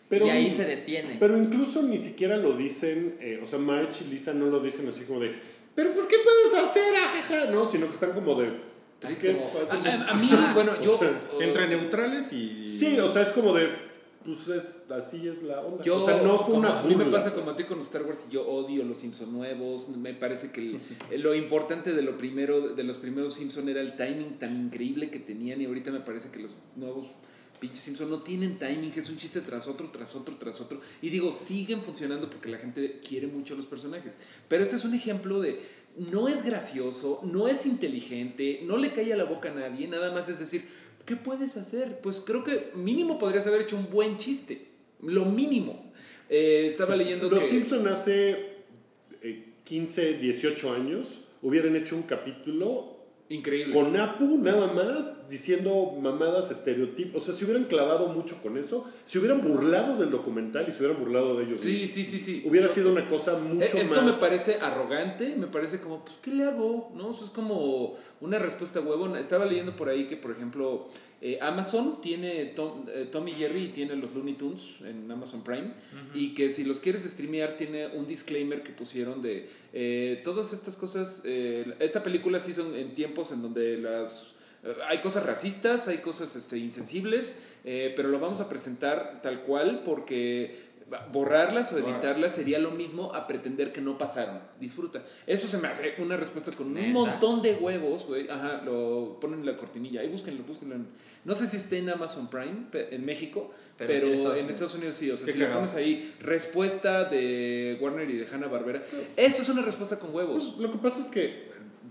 Pero- 0.10 0.28
y 0.28 0.30
ahí 0.30 0.52
se 0.52 0.64
detiene. 0.64 1.18
Pero 1.20 1.38
incluso 1.38 1.82
ni 1.82 1.98
siquiera 1.98 2.38
lo 2.38 2.54
dicen, 2.54 3.18
eh, 3.20 3.40
o 3.44 3.48
sea, 3.48 3.58
Marge 3.58 4.04
y 4.04 4.10
Lisa 4.10 4.32
no 4.34 4.46
lo 4.46 4.60
dicen 4.60 4.88
así 4.88 5.02
como 5.02 5.20
de, 5.20 5.34
pero 5.74 5.92
pues, 5.92 6.06
¿qué 6.06 6.18
puedes 6.24 6.70
hacer? 6.70 6.96
ajaja?" 6.96 7.52
No, 7.52 7.68
sino 7.68 7.88
que 7.88 7.94
están 7.94 8.12
como 8.12 8.36
de, 8.36 8.52
"Es 9.02 9.20
que- 9.20 9.32
A, 9.32 9.74
a- 9.74 10.12
a 10.12 10.16
mí, 10.16 10.30
bueno, 10.54 10.74
O 10.80 10.84
yo. 10.84 10.98
sea, 10.98 11.20
uh, 11.38 11.42
Entre 11.42 11.68
neutrales 11.68 12.32
y. 12.34 12.68
Sí, 12.70 12.98
o 13.00 13.12
sea, 13.12 13.22
es 13.24 13.30
como 13.30 13.54
de, 13.54 13.68
pues 14.26 14.48
es, 14.50 14.80
así 14.92 15.28
es 15.28 15.44
la 15.44 15.62
onda. 15.62 15.84
Yo, 15.84 15.98
o 15.98 16.06
sea, 16.06 16.22
no 16.22 16.38
fue 16.38 16.46
como 16.56 16.58
una 16.60 16.80
a 16.80 16.84
mí 16.84 16.90
me 16.96 17.04
burla, 17.06 17.12
pasa 17.18 17.30
pues. 17.32 17.40
como 17.46 17.52
a 17.52 17.58
ti 17.58 17.64
con 17.64 17.80
Star 17.82 18.04
Wars, 18.04 18.20
yo 18.30 18.46
odio 18.48 18.84
los 18.84 18.98
Simpson 18.98 19.32
nuevos, 19.32 19.88
me 19.90 20.14
parece 20.14 20.52
que 20.52 20.78
el- 21.12 21.22
lo 21.22 21.34
importante 21.36 21.94
de 21.94 22.02
lo 22.02 22.18
primero 22.18 22.70
de 22.76 22.84
los 22.84 22.98
primeros 22.98 23.36
Simpson 23.36 23.70
era 23.70 23.80
el 23.82 23.96
timing 23.96 24.38
tan 24.40 24.66
increíble 24.66 25.10
que 25.10 25.20
tenían 25.20 25.62
y 25.62 25.66
ahorita 25.66 25.92
me 25.92 26.02
parece 26.02 26.30
que 26.30 26.40
los 26.40 26.56
nuevos 26.76 27.06
pinches 27.62 27.80
Simpson 27.80 28.10
no 28.12 28.20
tienen 28.20 28.60
timing, 28.60 28.92
es 28.96 29.10
un 29.10 29.18
chiste 29.18 29.42
tras 29.42 29.68
otro, 29.68 29.90
tras 29.92 30.16
otro, 30.16 30.36
tras 30.38 30.60
otro 30.62 30.80
y 31.02 31.10
digo, 31.10 31.32
siguen 31.32 31.82
funcionando 31.82 32.30
porque 32.30 32.50
la 32.50 32.58
gente 32.60 33.00
quiere 33.08 33.26
mucho 33.28 33.54
a 33.54 33.58
los 33.58 33.66
personajes, 33.66 34.18
pero 34.50 34.62
este 34.62 34.76
es 34.76 34.84
un 34.86 34.94
ejemplo 34.94 35.40
de 35.42 35.60
no 35.98 36.28
es 36.28 36.44
gracioso, 36.44 37.22
no 37.24 37.48
es 37.48 37.66
inteligente, 37.66 38.62
no 38.64 38.78
le 38.78 38.92
cae 38.92 39.14
a 39.14 39.18
la 39.18 39.24
boca 39.24 39.52
a 39.52 39.54
nadie, 39.54 39.88
nada 39.88 40.12
más 40.12 40.30
es 40.30 40.40
decir, 40.40 40.64
¿qué 41.06 41.16
puedes 41.16 41.58
hacer? 41.58 42.00
Pues 42.02 42.18
creo 42.18 42.44
que 42.44 42.72
mínimo 42.76 43.18
podrías 43.18 43.48
haber 43.48 43.62
hecho 43.62 43.76
un 43.76 43.90
buen 43.90 44.18
chiste. 44.18 44.68
Lo 45.02 45.26
mínimo. 45.26 45.92
Eh, 46.30 46.66
estaba 46.68 46.96
leyendo 46.96 47.30
Los 47.30 47.40
que... 47.40 47.48
Simpson 47.48 47.88
hace 47.88 48.58
eh, 49.22 49.46
15, 49.64 50.18
18 50.18 50.74
años 50.74 51.20
hubieran 51.42 51.76
hecho 51.76 51.96
un 51.96 52.04
capítulo 52.04 52.97
Increíble. 53.30 53.74
con 53.74 53.96
Apu 53.98 54.38
nada 54.38 54.72
más 54.74 55.28
diciendo 55.30 55.94
mamadas 56.02 56.50
estereotipos. 56.50 57.22
O 57.22 57.26
sea, 57.26 57.34
si 57.36 57.44
hubieran 57.44 57.66
clavado 57.66 58.08
mucho 58.08 58.42
con 58.42 58.58
eso, 58.58 58.90
si 59.06 59.18
hubieran 59.18 59.42
burlado 59.42 59.98
del 59.98 60.10
documental 60.12 60.66
y 60.68 60.72
se 60.72 60.78
hubieran 60.78 60.98
burlado 61.00 61.36
de 61.38 61.44
ellos. 61.46 61.60
Sí, 61.60 61.68
mismos, 61.82 61.90
sí, 61.90 62.06
sí, 62.06 62.20
sí. 62.20 62.44
Hubiera 62.48 62.68
Yo- 62.68 62.74
sido 62.74 62.92
una 62.92 63.08
cosa 63.10 63.38
mucho 63.38 63.66
Eh, 63.78 63.82
Esto 63.82 63.96
más. 64.02 64.06
me 64.06 64.14
parece 64.14 64.56
arrogante, 64.62 65.36
me 65.36 65.48
parece 65.48 65.80
como, 65.82 66.06
pues, 66.06 66.18
¿qué 66.22 66.32
le 66.32 66.46
hago? 66.46 66.92
¿No? 66.96 67.12
Eso 67.12 67.26
es 67.26 67.32
como 67.32 67.96
una 68.22 68.40
respuesta 68.40 68.80
huevona. 68.80 69.20
Estaba 69.20 69.46
leyendo 69.46 69.76
por 69.76 69.90
ahí 69.90 70.08
que, 70.08 70.16
por 70.16 70.32
ejemplo, 70.32 70.88
eh, 71.20 71.40
Amazon 71.42 72.00
tiene 72.02 72.46
Tom, 72.46 72.86
eh, 72.94 73.08
Tom 73.12 73.28
y 73.28 73.32
Jerry 73.32 73.66
y 73.66 73.68
tiene 73.70 73.96
los 73.96 74.14
Looney 74.14 74.36
Tunes 74.36 74.76
en 74.86 75.10
Amazon 75.10 75.44
Prime. 75.44 75.72
Y 76.14 76.34
que 76.34 76.50
si 76.50 76.64
los 76.64 76.80
quieres 76.80 77.04
streamear 77.04 77.58
tiene 77.58 77.88
un 77.88 78.06
disclaimer 78.06 78.62
que 78.62 78.72
pusieron 78.72 79.22
de 79.22 79.50
eh, 79.74 80.22
todas 80.24 80.54
estas 80.54 80.76
cosas, 80.76 81.22
eh, 81.26 81.74
esta 81.80 82.04
película 82.04 82.40
se 82.40 82.52
hizo 82.52 82.76
en, 82.76 82.94
tiempos 82.94 83.32
en 83.32 83.42
donde 83.42 83.78
las... 83.78 84.34
Hay 84.90 85.00
cosas 85.00 85.26
racistas, 85.26 85.88
hay 85.88 86.00
cosas 86.00 86.36
este, 86.36 86.58
insensibles, 86.58 87.38
pero 87.64 88.10
lo 88.10 88.20
vamos 88.20 88.42
a 88.42 88.50
presentar 88.50 89.22
tal 89.22 89.44
cual 89.44 89.84
porque 89.86 90.67
borrarlas 91.12 91.72
o 91.74 91.78
editarlas 91.78 92.32
sería 92.34 92.60
lo 92.60 92.72
mismo 92.72 93.14
a 93.14 93.28
pretender 93.28 93.74
que 93.74 93.82
no 93.82 93.98
pasaron. 93.98 94.40
Disfruta. 94.60 95.04
Eso 95.26 95.48
se 95.48 95.58
me 95.58 95.68
hace 95.68 95.96
una 96.00 96.16
respuesta 96.18 96.52
con 96.54 96.76
un 96.76 96.94
montón 96.94 97.42
de 97.42 97.56
huevos, 97.56 98.06
güey. 98.06 98.30
Ajá, 98.30 98.62
lo 98.66 99.18
ponen 99.20 99.42
en 99.42 99.46
la 99.46 99.58
cortinilla. 99.58 100.02
Ahí 100.02 100.08
búsquenlo, 100.10 100.44
búsquenlo. 100.44 100.76
en- 100.76 100.88
No 101.26 101.36
sé 101.36 101.46
si 101.48 101.58
esté 101.58 101.80
en 101.80 101.90
Amazon 101.90 102.30
Prime 102.30 102.68
en 102.74 103.06
México, 103.06 103.52
Pero 103.78 103.88
pero, 103.90 104.00
sí 104.00 104.08
en 104.08 104.14
Estados 104.14 104.38
en 104.40 104.46
Unidos. 104.46 104.50
Estados 104.62 104.76
Unidos 104.76 104.96
sí. 104.98 105.12
O 105.12 105.18
sea, 105.18 105.28
si 105.34 105.38
le 105.38 105.46
pones 105.48 105.74
ahí 105.74 106.14
respuesta 106.22 107.04
de 107.06 107.78
Warner 107.82 108.10
y 108.10 108.18
de 108.18 108.28
Hanna 108.28 108.48
Barbera, 108.48 108.82
eso 109.18 109.42
es 109.42 109.50
una 109.50 109.62
respuesta 109.64 110.00
con 110.00 110.16
huevos. 110.16 110.54
Pues, 110.56 110.58
lo 110.60 110.72
que 110.72 110.78
pasa 110.78 111.02
es 111.02 111.08
que 111.08 111.48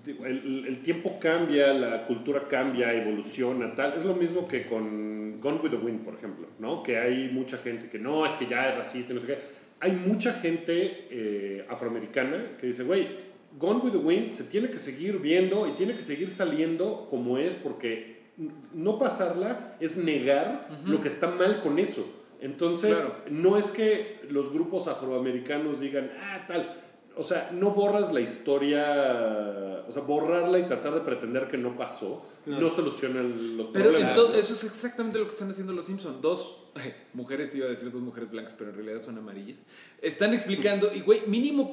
el, 0.06 0.64
el 0.66 0.82
tiempo 0.82 1.18
cambia, 1.20 1.72
la 1.72 2.04
cultura 2.06 2.46
cambia, 2.48 2.92
evoluciona, 2.94 3.74
tal. 3.74 3.94
Es 3.96 4.04
lo 4.04 4.14
mismo 4.14 4.46
que 4.46 4.62
con 4.66 5.40
Gone 5.40 5.58
with 5.62 5.70
the 5.70 5.76
Wind, 5.76 6.00
por 6.04 6.14
ejemplo, 6.14 6.46
¿no? 6.58 6.82
Que 6.82 6.98
hay 6.98 7.28
mucha 7.32 7.56
gente 7.58 7.88
que 7.88 7.98
no, 7.98 8.24
es 8.26 8.32
que 8.32 8.46
ya 8.46 8.68
es 8.70 8.76
racista, 8.78 9.12
no 9.14 9.20
sé 9.20 9.26
qué. 9.26 9.38
Hay 9.80 9.92
mucha 9.92 10.32
gente 10.34 11.06
eh, 11.10 11.66
afroamericana 11.68 12.56
que 12.60 12.66
dice, 12.68 12.82
güey, 12.84 13.08
Gone 13.58 13.80
with 13.80 13.92
the 13.92 13.98
Wind 13.98 14.32
se 14.32 14.44
tiene 14.44 14.70
que 14.70 14.78
seguir 14.78 15.18
viendo 15.18 15.66
y 15.68 15.72
tiene 15.72 15.94
que 15.94 16.02
seguir 16.02 16.28
saliendo 16.30 17.06
como 17.10 17.38
es 17.38 17.54
porque 17.54 18.16
no 18.74 18.98
pasarla 18.98 19.76
es 19.80 19.96
negar 19.96 20.68
lo 20.84 21.00
que 21.00 21.08
está 21.08 21.28
mal 21.28 21.60
con 21.62 21.78
eso. 21.78 22.06
Entonces, 22.40 22.96
Claro. 22.96 23.14
no 23.30 23.56
es 23.56 23.66
que 23.70 24.20
los 24.28 24.52
grupos 24.52 24.88
afroamericanos 24.88 25.80
digan, 25.80 26.10
ah, 26.20 26.44
tal. 26.46 26.68
O 27.16 27.22
sea, 27.22 27.50
no 27.52 27.70
borras 27.70 28.12
la 28.12 28.20
historia, 28.20 29.82
o 29.88 29.90
sea, 29.90 30.02
borrarla 30.02 30.58
y 30.58 30.64
tratar 30.64 30.94
de 30.94 31.00
pretender 31.00 31.48
que 31.48 31.56
no 31.56 31.74
pasó, 31.74 32.26
no 32.44 32.68
soluciona 32.68 33.22
los 33.22 33.68
Pero 33.68 33.86
problemas. 33.86 34.10
entonces, 34.10 34.44
eso 34.44 34.54
es 34.54 34.64
exactamente 34.64 35.18
lo 35.18 35.24
que 35.24 35.32
están 35.32 35.48
haciendo 35.50 35.72
los 35.72 35.86
Simpsons. 35.86 36.20
Dos 36.20 36.58
mujeres, 37.14 37.54
iba 37.54 37.66
a 37.66 37.70
decir 37.70 37.90
dos 37.90 38.02
mujeres 38.02 38.30
blancas, 38.30 38.54
pero 38.58 38.70
en 38.70 38.76
realidad 38.76 39.00
son 39.00 39.16
amarillas. 39.18 39.58
Están 40.02 40.34
explicando, 40.34 40.92
y 40.92 41.00
güey, 41.00 41.22
mínimo, 41.26 41.72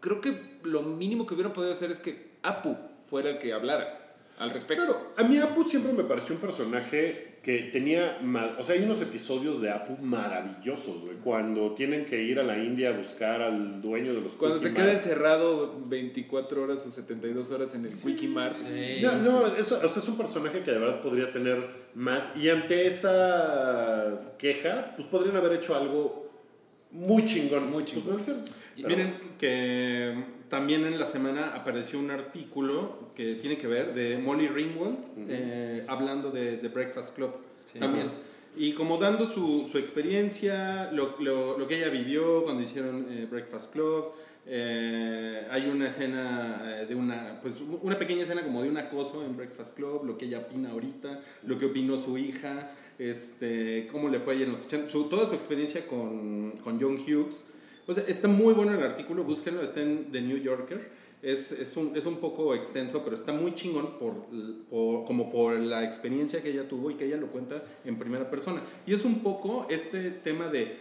creo 0.00 0.20
que 0.20 0.58
lo 0.64 0.82
mínimo 0.82 1.26
que 1.26 1.34
hubieran 1.34 1.52
podido 1.52 1.72
hacer 1.72 1.90
es 1.90 1.98
que 2.00 2.32
Apu 2.42 2.76
fuera 3.08 3.30
el 3.30 3.38
que 3.38 3.52
hablara 3.52 4.14
al 4.38 4.50
respecto. 4.50 4.84
Claro, 4.84 5.12
a 5.16 5.22
mí 5.22 5.38
Apu 5.38 5.64
siempre 5.64 5.92
me 5.94 6.04
pareció 6.04 6.34
un 6.34 6.40
personaje 6.42 7.35
que 7.46 7.58
tenía, 7.72 8.18
o 8.58 8.62
sea, 8.64 8.74
hay 8.74 8.82
unos 8.82 9.00
episodios 9.00 9.62
de 9.62 9.70
Apu 9.70 9.96
maravillosos, 10.02 11.00
güey, 11.02 11.16
cuando 11.22 11.76
tienen 11.76 12.04
que 12.04 12.20
ir 12.20 12.40
a 12.40 12.42
la 12.42 12.58
India 12.58 12.88
a 12.88 12.92
buscar 12.96 13.40
al 13.40 13.80
dueño 13.80 14.12
de 14.14 14.20
los 14.20 14.32
Cuando 14.32 14.58
se 14.58 14.74
queda 14.74 14.92
encerrado 14.92 15.80
24 15.86 16.60
horas 16.64 16.84
o 16.84 16.90
72 16.90 17.48
horas 17.52 17.72
en 17.76 17.84
el 17.86 17.92
Quickie 17.96 18.26
Mart. 18.26 18.52
Sí. 18.52 18.98
No, 19.00 19.12
no, 19.22 19.46
eso, 19.46 19.76
o 19.80 19.88
sea, 19.88 20.02
es 20.02 20.08
un 20.08 20.16
personaje 20.18 20.64
que 20.64 20.72
de 20.72 20.78
verdad 20.80 21.00
podría 21.00 21.30
tener 21.30 21.64
más. 21.94 22.32
Y 22.36 22.48
ante 22.48 22.84
esa 22.88 24.18
queja, 24.38 24.94
pues 24.96 25.06
podrían 25.06 25.36
haber 25.36 25.52
hecho 25.52 25.76
algo 25.76 26.28
muy 26.90 27.24
chingón. 27.24 27.70
Muy 27.70 27.84
Pues 27.84 27.94
chingón. 27.94 28.14
no 28.16 28.20
hicieron. 28.20 28.42
Pero- 28.74 28.88
Miren 28.88 29.14
que 29.38 30.14
también 30.48 30.84
en 30.86 30.98
la 30.98 31.06
semana 31.06 31.54
apareció 31.54 31.98
un 31.98 32.10
artículo 32.10 33.10
que 33.14 33.34
tiene 33.34 33.56
que 33.56 33.66
ver 33.66 33.94
de 33.94 34.18
Molly 34.18 34.48
Ringwald 34.48 34.98
eh, 35.28 35.84
hablando 35.88 36.30
de, 36.30 36.56
de 36.58 36.68
Breakfast 36.68 37.14
Club 37.16 37.30
también. 37.80 38.10
Y 38.56 38.72
como 38.72 38.96
dando 38.96 39.28
su, 39.30 39.68
su 39.70 39.76
experiencia, 39.78 40.90
lo, 40.92 41.16
lo, 41.20 41.58
lo 41.58 41.66
que 41.68 41.76
ella 41.78 41.90
vivió 41.90 42.42
cuando 42.44 42.62
hicieron 42.62 43.06
eh, 43.10 43.26
Breakfast 43.30 43.72
Club. 43.72 44.06
eh, 44.46 45.46
hay 45.50 45.68
una 45.68 45.88
escena 45.88 46.84
de 46.88 46.94
una, 46.94 47.38
pues 47.42 47.54
una 47.82 47.98
pequeña 47.98 48.22
escena 48.22 48.42
como 48.42 48.62
de 48.62 48.68
un 48.70 48.76
acoso 48.78 49.24
en 49.24 49.36
Breakfast 49.36 49.74
Club, 49.76 50.04
lo 50.06 50.16
que 50.16 50.26
ella 50.26 50.38
opina 50.38 50.70
ahorita, 50.70 51.20
lo 51.44 51.58
que 51.58 51.66
opinó 51.66 51.96
su 51.98 52.16
hija, 52.16 52.70
este, 52.98 53.88
cómo 53.90 54.08
le 54.08 54.20
fue 54.20 54.32
a 54.32 54.36
ella 54.36 54.46
en 54.46 54.52
los 54.52 54.64
80, 54.66 54.90
su- 54.90 55.04
toda 55.08 55.26
su 55.26 55.34
experiencia 55.34 55.86
con, 55.86 56.52
con 56.62 56.80
John 56.80 56.96
Hughes. 56.96 57.44
O 57.86 57.94
sea, 57.94 58.02
está 58.08 58.28
muy 58.28 58.52
bueno 58.54 58.72
el 58.74 58.82
artículo, 58.82 59.24
búsquenlo, 59.24 59.62
está 59.62 59.80
en 59.82 60.10
The 60.12 60.20
New 60.20 60.38
Yorker. 60.38 61.06
Es, 61.22 61.50
es, 61.52 61.76
un, 61.76 61.96
es 61.96 62.04
un 62.04 62.16
poco 62.18 62.54
extenso, 62.54 63.02
pero 63.02 63.16
está 63.16 63.32
muy 63.32 63.54
chingón 63.54 63.98
por, 63.98 64.14
por- 64.70 65.04
como 65.06 65.30
por 65.30 65.58
la 65.58 65.82
experiencia 65.84 66.42
que 66.42 66.50
ella 66.50 66.68
tuvo 66.68 66.90
y 66.90 66.94
que 66.94 67.06
ella 67.06 67.16
lo 67.16 67.28
cuenta 67.28 67.62
en 67.84 67.96
primera 67.96 68.28
persona. 68.30 68.60
Y 68.86 68.92
es 68.94 69.04
un 69.04 69.20
poco 69.20 69.66
este 69.70 70.10
tema 70.10 70.48
de, 70.48 70.74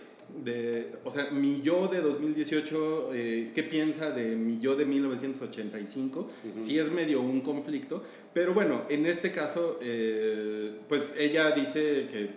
de 0.44 0.92
o 1.06 1.10
sea, 1.12 1.32
mi 1.32 1.62
yo 1.62 1.88
de 1.88 2.02
2018, 2.02 3.14
eh, 3.14 3.52
¿qué 3.56 3.64
piensa 3.64 4.12
de 4.12 4.36
mi 4.36 4.60
yo 4.60 4.76
de 4.76 4.86
1985? 4.86 6.28
Sí 6.58 6.78
es 6.78 6.92
medio 6.92 7.22
un 7.22 7.42
conflicto, 7.42 8.04
pero 8.34 8.54
bueno, 8.54 8.82
en 8.90 9.06
este 9.06 9.32
caso, 9.32 9.78
eh, 9.82 10.74
pues 10.90 11.14
ella 11.18 11.52
dice 11.52 12.08
que 12.12 12.30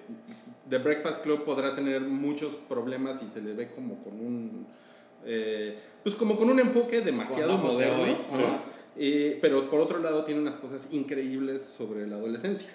The 0.69 0.79
Breakfast 0.79 1.23
Club 1.23 1.45
podrá 1.45 1.75
tener 1.75 2.01
muchos 2.03 2.57
problemas 2.57 3.23
y 3.23 3.29
se 3.29 3.41
le 3.43 3.55
ve 3.55 3.69
como 3.75 4.03
con 4.03 4.15
un 4.21 4.67
eh, 5.25 5.77
pues 6.03 6.15
como 6.15 6.37
con 6.37 6.49
un 6.51 6.59
enfoque 6.61 7.01
demasiado 7.01 7.55
ojos 7.55 7.79
de 7.79 7.87
moderno 7.87 8.03
hoy, 8.05 8.11
¿no? 8.39 8.47
ajá. 8.47 8.63
Eh, 8.97 9.39
pero 9.41 9.69
por 9.71 9.81
otro 9.81 9.99
lado 10.01 10.25
tiene 10.25 10.41
unas 10.41 10.57
cosas 10.57 10.89
increíbles 10.91 11.63
sobre 11.63 12.07
la 12.07 12.17
adolescencia 12.17 12.69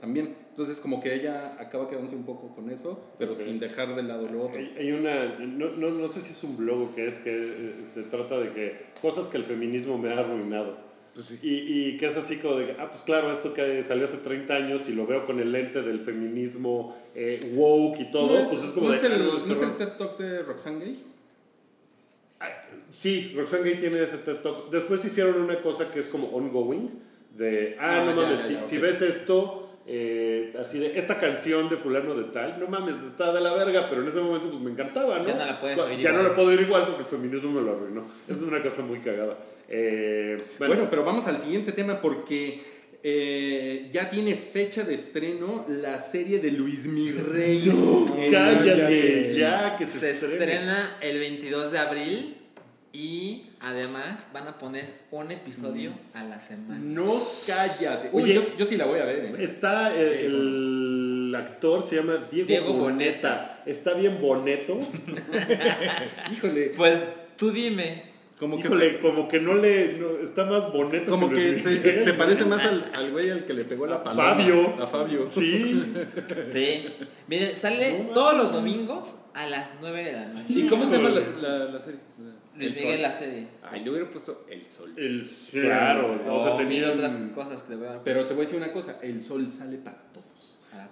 también 0.00 0.34
entonces 0.48 0.80
como 0.80 1.00
que 1.02 1.14
ella 1.14 1.56
acaba 1.60 1.86
quedándose 1.86 2.16
un 2.16 2.24
poco 2.24 2.48
con 2.54 2.70
eso 2.70 3.12
pero 3.18 3.32
Ok. 3.32 3.38
sin 3.38 3.60
dejar 3.60 3.94
de 3.94 4.02
lado 4.02 4.26
lo 4.28 4.46
otro 4.46 4.58
Hay 4.60 4.92
una, 4.92 5.26
no, 5.38 5.70
no, 5.76 5.90
no 5.90 6.08
sé 6.08 6.20
si 6.22 6.32
es 6.32 6.42
un 6.42 6.56
blog 6.56 6.80
o 6.80 6.94
qué 6.94 7.06
es, 7.06 7.16
que 7.18 7.30
eh, 7.30 7.74
se 7.92 8.02
trata 8.04 8.40
de 8.40 8.50
que 8.52 8.86
cosas 9.02 9.28
que 9.28 9.36
el 9.36 9.44
feminismo 9.44 9.98
me 9.98 10.10
ha 10.12 10.18
arruinado. 10.20 10.76
Y, 11.42 11.48
y 11.90 11.96
que 11.98 12.06
es 12.06 12.16
así 12.16 12.36
como 12.38 12.56
de, 12.56 12.74
ah, 12.78 12.88
pues 12.88 13.02
claro, 13.02 13.30
esto 13.30 13.52
que 13.52 13.82
salió 13.82 14.04
hace 14.04 14.16
30 14.18 14.54
años 14.54 14.88
y 14.88 14.92
lo 14.94 15.06
veo 15.06 15.26
con 15.26 15.40
el 15.40 15.52
lente 15.52 15.82
del 15.82 16.00
feminismo 16.00 16.96
eh, 17.14 17.52
woke 17.54 18.00
y 18.00 18.10
todo, 18.10 18.28
¿No 18.32 18.38
es, 18.38 18.48
pues 18.48 18.62
es 18.62 18.70
como 18.72 18.86
no 18.86 18.92
de, 18.92 18.98
es 18.98 19.04
el, 19.04 19.12
ah, 19.12 19.18
no, 19.18 19.46
¿no 19.46 19.52
es 19.52 19.60
el. 19.62 19.76
TED 19.76 19.88
Talk 19.98 20.16
de 20.18 20.42
Roxane 20.42 20.78
Gay? 20.78 21.04
Sí, 22.90 23.32
Roxane 23.36 23.62
Gay 23.64 23.78
tiene 23.78 24.02
ese 24.02 24.18
TED 24.18 24.36
Talk. 24.36 24.70
Después 24.70 25.04
hicieron 25.04 25.40
una 25.42 25.60
cosa 25.60 25.90
que 25.90 25.98
es 26.00 26.06
como 26.06 26.28
ongoing, 26.28 26.90
de, 27.36 27.76
ah, 27.78 28.00
Ah, 28.02 28.04
no 28.14 28.20
mames, 28.20 28.40
si, 28.42 28.52
ya, 28.54 28.62
si 28.62 28.76
ves 28.78 29.00
esto, 29.00 29.70
eh, 29.86 30.52
así 30.60 30.78
de, 30.78 30.98
esta 30.98 31.18
canción 31.18 31.68
de 31.70 31.76
fulano 31.76 32.14
de 32.14 32.24
tal, 32.24 32.60
no 32.60 32.68
mames, 32.68 32.96
está 32.96 33.32
de 33.32 33.40
la 33.40 33.54
verga, 33.54 33.86
pero 33.88 34.02
en 34.02 34.08
ese 34.08 34.20
momento 34.20 34.50
pues 34.50 34.60
me 34.60 34.70
encantaba, 34.70 35.18
¿no? 35.18 35.26
Ya 35.26 35.34
no 35.34 35.46
la 35.46 35.60
puedes 35.60 35.80
oír 35.80 35.98
Ya 35.98 36.10
no 36.10 36.18
igual. 36.18 36.28
la 36.30 36.34
puedo 36.36 36.48
oír 36.48 36.60
igual 36.60 36.86
porque 36.86 37.02
el 37.02 37.06
feminismo 37.08 37.50
me 37.52 37.62
lo 37.62 37.72
arruinó. 37.72 38.04
Es 38.28 38.38
una 38.38 38.62
cosa 38.62 38.82
muy 38.82 38.98
cagada. 38.98 39.38
Eh, 39.74 40.36
Bueno, 40.58 40.88
pero 40.90 41.02
vamos 41.02 41.26
al 41.26 41.38
siguiente 41.38 41.72
tema 41.72 42.00
porque 42.00 42.60
eh, 43.02 43.88
ya 43.90 44.10
tiene 44.10 44.34
fecha 44.34 44.84
de 44.84 44.94
estreno 44.94 45.64
la 45.66 45.98
serie 45.98 46.38
de 46.38 46.52
Luis 46.52 46.84
Miguel. 46.84 47.72
cállate, 48.30 49.34
ya, 49.34 49.76
que 49.78 49.88
se, 49.88 50.10
estrena 50.10 50.98
el 51.00 51.18
22 51.18 51.72
de 51.72 51.78
abril 51.78 52.36
y 52.92 53.44
además 53.60 54.26
van 54.34 54.46
a 54.46 54.58
poner 54.58 54.84
un 55.10 55.32
episodio 55.32 55.92
a 56.12 56.22
la 56.22 56.38
semana. 56.38 56.78
No 56.80 57.10
cállate. 57.46 58.10
Uy, 58.12 58.24
Oye, 58.24 58.34
yo, 58.34 58.42
yo 58.58 58.66
sí 58.66 58.76
la 58.76 58.84
voy 58.84 59.00
a 59.00 59.04
ver. 59.04 59.24
¿eh? 59.24 59.34
Está 59.42 59.96
eh, 59.96 60.26
el 60.26 61.34
actor, 61.34 61.88
se 61.88 61.96
llama 61.96 62.28
Diego, 62.30 62.46
Diego 62.46 62.74
Boneta. 62.74 63.62
Está 63.64 63.94
bien 63.94 64.20
boneto. 64.20 64.78
Híjole. 66.30 66.72
Pues 66.76 67.00
tú 67.38 67.50
dime. 67.50 68.11
Como 68.42 68.56
que, 68.56 68.66
Híjole, 68.66 68.98
como 68.98 69.28
que 69.28 69.38
no 69.38 69.54
le. 69.54 69.98
no, 69.98 70.10
está 70.18 70.44
más 70.46 70.72
boneto 70.72 71.12
como 71.12 71.28
que, 71.30 71.36
que 71.36 71.56
se, 71.56 72.02
se 72.02 72.12
parece 72.14 72.44
más 72.44 72.60
al, 72.64 72.90
al 72.92 73.12
güey 73.12 73.30
al 73.30 73.44
que 73.44 73.54
le 73.54 73.62
pegó 73.64 73.86
la 73.86 73.94
A 73.96 74.02
paloma. 74.02 74.34
Fabio. 74.34 74.74
A 74.82 74.86
Fabio. 74.88 75.20
Sí. 75.30 75.94
Sí. 76.52 76.84
Miren, 77.28 77.56
sale 77.56 78.08
todos 78.12 78.36
los 78.36 78.52
domingos 78.52 79.10
a 79.34 79.46
las 79.46 79.70
9 79.80 80.04
de 80.04 80.12
la 80.12 80.26
noche. 80.26 80.44
¿Y 80.48 80.66
cómo 80.66 80.84
se 80.88 80.96
llama 80.96 81.10
la, 81.10 81.20
la, 81.40 81.64
la 81.66 81.78
serie? 81.78 82.00
Luis 82.56 82.70
El 82.70 82.74
Miguel 82.76 82.92
Sol. 82.94 83.02
la 83.02 83.12
serie. 83.12 83.46
Ay, 83.62 83.84
le 83.84 83.90
hubiera 83.90 84.10
puesto 84.10 84.44
El 84.50 84.64
Sol. 84.66 84.92
El, 84.96 85.22
claro, 85.52 86.20
o 86.26 86.42
sea, 86.42 86.50
O 86.54 86.58
mil 86.58 86.66
tenían- 86.68 86.90
otras 86.90 87.14
cosas 87.34 87.62
que 87.62 87.70
le 87.70 87.76
voy 87.76 87.86
a 87.86 88.02
Pero 88.02 88.24
te 88.24 88.34
voy 88.34 88.42
a 88.42 88.46
decir 88.46 88.56
una 88.62 88.72
cosa, 88.72 88.98
el 89.02 89.22
sol 89.22 89.48
sale 89.48 89.78
para 89.78 89.96
todos. 90.12 90.26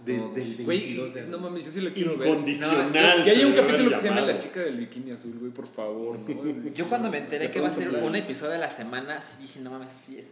Desde 0.05 0.43
el 0.43 0.55
22 0.67 1.11
Güey, 1.11 1.25
de 1.25 1.31
no 1.31 1.39
mames, 1.39 1.65
yo 1.67 1.71
sí 1.71 1.81
lo 1.81 1.93
quiero 1.93 2.17
ver. 2.17 2.29
Incondicional. 2.29 3.23
Que 3.23 3.31
haya 3.31 3.47
un 3.47 3.53
capítulo 3.55 3.91
que 3.91 3.97
se 3.97 4.09
llame. 4.09 4.23
La 4.23 4.39
chica 4.39 4.61
del 4.61 4.77
bikini 4.79 5.11
azul, 5.13 5.35
güey, 5.39 5.53
por 5.53 5.67
favor. 5.67 6.19
¿no? 6.19 6.71
Yo 6.75 6.89
cuando 6.89 7.11
me 7.11 7.19
enteré 7.19 7.47
De 7.47 7.51
que 7.51 7.61
va 7.61 7.69
a 7.69 7.71
ser 7.71 7.89
un 7.89 8.17
episodio 8.17 8.55
a 8.55 8.59
la 8.59 8.69
semana, 8.69 9.21
sí 9.21 9.35
dije, 9.41 9.61
no 9.61 9.71
mames, 9.71 9.89
sí 10.07 10.19
es 10.19 10.29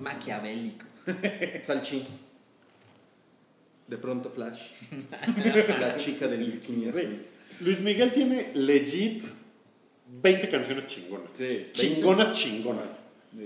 maquiavélico. 0.00 0.86
Salchi. 1.62 2.06
De 3.86 3.98
pronto 3.98 4.30
Flash. 4.30 4.70
la 5.80 5.96
chica 5.96 6.28
del 6.28 6.50
bikini 6.50 6.88
azul. 6.88 7.02
Güey, 7.02 7.18
Luis 7.60 7.80
Miguel 7.80 8.12
tiene 8.12 8.50
legit 8.54 9.24
20 10.22 10.48
canciones 10.48 10.86
chingonas. 10.86 11.30
Sí, 11.36 11.68
Chingonas, 11.72 12.36
chingonas. 12.38 13.02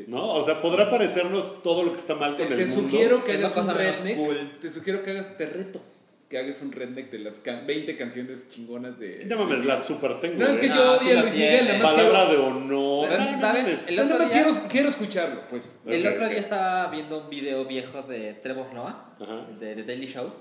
¿No? 0.08 0.28
O 0.34 0.42
sea, 0.42 0.60
podrá 0.62 0.90
parecernos 0.90 1.62
todo 1.62 1.82
lo 1.84 1.92
que 1.92 1.98
está 1.98 2.14
mal 2.14 2.36
con 2.36 2.48
Te, 2.48 2.54
el 2.54 2.58
te 2.64 2.66
mundo. 2.74 2.82
sugiero 2.90 3.24
que 3.24 3.32
hagas 3.32 3.56
un 3.56 3.74
redneck. 3.74 4.16
cool. 4.16 4.58
Te 4.60 4.70
sugiero 4.70 5.02
que 5.02 5.10
hagas 5.10 5.36
te 5.36 5.46
reto. 5.46 5.80
Que 6.28 6.38
hagas 6.38 6.62
un 6.62 6.72
redneck 6.72 7.10
de 7.10 7.18
las 7.18 7.34
can- 7.36 7.66
20 7.66 7.94
canciones 7.94 8.48
chingonas 8.48 8.98
de. 8.98 9.26
Ya 9.28 9.36
mames, 9.36 9.66
las 9.66 9.84
super 9.84 10.18
tengo. 10.18 10.38
No, 10.38 10.46
es 10.48 10.56
que 10.56 10.64
¿eh? 10.64 10.68
No, 10.70 10.76
yo 10.76 10.98
sí 10.98 11.04
odio 11.04 11.18
a 11.18 11.22
Luis. 11.22 11.34
Miguel, 11.34 11.64
nada 11.66 11.78
más 11.78 11.92
Palabra 11.92 12.26
quiero. 12.26 12.42
de 12.42 12.46
honor. 12.48 13.08
Pero, 13.10 13.38
¿saben? 13.38 13.66
El 13.86 14.00
otro 14.00 14.18
día, 14.18 14.28
quiero, 14.30 14.50
quiero 14.70 14.88
escucharlo, 14.88 15.40
pues. 15.50 15.72
el 15.86 16.06
otro 16.06 16.26
día 16.30 16.38
estaba 16.38 16.88
viendo 16.90 17.18
un 17.18 17.28
video 17.28 17.66
viejo 17.66 18.00
de 18.02 18.32
Trevor 18.32 18.72
Noah, 18.72 19.14
de 19.60 19.74
The 19.74 19.82
Daily 19.84 20.06
Show, 20.06 20.32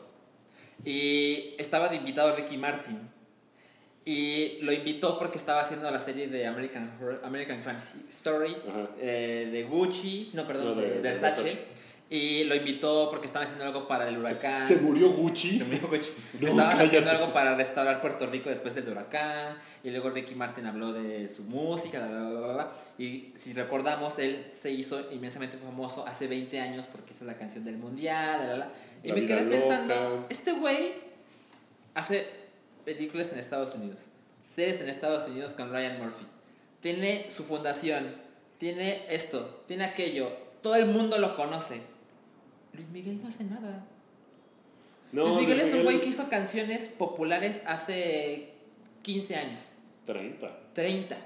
y 0.85 1.55
estaba 1.57 1.89
de 1.89 1.97
invitado 1.97 2.33
Ricky 2.35 2.57
Martin. 2.57 2.97
Y 4.03 4.57
lo 4.61 4.71
invitó 4.71 5.19
porque 5.19 5.37
estaba 5.37 5.61
haciendo 5.61 5.89
la 5.91 5.99
serie 5.99 6.27
de 6.27 6.47
American, 6.47 6.91
American 7.23 7.61
Crime 7.61 7.77
Story, 8.09 8.55
eh, 8.99 9.49
de 9.51 9.63
Gucci, 9.63 10.31
no, 10.33 10.47
perdón, 10.47 10.75
No, 10.75 10.81
de- 10.81 10.87
de, 10.87 10.93
de 10.95 10.99
Versace. 11.01 11.43
Versace. 11.43 11.81
Y 12.09 12.43
lo 12.43 12.55
invitó 12.55 13.09
porque 13.09 13.27
estaba 13.27 13.45
haciendo 13.45 13.63
algo 13.63 13.87
para 13.87 14.09
el 14.09 14.17
huracán. 14.17 14.67
Se 14.67 14.77
murió 14.77 15.11
Gucci. 15.13 15.59
Se 15.59 15.63
murió 15.63 15.87
Gucci. 15.87 16.09
No, 16.41 16.47
haciendo 16.61 16.65
cállate. 17.05 17.09
algo 17.09 17.31
para 17.31 17.55
restaurar 17.55 18.01
Puerto 18.01 18.25
Rico 18.27 18.49
después 18.49 18.75
del 18.75 18.89
huracán. 18.89 19.55
Y 19.83 19.91
luego 19.91 20.09
Ricky 20.09 20.35
Martin 20.35 20.65
habló 20.65 20.91
de 20.91 21.25
su 21.29 21.43
música. 21.43 22.05
bla, 22.05 22.29
bla, 22.29 22.53
bla. 22.53 22.67
Y 22.97 23.31
si 23.37 23.53
recordamos, 23.53 24.19
él 24.19 24.45
se 24.51 24.71
hizo 24.71 25.09
inmensamente 25.13 25.55
famoso 25.57 26.05
hace 26.05 26.27
20 26.27 26.59
años 26.59 26.85
porque 26.91 27.13
hizo 27.13 27.23
la 27.23 27.37
canción 27.37 27.63
del 27.63 27.77
mundial. 27.77 28.69
Y 29.03 29.07
La 29.09 29.13
me 29.15 29.25
quedé 29.25 29.45
loca. 29.45 29.57
pensando: 29.59 30.25
este 30.29 30.51
güey 30.51 30.91
hace 31.93 32.27
películas 32.85 33.31
en 33.31 33.39
Estados 33.39 33.75
Unidos, 33.75 33.99
series 34.47 34.79
en 34.81 34.89
Estados 34.89 35.27
Unidos 35.29 35.51
con 35.51 35.71
Ryan 35.71 35.99
Murphy. 35.99 36.25
Tiene 36.81 37.27
su 37.31 37.43
fundación, 37.43 38.07
tiene 38.57 39.05
esto, 39.09 39.63
tiene 39.67 39.83
aquello. 39.85 40.29
Todo 40.61 40.75
el 40.75 40.85
mundo 40.87 41.17
lo 41.17 41.35
conoce. 41.35 41.81
Luis 42.73 42.89
Miguel 42.89 43.19
no 43.21 43.27
hace 43.29 43.43
nada. 43.45 43.85
No, 45.11 45.25
Luis 45.25 45.37
Miguel 45.41 45.57
Luis 45.57 45.67
es 45.67 45.73
un 45.73 45.79
Miguel- 45.79 45.83
güey 45.85 46.01
que 46.01 46.09
hizo 46.09 46.29
canciones 46.29 46.87
populares 46.87 47.61
hace 47.65 48.51
15 49.01 49.35
años, 49.35 49.59
30. 50.05 50.57
30. 50.73 51.17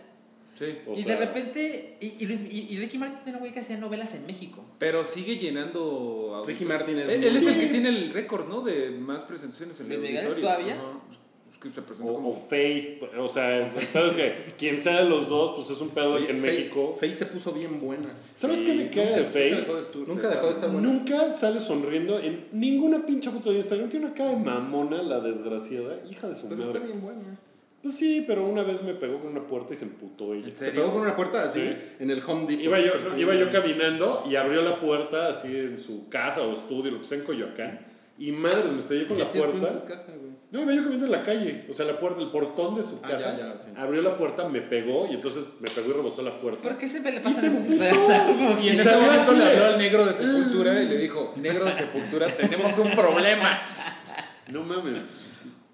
Sí. 0.57 0.77
O 0.87 0.93
y 0.93 1.03
sea, 1.03 1.17
de 1.19 1.25
repente, 1.25 1.97
y, 1.99 2.15
y, 2.19 2.25
Luis- 2.25 2.41
y- 2.49 2.73
y 2.73 2.77
Ricky 2.77 2.97
Martin 2.97 3.19
era 3.27 3.33
un 3.37 3.41
güey 3.41 3.51
que 3.53 3.59
hacía 3.59 3.77
novelas 3.77 4.13
en 4.13 4.25
México. 4.25 4.63
Pero 4.79 5.03
sigue 5.03 5.37
llenando. 5.37 6.43
Ricky 6.47 6.63
Martin 6.65 6.97
es 6.97 7.09
Él, 7.09 7.23
él 7.25 7.35
es 7.35 7.45
el 7.45 7.59
que 7.59 7.67
tiene 7.67 7.89
el 7.89 8.13
récord, 8.13 8.47
¿no? 8.47 8.61
De 8.61 8.89
más 8.91 9.23
presentaciones 9.23 9.77
en 9.81 9.87
¿Luis 9.89 9.99
el 9.99 10.05
Miguel 10.05 10.27
auditorio. 10.27 10.41
todavía? 10.49 10.73
Ajá. 10.75 10.99
Es 11.11 11.17
que 11.61 11.69
se 11.69 11.81
presentó 11.81 12.11
O, 12.11 12.13
o 12.13 12.15
como. 12.17 12.33
Faye. 12.33 12.99
O 13.17 13.27
sea, 13.27 13.57
el 13.65 13.87
pedo 13.87 14.07
es 14.07 14.15
que 14.15 14.33
quien 14.57 14.81
sea 14.81 15.03
de 15.03 15.09
los 15.09 15.27
dos, 15.29 15.53
pues 15.55 15.69
es 15.75 15.81
un 15.81 15.89
pedo 15.89 16.11
de 16.11 16.17
Oye, 16.17 16.25
que 16.27 16.31
en 16.33 16.37
Faye- 16.39 16.45
México. 16.59 16.95
Faye 16.99 17.13
se 17.13 17.25
puso 17.25 17.51
bien 17.51 17.79
buena. 17.79 18.09
¿Sabes 18.35 18.59
qué 18.59 18.73
me 18.73 18.89
caga 18.89 19.11
de 19.11 19.17
Nunca 19.17 19.29
Faye? 19.31 19.55
dejó 19.55 19.75
de 19.75 20.07
Nunca 20.07 20.29
dejó 20.29 20.45
de 20.47 20.51
estar 20.51 20.69
buena. 20.71 20.87
Nunca 20.87 21.29
sale 21.29 21.59
sonriendo 21.59 22.19
en 22.19 22.45
ninguna 22.51 23.05
pinche 23.05 23.29
foto 23.31 23.51
de 23.51 23.57
Instagram. 23.57 23.89
Tiene 23.89 24.05
una 24.07 24.15
cara 24.15 24.31
de 24.31 24.37
mamona, 24.37 25.01
la 25.03 25.19
desgraciada. 25.21 25.97
Hija 26.09 26.27
de 26.27 26.35
su 26.35 26.47
Pero 26.49 26.61
está 26.61 26.73
madre. 26.79 26.87
bien 26.91 27.01
buena. 27.01 27.39
Pues 27.81 27.97
sí, 27.97 28.23
pero 28.25 28.43
una 28.47 28.63
vez 28.63 28.81
me 28.81 28.95
pegó 28.95 29.19
con 29.19 29.29
una 29.29 29.45
puerta 29.45 29.75
y 29.75 29.77
se 29.77 29.85
emputó 29.85 30.33
ella. 30.33 30.47
Se 30.55 30.71
pegó 30.71 30.91
con 30.91 31.01
una 31.01 31.15
puerta 31.15 31.43
así 31.43 31.59
Sí. 31.61 31.75
en 31.99 32.09
el 32.09 32.19
Home 32.27 32.47
Depot. 32.47 32.63
Iba 32.65 32.79
yo, 32.79 32.91
iba 33.15 33.35
yo 33.35 33.51
caminando 33.51 34.23
y 34.27 34.35
abrió 34.35 34.63
la 34.63 34.79
puerta 34.79 35.27
así 35.27 35.55
en 35.55 35.77
su 35.77 36.09
casa 36.09 36.41
o 36.41 36.51
estudio, 36.51 36.89
lo 36.91 36.99
que 37.01 37.05
sea 37.05 37.19
en 37.19 37.23
Coyoacán. 37.25 37.85
Y 38.17 38.31
madre, 38.31 38.63
me 38.73 38.79
estrellé 38.79 39.05
con 39.05 39.17
¿Qué 39.17 39.23
la 39.23 39.29
tú 39.31 39.37
en 39.43 39.51
puerta. 39.51 39.69
su 39.81 39.85
casa, 39.85 40.05
No, 40.51 40.61
iba 40.61 40.71
yo 40.73 40.81
caminando 40.83 41.05
en 41.07 41.11
la 41.11 41.23
calle. 41.23 41.65
O 41.69 41.73
sea, 41.73 41.85
la 41.85 41.97
puerta, 41.99 42.21
el 42.21 42.29
portón 42.29 42.75
de 42.75 42.83
su 42.83 42.99
Ah, 43.03 43.09
casa. 43.09 43.35
ya, 43.37 43.45
ya, 43.45 43.53
ok. 43.53 43.77
Abrió 43.77 44.01
la 44.01 44.15
puerta, 44.15 44.47
me 44.47 44.61
pegó 44.61 45.07
y 45.09 45.15
entonces 45.15 45.43
me 45.59 45.67
pegó 45.69 45.89
y 45.89 45.93
rebotó 45.93 46.21
la 46.21 46.39
puerta. 46.39 46.61
¿Por 46.61 46.77
qué 46.77 46.87
siempre 46.87 47.11
le 47.11 47.19
pasan 47.21 47.41
se 47.41 47.47
esas 47.47 47.67
historias? 47.67 47.97
Y 48.63 48.69
en 48.69 48.79
ese 48.79 48.95
momento 48.95 49.31
le 49.33 49.43
habló 49.45 49.65
al 49.65 49.77
negro 49.77 50.05
de 50.05 50.13
Sepultura 50.13 50.81
y 50.81 50.87
le 50.87 50.97
dijo: 50.97 51.33
Negro 51.41 51.65
de 51.65 51.73
Sepultura, 51.73 52.27
tenemos 52.27 52.77
un 52.77 52.91
problema. 52.91 53.61
No 54.51 54.63
mames. 54.63 55.01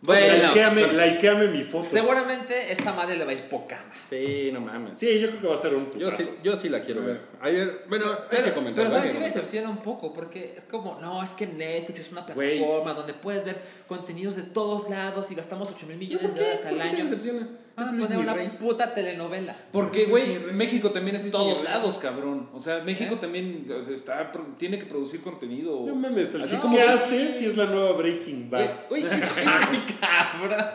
Bueno, 0.04 0.48
Likeame, 0.48 0.94
likeame 0.94 1.48
mi 1.50 1.62
foto. 1.62 1.84
seguramente 1.86 2.72
esta 2.72 2.92
madre 2.94 3.18
le 3.18 3.26
va 3.26 3.32
a 3.32 3.34
ir 3.36 3.44
poca. 3.50 3.78
Sí, 4.10 4.50
no 4.52 4.60
mames. 4.62 4.98
Sí, 4.98 5.20
yo 5.20 5.28
creo 5.30 5.42
que 5.42 5.48
va 5.48 5.54
a 5.54 5.58
ser 5.60 5.76
un 5.76 5.92
Yo 6.00 6.10
sí, 6.10 6.28
yo 6.44 6.56
sí 6.56 6.70
la 6.70 6.80
quiero 6.80 7.04
ver. 7.06 7.22
Ayer, 7.44 7.86
bueno, 7.90 8.06
hay 8.06 8.18
Pero, 8.30 8.44
que 8.44 8.52
comentar. 8.52 8.84
pero 8.86 8.88
hay 8.88 8.92
¿sabes? 9.02 9.06
que 9.06 9.12
Sí 9.14 9.18
me 9.18 9.26
decepciona 9.26 9.70
un 9.70 9.78
poco, 9.78 10.14
porque 10.14 10.54
es 10.56 10.64
como, 10.66 11.00
no, 11.02 11.24
es 11.24 11.32
que 11.32 11.48
Netflix 11.48 12.00
es 12.02 12.12
una 12.12 12.22
Güey. 12.22 12.60
plataforma 12.60 12.94
donde 12.94 13.14
puedes 13.14 13.44
ver 13.46 13.58
contenidos 13.88 14.36
de 14.36 14.44
todos 14.44 14.90
lados 14.90 15.32
y 15.32 15.36
gastamos 15.36 15.70
8 15.76 15.86
mil 15.88 15.98
millones 15.98 16.28
¿Por 16.28 16.34
de 16.36 16.40
qué? 16.40 16.46
dólares 16.46 16.62
¿Por 16.62 16.82
al 16.82 16.90
qué 16.92 16.96
año. 17.02 17.10
decepciona? 17.10 17.48
Ah, 17.78 17.84
Es 17.88 17.94
Luis 17.94 18.06
poner 18.08 18.20
una 18.24 18.34
Miguel. 18.36 18.52
puta 18.58 18.94
telenovela. 18.94 19.56
Porque, 19.72 20.02
Porque 20.02 20.06
güey, 20.06 20.38
rey. 20.38 20.54
México 20.54 20.92
también 20.92 21.16
es 21.16 21.24
Es 21.24 21.32
todos 21.32 21.56
rey. 21.56 21.64
lados, 21.64 21.98
cabrón. 21.98 22.50
O 22.54 22.60
sea, 22.60 22.80
México 22.84 23.16
¿Eh? 23.16 23.18
también 23.20 23.66
o 23.80 23.82
sea, 23.84 23.96
está, 23.96 24.32
tiene 24.60 24.78
que 24.78 24.86
producir 24.86 25.22
contenido. 25.22 25.86
No 25.88 25.96
mames, 25.96 26.36
el 26.36 26.42
Así 26.44 26.52
chico 26.52 26.64
como 26.64 26.76
que 26.78 26.84
que- 26.84 26.90
hace 26.90 27.28
si 27.40 27.46
es 27.46 27.56
la 27.58 27.66
nueva 27.66 27.94
Breaking 27.94 28.50
Bad. 28.50 28.70
Oye, 28.90 29.06
es- 29.08 29.12
es- 29.14 29.22
Cabrón. 30.00 30.66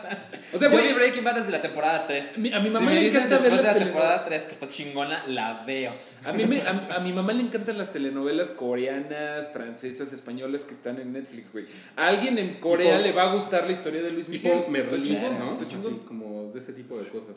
O 0.53 0.57
sea, 0.57 0.69
güey, 0.69 0.87
vi 0.87 0.93
Breaking 0.93 1.23
Bad 1.23 1.35
desde 1.35 1.51
la 1.51 1.61
temporada 1.61 2.05
3. 2.07 2.37
Mi- 2.37 2.51
a 2.51 2.59
mi 2.59 2.67
si 2.69 2.73
mamá 2.73 2.85
me 2.87 2.95
le 2.95 3.07
encanta 3.07 3.29
ver 3.37 3.41
después 3.41 3.61
de 3.61 3.67
las 3.67 3.77
la 3.77 3.83
temporada 3.85 4.23
3 4.23 4.41
que 4.43 4.51
está 4.51 4.67
chingona, 4.69 5.23
la 5.27 5.63
veo. 5.65 5.93
A, 6.27 6.33
mí 6.33 6.45
me- 6.45 6.61
a, 6.61 6.95
a 6.95 6.99
mi 6.99 7.13
mamá 7.13 7.33
le 7.33 7.41
encantan 7.43 7.77
las 7.77 7.93
telenovelas 7.93 8.51
coreanas, 8.51 9.47
francesas, 9.49 10.13
españolas 10.13 10.63
que 10.63 10.73
están 10.73 10.99
en 10.99 11.13
Netflix, 11.13 11.51
güey. 11.51 11.65
A 11.95 12.07
alguien 12.07 12.37
en 12.37 12.55
Corea 12.59 12.97
Tipo- 12.97 13.03
le 13.07 13.11
va 13.13 13.31
a 13.31 13.33
gustar 13.33 13.65
la 13.65 13.71
historia 13.71 14.01
de 14.01 14.11
Luis 14.11 14.27
Miguel. 14.29 14.63
tipo 14.63 14.75
Está 14.77 14.91
Merlín, 14.91 15.15
chingón, 15.15 15.39
¿no? 15.39 15.49
Está 15.51 15.67
chingón. 15.67 15.93
Así 15.93 16.01
como 16.07 16.51
de 16.53 16.59
ese 16.59 16.73
tipo 16.73 16.97
de 16.97 17.07
cosas. 17.09 17.35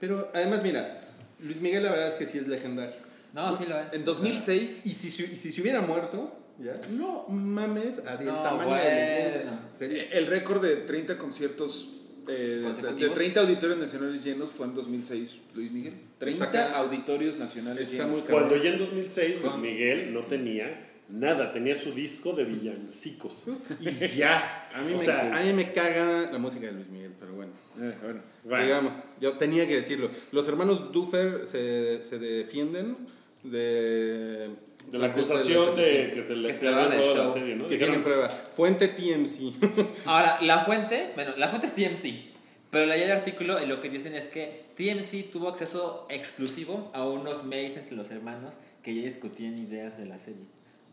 Pero 0.00 0.30
además, 0.34 0.62
mira, 0.62 1.00
Luis 1.40 1.60
Miguel 1.60 1.82
la 1.84 1.90
verdad 1.90 2.08
es 2.08 2.14
que 2.14 2.26
sí 2.26 2.38
es 2.38 2.46
legendario. 2.48 2.94
No, 3.34 3.52
sí 3.56 3.64
lo 3.68 3.78
es. 3.78 3.92
En 3.92 4.04
2006, 4.04 4.86
Y 4.86 4.94
si, 4.94 5.10
se- 5.10 5.22
y 5.32 5.36
si 5.36 5.52
se 5.52 5.60
hubiera 5.60 5.80
muerto, 5.82 6.36
ya, 6.58 6.72
no 6.90 7.26
mames, 7.28 8.00
así 8.06 8.24
el 8.24 8.30
No, 8.30 8.42
tamaño 8.42 8.62
de 8.62 8.66
bueno. 8.68 8.84
leyenda. 8.84 9.60
Sería- 9.78 10.04
el 10.12 10.26
récord 10.26 10.62
de 10.62 10.76
30 10.76 11.16
conciertos, 11.16 11.88
eh, 12.28 12.32
de, 12.32 12.56
de 12.58 12.62
¿Consecutivos? 12.64 13.14
30 13.14 13.40
auditorios 13.40 13.78
nacionales 13.78 14.24
llenos 14.24 14.50
fue 14.52 14.66
en 14.66 14.74
2006, 14.74 15.36
Luis 15.54 15.70
Miguel. 15.72 15.94
30 16.18 16.44
Está 16.44 16.50
ca- 16.70 16.76
auditorios 16.78 17.38
nacionales 17.38 17.80
Está 17.80 17.92
llenos. 18.04 18.10
muy 18.10 18.20
Cuando 18.22 18.56
ya 18.56 18.70
en 18.70 18.78
2006 18.78 19.36
Luis 19.42 19.56
Miguel 19.56 20.12
no 20.12 20.20
tenía 20.22 20.86
nada, 21.08 21.50
tenía 21.52 21.74
su 21.74 21.92
disco 21.92 22.32
de 22.34 22.44
villancicos. 22.44 23.44
Y 23.80 24.16
ya. 24.18 24.68
A 24.72 24.80
mí, 24.82 24.92
o 24.94 24.98
me, 24.98 25.04
sea, 25.04 25.36
a 25.36 25.42
mí 25.42 25.52
me 25.52 25.72
caga 25.72 26.30
la 26.30 26.38
música 26.38 26.66
de 26.66 26.72
Luis 26.72 26.88
Miguel, 26.88 27.10
pero 27.18 27.32
bueno. 27.34 27.52
Eh, 27.80 27.94
bueno. 28.02 28.20
bueno. 28.44 28.64
Digamos, 28.64 28.92
yo 29.20 29.32
tenía 29.36 29.66
que 29.66 29.76
decirlo. 29.76 30.08
Los 30.32 30.46
hermanos 30.46 30.92
Duffer 30.92 31.46
se, 31.46 32.04
se 32.04 32.18
defienden 32.18 32.96
de... 33.42 34.50
de 34.90 34.98
la 34.98 35.06
acusación 35.06 35.76
de 35.76 36.10
que 36.14 36.22
se 36.22 36.34
le 36.36 36.48
Que 36.50 36.54
toda 36.54 36.88
la 36.88 37.00
show. 37.00 37.32
serie, 37.32 37.56
¿no? 37.56 37.64
Que 37.64 37.74
Dijeron, 37.74 37.78
tienen 37.78 38.02
prueba. 38.02 38.28
Fuente 38.28 38.88
TMC. 38.88 39.52
Ahora, 40.06 40.38
la 40.42 40.60
fuente, 40.60 41.12
bueno, 41.14 41.32
la 41.36 41.48
fuente 41.48 41.66
es 41.68 41.74
TMC. 41.74 42.30
Pero 42.70 42.86
leí 42.86 43.02
el 43.02 43.10
artículo 43.12 43.60
y 43.62 43.66
lo 43.66 43.80
que 43.80 43.88
dicen 43.88 44.14
es 44.14 44.28
que 44.28 44.66
TMC 44.76 45.30
tuvo 45.32 45.48
acceso 45.48 46.06
exclusivo 46.08 46.90
a 46.94 47.04
unos 47.04 47.44
mails 47.44 47.76
entre 47.76 47.96
los 47.96 48.10
hermanos 48.10 48.54
que 48.82 48.94
ya 48.94 49.02
discutían 49.02 49.58
ideas 49.58 49.98
de 49.98 50.06
la 50.06 50.18
serie. 50.18 50.44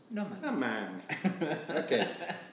No 0.10 0.24
mames. 0.24 0.44
Ah, 0.44 0.52
man. 0.54 1.02
Ok. 1.70 1.92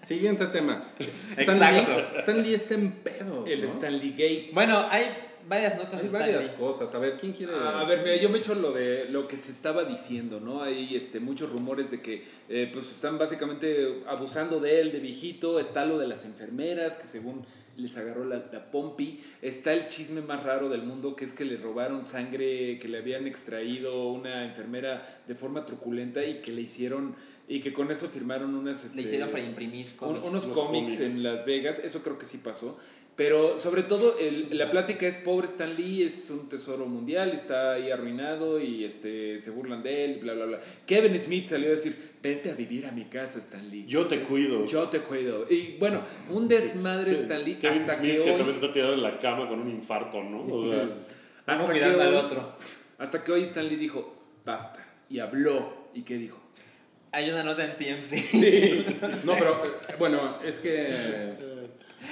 Siguiente 0.06 0.46
tema. 0.46 0.82
Stan. 0.98 1.58
Lee, 1.58 1.86
Stan 2.12 2.42
Lee 2.42 2.54
está 2.54 2.74
en 2.74 2.92
pedos. 2.92 3.48
El 3.48 3.62
¿no? 3.62 3.66
Stanley 3.68 4.10
Gate. 4.10 4.50
Bueno, 4.52 4.86
hay 4.90 5.06
varias 5.48 5.76
notas 5.76 6.02
Hay 6.02 6.08
varias 6.08 6.50
cosas. 6.50 6.94
A 6.94 6.98
ver, 6.98 7.16
¿quién 7.20 7.32
quiere...? 7.32 7.52
Ah, 7.56 7.80
A 7.80 7.84
ver, 7.84 8.00
mira, 8.02 8.16
yo 8.16 8.28
me 8.30 8.38
echo 8.38 8.54
lo 8.54 8.72
de 8.72 9.06
lo 9.10 9.26
que 9.28 9.36
se 9.36 9.50
estaba 9.52 9.84
diciendo, 9.84 10.40
¿no? 10.40 10.62
Hay 10.62 10.94
este, 10.96 11.20
muchos 11.20 11.50
rumores 11.50 11.90
de 11.90 12.00
que 12.00 12.24
eh, 12.48 12.70
pues 12.72 12.90
están 12.90 13.18
básicamente 13.18 14.02
abusando 14.06 14.60
de 14.60 14.80
él, 14.80 14.92
de 14.92 15.00
viejito. 15.00 15.58
Está 15.60 15.84
lo 15.86 15.98
de 15.98 16.06
las 16.08 16.24
enfermeras, 16.24 16.94
que 16.96 17.06
según 17.06 17.44
les 17.76 17.96
agarró 17.96 18.24
la, 18.24 18.36
la 18.52 18.70
pompi. 18.70 19.20
Está 19.42 19.72
el 19.72 19.88
chisme 19.88 20.20
más 20.20 20.44
raro 20.44 20.68
del 20.68 20.82
mundo, 20.82 21.16
que 21.16 21.24
es 21.24 21.32
que 21.32 21.44
le 21.44 21.56
robaron 21.56 22.06
sangre, 22.06 22.78
que 22.78 22.86
le 22.88 22.98
habían 22.98 23.26
extraído 23.26 24.08
una 24.10 24.44
enfermera 24.44 25.04
de 25.26 25.34
forma 25.34 25.64
truculenta 25.66 26.24
y 26.24 26.40
que 26.40 26.52
le 26.52 26.60
hicieron, 26.62 27.16
y 27.48 27.60
que 27.60 27.72
con 27.72 27.90
eso 27.90 28.08
firmaron 28.08 28.54
unas... 28.54 28.82
Le 28.82 28.88
este, 28.88 29.00
hicieron 29.02 29.30
para 29.30 29.42
imprimir 29.42 29.86
un- 29.88 29.96
cómics. 29.96 30.28
unos 30.28 30.46
cómics. 30.46 31.00
en 31.00 31.22
Las 31.24 31.44
Vegas, 31.44 31.80
eso 31.80 32.00
creo 32.02 32.16
que 32.16 32.26
sí 32.26 32.38
pasó. 32.38 32.78
Pero 33.16 33.57
sobre 33.57 33.85
todo 33.85 34.19
el- 34.19 34.49
la 34.59 34.70
plática 34.70 35.07
es 35.07 35.15
pobre 35.15 35.47
Stan 35.47 35.73
Lee, 35.77 36.03
es 36.03 36.31
un 36.31 36.49
tesoro 36.49 36.86
mundial, 36.86 37.31
está 37.31 37.74
ahí 37.74 37.91
arruinado 37.93 38.59
y 38.61 38.85
este, 38.85 39.39
se 39.39 39.51
burlan 39.51 39.85
de 39.85 40.05
él, 40.05 40.19
bla, 40.20 40.32
bla, 40.35 40.47
bla. 40.47 40.61
Kevin 40.85 41.16
Smith 41.19 41.49
salió 41.49 41.69
a 41.69 41.70
decir, 41.70 41.97
vente 42.20 42.51
a 42.51 42.55
vivir 42.55 42.86
a 42.86 42.91
mi 42.93 43.05
casa 43.05 43.39
Stan 43.39 43.70
Lee. 43.70 43.85
Yo 43.86 44.07
te 44.07 44.19
cuido. 44.20 44.66
Yo 44.66 44.89
te 44.89 44.99
cuido. 44.99 45.47
Y 45.49 45.77
bueno, 45.78 46.03
un 46.31 46.49
desmadre 46.49 47.09
Sí, 47.09 47.15
Stan 47.23 47.45
Lee 47.45 47.55
Kevin 47.55 47.81
hasta 47.82 47.99
Smith, 47.99 48.11
que 48.11 48.23
que, 48.24 48.31
hoy... 48.32 48.36
también 48.36 48.57
está 48.57 48.73
tirado 48.73 48.95
en 48.95 49.03
la 49.03 49.19
cama 49.20 49.49
con 49.49 49.61
un 49.61 49.70
infarto, 49.70 50.20
¿no? 50.20 50.45
O 50.53 50.69
sea, 50.69 50.89
hasta 51.47 51.66
que 51.66 51.70
cuidando 51.73 52.03
al 52.03 52.09
hoy- 52.09 52.16
otro. 52.16 52.57
Hasta 52.99 53.23
que 53.23 53.31
hoy 53.31 53.43
Stan 53.43 53.69
Lee 53.69 53.77
dijo, 53.77 54.12
basta. 54.45 54.85
Y 55.09 55.20
habló. 55.20 55.85
¿Y 55.95 56.03
qué 56.03 56.16
dijo? 56.19 56.41
Hay 57.12 57.31
una 57.31 57.45
nota 57.45 57.65
en 57.65 57.77
TMC. 57.77 59.24
No, 59.24 59.35
pero 59.39 59.51
eh, 59.65 59.95
bueno, 60.01 60.39
es 60.45 60.59
que. 60.59 61.53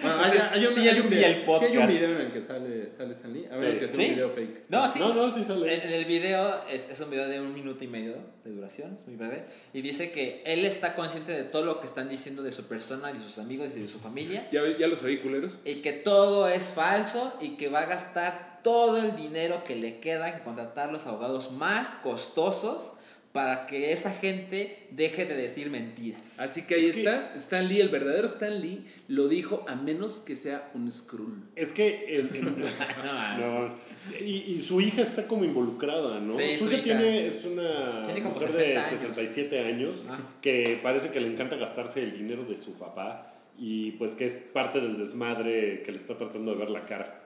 Bueno, 0.01 0.23
hay, 0.23 0.31
hay 0.39 0.39
un, 0.39 0.44
hay 0.52 0.66
un 0.66 0.74
TMC, 0.74 0.74
video, 0.74 0.97
el 0.97 1.02
sí 1.09 1.24
hay 1.24 1.40
un 1.40 1.44
podcast. 1.44 1.89
video 1.93 2.10
en 2.14 2.20
el 2.23 2.32
que 2.32 2.43
sale, 2.43 2.93
sale 2.97 3.12
Stan 3.12 3.32
Lee. 3.32 3.47
A 3.52 3.56
menos 3.56 3.74
Sí. 3.74 3.81
que 3.81 3.89
sea 3.89 3.97
¿Sí? 3.97 4.02
un 4.09 4.14
video 4.14 4.31
fake. 4.31 4.64
No, 4.70 4.89
sí. 4.89 4.98
No, 4.98 5.14
no, 5.14 5.31
sí 5.35 5.44
sale. 5.44 5.74
En, 5.74 5.81
en 5.82 5.93
el 5.94 6.05
video, 6.06 6.60
es, 6.70 6.89
es 6.90 7.01
un 7.01 7.10
video 7.10 7.28
de 7.28 7.40
un 7.40 7.52
minuto 7.52 7.85
y 7.85 7.89
medio 7.89 8.14
de 8.44 8.51
duración, 8.51 8.97
es 8.98 9.06
muy 9.06 9.16
breve, 9.16 9.44
y 9.73 9.82
dice 9.82 10.10
que 10.12 10.43
él 10.47 10.64
está 10.64 10.94
consciente 10.94 11.32
de 11.32 11.44
todo 11.44 11.64
lo 11.64 11.81
que 11.81 11.86
están 11.86 12.09
diciendo 12.09 12.43
de 12.43 12.51
su 12.51 12.64
persona, 12.64 13.12
de 13.12 13.19
sus 13.20 13.39
amigos 13.39 13.69
y 13.77 13.81
de 13.81 13.89
su 13.89 13.98
familia, 13.98 14.48
¿Ya, 14.51 14.62
ya 14.78 14.86
los 14.86 15.02
oí, 15.02 15.19
culeros? 15.19 15.59
y 15.64 15.77
que 15.82 15.93
todo 15.93 16.48
es 16.48 16.64
falso 16.74 17.36
y 17.40 17.51
que 17.56 17.69
va 17.69 17.81
a 17.81 17.86
gastar 17.86 18.60
todo 18.62 18.98
el 18.98 19.16
dinero 19.16 19.62
que 19.64 19.77
le 19.77 19.98
queda 19.98 20.28
en 20.28 20.40
contratar 20.40 20.90
los 20.93 21.05
abogados 21.06 21.51
más 21.52 21.89
costosos 22.02 22.93
para 23.32 23.64
que 23.66 23.92
esa 23.92 24.10
gente 24.10 24.86
deje 24.90 25.24
de 25.24 25.34
decir 25.34 25.70
mentiras. 25.70 26.38
Así 26.38 26.62
que 26.62 26.74
ahí 26.74 26.84
Es 26.86 26.92
que- 26.92 26.98
está, 27.00 27.32
Stan 27.34 27.66
Lee, 27.66 27.80
el 27.80 27.88
verdadero 27.88 28.26
Stan 28.26 28.60
Lee, 28.60 28.84
lo 29.09 29.26
dijo 29.28 29.64
a 29.68 29.74
menos 29.74 30.16
que 30.20 30.36
sea 30.36 30.70
un 30.74 30.92
Skrull. 30.92 31.42
Es 31.56 31.72
que. 31.72 32.04
el- 32.14 32.28
el- 32.34 32.42
No, 33.40 33.66
no, 33.66 33.76
y, 34.20 34.54
y 34.54 34.60
su 34.60 34.80
hija 34.80 35.00
está 35.00 35.26
como 35.26 35.44
involucrada, 35.44 36.20
¿no? 36.20 36.36
Sí, 36.36 36.59
su 36.59 36.64
su 36.64 36.72
hija 36.72 36.76
hija. 36.76 36.84
tiene, 36.98 37.26
es 37.26 37.44
una 37.46 38.02
Tiene 38.02 38.22
como 38.22 38.34
mujer 38.34 38.50
60 38.50 38.68
de 38.68 38.76
años. 38.86 38.90
67 39.00 39.60
años 39.60 40.02
Ah. 40.10 40.18
que 40.42 40.78
parece 40.82 41.09
que 41.10 41.20
le 41.20 41.28
encanta 41.28 41.56
gastarse 41.56 42.02
el 42.02 42.12
dinero 42.12 42.42
de 42.44 42.56
su 42.56 42.74
papá 42.78 43.32
y 43.59 43.92
pues 43.92 44.14
que 44.14 44.26
es 44.26 44.34
parte 44.34 44.80
del 44.80 44.98
desmadre 44.98 45.82
que 45.84 45.90
le 45.92 45.96
está 45.98 46.16
tratando 46.18 46.52
de 46.52 46.59
ver 46.59 46.70
la 46.70 46.84
cara. 46.84 47.22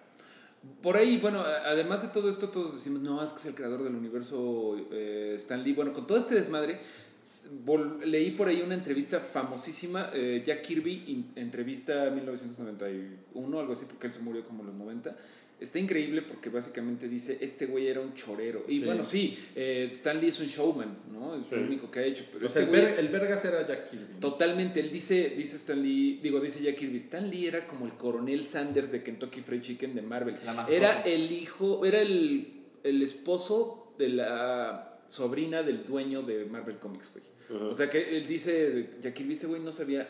Por 0.82 0.96
ahí, 0.96 1.18
bueno, 1.18 1.40
además 1.40 2.02
de 2.02 2.08
todo 2.08 2.30
esto, 2.30 2.48
todos 2.48 2.74
decimos, 2.74 3.00
no, 3.02 3.22
es 3.22 3.32
que 3.32 3.38
es 3.38 3.46
el 3.46 3.54
creador 3.54 3.82
del 3.82 3.94
universo 3.94 4.76
eh, 4.92 5.34
Stan 5.36 5.62
Lee. 5.62 5.72
Bueno, 5.72 5.92
con 5.92 6.06
todo 6.06 6.18
este 6.18 6.34
desmadre, 6.34 6.78
leí 8.04 8.30
por 8.32 8.48
ahí 8.48 8.62
una 8.64 8.74
entrevista 8.74 9.18
famosísima, 9.18 10.10
eh, 10.12 10.42
Jack 10.46 10.62
Kirby, 10.62 11.32
entrevista 11.34 12.10
1991, 12.10 13.58
algo 13.58 13.72
así, 13.72 13.84
porque 13.86 14.06
él 14.06 14.12
se 14.12 14.20
murió 14.20 14.44
como 14.44 14.62
en 14.62 14.68
los 14.68 14.76
90. 14.76 15.16
Está 15.58 15.78
increíble 15.78 16.20
porque 16.20 16.50
básicamente 16.50 17.08
dice, 17.08 17.38
este 17.40 17.64
güey 17.64 17.86
era 17.88 18.00
un 18.02 18.12
chorero. 18.12 18.62
Y 18.68 18.76
Sí. 18.80 18.84
bueno, 18.84 19.02
sí, 19.02 19.38
eh, 19.54 19.88
Stan 19.90 20.20
Lee 20.20 20.28
es 20.28 20.38
un 20.38 20.46
showman, 20.46 20.98
¿no? 21.10 21.34
Es 21.34 21.50
lo 21.50 21.62
único 21.62 21.90
que 21.90 22.00
ha 22.00 22.04
hecho. 22.04 22.24
Pero 22.30 22.44
O 22.44 22.48
sea, 22.48 22.60
este 22.62 22.74
el, 22.74 22.80
güey 22.82 22.92
ver- 22.94 23.00
el 23.04 23.08
Vergas 23.08 23.42
era 23.46 23.66
Jack 23.66 23.90
Kirby. 23.90 24.04
¿no? 24.14 24.20
Totalmente, 24.20 24.80
él 24.80 24.90
dice, 24.90 25.30
dice 25.30 25.56
Stan 25.56 25.82
Lee, 25.82 26.20
digo, 26.22 26.40
dice 26.40 26.60
Jack 26.62 26.76
Kirby, 26.76 26.98
Stan 26.98 27.30
Lee 27.30 27.46
era 27.46 27.66
como 27.66 27.86
el 27.86 27.92
coronel 27.92 28.46
Sanders 28.46 28.92
de 28.92 29.02
Kentucky 29.02 29.40
Fried 29.40 29.62
Chicken 29.62 29.94
de 29.94 30.02
Marvel. 30.02 30.34
La. 30.44 30.66
Era 30.68 31.00
el 31.02 31.32
hijo, 31.32 31.86
era 31.86 32.02
el, 32.02 32.48
el 32.84 33.02
esposo 33.02 33.94
de 33.98 34.10
la 34.10 35.00
sobrina 35.08 35.62
del 35.62 35.86
dueño 35.86 36.20
de 36.22 36.44
Marvel 36.44 36.76
Comics, 36.78 37.10
güey. 37.12 37.24
O 37.70 37.74
sea 37.74 37.88
que 37.88 38.18
él 38.18 38.26
dice, 38.26 38.90
Jack 39.00 39.14
Kirby, 39.14 39.32
ese 39.32 39.46
güey 39.46 39.62
no 39.62 39.72
sabía 39.72 40.06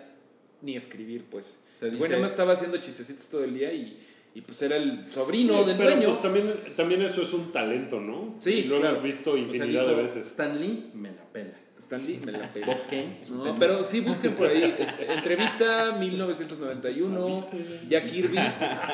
ni 0.62 0.74
escribir, 0.76 1.24
pues. 1.30 1.58
O 1.76 1.78
sea, 1.78 1.88
el 1.88 1.94
dice- 1.94 2.08
nada 2.08 2.22
más 2.22 2.30
estaba 2.32 2.54
haciendo 2.54 2.78
chistecitos 2.78 3.28
todo 3.28 3.44
el 3.44 3.54
día 3.54 3.72
y, 3.72 3.96
y 4.36 4.42
pues 4.42 4.60
era 4.60 4.76
el 4.76 5.02
sobrino 5.06 5.60
Sí, 5.62 5.68
del 5.68 5.76
pero, 5.78 5.90
dueño. 5.92 6.08
pues, 6.10 6.22
también, 6.22 6.46
también 6.76 7.02
eso 7.02 7.22
es 7.22 7.32
un 7.32 7.52
talento, 7.52 8.00
¿no? 8.00 8.36
Sí, 8.38 8.50
Y 8.50 8.62
lo 8.64 8.76
claro. 8.80 8.96
hemos 8.96 9.02
visto 9.04 9.30
O 9.30 9.34
sea, 9.34 9.42
infinidad 9.42 9.84
dijo, 9.86 9.96
de 9.96 10.02
veces. 10.02 10.26
Stan 10.26 10.60
Lee 10.60 10.90
me 10.92 11.10
la 11.10 11.24
pela. 11.32 11.54
Stan 11.78 12.06
Lee 12.06 12.20
me 12.24 12.32
la 12.32 12.38
es 13.22 13.30
un 13.30 13.38
No, 13.44 13.58
pero 13.58 13.82
sí 13.82 14.00
busquen 14.00 14.32
por 14.34 14.48
ahí 14.48 14.74
este, 14.78 15.10
entrevista 15.12 15.96
1991 15.98 17.44
Jack 17.88 18.10
Kirby 18.10 18.38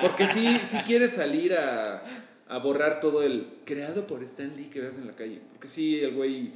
porque 0.01 0.27
sí 0.27 0.60
si 0.70 0.77
quieres 0.78 1.12
salir 1.12 1.55
a, 1.55 2.02
a 2.48 2.59
borrar 2.59 3.01
todo 3.01 3.23
el 3.23 3.47
creado 3.64 4.06
por 4.06 4.23
Stan 4.23 4.52
Lee 4.56 4.64
que 4.70 4.81
veas 4.81 4.97
en 4.97 5.06
la 5.06 5.14
calle 5.14 5.40
porque 5.52 5.69
sí 5.69 6.01
el 6.01 6.12
güey 6.14 6.52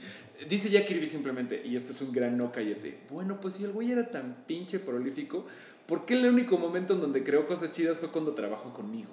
dice 0.49 0.69
Jack 0.69 0.87
Kirby 0.87 1.07
simplemente 1.07 1.63
y 1.65 1.77
esto 1.77 1.93
es 1.93 2.01
un 2.03 2.13
gran 2.13 2.37
no 2.37 2.53
cállate 2.53 2.99
bueno 3.11 3.41
pues 3.41 3.55
si 3.55 3.65
el 3.65 3.71
güey 3.73 3.91
era 3.93 4.11
tan 4.11 4.45
pinche 4.47 4.79
prolífico 4.79 5.47
¿por 5.87 6.05
qué 6.05 6.15
el 6.15 6.27
único 6.27 6.59
momento 6.59 6.93
en 6.95 7.01
donde 7.01 7.23
creó 7.25 7.47
cosas 7.47 7.73
chidas 7.73 7.99
fue 7.99 8.09
cuando 8.11 8.33
trabajó 8.35 8.73
conmigo? 8.73 9.11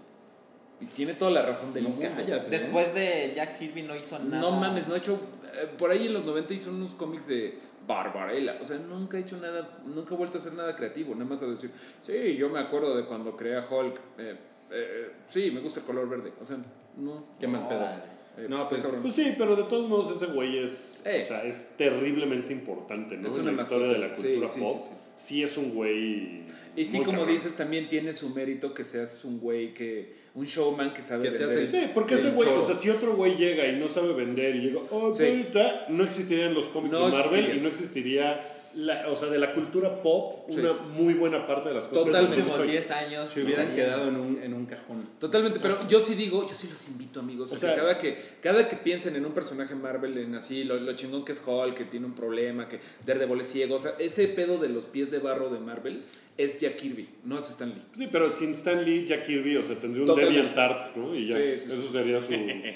y 0.82 0.86
tiene 0.86 1.14
toda 1.14 1.32
la 1.32 1.42
razón 1.44 1.74
del 1.74 1.84
No, 1.84 1.90
mundo 1.92 2.06
cállate. 2.14 2.44
¿no? 2.44 2.50
Después 2.50 2.94
de 2.94 3.32
Jack 3.34 3.58
Kirby 3.58 3.84
no 3.84 3.96
hizo 3.96 4.20
nada. 4.20 4.42
no 4.42 4.52
mames, 4.52 4.86
no 4.90 4.96
ha 4.96 4.98
hecho. 4.98 5.18
eh, 5.56 5.70
por 5.78 5.92
ahí 5.92 6.08
en 6.08 6.14
los 6.14 6.26
90 6.26 6.54
hizo 6.54 6.72
unos 6.72 6.94
cómics 6.94 7.26
de 7.28 7.58
Barbarella. 7.88 8.58
O 8.62 8.66
sea, 8.66 8.78
nunca 8.80 9.16
ha 9.16 9.20
hecho 9.22 9.38
nada, 9.38 9.80
nunca 9.86 10.14
ha 10.14 10.18
vuelto 10.18 10.38
a 10.38 10.42
hacer 10.42 10.54
nada 10.54 10.76
creativo. 10.76 11.14
Nada 11.14 11.24
más 11.26 11.42
a 11.42 11.46
decir, 11.48 11.72
sí, 12.06 12.36
yo 12.36 12.50
me 12.50 12.60
acuerdo 12.60 12.98
de 12.98 13.06
cuando 13.06 13.38
creé 13.38 13.56
a 13.56 13.66
Hulk. 13.66 13.98
eh, 14.18 14.36
eh, 14.72 15.12
sí, 15.32 15.52
me 15.52 15.62
gusta 15.62 15.80
el 15.80 15.86
color 15.86 16.10
verde. 16.10 16.34
O 16.42 16.44
sea, 16.44 16.58
no. 16.98 17.28
Qué 17.40 17.48
mal 17.48 17.66
pedo. 17.70 17.80
Órale. 17.80 18.04
Eh, 18.40 18.48
No, 18.50 18.68
pues. 18.68 18.84
Pues 19.02 19.14
sí, 19.16 19.36
pero 19.38 19.56
de 19.56 19.64
todos 19.64 19.88
modos 19.88 20.18
ese 20.18 20.34
güey 20.34 20.58
es, 20.58 21.02
Eh. 21.06 21.22
o 21.24 21.28
sea, 21.28 21.44
es 21.44 21.78
terriblemente 21.78 22.52
importante, 22.52 23.16
¿no? 23.16 23.28
Es 23.30 23.36
en 23.36 23.42
una 23.44 23.52
la 23.54 23.62
historia 23.62 23.88
de 23.88 24.00
la 24.00 24.14
cultura 24.14 24.48
Sí, 24.50 24.54
sí, 24.56 24.60
pop. 24.60 24.78
sí, 24.82 24.90
sí. 24.92 25.00
Sí, 25.16 25.44
es 25.44 25.58
un 25.58 25.72
güey. 25.74 26.42
Y 26.76 26.86
sí, 26.86 26.96
muy 26.96 27.06
como 27.06 27.20
cabrón. 27.20 27.36
dices, 27.36 27.56
también 27.56 27.88
tiene 27.88 28.14
su 28.14 28.30
mérito 28.30 28.74
que 28.74 28.84
seas 28.84 29.24
un 29.26 29.40
güey 29.40 29.74
que. 29.74 30.22
Un 30.36 30.46
showman 30.46 30.94
que 30.96 31.04
sabe 31.04 31.26
Que 31.30 31.32
se 31.32 31.46
vender. 31.46 31.66
hace- 31.68 31.82
Sí, 31.82 31.88
porque 31.94 32.16
ese 32.16 32.32
güey, 32.32 32.50
o 32.50 32.66
sea, 32.66 32.74
si 32.74 32.90
otro 32.90 33.16
güey 33.16 33.36
llega 33.36 33.68
y 33.68 33.76
no 33.76 33.88
sabe 33.88 34.14
vender 34.14 34.56
y 34.56 34.62
llega, 34.62 34.80
oh, 34.90 35.14
Sí. 35.14 35.46
ta", 35.54 35.86
no 35.90 36.04
existirían 36.04 36.56
los 36.56 36.66
cómics 36.70 36.92
No 36.96 37.06
de 37.06 37.12
Marvel 37.12 37.26
existiría. 37.34 37.56
y 37.56 37.62
no 37.62 37.68
existiría, 37.70 38.53
la, 38.76 39.08
o 39.10 39.16
sea, 39.16 39.30
de 39.30 39.38
la 39.38 39.54
cultura 39.54 40.02
pop, 40.02 40.50
Sí. 40.50 40.60
una 40.60 40.74
muy 40.74 41.14
buena 41.14 41.46
parte 41.46 41.70
de 41.70 41.76
las 41.76 41.86
cosas. 41.86 42.06
Totalmente. 42.06 42.42
Como 42.44 42.58
soy- 42.58 42.68
10 42.72 42.92
años. 42.92 43.30
Se 43.30 43.44
hubieran 43.44 43.74
quedado 43.74 44.08
en 44.10 44.16
un, 44.18 44.42
en 44.42 44.54
un 44.54 44.66
cajón. 44.66 45.04
Totalmente, 45.20 45.60
pero 45.60 45.78
yo 45.88 46.00
sí 46.00 46.16
digo, 46.16 46.48
yo 46.48 46.56
sí 46.56 46.68
los 46.70 46.88
invito, 46.88 47.20
amigos. 47.20 47.52
O 47.52 47.56
a 47.56 47.58
sea- 47.58 47.74
que 47.76 47.80
cada 47.82 47.98
que 48.00 48.18
cada 48.42 48.68
que 48.68 48.76
piensen 48.76 49.16
en 49.16 49.26
un 49.26 49.32
personaje 49.34 49.76
Marvel, 49.76 50.18
en 50.18 50.36
así, 50.36 50.64
lo, 50.64 50.80
lo 50.80 50.94
chingón 50.96 51.24
que 51.26 51.32
es 51.34 51.42
Hulk, 51.46 51.76
que 51.76 51.86
tiene 51.86 52.06
un 52.06 52.14
problema, 52.14 52.68
que 52.68 52.80
Daredevil 53.06 53.42
es 53.42 53.52
ciego, 53.52 53.76
o 53.76 53.80
sea, 53.80 53.92
ese 54.00 54.28
pedo 54.28 54.58
de 54.58 54.70
los 54.70 54.86
pies 54.86 55.12
de 55.12 55.20
barro 55.20 55.50
de 55.50 55.60
Marvel 55.60 56.04
es 56.36 56.60
Jack 56.60 56.78
Kirby, 56.78 57.08
no 57.26 57.38
es 57.38 57.48
Stan 57.52 57.70
Lee. 57.70 57.82
Sí, 57.96 58.10
pero 58.12 58.34
sin 58.34 58.54
Stan 58.54 58.84
Lee, 58.84 59.06
Jack 59.06 59.24
Kirby, 59.28 59.56
o 59.58 59.62
sea, 59.62 59.76
tendría 59.80 60.04
un. 60.12 60.20
DeviantArt, 60.20 60.96
¿no? 60.96 61.14
Y 61.16 61.28
ya, 61.28 61.38
Sí, 61.38 61.44
sí, 61.60 61.66
sí. 61.68 61.74
eso 61.74 61.92
sería 61.92 62.20
su, 62.20 62.28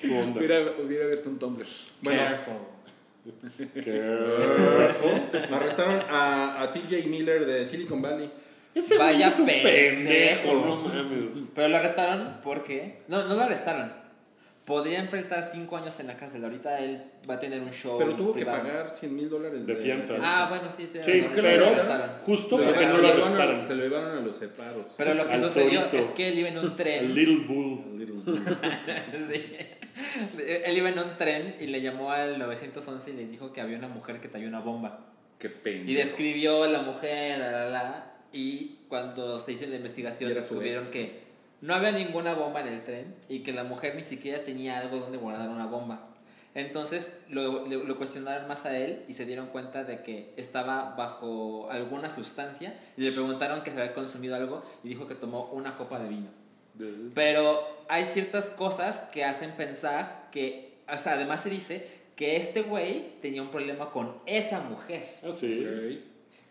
su 0.08 0.16
onda. 0.16 0.38
Hubiera, 0.38 0.74
hubiera 0.80 1.06
abierto 1.06 1.30
un 1.32 1.40
Tumblr. 1.40 1.66
Bueno, 2.02 2.22
Que- 3.74 4.02
arrestaron 5.52 6.00
a, 6.10 6.62
a 6.62 6.72
TJ 6.72 7.08
Miller 7.08 7.46
de 7.46 7.66
Silicon 7.66 8.02
Valley. 8.02 8.32
Ese 8.76 8.98
Vaya 8.98 9.28
es 9.28 9.40
un 9.40 9.46
pendejo. 9.48 9.74
pendejo, 9.74 10.54
no 10.54 10.76
mames. 10.84 11.30
Pero 11.56 11.68
lo 11.70 11.78
arrestaron 11.78 12.38
porque. 12.44 13.02
No, 13.08 13.24
no 13.24 13.34
lo 13.36 13.42
arrestaron. 13.42 13.92
Podría 14.66 15.00
enfrentar 15.00 15.48
5 15.50 15.78
años 15.78 15.98
en 16.02 16.08
la 16.08 16.18
cárcel. 16.18 16.44
Ahorita 16.44 16.80
él 16.82 17.02
va 17.28 17.36
a 17.36 17.40
tener 17.40 17.62
un 17.62 17.72
show. 17.72 17.98
Pero 17.98 18.16
tuvo 18.18 18.34
que 18.34 18.42
privado. 18.42 18.62
pagar 18.64 18.90
100 18.90 19.16
mil 19.16 19.30
dólares 19.30 19.66
De 19.66 19.76
fianza. 19.78 20.16
Ah, 20.22 20.48
bueno, 20.50 20.66
sí, 20.76 20.88
te 20.88 21.02
Sí, 21.04 21.26
pero 21.34 21.66
arrestaron. 21.66 22.10
justo 22.26 22.58
porque 22.62 22.86
no 22.86 22.98
lo 22.98 23.08
arrestaron. 23.08 23.66
se 23.66 23.76
lo 23.76 23.84
llevaron 23.84 24.18
a 24.18 24.22
los 24.22 24.36
separos. 24.36 24.86
Pero 24.98 25.14
lo 25.14 25.26
que 25.28 25.36
Al 25.36 25.40
sucedió 25.40 25.84
torito. 25.86 25.98
es 25.98 26.06
que 26.12 26.28
él 26.28 26.40
iba 26.40 26.50
en 26.50 26.58
un 26.58 26.76
tren. 26.76 27.16
Little 27.16 27.46
Bull. 27.48 28.28
Sí. 29.32 29.46
Él 30.66 30.78
iba 30.78 30.90
en 30.90 31.00
un 31.00 31.18
tren 31.18 31.56
y 31.60 31.68
le 31.68 31.82
llamó 31.82 32.12
al 32.12 32.38
911 32.40 33.12
y 33.12 33.14
les 33.14 33.32
dijo 33.32 33.54
que 33.54 33.62
había 33.62 33.78
una 33.78 33.88
mujer 33.88 34.20
que 34.22 34.28
traía 34.28 34.48
una 34.48 34.60
bomba. 34.60 35.00
Qué 35.40 35.50
pendejo. 35.50 35.92
Y 35.92 35.94
describió 35.94 36.64
a 36.64 36.68
la 36.68 36.82
mujer, 36.82 37.38
la, 37.40 37.52
la, 37.52 37.70
la, 37.70 38.14
y 38.32 38.80
cuando 38.88 39.40
se 39.40 39.54
hizo 39.54 39.66
la 39.68 39.76
investigación 39.76 40.34
descubrieron 40.34 40.84
que 40.92 41.28
no 41.62 41.74
había 41.74 41.92
ninguna 41.92 42.34
bomba 42.34 42.62
en 42.62 42.68
el 42.68 42.84
tren 42.84 43.16
y 43.30 43.40
que 43.40 43.54
la 43.54 43.64
mujer 43.64 43.96
ni 43.96 44.04
siquiera 44.04 44.44
tenía 44.44 44.80
algo 44.80 44.98
donde 44.98 45.18
guardar 45.18 45.50
una 45.50 45.66
bomba. 45.66 46.08
Entonces 46.54 47.12
lo, 47.30 47.68
lo, 47.68 47.84
lo 47.84 47.98
cuestionaron 47.98 48.48
más 48.48 48.66
a 48.66 48.78
él 48.78 49.04
y 49.08 49.14
se 49.14 49.26
dieron 49.26 49.48
cuenta 49.48 49.84
de 49.84 50.02
que 50.02 50.34
estaba 50.38 50.96
bajo 50.98 51.70
alguna 51.70 52.10
sustancia 52.10 52.76
y 52.98 53.02
le 53.02 53.12
preguntaron 53.12 53.62
que 53.62 53.72
se 53.72 53.80
había 53.80 53.94
consumido 53.94 54.36
algo 54.36 54.64
y 54.84 54.90
dijo 54.90 55.08
que 55.08 55.16
tomó 55.16 55.52
una 55.52 55.78
copa 55.78 56.00
de 56.00 56.10
vino. 56.10 56.30
Pero 57.14 57.86
hay 57.90 58.06
ciertas 58.06 58.46
cosas 58.46 59.04
que 59.12 59.24
hacen 59.24 59.52
pensar 59.52 60.30
que, 60.32 60.78
o 60.92 60.98
sea, 60.98 61.14
además 61.14 61.42
se 61.42 61.50
dice 61.50 61.88
que 62.16 62.36
este 62.36 62.62
güey 62.64 63.20
tenía 63.22 63.42
un 63.42 63.50
problema 63.50 63.92
con 63.92 64.20
esa 64.26 64.60
mujer. 64.62 65.08
Ah, 65.24 65.32
sí. 65.32 66.04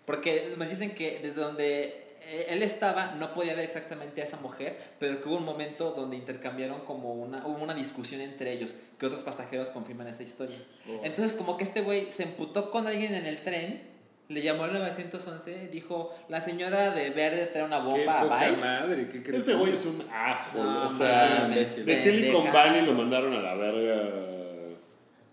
Porque 0.05 0.55
me 0.57 0.66
dicen 0.66 0.93
que 0.93 1.19
desde 1.20 1.40
donde 1.40 2.07
eh, 2.28 2.47
él 2.51 2.62
estaba 2.62 3.15
no 3.16 3.35
podía 3.35 3.55
ver 3.55 3.65
exactamente 3.65 4.20
a 4.20 4.24
esa 4.24 4.36
mujer, 4.36 4.77
pero 4.98 5.20
que 5.20 5.28
hubo 5.28 5.36
un 5.36 5.44
momento 5.44 5.93
donde 5.93 6.16
intercambiaron 6.16 6.81
como 6.81 7.12
una, 7.15 7.47
hubo 7.47 7.62
una 7.62 7.74
discusión 7.74 8.20
entre 8.20 8.53
ellos, 8.53 8.74
que 8.98 9.07
otros 9.07 9.23
pasajeros 9.23 9.69
confirman 9.69 10.09
esa 10.09 10.23
historia. 10.23 10.57
Entonces 11.03 11.36
como 11.36 11.57
que 11.57 11.65
este 11.65 11.82
güey 11.82 12.07
se 12.11 12.23
emputó 12.23 12.70
con 12.70 12.86
alguien 12.86 13.15
en 13.15 13.27
el 13.27 13.39
tren, 13.43 13.82
le 14.28 14.43
llamó 14.43 14.65
al 14.65 14.73
911, 14.73 15.69
dijo, 15.70 16.12
la 16.28 16.40
señora 16.40 16.90
de 16.90 17.11
verde 17.11 17.47
trae 17.47 17.65
una 17.65 17.78
Qué 17.78 17.85
bomba, 17.85 18.23
poca 18.23 18.39
bye. 18.51 18.57
madre, 18.57 19.09
qué 19.09 19.23
crees. 19.23 19.43
Ese 19.43 19.55
güey 19.55 19.73
es 19.73 19.85
un 19.86 20.03
asshole. 20.12 20.65
No, 20.65 20.85
o 20.86 20.89
sea, 20.89 21.39
mames, 21.43 21.86
de 21.86 21.97
Silicon. 22.03 22.53
Valley 22.53 22.86
lo 22.86 22.93
mandaron 22.94 23.32
a 23.35 23.40
la 23.40 23.55
verga. 23.55 24.11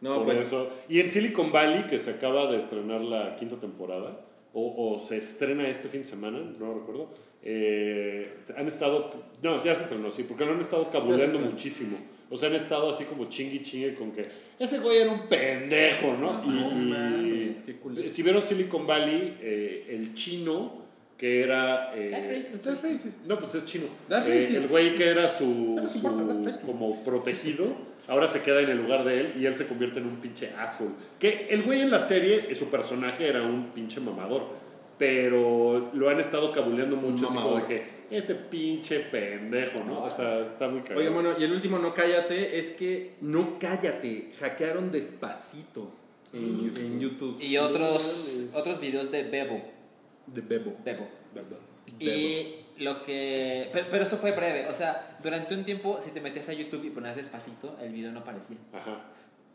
No, 0.02 0.15
por 0.18 0.26
pues- 0.26 0.40
eso. 0.41 0.70
Y 0.90 0.99
en 0.99 1.10
Silicon 1.10 1.52
Valley, 1.52 1.84
que 1.88 1.98
se 1.98 2.11
acaba 2.11 2.52
de 2.52 2.60
estrenar 2.60 3.02
la 3.02 3.36
quinta 3.36 3.56
temporada, 3.56 4.20
o, 4.53 4.94
o 4.94 4.99
se 4.99 5.18
estrena 5.18 5.68
este 5.68 5.88
fin 5.88 6.02
de 6.03 6.07
semana, 6.07 6.40
no 6.60 6.74
recuerdo, 6.74 7.10
eh, 7.41 8.38
han 8.56 8.68
estado. 8.68 9.11
No, 9.41 9.64
ya 9.64 9.74
se 9.74 9.84
estrenó, 9.84 10.11
sí, 10.11 10.24
porque 10.24 10.45
lo 10.45 10.52
han 10.52 10.60
estado 10.61 10.90
cabuleando 10.91 11.26
estrenó. 11.26 11.49
muchísimo. 11.52 11.98
O 12.34 12.38
sea, 12.38 12.49
han 12.49 12.55
estado 12.55 12.89
así 12.89 13.03
como 13.03 13.26
chingui 13.30 13.61
chingue 13.61 13.93
con 13.93 14.11
que 14.11 14.27
ese 14.60 14.80
güey 14.80 14.97
era 14.97 15.11
un 15.11 15.27
pendejo, 15.27 16.15
¿no? 16.19 16.41
y, 16.43 16.49
No 16.49 17.27
y- 17.27 17.51
qué 17.65 17.76
culero. 17.76 18.10
si 18.10 18.23
vieron 18.23 18.41
Silicon 18.41 18.88
Valley, 18.88 19.38
eh, 19.41 19.88
el 19.91 20.14
chino 20.15 20.81
que 21.18 21.41
era. 21.43 21.93
eh, 21.95 22.10
That's 22.11 22.27
racist, 22.27 22.51
that's 22.65 22.65
racist. 22.84 23.05
racist. 23.05 23.26
No, 23.27 23.38
pues 23.39 23.53
es 23.55 23.65
chino. 23.65 23.85
That's 24.10 24.27
Eh, 24.27 24.35
racist. 24.35 24.64
el 24.64 24.68
güey 24.69 24.95
que 24.97 25.05
era 25.05 25.27
su, 25.27 25.76
como 26.65 27.03
protegido, 27.03 27.68
ahora 28.07 28.27
se 28.27 28.41
queda 28.41 28.61
en 28.61 28.69
el 28.69 28.77
lugar 28.81 29.03
de 29.05 29.19
él 29.19 29.34
y 29.39 29.45
él 29.45 29.53
se 29.53 29.68
convierte 29.68 29.99
en 29.99 30.07
un 30.07 30.15
pinche 30.18 30.49
asshole. 30.60 30.91
Que 31.19 31.47
el 31.51 31.61
güey 31.61 31.81
en 31.81 31.91
la 31.91 31.99
serie, 31.99 32.53
su 32.55 32.65
personaje 32.69 33.27
era 33.27 33.43
un 33.43 33.68
pinche 33.76 33.99
mamador. 33.99 34.47
Pero 34.97 35.89
lo 35.93 36.10
han 36.10 36.19
estado 36.19 36.51
cabuleando 36.51 36.95
mucho, 36.95 37.27
así 37.27 37.35
como 37.35 37.57
de 37.57 37.65
que 37.65 37.84
ese 38.18 38.35
pinche 38.35 38.99
pendejo, 38.99 39.84
¿no? 39.84 40.03
O 40.03 40.10
sea, 40.10 40.40
está 40.40 40.69
muy 40.69 40.81
cagado. 40.81 40.99
Oiga, 40.99 41.11
bueno, 41.11 41.34
y 41.40 41.44
el 41.44 41.52
último 41.52 41.80
no 41.80 41.94
cállate 41.94 42.60
es 42.60 42.72
que 42.72 43.15
no 43.22 43.57
cállate, 43.60 44.31
hackearon 44.40 44.91
despacito 44.91 45.91
en, 46.31 46.73
en 46.77 46.99
YouTube. 46.99 47.41
Y 47.41 47.57
otros, 47.57 48.41
otros 48.53 48.80
videos 48.80 49.11
de 49.11 49.23
Bebo. 49.23 49.61
De 50.27 50.41
Bebo. 50.41 50.76
Bebo. 50.84 51.07
Bebo. 51.34 51.57
Y 51.99 52.56
lo 52.80 53.03
que... 53.03 53.69
Pero, 53.72 53.88
pero 53.90 54.03
eso 54.03 54.18
fue 54.18 54.31
breve. 54.31 54.68
O 54.68 54.73
sea, 54.73 55.18
durante 55.22 55.53
un 55.53 55.64
tiempo, 55.64 55.99
si 56.03 56.11
te 56.11 56.22
metías 56.22 56.49
a 56.49 56.53
YouTube 56.53 56.85
y 56.85 56.90
ponías 56.90 57.15
despacito, 57.15 57.77
el 57.81 57.91
video 57.91 58.11
no 58.11 58.19
aparecía. 58.19 58.57
Ajá. 58.73 59.06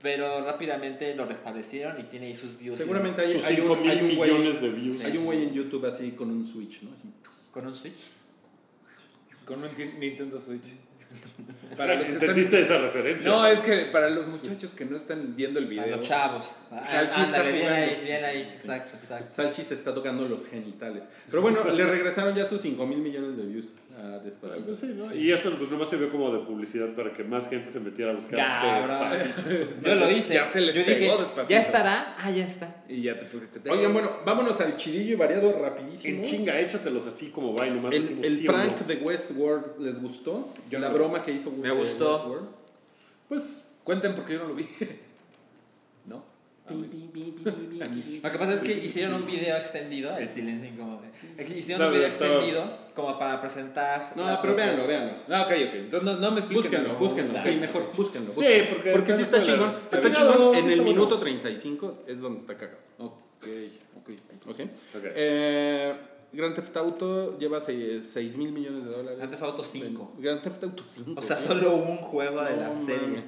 Pero 0.00 0.42
rápidamente 0.42 1.14
lo 1.16 1.24
restablecieron 1.26 1.98
y 1.98 2.04
tiene 2.04 2.26
ahí 2.26 2.34
sus 2.34 2.58
views. 2.58 2.78
Seguramente 2.78 3.20
hay, 3.20 3.34
Sus 3.34 3.44
hay 3.44 3.56
cinco 3.56 3.72
un, 3.72 3.88
hay 3.88 3.98
un 3.98 4.06
millones 4.06 4.60
de 4.60 4.68
views. 4.68 5.04
hay 5.04 5.16
un 5.16 5.24
güey 5.24 5.42
en 5.42 5.52
YouTube 5.52 5.84
así 5.86 6.12
con 6.12 6.30
un 6.30 6.44
Switch, 6.46 6.82
¿no? 6.82 6.92
Así. 6.92 7.08
Con 7.50 7.66
un 7.66 7.74
Switch. 7.74 7.96
Con 9.48 9.64
un 9.64 9.70
Nintendo- 9.98 10.38
Switch. 10.38 10.87
Para 11.76 11.94
los 11.94 12.06
que 12.06 12.12
¿Entendiste 12.14 12.60
están- 12.60 12.76
esa 12.78 12.86
referencia? 12.86 13.30
No, 13.30 13.46
es 13.46 13.60
que 13.60 13.76
para 13.92 14.10
los 14.10 14.26
muchachos 14.26 14.72
que 14.72 14.84
no 14.84 14.96
están 14.96 15.36
viendo 15.36 15.58
el 15.60 15.66
A 15.66 15.68
video. 15.68 15.96
los 15.98 16.02
chavos. 16.02 16.46
Ah, 16.70 16.82
Salchi 16.84 17.20
está 17.20 17.22
ándale, 17.24 17.52
bien 17.52 17.72
ahí, 17.72 18.00
bien 18.04 18.24
ahí. 18.24 18.52
Exacto, 18.54 18.96
exacto. 19.00 19.34
Salchi 19.34 19.62
se 19.62 19.74
está 19.74 19.94
tocando 19.94 20.26
los 20.26 20.46
genitales. 20.46 21.04
Pero 21.30 21.40
bueno, 21.42 21.62
le 21.70 21.86
regresaron 21.86 22.34
ya 22.34 22.44
sus 22.46 22.60
5 22.62 22.84
mil 22.86 22.98
millones 22.98 23.36
de 23.36 23.44
views 23.46 23.68
a 23.96 24.18
Despacito. 24.18 24.64
Pues 24.66 24.78
sí, 24.78 24.94
¿no? 24.96 25.14
Y 25.14 25.30
eso 25.32 25.50
pues 25.56 25.70
nomás 25.70 25.88
sirvió 25.88 26.10
como 26.10 26.30
de 26.32 26.40
publicidad 26.44 26.88
para 26.94 27.12
que 27.12 27.22
más 27.24 27.48
gente 27.48 27.70
se 27.72 27.80
metiera 27.80 28.10
a 28.10 28.14
buscar. 28.14 28.82
Despacito. 28.82 29.88
Yo 29.88 29.94
lo 29.94 30.10
hice. 30.10 30.34
Ya 30.34 30.50
se 30.50 30.60
les 30.60 30.74
Yo 30.74 30.80
dije, 30.82 31.00
Despacito. 31.12 31.48
ya 31.48 31.58
estará. 31.60 32.16
Ah, 32.18 32.30
ya 32.30 32.44
está. 32.44 32.74
Y 32.88 33.02
ya 33.02 33.18
te 33.18 33.24
pusiste. 33.26 33.60
Oigan, 33.70 33.92
bueno, 33.92 34.10
vámonos 34.26 34.60
al 34.60 34.76
chidillo 34.76 35.12
y 35.12 35.16
variado 35.16 35.52
rapidísimo. 35.60 36.22
En 36.22 36.28
chinga, 36.28 36.58
échatelos 36.60 37.06
así 37.06 37.28
como 37.28 37.54
va 37.56 37.66
y 37.66 37.70
nomás 37.70 37.94
El, 37.94 38.02
decimos 38.02 38.24
el 38.26 38.38
sí 38.38 38.44
prank 38.46 38.78
de 38.80 38.94
Westworld 38.96 39.78
les 39.80 40.00
gustó. 40.00 40.52
la 40.70 40.90
broma 40.98 41.22
que 41.22 41.32
hizo 41.32 41.50
Me 41.50 41.70
gustó. 41.70 42.12
Westworld. 42.12 42.48
Pues 43.28 43.62
Cuenten 43.88 44.14
porque 44.14 44.34
yo 44.34 44.40
no 44.40 44.48
lo 44.48 44.54
vi. 44.54 44.68
¿No? 46.04 46.22
Lo 46.68 48.30
que 48.30 48.38
pasa 48.38 48.52
es 48.52 48.60
que 48.60 48.72
hicieron 48.72 49.14
un 49.14 49.26
video 49.26 49.56
extendido, 49.56 50.14
el 50.14 50.28
silencio 50.28 50.68
incómodo. 50.68 51.00
Hicieron 51.38 51.86
un 51.86 51.94
video 51.94 52.06
extendido 52.06 52.70
como 52.94 53.18
para 53.18 53.40
presentar. 53.40 54.12
No, 54.14 54.38
pero 54.42 54.54
véanlo, 54.54 54.86
véanlo. 54.86 55.12
No, 55.26 55.42
ok, 55.42 55.48
ok. 55.48 55.74
Entonces 55.74 56.02
no, 56.02 56.16
no 56.16 56.30
me 56.32 56.40
expliquen. 56.40 56.70
Búsquenlo, 56.70 56.94
búsquenlo. 56.96 57.42
Sí, 57.42 57.56
mejor, 57.56 57.92
búsquenlo. 57.96 58.32
Sí, 58.34 58.62
porque 58.68 58.92
porque 58.92 59.12
sí 59.14 59.22
está 59.22 59.40
chingón. 59.40 59.74
Está 59.90 60.12
chingón. 60.12 60.54
En 60.54 60.68
el 60.68 60.82
minuto 60.82 61.16
bueno. 61.16 61.20
35 61.20 62.02
es 62.06 62.20
donde 62.20 62.40
está 62.42 62.58
cagado. 62.58 62.78
Ok, 62.98 63.46
ok. 63.96 64.10
¿Ok? 64.48 64.60
Ok. 64.96 65.04
Eh, 65.14 65.94
Grand 66.32 66.54
Theft 66.54 66.76
Auto 66.76 67.38
lleva 67.38 67.60
6 67.60 68.36
mil 68.36 68.52
millones 68.52 68.84
de 68.84 68.90
dólares. 68.90 69.18
Grand 69.18 69.30
Theft 69.30 69.42
Auto 69.42 69.64
5. 69.64 70.16
Grand 70.18 70.42
Theft 70.42 70.64
Auto 70.64 70.84
5. 70.84 71.20
O 71.20 71.22
sea, 71.22 71.36
¿sí? 71.36 71.46
solo 71.46 71.76
un 71.76 71.96
juego 71.98 72.42
de 72.42 72.56
la 72.56 72.76
serie. 72.76 73.22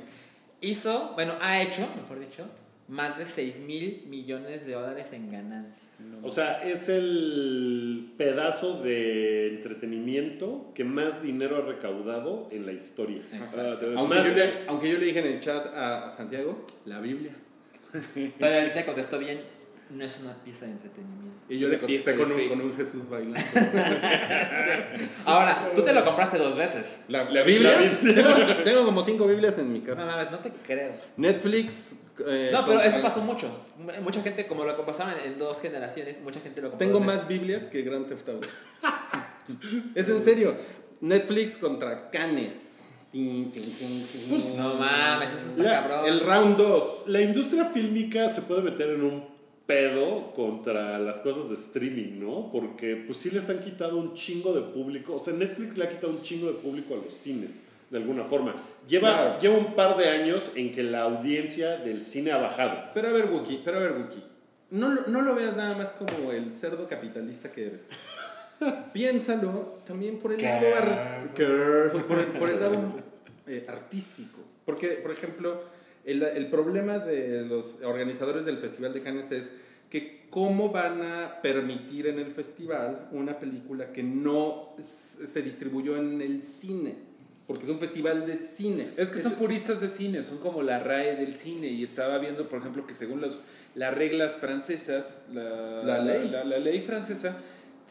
Hizo, 0.60 1.12
bueno, 1.14 1.32
ha 1.40 1.62
hecho, 1.62 1.86
mejor 1.96 2.20
dicho, 2.20 2.44
más 2.88 3.16
de 3.16 3.24
6 3.24 3.60
mil 3.60 4.04
millones 4.08 4.66
de 4.66 4.72
dólares 4.72 5.06
en 5.12 5.30
ganancias. 5.30 5.86
O 6.22 6.30
sea, 6.30 6.62
es 6.62 6.88
el 6.88 8.12
pedazo 8.18 8.82
de 8.82 9.48
entretenimiento 9.48 10.72
que 10.74 10.84
más 10.84 11.22
dinero 11.22 11.56
ha 11.56 11.60
recaudado 11.62 12.48
en 12.50 12.66
la 12.66 12.72
historia. 12.72 13.22
Exacto. 13.32 13.92
Aunque 13.96 14.16
Más 14.16 14.26
yo, 14.26 14.34
le, 14.34 14.52
aunque 14.66 14.90
yo 14.90 14.98
le 14.98 15.06
dije 15.06 15.20
en 15.20 15.26
el 15.26 15.40
chat 15.40 15.66
a, 15.74 16.08
a 16.08 16.10
Santiago, 16.10 16.66
la 16.84 17.00
Biblia. 17.00 17.32
Pero 18.14 18.54
él 18.56 18.72
te 18.72 18.84
contestó 18.84 19.18
bien. 19.18 19.40
No 19.90 20.04
es 20.04 20.18
una 20.20 20.34
pieza 20.44 20.66
de 20.66 20.72
entretenimiento. 20.72 21.40
Y 21.48 21.58
yo 21.58 21.68
le 21.68 21.78
contesté 21.78 22.14
con 22.14 22.30
un, 22.30 22.48
con 22.48 22.60
un 22.60 22.76
Jesús 22.76 23.08
bailando. 23.08 23.40
Ahora, 25.24 25.70
tú 25.74 25.82
te 25.82 25.92
lo 25.92 26.04
compraste 26.04 26.38
dos 26.38 26.56
veces. 26.56 26.86
La, 27.08 27.24
la 27.30 27.42
Biblia. 27.42 27.72
La 27.72 27.78
Biblia. 27.80 28.14
Tengo, 28.46 28.62
tengo 28.64 28.84
como 28.84 29.02
cinco 29.04 29.26
Biblias 29.26 29.58
en 29.58 29.72
mi 29.72 29.80
No 29.80 29.86
casa. 29.86 30.04
mames, 30.06 30.30
no 30.30 30.38
te 30.38 30.50
creo. 30.50 30.92
Netflix. 31.16 31.94
eh, 32.26 32.50
No, 32.52 32.64
pero 32.66 32.80
eso 32.80 33.00
pasó 33.02 33.20
mucho. 33.20 33.48
Mucha 34.02 34.22
gente, 34.22 34.46
como 34.46 34.64
lo 34.64 34.76
pasaron 34.86 35.14
en, 35.24 35.32
en 35.32 35.38
dos 35.38 35.60
generaciones, 35.60 36.20
mucha 36.20 36.40
gente 36.40 36.60
lo 36.60 36.70
compró. 36.70 36.86
Tengo 36.86 36.98
dos 36.98 37.06
más 37.06 37.26
Biblias 37.28 37.64
que 37.68 37.82
Grand 37.82 38.06
Theft 38.06 38.28
Auto. 38.28 38.48
es 39.94 40.08
en 40.08 40.22
serio. 40.22 40.56
Netflix 41.00 41.58
contra 41.58 42.10
Canes. 42.10 42.76
No 43.12 44.74
mames, 44.74 45.30
eso 45.30 45.48
está 45.48 45.62
Ya, 45.64 45.82
cabrón. 45.82 46.06
El 46.06 46.20
round 46.20 46.56
2. 46.56 47.02
La 47.06 47.20
industria 47.20 47.64
fílmica 47.64 48.28
se 48.28 48.42
puede 48.42 48.62
meter 48.62 48.90
en 48.90 49.02
un 49.02 49.29
pedo 49.70 50.32
contra 50.32 50.98
las 50.98 51.18
cosas 51.18 51.48
de 51.48 51.54
streaming, 51.54 52.18
¿no? 52.18 52.50
Porque 52.50 52.96
pues 53.06 53.18
sí 53.18 53.30
les 53.30 53.48
han 53.50 53.62
quitado 53.62 53.98
un 53.98 54.14
chingo 54.14 54.52
de 54.52 54.62
público. 54.62 55.14
O 55.14 55.22
sea, 55.22 55.32
Netflix 55.32 55.76
le 55.76 55.84
ha 55.84 55.88
quitado 55.88 56.12
un 56.12 56.20
chingo 56.22 56.48
de 56.48 56.54
público 56.54 56.94
a 56.94 56.96
los 56.96 57.06
cines, 57.22 57.60
de 57.88 57.98
alguna 57.98 58.24
forma. 58.24 58.56
Lleva, 58.88 59.10
Claro. 59.12 59.38
lleva 59.40 59.58
un 59.58 59.76
par 59.76 59.96
de 59.96 60.08
años 60.08 60.50
en 60.56 60.72
que 60.72 60.82
la 60.82 61.02
audiencia 61.02 61.76
del 61.76 62.04
cine 62.04 62.32
ha 62.32 62.38
bajado. 62.38 62.90
Pero 62.92 63.08
a 63.08 63.12
ver, 63.12 63.26
Wookie, 63.26 63.60
pero 63.64 63.76
a 63.76 63.80
ver, 63.80 63.92
Wookie. 63.92 64.24
No, 64.70 64.88
no 64.88 65.22
lo 65.22 65.36
veas 65.36 65.56
nada 65.56 65.76
más 65.76 65.92
como 65.92 66.32
el 66.32 66.52
cerdo 66.52 66.88
capitalista 66.88 67.52
que 67.52 67.66
eres. 67.66 67.90
Piénsalo 68.92 69.78
también 69.86 70.18
por 70.18 70.32
el 70.32 70.42
lado, 70.42 70.66
por 72.08 72.18
el, 72.18 72.26
por 72.26 72.50
el 72.50 72.58
lado 72.58 72.76
eh, 73.46 73.64
artístico. 73.68 74.40
Porque, 74.64 74.88
por 75.02 75.12
ejemplo, 75.12 75.62
el, 76.04 76.22
el 76.22 76.46
problema 76.48 76.98
de 76.98 77.42
los 77.42 77.78
organizadores 77.84 78.44
del 78.44 78.56
Festival 78.56 78.92
de 78.92 79.00
Cannes 79.00 79.30
es 79.32 79.52
que 79.90 80.26
cómo 80.30 80.70
van 80.70 81.02
a 81.02 81.42
permitir 81.42 82.06
en 82.06 82.18
el 82.18 82.30
festival 82.30 83.08
una 83.10 83.38
película 83.38 83.92
que 83.92 84.02
no 84.02 84.74
se 84.80 85.42
distribuyó 85.42 85.96
en 85.96 86.22
el 86.22 86.42
cine. 86.42 87.10
Porque 87.46 87.64
es 87.64 87.70
un 87.70 87.80
festival 87.80 88.26
de 88.26 88.36
cine. 88.36 88.92
Es 88.96 89.08
que 89.08 89.20
son 89.20 89.32
puristas 89.32 89.80
de 89.80 89.88
cine, 89.88 90.22
son 90.22 90.38
como 90.38 90.62
la 90.62 90.78
RAE 90.78 91.16
del 91.16 91.32
cine. 91.32 91.66
Y 91.66 91.82
estaba 91.82 92.18
viendo, 92.18 92.48
por 92.48 92.60
ejemplo, 92.60 92.86
que 92.86 92.94
según 92.94 93.20
los, 93.20 93.40
las 93.74 93.92
reglas 93.92 94.36
francesas, 94.36 95.24
la, 95.32 95.82
La 95.82 95.98
ley. 96.00 96.28
La, 96.30 96.44
la 96.44 96.58
ley 96.60 96.80
francesa 96.80 97.36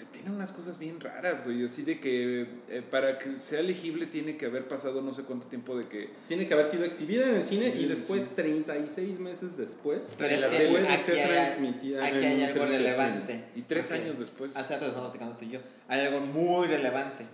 tiene 0.06 0.32
unas 0.32 0.52
cosas 0.52 0.80
bien 0.80 1.00
raras, 1.00 1.44
güey. 1.44 1.64
Así 1.64 1.84
de 1.84 2.00
que 2.00 2.48
eh, 2.70 2.82
para 2.90 3.18
que 3.18 3.38
sea 3.38 3.60
elegible 3.60 4.06
tiene 4.06 4.38
que 4.38 4.46
haber 4.46 4.68
pasado 4.68 5.02
no 5.02 5.14
sé 5.14 5.24
cuánto 5.24 5.48
tiempo 5.48 5.78
de 5.78 5.88
que. 5.88 6.10
Tiene 6.28 6.48
que 6.48 6.54
haber 6.54 6.66
sido 6.66 6.86
exhibida 6.86 7.28
en 7.28 7.36
el 7.36 7.44
cine 7.44 7.72
Sí, 7.72 7.82
y 7.82 7.86
después, 7.86 8.24
sí. 8.24 8.32
36 8.36 9.20
meses 9.20 9.58
después, 9.58 10.14
Pero 10.18 10.36
es 10.36 10.42
la 10.42 10.50
que 10.50 10.68
puede 10.68 10.98
ser 10.98 11.20
hay, 11.20 11.30
transmitida 11.30 12.06
aquí 12.06 12.18
en 12.18 12.24
hay 12.24 12.36
un 12.36 12.44
algo 12.44 12.66
relevante. 12.66 13.46
Y 13.56 13.62
tres 13.64 13.92
años 13.92 14.20
después. 14.20 14.56
Hace 14.56 14.74
rato 14.74 14.86
lo 14.86 15.12
estamos 15.12 15.38
tú 15.38 15.46
y 15.46 15.50
yo. 15.50 15.60
Hay 15.88 16.06
algo 16.06 16.22
muy 16.22 16.68
relevante. 16.68 17.26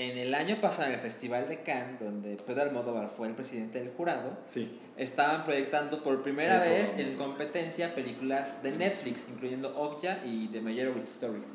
En 0.00 0.16
el 0.16 0.34
año 0.34 0.56
pasado, 0.62 0.88
en 0.88 0.94
el 0.94 0.98
Festival 0.98 1.46
de 1.46 1.60
Cannes, 1.60 2.00
donde 2.00 2.34
Pedro 2.46 2.62
Almodóvar 2.62 3.10
fue 3.10 3.28
el 3.28 3.34
presidente 3.34 3.80
del 3.80 3.92
jurado, 3.92 4.34
Sí. 4.48 4.80
estaban 4.96 5.44
proyectando 5.44 6.02
por 6.02 6.22
primera 6.22 6.58
vez 6.60 6.94
en 6.96 7.14
competencia 7.18 7.94
películas 7.94 8.62
de 8.62 8.72
Netflix, 8.72 9.20
incluyendo 9.30 9.78
Okja 9.78 10.20
y 10.24 10.48
The 10.48 10.62
Meyerowitz 10.62 11.06
Stories. 11.06 11.48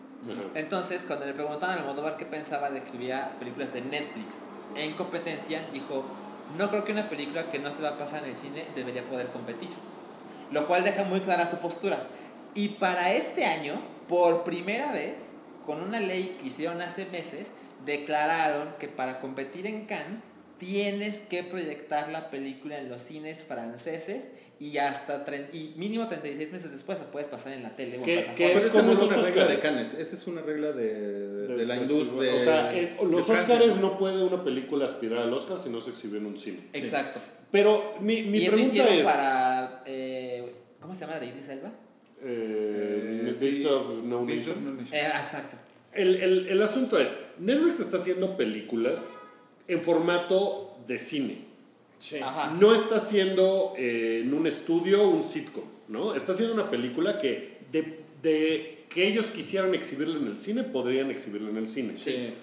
Entonces, 0.53 1.05
cuando 1.07 1.25
le 1.25 1.33
preguntaban 1.33 1.79
a 1.79 1.81
Almodóvar 1.81 2.17
qué 2.17 2.25
pensaba 2.27 2.69
de 2.69 2.83
que 2.83 2.95
hubiera 2.95 3.31
películas 3.39 3.73
de 3.73 3.81
Netflix 3.81 4.35
en 4.75 4.93
competencia, 4.93 5.65
dijo, 5.73 6.05
no 6.55 6.69
creo 6.69 6.85
que 6.85 6.91
una 6.91 7.09
película 7.09 7.49
que 7.49 7.57
no 7.57 7.71
se 7.71 7.81
va 7.81 7.89
a 7.89 7.97
pasar 7.97 8.23
en 8.25 8.29
el 8.29 8.35
cine 8.35 8.63
debería 8.75 9.01
poder 9.05 9.29
competir. 9.29 9.69
Lo 10.51 10.67
cual 10.67 10.83
deja 10.83 11.03
muy 11.05 11.19
clara 11.21 11.47
su 11.47 11.57
postura. 11.57 11.97
Y 12.53 12.67
para 12.67 13.11
este 13.11 13.43
año, 13.45 13.73
por 14.07 14.43
primera 14.43 14.91
vez, 14.91 15.31
con 15.65 15.81
una 15.81 15.99
ley 15.99 16.37
que 16.39 16.49
hicieron 16.49 16.83
hace 16.83 17.05
meses, 17.05 17.47
declararon 17.85 18.69
que 18.79 18.87
para 18.87 19.19
competir 19.19 19.65
en 19.67 19.85
Cannes 19.85 20.19
tienes 20.57 21.19
que 21.19 21.43
proyectar 21.43 22.09
la 22.09 22.29
película 22.29 22.77
en 22.77 22.89
los 22.89 23.01
cines 23.01 23.43
franceses 23.43 24.25
y 24.57 24.77
hasta 24.77 25.25
tre- 25.25 25.47
y 25.53 25.73
mínimo 25.75 26.07
36 26.07 26.53
meses 26.53 26.71
después 26.71 26.97
la 26.97 27.05
puedes 27.11 27.27
pasar 27.27 27.51
en 27.51 27.63
la 27.63 27.75
tele 27.75 27.99
o 27.99 28.03
¿Qué- 28.03 28.21
plataformas. 28.21 28.35
qué 28.37 28.47
Pero 28.47 28.59
Es 28.59 28.65
esa 28.65 28.73
como 28.79 28.93
no 28.93 28.93
es 28.93 28.99
una 29.11 29.21
regla 29.21 29.47
de. 29.47 29.57
Cannes, 29.59 29.93
esa 29.95 30.15
es 30.15 30.27
una 30.27 30.41
regla 30.41 30.71
de, 30.71 30.93
de, 31.47 31.55
Del 31.55 31.67
la 31.67 31.75
industria. 31.75 32.33
O 32.33 32.39
sea, 32.39 32.73
eh, 32.73 32.95
los. 33.03 33.29
Oscars 33.29 33.77
no 33.77 33.97
puede 33.97 34.23
una 34.23 34.43
película 34.45 34.85
aspirar 34.85 35.19
al 35.23 35.33
Oscar 35.33 35.57
si 35.61 35.69
no 35.69 35.81
se 35.81 35.89
exhibe 35.89 36.19
en 36.19 36.25
un 36.27 36.37
cine. 36.37 36.61
Exacto. 36.71 37.19
Pero 37.51 37.95
mi, 37.99 38.21
mi 38.23 38.37
y 38.39 38.45
eso 38.45 38.53
pregunta 38.55 38.75
hicieron 38.77 38.93
es... 38.99 39.05
para 39.05 39.83
eh, 39.85 40.55
¿cómo 40.79 40.93
se 40.93 41.01
llama 41.01 41.13
la 41.15 41.19
de 41.19 41.25
Idris 41.27 41.49
Elba? 41.49 41.71
eh, 42.23 43.21
Eh, 43.21 43.21
Beast 43.25 43.41
sí. 43.41 43.65
of 43.65 44.03
No 44.03 44.25
Beast 44.25 44.47
of 44.47 44.55
Nation. 44.57 44.65
No 44.75 44.81
Nation. 44.81 44.93
Eh, 44.95 45.07
exacto. 45.21 45.57
El, 45.95 46.15
el, 46.15 46.47
el 46.47 46.61
asunto 46.61 46.99
es, 46.99 47.15
Netflix 47.39 47.79
está 47.79 47.97
haciendo 47.97 48.37
películas 48.37 49.17
en 49.67 49.79
formato 49.79 50.77
de 50.87 50.99
cine. 50.99 51.37
Ajá. 52.21 52.55
No 52.59 52.75
está 52.75 52.97
haciendo 52.97 53.73
eh, 53.77 54.21
en 54.23 54.33
un 54.33 54.45
estudio 54.45 55.07
un 55.07 55.27
sitcom, 55.27 55.63
¿no? 55.87 56.13
Está 56.13 56.33
haciendo 56.33 56.53
una 56.53 56.69
película 56.69 57.17
que 57.17 57.59
de, 57.71 58.01
de 58.21 58.85
que 58.89 59.07
ellos 59.07 59.27
quisieran 59.27 59.73
exhibirla 59.73 60.17
en 60.17 60.27
el 60.27 60.37
cine, 60.37 60.63
podrían 60.63 61.09
exhibirla 61.09 61.49
en 61.49 61.57
el 61.57 61.67
cine. 61.67 61.97
Sí. 61.97 62.33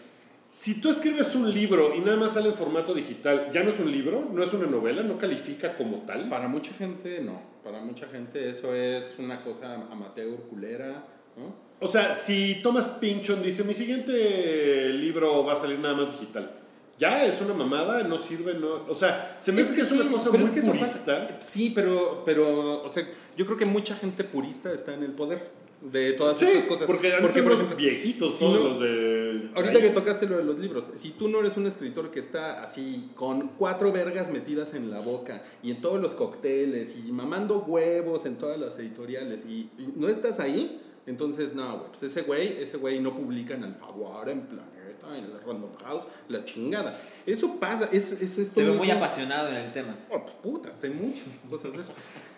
Si 0.50 0.80
tú 0.80 0.90
escribes 0.90 1.34
un 1.34 1.50
libro 1.50 1.94
y 1.94 2.00
nada 2.00 2.16
más 2.16 2.32
sale 2.32 2.48
en 2.48 2.54
formato 2.54 2.92
digital, 2.92 3.50
¿ya 3.52 3.62
no 3.62 3.70
es 3.70 3.80
un 3.80 3.90
libro? 3.90 4.28
¿No 4.32 4.42
es 4.42 4.52
una 4.52 4.66
novela? 4.66 5.02
¿No 5.02 5.16
califica 5.16 5.76
como 5.76 5.98
tal? 5.98 6.28
Para 6.28 6.48
mucha 6.48 6.72
gente, 6.74 7.20
no. 7.22 7.40
Para 7.64 7.80
mucha 7.80 8.06
gente 8.06 8.50
eso 8.50 8.74
es 8.74 9.14
una 9.18 9.40
cosa 9.40 9.74
amateur, 9.90 10.34
culera, 10.50 11.06
¿no? 11.36 11.71
O 11.82 11.88
sea, 11.88 12.14
si 12.16 12.60
Thomas 12.62 12.86
Pynchon 12.88 13.42
dice, 13.42 13.64
mi 13.64 13.74
siguiente 13.74 14.90
libro 14.94 15.44
va 15.44 15.54
a 15.54 15.56
salir 15.56 15.78
nada 15.78 15.94
más 15.94 16.12
digital, 16.12 16.50
ya 16.98 17.24
es 17.26 17.40
una 17.40 17.54
mamada, 17.54 18.02
no 18.04 18.16
sirve, 18.16 18.54
no... 18.54 18.84
O 18.88 18.94
sea, 18.94 19.36
se 19.40 19.50
me 19.52 19.62
hace 19.62 19.74
que 19.74 19.80
es 19.80 19.90
una 19.92 20.02
sí, 20.04 20.08
cosa 20.08 20.30
muy 20.30 20.42
es 20.42 20.50
que 20.50 20.60
eso 20.60 20.68
purista. 20.72 21.26
pasa- 21.28 21.40
Sí, 21.44 21.72
pero, 21.74 22.22
pero, 22.24 22.82
o 22.84 22.88
sea, 22.88 23.06
yo 23.36 23.44
creo 23.46 23.58
que 23.58 23.64
mucha 23.66 23.96
gente 23.96 24.22
purista 24.24 24.72
está 24.72 24.94
en 24.94 25.02
el 25.02 25.12
poder 25.12 25.40
de 25.80 26.12
todas 26.12 26.38
Sí, 26.38 26.44
esas 26.44 26.66
cosas. 26.66 26.86
porque 26.86 27.12
han 27.12 27.22
Porque, 27.22 27.42
por 27.42 27.52
ejemplo, 27.54 27.74
viejitos 27.76 28.34
si 28.34 28.38
todos 28.38 28.54
no- 28.60 28.68
los 28.68 28.80
de... 28.80 29.50
Ahorita 29.56 29.78
ahí. 29.78 29.82
que 29.82 29.90
tocaste 29.90 30.26
lo 30.28 30.36
de 30.36 30.44
los 30.44 30.58
libros, 30.58 30.86
si 30.94 31.10
tú 31.10 31.28
no 31.28 31.40
eres 31.40 31.56
un 31.56 31.66
escritor 31.66 32.12
que 32.12 32.20
está 32.20 32.62
así 32.62 33.10
con 33.16 33.48
cuatro 33.58 33.90
vergas 33.90 34.30
metidas 34.30 34.72
en 34.74 34.90
la 34.92 35.00
boca 35.00 35.42
y 35.64 35.72
en 35.72 35.80
todos 35.80 36.00
los 36.00 36.12
cócteles 36.12 36.94
y 37.04 37.10
mamando 37.10 37.58
huevos 37.66 38.26
en 38.26 38.36
todas 38.36 38.60
las 38.60 38.78
editoriales 38.78 39.40
y, 39.48 39.68
y 39.78 39.92
no 39.96 40.08
estás 40.08 40.38
ahí, 40.38 40.80
entonces 41.06 41.54
no, 41.54 41.78
güey, 41.78 41.88
pues 41.90 42.02
ese 42.04 42.22
güey, 42.22 42.62
ese 42.62 42.76
güey 42.76 43.00
no 43.00 43.14
publica 43.14 43.54
en 43.54 43.64
Alfaguara, 43.64 44.30
en 44.32 44.42
Planeta, 44.42 45.18
en 45.18 45.30
Random 45.46 45.74
House, 45.84 46.06
la 46.28 46.44
chingada. 46.44 46.98
Eso 47.26 47.58
pasa, 47.58 47.88
es, 47.92 48.12
es 48.12 48.38
esto 48.38 48.54
Te 48.56 48.64
veo 48.64 48.74
muy 48.74 48.90
apasionado 48.90 49.48
en 49.48 49.56
el 49.56 49.72
tema. 49.72 49.94
Oh, 50.10 50.22
pues, 50.22 50.34
puta, 50.42 50.76
sé 50.76 50.90
muchas 50.90 51.24
cosas 51.50 51.72
de 51.72 51.80
eso. 51.80 51.92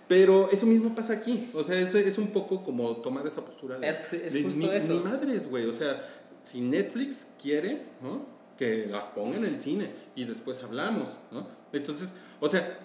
Pero 0.09 0.51
eso 0.51 0.67
mismo 0.67 0.95
pasa 0.95 1.15
aquí. 1.15 1.51
O 1.55 1.63
sea, 1.63 1.79
eso 1.79 1.97
es 1.99 2.19
un 2.19 2.29
poco 2.29 2.63
como 2.63 2.97
tomar 2.99 3.27
esa 3.27 3.43
postura 3.45 3.79
de. 3.79 3.89
Es- 3.89 4.13
es 4.13 4.33
de 4.33 4.43
justo 4.43 4.59
ni, 4.59 4.69
eso. 4.69 4.93
ni 4.95 5.01
madres, 5.01 5.49
güey. 5.49 5.67
O 5.67 5.73
sea, 5.73 6.03
si 6.43 6.61
Netflix 6.61 7.29
quiere, 7.41 7.83
¿no? 8.03 8.27
Que 8.59 8.87
las 8.87 9.09
ponga 9.09 9.37
en 9.37 9.45
el 9.47 9.59
cine 9.59 9.91
y 10.15 10.25
después 10.25 10.63
hablamos, 10.63 11.17
¿no? 11.33 11.47
Entonces, 11.73 12.15
o 12.41 12.49
sea, 12.49 12.84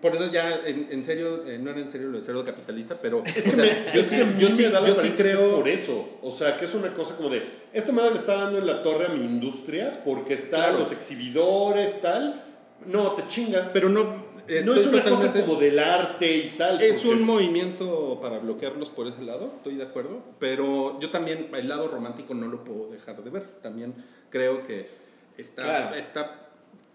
por 0.00 0.14
eso 0.14 0.30
ya 0.30 0.60
en, 0.66 0.88
en 0.90 1.02
serio, 1.02 1.44
eh, 1.46 1.58
no 1.60 1.70
era 1.70 1.80
en 1.80 1.88
serio 1.88 2.08
lo 2.08 2.18
de 2.18 2.24
cerdo 2.24 2.44
capitalista, 2.44 2.96
pero. 3.00 3.18
O 3.20 3.24
sea, 3.24 3.92
yo 3.94 4.02
sí, 4.02 4.16
yo 4.38 4.48
sí, 4.48 4.62
yo 4.62 4.94
sí 4.94 5.00
que 5.00 5.08
es 5.08 5.16
creo. 5.16 5.56
por 5.56 5.68
eso. 5.68 6.18
O 6.22 6.30
sea, 6.36 6.56
que 6.58 6.64
es 6.64 6.74
una 6.74 6.92
cosa 6.94 7.16
como 7.16 7.28
de, 7.30 7.42
esta 7.72 7.92
madre 7.92 8.10
le 8.12 8.18
está 8.18 8.34
dando 8.36 8.58
en 8.58 8.66
la 8.66 8.82
torre 8.82 9.06
a 9.06 9.08
mi 9.10 9.24
industria 9.24 10.02
porque 10.04 10.34
está 10.34 10.56
Claro. 10.58 10.78
los 10.80 10.92
exhibidores, 10.92 12.00
tal. 12.00 12.42
No, 12.86 13.12
te 13.12 13.26
chingas. 13.26 13.70
Pero 13.72 13.88
no. 13.88 14.04
no 14.04 14.74
es 14.74 14.86
una 14.86 15.02
cosa 15.02 15.32
como 15.32 15.56
del 15.56 15.78
arte 15.78 16.36
y 16.36 16.54
tal. 16.58 16.80
Es 16.80 16.96
porque- 16.98 17.10
un 17.10 17.24
movimiento 17.24 18.18
para 18.20 18.38
bloquearlos 18.38 18.90
por 18.90 19.06
ese 19.06 19.22
lado, 19.22 19.52
estoy 19.56 19.74
de 19.76 19.82
acuerdo, 19.84 20.20
pero 20.38 20.98
yo 21.00 21.10
también 21.10 21.48
el 21.54 21.68
lado 21.68 21.88
romántico 21.88 22.34
no 22.34 22.46
lo 22.46 22.62
puedo 22.64 22.88
dejar 22.90 23.22
de 23.24 23.30
ver. 23.30 23.42
También 23.62 23.94
creo 24.30 24.64
que 24.66 24.88
está, 25.36 25.62
Claro. 25.64 25.96
está 25.96 26.45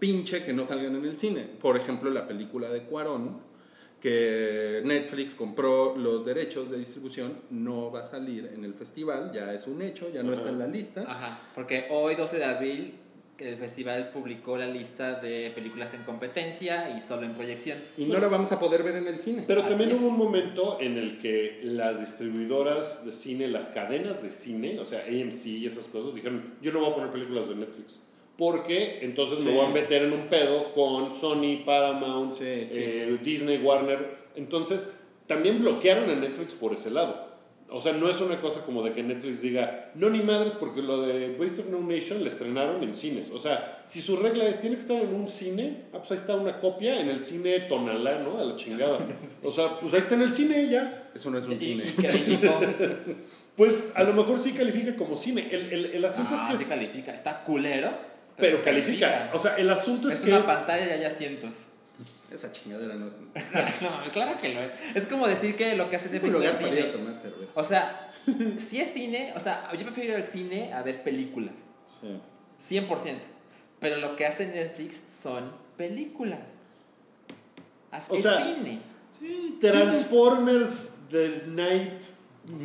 pinche 0.02 0.42
que 0.42 0.52
no 0.52 0.66
salgan 0.66 0.96
en 0.96 1.06
el 1.06 1.16
cine. 1.16 1.42
Por 1.42 1.78
ejemplo, 1.78 2.10
la 2.10 2.26
película 2.26 2.70
de 2.70 2.82
Cuarón, 2.82 3.38
que 4.02 4.82
Netflix 4.84 5.36
compró 5.36 5.96
los 5.96 6.26
derechos 6.26 6.72
de 6.72 6.80
distribución, 6.80 7.38
no 7.52 7.92
va 7.92 8.02
a 8.02 8.04
salir 8.04 8.50
en 8.52 8.66
el 8.66 8.74
festival, 8.74 9.32
ya 9.32 9.54
es 9.54 9.68
un 9.68 9.80
hecho, 9.84 10.12
ya 10.12 10.24
no 10.24 10.34
está 10.34 10.50
en 10.50 10.58
la 10.58 10.66
lista. 10.66 11.04
Ajá. 11.08 11.40
Porque 11.54 11.86
hoy, 11.92 12.16
12 12.16 12.36
de 12.36 12.44
abril, 12.44 12.96
el 13.38 13.56
festival 13.56 14.10
publicó 14.10 14.58
la 14.58 14.66
lista 14.66 15.22
de 15.22 15.52
películas 15.52 15.94
en 15.94 16.02
competencia 16.02 16.96
y 16.98 17.00
solo 17.00 17.28
en 17.28 17.34
proyección. 17.34 17.78
Y 17.96 18.06
no 18.06 18.18
la 18.18 18.28
vamos 18.28 18.52
a 18.52 18.60
poder 18.60 18.82
ver 18.82 18.96
en 18.96 19.08
el 19.08 19.20
cine. 19.20 19.44
Pero 19.46 19.62
Así 19.62 19.70
también 19.70 19.92
es. 19.92 20.00
hubo 20.00 20.10
un 20.10 20.18
momento 20.18 20.80
en 20.82 20.98
el 20.98 21.20
que 21.20 21.60
las 21.62 22.00
distribuidoras 22.00 23.06
de 23.06 23.12
cine, 23.12 23.48
las 23.48 23.70
cadenas 23.70 24.24
de 24.24 24.32
cine, 24.32 24.80
o 24.80 24.86
sea, 24.86 25.02
AMC 25.02 25.46
y 25.46 25.68
esas 25.68 25.84
cosas, 25.84 26.16
dijeron, 26.16 26.56
yo 26.60 26.72
no 26.72 26.80
voy 26.80 26.90
a 26.90 26.94
poner 26.96 27.12
películas 27.12 27.50
de 27.50 27.56
Netflix. 27.56 28.00
Porque 28.38 29.00
entonces 29.02 29.40
me 29.44 29.52
Sí. 29.52 29.58
voy 29.58 29.66
a 29.66 29.70
meter 29.70 30.04
en 30.04 30.14
un 30.14 30.28
pedo 30.28 30.72
con 30.74 31.14
Sony, 31.16 31.64
Paramount, 31.66 32.32
Sí, 32.32 32.68
sí. 32.70 32.78
eh, 32.80 33.18
Disney, 33.24 33.58
Warner. 33.60 34.08
Entonces, 34.36 34.90
también 35.28 35.60
bloquearon 35.60 36.10
a 36.10 36.16
Netflix 36.16 36.54
por 36.54 36.74
ese 36.74 36.90
lado. 36.90 37.30
O 37.74 37.82
sea, 37.82 37.94
no 37.94 38.10
es 38.10 38.20
una 38.20 38.36
cosa 38.42 38.62
como 38.66 38.84
de 38.84 38.92
que 38.92 39.02
Netflix 39.02 39.40
diga, 39.42 39.92
no 39.96 40.10
ni 40.10 40.20
madres, 40.22 40.52
porque 40.60 40.82
lo 40.82 41.04
de 41.04 41.38
Waste 41.40 41.62
of 41.62 41.70
No 41.70 41.80
Nation 41.80 42.22
le 42.22 42.30
estrenaron 42.30 42.84
en 42.84 42.94
cines. 42.94 43.30
O 43.32 43.38
sea, 43.38 43.82
si 43.86 44.02
su 44.02 44.18
regla 44.18 44.46
es, 44.46 44.60
tiene 44.60 44.76
que 44.76 44.82
estar 44.82 45.02
en 45.02 45.14
un 45.14 45.30
cine, 45.30 45.84
ah, 45.94 46.00
pues 46.00 46.12
ahí 46.12 46.18
está 46.18 46.36
una 46.36 46.60
copia 46.60 47.00
en 47.00 47.08
el 47.10 47.18
cine 47.20 47.62
Tonalá, 47.62 48.20
¿no? 48.20 48.40
A 48.40 48.44
la 48.44 48.58
chingada. 48.58 48.98
O 49.42 49.52
sea, 49.52 49.80
pues 49.80 49.94
ahí 49.94 50.00
está 50.02 50.16
en 50.16 50.22
el 50.24 50.34
cine 50.34 50.68
ya. 50.70 51.12
Eso 51.16 51.30
no 51.30 51.38
es 51.38 51.46
un 51.46 51.58
cine. 51.58 51.84
Pues 53.56 53.92
a 53.96 54.04
lo 54.04 54.14
mejor 54.14 54.40
sí 54.42 54.52
califica 54.54 54.96
como 54.96 55.16
cine. 55.16 55.48
El, 55.52 55.72
el, 55.74 55.86
el 55.88 56.06
asunto 56.06 56.32
Ah, 56.34 56.48
es 56.50 56.52
que 56.52 56.56
sí 56.58 56.64
es- 56.64 56.70
califica. 56.70 57.14
Está 57.14 57.44
culero. 57.44 57.90
Pero 58.42 58.62
califica. 58.62 59.30
O 59.34 59.40
sea, 59.40 59.56
el 59.56 59.70
asunto 59.70 60.08
es, 60.10 60.16
es 60.16 60.22
que 60.22 60.30
una 60.30 60.40
es... 60.40 60.46
pantalla 60.46 60.86
y 60.88 60.90
hay 61.00 61.06
asientos. 61.06 61.54
Esa 62.32 62.52
chingadera 62.52 62.96
no 62.96 63.08
es 63.08 63.14
no, 63.82 64.12
claro 64.12 64.38
que 64.38 64.54
lo 64.54 64.62
es. 64.62 64.72
Es 64.96 65.04
como 65.08 65.28
decir 65.28 65.56
que 65.56 65.76
lo 65.76 65.90
que 65.90 65.98
hace 65.98 66.08
es 66.16 66.24
un 66.24 66.32
Netflix 66.32 66.34
lugar 66.34 66.62
para 66.62 66.80
ir 66.80 66.86
a 66.86 66.92
tomar 66.94 67.16
cerveza. 67.16 67.52
O 67.56 67.64
sea, 67.64 68.14
si 68.58 68.80
es 68.80 68.94
cine, 68.94 69.34
o 69.36 69.40
sea, 69.40 69.70
yo 69.74 69.84
prefiero 69.84 70.12
ir 70.12 70.16
al 70.16 70.24
cine 70.24 70.74
a 70.74 70.82
ver 70.82 71.04
películas. 71.04 71.54
Sí. 72.60 72.78
100%. 72.78 73.16
Pero 73.80 73.98
lo 73.98 74.16
que 74.16 74.26
hace 74.26 74.48
Netflix 74.48 74.98
son 75.22 75.52
películas. 75.76 76.40
Haz- 77.92 78.10
O 78.10 78.16
es 78.16 78.24
sea, 78.24 78.40
cine. 78.40 78.80
Sí, 79.20 79.58
Transformers 79.60 80.92
The 81.10 81.44
Night 81.48 82.00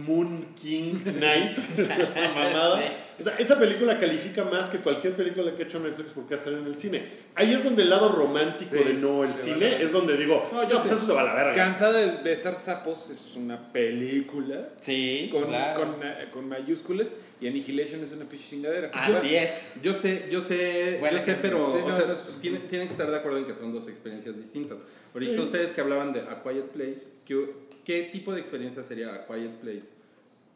Moon 0.06 0.46
King 0.60 0.94
Night. 1.18 1.56
La 1.76 1.96
mamada. 2.28 2.82
O 3.18 3.22
sea, 3.22 3.34
esa 3.38 3.58
película 3.58 3.98
califica 3.98 4.44
más 4.44 4.68
que 4.68 4.78
cualquier 4.78 5.14
película 5.16 5.54
que 5.54 5.62
ha 5.62 5.66
hecho 5.66 5.78
Netflix 5.80 6.10
porque 6.14 6.34
ha 6.34 6.38
salido 6.38 6.60
en 6.62 6.66
el 6.66 6.76
cine. 6.76 7.02
Ahí 7.34 7.52
es 7.54 7.64
donde 7.64 7.82
el 7.82 7.90
lado 7.90 8.10
romántico 8.10 8.76
Sí, 8.76 8.84
de 8.84 8.92
no 8.94 9.24
el 9.24 9.32
cine 9.32 9.82
es 9.82 9.90
donde 9.92 10.16
digo, 10.16 10.46
No, 10.52 10.62
no, 10.62 10.68
yo 10.68 10.76
pues 10.76 10.88
sé. 10.88 10.94
eso 10.94 11.06
se 11.06 11.12
va 11.12 11.22
a 11.22 11.24
la 11.24 11.34
verga. 11.34 11.52
Cansada 11.52 11.98
de 11.98 12.22
besar 12.22 12.54
sapos 12.56 13.08
es 13.10 13.34
una 13.36 13.72
película. 13.72 14.68
Sí, 14.80 15.28
Con, 15.32 15.44
claro. 15.44 15.80
con, 15.80 16.06
eh, 16.06 16.28
con 16.30 16.48
mayúsculas 16.48 17.12
y 17.40 17.46
Annihilation 17.48 18.02
es 18.02 18.12
una 18.12 18.26
pinche 18.28 18.48
chingadera. 18.50 18.90
Así 18.92 19.34
es. 19.34 19.72
Yo 19.82 19.92
sé, 19.94 20.28
yo 20.30 20.40
sé, 20.42 20.98
Bueno, 21.00 21.16
yo 21.18 21.24
sé, 21.24 21.36
pero 21.40 21.70
sí, 21.70 21.78
o 21.82 21.88
no, 21.88 21.96
sea, 21.96 22.06
no 22.06 22.12
es- 22.12 22.22
tienen, 22.40 22.62
tienen 22.68 22.88
que 22.88 22.92
estar 22.92 23.10
de 23.10 23.16
acuerdo 23.16 23.38
en 23.38 23.44
que 23.46 23.54
son 23.54 23.72
dos 23.72 23.88
experiencias 23.88 24.36
distintas. 24.38 24.78
Ahorita 25.14 25.40
ustedes 25.42 25.72
que 25.72 25.80
hablaban 25.80 26.12
de 26.12 26.20
A 26.20 26.42
Quiet 26.42 26.66
Place, 26.66 27.08
¿qué, 27.24 27.46
qué 27.84 28.02
tipo 28.12 28.32
de 28.34 28.40
experiencia 28.40 28.82
sería 28.82 29.14
A 29.14 29.26
Quiet 29.26 29.52
Place? 29.60 29.95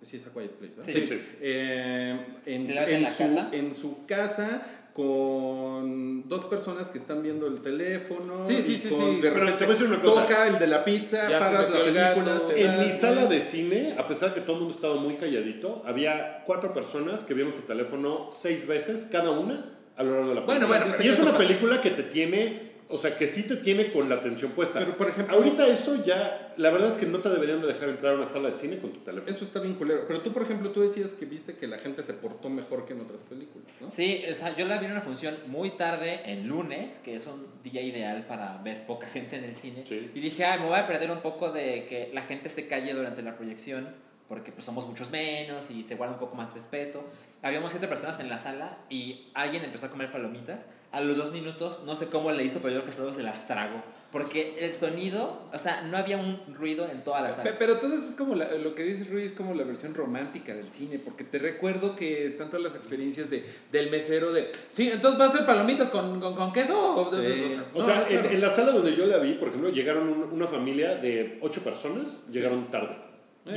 Sí, 0.03 0.17
es 0.17 0.27
A 0.27 0.31
Quiet 0.31 0.53
Place, 0.57 0.77
¿verdad? 0.77 0.93
Sí. 0.95 1.07
Sí. 1.09 1.23
Eh, 1.43 2.19
en, 2.47 2.63
¿Se 2.65 2.75
la 2.75 2.81
ves 2.81 2.89
en 2.91 2.97
en 2.97 3.03
la 3.03 3.11
su, 3.13 3.23
casa? 3.25 3.49
en 3.53 3.75
su 3.75 4.07
casa 4.07 4.63
con 4.95 6.29
dos 6.29 6.45
personas 6.47 6.89
que 6.89 6.99
están 6.99 7.23
viendo 7.23 7.47
el 7.47 7.61
teléfono 7.61 8.47
Sí, 8.47 8.63
sí, 8.63 8.73
y 8.73 8.77
sí, 8.79 8.89
con- 8.89 9.21
de 9.21 9.29
Pero 9.31 9.35
repente 9.45 9.59
te 9.59 9.65
voy 9.67 9.75
a 9.75 9.79
decir 9.79 9.93
una 9.93 10.01
cosa. 10.03 10.23
toca 10.23 10.47
el 10.49 10.59
de 10.59 10.67
la 10.67 10.85
pizza, 10.85 11.29
Ya 11.29 11.39
paras 11.39 11.71
la 11.71 11.79
película, 11.85 12.43
te 12.49 12.65
En 12.65 12.81
mi 12.81 12.89
sala 12.93 13.27
de 13.27 13.41
cine, 13.41 13.95
a 13.99 14.07
pesar 14.09 14.31
de 14.31 14.37
que 14.37 14.41
todo 14.43 14.55
el 14.57 14.61
mundo 14.63 14.75
estaba 14.75 14.97
muy 14.97 15.15
calladito, 15.17 15.83
había 15.87 16.43
cuatro 16.47 16.73
personas 16.75 17.25
que 17.25 17.35
vieron 17.35 17.53
su 17.53 17.61
teléfono 17.61 18.29
seis 18.31 18.67
veces, 18.67 19.07
cada 19.11 19.31
una, 19.31 19.65
a 19.97 20.03
lo 20.03 20.13
largo 20.13 20.29
de 20.31 20.35
la 20.37 20.41
Bueno, 20.43 20.67
película. 20.67 20.79
bueno, 20.79 20.95
y 20.95 20.99
pero 21.03 21.13
es 21.13 21.19
una 21.21 21.33
pasa. 21.33 21.47
película 21.47 21.81
que 21.81 21.91
te 21.91 22.03
tiene, 22.05 22.70
o 22.91 22.99
sea, 22.99 23.17
que 23.17 23.27
sí 23.27 23.45
te 23.45 23.57
tiene 23.57 23.91
con 23.91 24.09
la 24.09 24.17
atención 24.17 24.51
puesta. 24.53 24.79
Pero, 24.81 24.97
por 24.97 25.09
ejemplo- 25.09 25.37
ahorita 25.37 25.67
eso 25.67 26.05
ya, 26.05 26.53
la 26.57 26.71
verdad 26.71 26.89
es 26.91 26.97
que 26.97 27.07
no 27.07 27.19
te 27.19 27.29
deberían 27.29 27.61
de 27.61 27.69
dejar 27.69 27.89
entrar 27.89 28.13
a 28.15 28.17
una 28.17 28.27
sala 28.27 28.49
de 28.49 28.55
cine 28.55 28.79
con 28.79 28.93
tu 28.93 29.01
teléfono. 29.01 29.31
Eso 29.31 29.45
está 29.45 29.61
bien 29.61 29.75
culero. 29.75 30.05
Pero 30.09 30.23
tú, 30.23 30.33
por 30.33 30.43
ejemplo, 30.43 30.71
tú 30.71 30.81
decías 30.83 31.11
que 31.11 31.25
viste 31.27 31.55
que 31.55 31.67
la 31.67 31.79
gente 31.79 32.03
se 32.03 32.13
portó 32.15 32.51
mejor 32.51 32.85
que 32.87 32.93
en 32.93 33.01
otras 33.01 33.21
películas, 33.23 33.69
¿no? 33.81 33.91
Sí, 33.91 34.25
o 34.31 34.35
sea, 34.35 34.55
yo 34.57 34.67
la 34.67 34.79
vi 34.79 34.87
en 34.87 34.93
una 34.93 35.01
función 35.01 35.37
muy 35.47 35.71
tarde, 35.71 36.21
en 36.27 36.49
lunes, 36.49 37.01
que 37.05 37.17
es 37.17 37.27
un 37.27 37.47
día 37.63 37.83
ideal 37.83 38.25
para 38.27 38.59
ver 38.63 38.87
poca 38.87 39.07
gente 39.07 39.37
en 39.37 39.45
el 39.45 39.55
cine. 39.55 39.85
Sí. 39.89 40.11
Y 40.15 40.21
dije, 40.21 40.45
ay, 40.45 40.59
me 40.61 40.67
voy 40.67 40.79
a 40.79 40.87
perder 40.87 41.11
un 41.11 41.21
poco 41.21 41.51
de 41.51 41.85
que 41.89 42.11
la 42.13 42.23
gente 42.23 42.49
se 42.49 42.67
calle 42.67 42.93
durante 42.93 43.23
la 43.23 43.37
proyección, 43.37 43.89
porque 44.29 44.53
pues 44.53 44.65
somos 44.65 44.87
muchos 44.87 45.11
menos 45.11 45.71
y 45.71 45.83
se 45.83 45.97
guarda 45.97 46.15
un 46.15 46.21
poco 46.21 46.37
más 46.37 46.53
respeto. 46.55 47.05
Habíamos 47.43 47.71
siete 47.73 47.89
personas 47.89 48.21
en 48.21 48.29
la 48.29 48.39
sala 48.39 48.77
y 48.91 49.31
alguien 49.35 49.65
empezó 49.65 49.87
a 49.87 49.91
comer 49.91 50.13
palomitas. 50.13 50.67
A 50.93 51.01
los 51.01 51.17
dos 51.17 51.31
minutos, 51.33 51.79
no 51.87 51.95
sé 51.95 52.07
cómo 52.07 52.33
le 52.33 52.43
hizo, 52.43 52.59
pero 52.59 52.75
yo 52.75 52.81
creo 52.81 52.91
que 52.91 52.97
solo 53.01 53.13
se 53.13 53.23
las 53.23 53.47
trago. 53.47 53.81
Porque 54.11 54.57
el 54.59 54.73
sonido, 54.73 55.49
o 55.55 55.57
sea, 55.57 55.83
no 55.83 55.97
había 55.97 56.17
un 56.17 56.37
ruido 56.53 56.89
en 56.91 57.05
toda 57.05 57.21
la 57.21 57.31
sala. 57.31 57.55
Pero 57.61 57.79
todo 57.79 57.95
eso 57.95 58.09
es 58.09 58.17
como 58.17 58.35
la- 58.35 58.51
lo 58.55 58.75
que 58.75 58.83
dices, 58.83 59.09
Rui, 59.09 59.23
es 59.25 59.33
como 59.35 59.55
la 59.55 59.63
versión 59.63 59.95
romántica 59.95 60.53
del 60.53 60.67
cine, 60.67 60.99
porque 60.99 61.23
te 61.23 61.39
recuerdo 61.39 61.95
que 61.95 62.27
están 62.27 62.49
todas 62.51 62.65
las 62.65 62.75
experiencias 62.75 63.31
de, 63.31 63.45
del 63.71 63.89
mesero 63.89 64.33
de, 64.33 64.51
sí, 64.75 64.91
entonces 64.91 65.21
va 65.21 65.27
a 65.27 65.31
ser 65.31 65.47
palomitas 65.47 65.91
con, 65.91 66.19
con, 66.21 66.35
con 66.35 66.53
queso. 66.53 66.77
O, 66.97 67.09
Sí. 67.09 67.57
O 67.73 67.79
No, 67.79 67.85
sea, 67.87 67.95
no, 68.01 68.07
claro. 68.07 68.29
en, 68.29 68.35
en 68.35 68.41
la 68.41 68.49
sala 68.49 68.73
donde 68.73 68.97
yo 68.97 69.07
la 69.07 69.19
vi, 69.19 69.35
por 69.35 69.47
ejemplo, 69.49 69.71
llegaron 69.71 70.09
un- 70.09 70.25
una 70.33 70.49
familia 70.49 70.97
de 70.97 71.39
ocho 71.41 71.63
personas, 71.63 72.27
llegaron 72.29 72.69
tarde. 72.69 72.97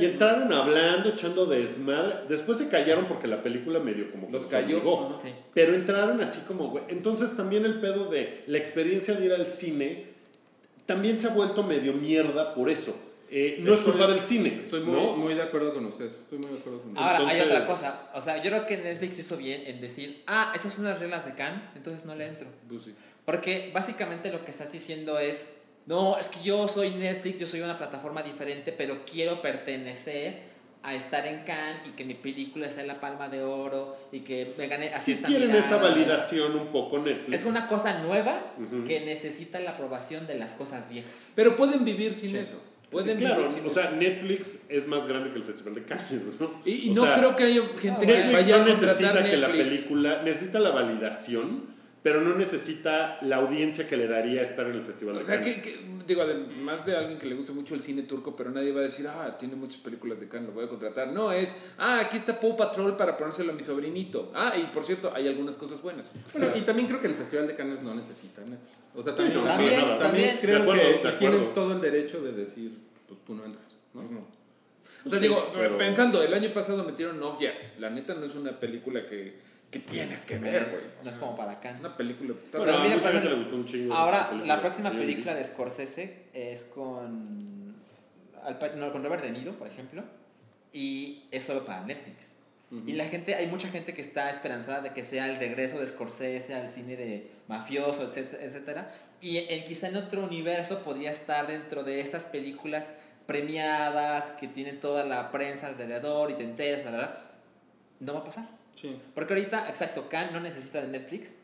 Y 0.00 0.04
entraron 0.04 0.52
hablando, 0.52 1.08
echando 1.08 1.46
desmadre. 1.46 2.20
Después 2.28 2.58
se 2.58 2.68
callaron 2.68 3.06
porque 3.06 3.26
la 3.28 3.42
película 3.42 3.80
medio 3.80 4.10
como 4.10 4.26
que 4.26 4.32
Los 4.32 4.46
cayó. 4.46 4.78
obligó. 4.78 5.16
Sí. 5.20 5.28
Pero 5.52 5.74
entraron 5.74 6.20
así 6.20 6.40
como, 6.46 6.68
güey. 6.70 6.84
Entonces 6.88 7.36
también 7.36 7.64
el 7.64 7.80
pedo 7.80 8.10
de 8.10 8.44
la 8.46 8.58
experiencia 8.58 9.14
de 9.14 9.26
ir 9.26 9.32
al 9.32 9.46
cine 9.46 10.06
también 10.86 11.18
se 11.18 11.28
ha 11.28 11.30
vuelto 11.30 11.62
medio 11.62 11.92
mierda 11.92 12.54
por 12.54 12.68
eso. 12.68 12.94
Eh, 13.30 13.58
no 13.60 13.72
es 13.72 13.80
culpa 13.80 14.06
del 14.06 14.20
cine. 14.20 14.54
Estoy 14.58 14.80
muy, 14.82 14.94
¿no? 14.94 15.16
muy 15.16 15.34
de 15.34 15.42
acuerdo 15.42 15.74
con 15.74 15.84
ustedes. 15.86 16.14
Estoy 16.14 16.38
muy 16.38 16.50
de 16.50 16.58
acuerdo 16.58 16.82
con 16.82 16.90
ustedes. 16.92 17.10
Ahora, 17.10 17.28
hay 17.28 17.40
otra 17.40 17.66
cosa. 17.66 18.10
O 18.14 18.20
sea, 18.20 18.36
yo 18.36 18.50
creo 18.50 18.66
que 18.66 18.76
Netflix 18.76 19.18
hizo 19.18 19.36
bien 19.36 19.62
en 19.66 19.80
decir, 19.80 20.22
ah, 20.26 20.52
esas 20.54 20.74
son 20.74 20.84
las 20.84 21.00
reglas 21.00 21.24
de 21.24 21.34
Cannes, 21.34 21.62
entonces 21.74 22.04
no 22.04 22.14
le 22.14 22.26
entro. 22.26 22.46
Pues 22.68 22.82
sí. 22.82 22.94
Porque 23.24 23.70
básicamente 23.74 24.30
lo 24.30 24.44
que 24.44 24.50
estás 24.50 24.70
diciendo 24.70 25.18
es, 25.18 25.48
no, 25.86 26.16
es 26.18 26.28
que 26.28 26.42
yo 26.42 26.66
soy 26.68 26.90
Netflix, 26.90 27.38
yo 27.38 27.46
soy 27.46 27.60
una 27.60 27.76
plataforma 27.76 28.22
diferente, 28.22 28.72
pero 28.72 29.04
quiero 29.10 29.42
pertenecer 29.42 30.54
a 30.82 30.94
estar 30.94 31.26
en 31.26 31.44
Cannes 31.44 31.86
y 31.86 31.90
que 31.92 32.04
mi 32.04 32.12
película 32.14 32.68
sea 32.68 32.84
la 32.84 33.00
palma 33.00 33.28
de 33.30 33.42
oro 33.42 33.96
y 34.12 34.20
que 34.20 34.52
me 34.58 34.66
gane 34.68 34.88
a 34.88 34.98
Si 34.98 35.14
mirada. 35.14 35.58
esa 35.58 35.78
validación 35.78 36.54
un 36.56 36.66
poco 36.68 36.98
Netflix. 36.98 37.40
Es 37.40 37.46
una 37.46 37.66
cosa 37.68 37.98
nueva 38.02 38.38
que 38.86 39.00
necesita 39.00 39.60
la 39.60 39.70
aprobación 39.70 40.26
de 40.26 40.34
las 40.38 40.50
cosas 40.50 40.90
viejas. 40.90 41.10
Pero 41.34 41.56
pueden 41.56 41.84
vivir 41.86 42.12
sin 42.12 42.36
eso. 42.36 42.62
Pueden 42.90 43.16
Claro, 43.16 43.36
vivir 43.38 43.50
sin 43.50 43.64
o 43.64 43.70
eso. 43.70 43.80
sea, 43.80 43.90
Netflix 43.92 44.58
es 44.68 44.86
más 44.86 45.06
grande 45.06 45.30
que 45.30 45.36
el 45.38 45.44
Festival 45.44 45.74
de 45.74 45.84
Cannes, 45.84 46.38
¿no? 46.38 46.50
Y, 46.66 46.90
no 46.90 47.02
sea, 47.02 47.14
creo 47.16 47.34
que 47.34 47.44
haya 47.44 47.62
gente 47.80 48.00
que 48.06 48.06
Netflix 48.06 48.32
vaya 48.32 48.56
no 48.58 48.62
a 48.64 48.66
necesita 48.66 49.24
que 49.24 49.36
la 49.38 49.48
película, 49.48 50.22
necesita 50.22 50.60
la 50.60 50.70
validación, 50.70 51.73
pero 52.04 52.20
no 52.20 52.36
necesita 52.36 53.18
la 53.22 53.36
audiencia 53.36 53.88
que 53.88 53.96
le 53.96 54.06
daría 54.06 54.42
estar 54.42 54.66
en 54.66 54.74
el 54.74 54.82
Festival 54.82 55.14
de 55.16 55.22
O 55.22 55.24
sea, 55.24 55.40
Cannes. 55.40 55.56
que, 55.56 55.62
que- 55.72 55.78
digo, 56.06 56.20
además 56.20 56.84
de 56.84 56.94
alguien 56.96 57.18
que 57.18 57.24
le 57.26 57.34
gusta 57.34 57.52
mucho 57.52 57.74
el 57.74 57.80
cine 57.80 58.02
turco, 58.02 58.36
pero 58.36 58.50
nadie 58.50 58.72
va 58.72 58.80
a 58.80 58.82
decir, 58.84 59.06
ah, 59.08 59.36
tiene 59.38 59.56
muchas 59.56 59.80
películas 59.80 60.20
de 60.20 60.28
Cannes, 60.28 60.48
lo 60.48 60.54
voy 60.54 60.66
a 60.66 60.68
contratar. 60.68 61.08
No, 61.08 61.32
es, 61.32 61.54
ah, 61.78 62.00
aquí 62.00 62.18
está 62.18 62.38
Paw 62.38 62.56
Patrol 62.58 62.94
para 62.96 63.16
ponérselo 63.16 63.52
a 63.52 63.54
mi 63.54 63.62
sobrinito. 63.62 64.30
Ah, 64.34 64.52
y 64.56 64.64
por 64.64 64.84
cierto, 64.84 65.12
hay 65.14 65.26
algunas 65.28 65.54
cosas 65.56 65.80
buenas. 65.80 66.10
Bueno, 66.34 66.48
y 66.54 66.60
también 66.60 66.86
creo 66.88 67.00
que 67.00 67.06
el 67.06 67.14
Festival 67.14 67.46
de 67.46 67.54
Cannes 67.54 67.82
no 67.82 67.94
necesita 67.94 68.42
Netflix. 68.42 68.68
O 68.94 69.02
sea, 69.02 69.14
también, 69.16 69.38
no, 69.42 69.96
También, 69.96 70.38
creo 70.42 70.60
acuerdo, 70.62 70.82
que 71.02 71.08
tienen 71.18 71.54
todo 71.54 71.72
el 71.72 71.80
derecho 71.80 72.20
de 72.22 72.32
decir, 72.32 72.70
pues 73.08 73.18
tú 73.26 73.34
no 73.34 73.44
entras, 73.46 73.76
¿no? 73.94 74.02
O 74.02 75.08
sea, 75.08 75.18
Sí, 75.18 75.22
digo, 75.24 75.50
pero- 75.54 75.76
pensando, 75.78 76.22
el 76.22 76.32
año 76.34 76.52
pasado 76.52 76.84
metieron 76.84 77.18
Nokia. 77.18 77.52
La 77.78 77.88
neta 77.90 78.14
no 78.14 78.24
es 78.26 78.34
una 78.34 78.60
película 78.60 79.04
que, 79.06 79.34
que 79.74 79.80
tienes 79.80 80.24
que 80.24 80.38
ver, 80.38 80.68
güey. 80.70 80.82
No 81.02 81.10
es 81.10 81.16
como 81.16 81.34
para 81.34 81.58
Cannes. 81.58 81.80
Una 81.80 81.96
película. 81.96 82.34
Bueno, 82.52 82.64
Pero 82.64 82.76
a 82.76 82.82
mira, 82.82 82.96
mucha 82.96 83.12
gente 83.12 83.28
le 83.28 83.34
gustó 83.34 83.56
un 83.56 83.64
chingo. 83.66 83.94
Ahora, 83.94 84.32
la 84.44 84.60
próxima 84.60 84.90
película 84.90 85.34
de 85.34 85.42
Scorsese 85.42 86.26
es 86.32 86.64
con, 86.66 87.74
no, 88.76 88.92
con 88.92 89.02
Robert 89.02 89.24
De 89.24 89.32
Niro, 89.32 89.58
por 89.58 89.66
ejemplo, 89.66 90.04
y 90.72 91.24
es 91.30 91.42
solo 91.42 91.64
para 91.64 91.82
Netflix. 91.84 92.34
Y 92.86 92.94
la 92.94 93.04
gente, 93.04 93.36
hay 93.36 93.46
mucha 93.46 93.68
gente 93.68 93.94
que 93.94 94.00
está 94.00 94.28
esperanzada 94.30 94.80
de 94.80 94.92
que 94.92 95.04
sea 95.04 95.28
el 95.28 95.36
regreso 95.36 95.78
de 95.78 95.86
Scorsese 95.86 96.54
al 96.54 96.66
cine 96.66 96.96
de 96.96 97.30
mafioso, 97.46 98.02
etcétera. 98.02 98.90
Y 99.20 99.38
en, 99.38 99.64
quizá 99.64 99.88
en 99.88 99.96
otro 99.96 100.24
universo 100.24 100.80
podría 100.82 101.10
estar 101.10 101.46
dentro 101.46 101.84
de 101.84 102.00
estas 102.00 102.24
películas 102.24 102.88
premiadas 103.26 104.24
que 104.40 104.48
tienen 104.48 104.80
toda 104.80 105.04
la 105.04 105.30
prensa 105.30 105.68
alrededor 105.68 106.32
y 106.32 106.34
te 106.34 106.42
enteras, 106.42 106.84
la 106.84 106.90
verdad. 106.90 107.18
No 108.00 108.14
va 108.14 108.20
a 108.20 108.24
pasar. 108.24 108.63
Sí. 108.80 108.96
Porque 109.14 109.34
ahorita, 109.34 109.68
exacto, 109.68 110.08
Khan 110.08 110.30
no 110.32 110.40
necesita 110.40 110.80
de 110.80 110.88
Netflix, 110.88 111.34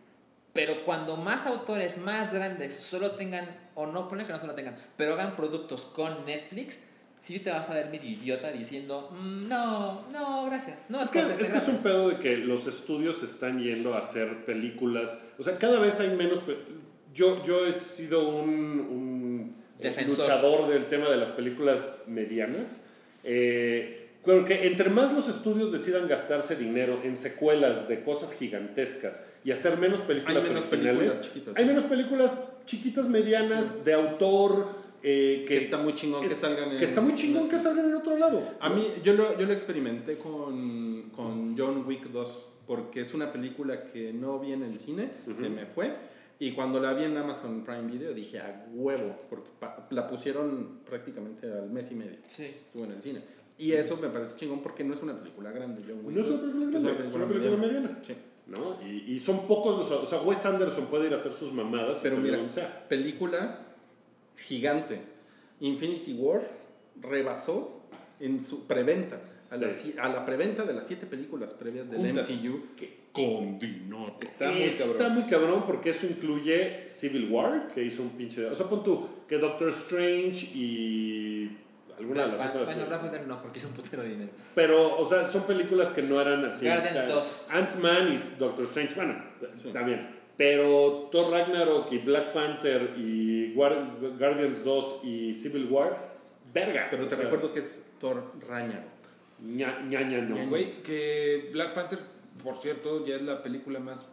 pero 0.53 0.85
cuando 0.85 1.17
más 1.17 1.47
autores 1.47 1.97
más 1.99 2.33
grandes 2.33 2.75
solo 2.81 3.13
tengan, 3.13 3.47
o 3.75 3.87
no, 3.87 4.09
ponen 4.09 4.27
que 4.27 4.33
no 4.33 4.39
solo 4.39 4.55
tengan, 4.55 4.77
pero 4.97 5.15
hagan 5.15 5.37
productos 5.37 5.83
con 5.95 6.25
Netflix, 6.27 6.79
sí 7.21 7.39
te 7.39 7.51
vas 7.51 7.69
a 7.71 7.75
ver 7.75 7.91
medio 7.91 8.09
idiota 8.11 8.51
diciendo, 8.51 9.11
"Mm, 9.13 9.47
no, 9.49 10.09
no, 10.11 10.47
gracias. 10.47 10.87
No, 10.89 11.01
es, 11.03 11.11
que, 11.11 11.21
es 11.21 11.27
que 11.27 11.33
es 11.35 11.49
un 11.49 11.53
gracias". 11.55 11.79
pedo 11.79 12.09
de 12.09 12.17
que 12.17 12.37
los 12.39 12.67
estudios 12.67 13.23
están 13.23 13.61
yendo 13.63 13.95
a 13.95 13.99
hacer 13.99 14.45
películas. 14.45 15.19
O 15.39 15.43
sea, 15.43 15.57
cada 15.57 15.79
vez 15.79 16.01
hay 16.01 16.17
menos. 16.17 16.41
Yo, 17.15 17.45
yo 17.45 17.67
he 17.67 17.73
sido 17.73 18.29
un, 18.29 18.49
un 18.81 19.57
Defensor. 19.79 20.19
luchador 20.19 20.69
del 20.69 20.87
tema 20.87 21.11
de 21.11 21.17
las 21.17 21.31
películas 21.31 21.93
medianas. 22.07 22.85
Eh, 23.23 24.00
creo 24.25 24.45
que 24.45 24.67
entre 24.67 24.91
más 24.91 25.13
los 25.13 25.29
estudios 25.29 25.73
decidan 25.73 26.07
gastarse 26.09 26.57
dinero 26.57 27.01
en 27.05 27.17
secuelas 27.17 27.89
de 27.89 28.03
cosas 28.05 28.33
gigantescas 28.33 29.21
y 29.45 29.51
hacer 29.53 29.79
menos 29.79 30.01
películas 30.01 30.37
Hay 30.45 30.51
menos 30.51 30.65
originales, 30.67 30.99
películas 30.99 31.23
chiquitas. 31.23 31.57
hay 31.57 31.65
menos 31.65 31.85
películas 31.85 32.41
chiquitas, 32.67 33.09
medianas, 33.09 33.85
de 33.85 33.95
autor, 33.95 34.67
eh, 35.03 35.45
Que 35.49 35.57
está 35.57 35.79
muy 35.79 35.95
chingón 35.95 36.21
que 36.21 36.33
es- 36.33 36.39
salgan 36.39 36.71
en- 36.73 36.79
Que 36.79 36.85
está 36.85 37.01
muy 37.01 37.15
chingón 37.15 37.49
que 37.49 37.57
salgan 37.57 37.87
en 37.89 37.95
otro 37.95 38.17
lado. 38.19 38.43
A 38.61 38.69
mí, 38.69 38.87
yo 39.03 39.15
lo, 39.15 39.39
yo 39.39 39.47
lo 39.47 39.53
experimenté 39.53 40.17
con, 40.19 41.11
con 41.17 41.57
John 41.59 41.85
Wick 41.87 42.09
2, 42.11 42.47
porque 42.67 43.01
es 43.01 43.15
una 43.15 43.33
película 43.33 43.85
que 43.85 44.13
no 44.13 44.39
vi 44.39 44.53
en 44.53 44.63
el 44.63 44.79
cine, 44.79 45.11
se 45.35 45.49
me 45.49 45.65
fue. 45.67 45.91
Y 46.39 46.53
cuando 46.53 46.81
la 46.81 46.95
vi 46.95 47.05
en 47.05 47.17
Amazon 47.17 47.65
Prime 47.65 47.91
Video 47.91 48.15
dije 48.15 48.39
a 48.41 48.67
huevo, 48.73 49.15
porque 49.29 49.51
pa- 49.59 49.87
la 49.91 50.07
pusieron 50.07 50.81
prácticamente 50.87 51.51
al 51.51 51.71
mes 51.71 51.89
y 51.91 51.95
medio. 51.95 52.17
Sí. 52.27 52.45
Estuvo 52.65 52.85
en 52.85 52.93
el 52.93 53.03
cine. 53.03 53.21
Y 53.61 53.73
eso 53.73 53.97
me 53.99 54.09
parece 54.09 54.37
chingón 54.37 54.63
porque 54.63 54.83
no 54.85 54.95
es 54.95 55.03
una 55.03 55.17
película 55.17 55.51
grande, 55.53 55.83
John 55.87 56.01
Wick 56.05 56.17
No 56.17 56.21
es 56.23 56.27
una 56.29 56.37
2, 56.37 56.41
película 56.41 56.81
grande, 56.81 57.09
es 57.09 57.15
una 57.15 57.29
película 57.29 57.57
mediana. 57.59 57.99
Sí. 58.03 58.15
¿no? 58.47 58.77
Y, 58.85 59.13
y 59.17 59.21
son 59.21 59.47
pocos 59.47 59.79
los. 59.79 59.91
O 60.03 60.07
sea, 60.07 60.21
Wes 60.23 60.45
Anderson 60.47 60.87
puede 60.87 61.07
ir 61.07 61.13
a 61.13 61.17
hacer 61.17 61.31
sus 61.33 61.53
mamadas. 61.53 62.01
Pero 62.03 62.17
mira, 62.17 62.49
sea. 62.49 62.87
película 62.89 63.59
gigante. 64.37 65.01
Infinity 65.61 66.15
War 66.15 66.43
rebasó 67.01 67.83
en 68.19 68.43
su 68.43 68.67
preventa. 68.67 69.21
A, 69.51 69.57
Sí. 69.71 69.95
la, 69.97 70.05
a 70.05 70.09
la 70.09 70.25
preventa 70.25 70.65
de 70.65 70.73
las 70.73 70.87
siete 70.87 71.07
películas 71.07 71.53
previas 71.53 71.91
del 71.91 72.01
Juntas. 72.01 72.29
MCU. 72.31 72.61
Combinó. 73.13 74.17
Está 74.21 74.51
muy 74.51 74.63
Está 74.63 74.85
cabrón. 74.85 75.15
muy 75.15 75.25
cabrón 75.25 75.65
porque 75.67 75.91
eso 75.91 76.07
incluye 76.07 76.89
Civil 76.89 77.29
War, 77.31 77.69
que 77.75 77.85
hizo 77.85 78.03
un 78.03 78.11
pinche. 78.11 78.47
O 78.47 78.55
sea, 78.55 78.67
pon 78.69 78.83
tú 78.85 79.07
que 79.29 79.39
Doctor 79.39 79.69
Strange 79.69 80.47
y. 80.55 81.57
Alguna 82.11 82.27
de 82.27 82.39
las 82.39 82.51
otras. 82.51 82.65
bueno, 82.67 82.87
Black 82.87 83.01
Panther 83.01 83.27
no, 83.27 83.43
porque 83.43 83.59
es 83.59 83.65
un 83.65 83.73
putero 83.73 84.03
de 84.03 84.09
dinero. 84.11 84.31
Pero, 84.55 84.99
o 84.99 85.05
sea, 85.05 85.29
son 85.29 85.43
películas 85.45 85.91
que 85.91 86.03
no 86.03 86.21
eran 86.21 86.45
así. 86.45 86.67
Guardians 86.67 86.97
Ta- 86.97 87.07
2. 87.07 87.43
Ant-Man 87.51 88.13
y 88.13 88.39
Doctor 88.39 88.65
Strange, 88.65 88.95
bueno, 88.95 89.23
también. 89.73 90.19
Pero 90.37 91.09
Thor 91.13 91.31
Ragnarok 91.31 91.93
y 91.93 91.99
Black 91.99 92.33
Panther 92.33 92.95
y 92.97 93.55
Guar- 93.55 94.17
Guardians 94.19 94.65
2 94.65 95.01
y 95.05 95.35
Civil 95.35 95.69
War, 95.71 96.11
verga. 96.55 96.87
Pero 96.91 97.07
te 97.07 97.15
sea, 97.15 97.25
recuerdo 97.25 97.53
que 97.53 97.61
es 97.61 97.85
Thor 98.01 98.33
Ragnarok. 98.49 98.85
ña- 99.45 99.81
ñaña 99.87 100.23
no. 100.23 100.37
Güey, 100.49 100.83
que 100.83 101.51
Black 101.53 101.75
Panther, 101.75 101.99
por 102.43 102.57
cierto, 102.57 103.05
ya 103.07 103.17
es 103.17 103.23
la 103.23 103.43
película 103.43 103.81
más 103.81 104.07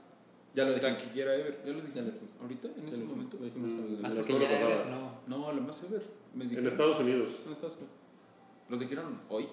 Ya 0.54 0.64
lo 0.66 0.74
dijimos. 0.74 0.98
taquillera 0.98 1.36
ever. 1.36 1.62
Ya 1.66 1.72
lo 1.72 1.82
dije. 1.82 1.94
Ya 1.96 2.02
lo 2.02 2.12
dijimos. 2.12 2.30
¿Ahorita? 2.42 2.68
¿En 2.78 2.88
ese 2.88 2.98
momento? 3.04 3.38
en 3.38 3.44
el- 4.00 4.06
Hasta 4.06 4.24
que 4.24 4.36
eres, 4.36 4.62
pasada. 4.62 4.86
no. 4.90 5.38
No, 5.38 5.52
la 5.52 5.62
más 5.62 5.78
ever. 5.84 6.02
Me 6.34 6.44
En 6.44 6.50
dijeron. 6.50 6.68
Estados 6.72 7.00
Unidos. 7.00 7.30
No, 7.46 7.52
Estados 7.54 7.76
Unidos. 7.76 7.92
¿Lo 8.70 8.78
dijeron 8.78 9.22
hoy? 9.30 9.48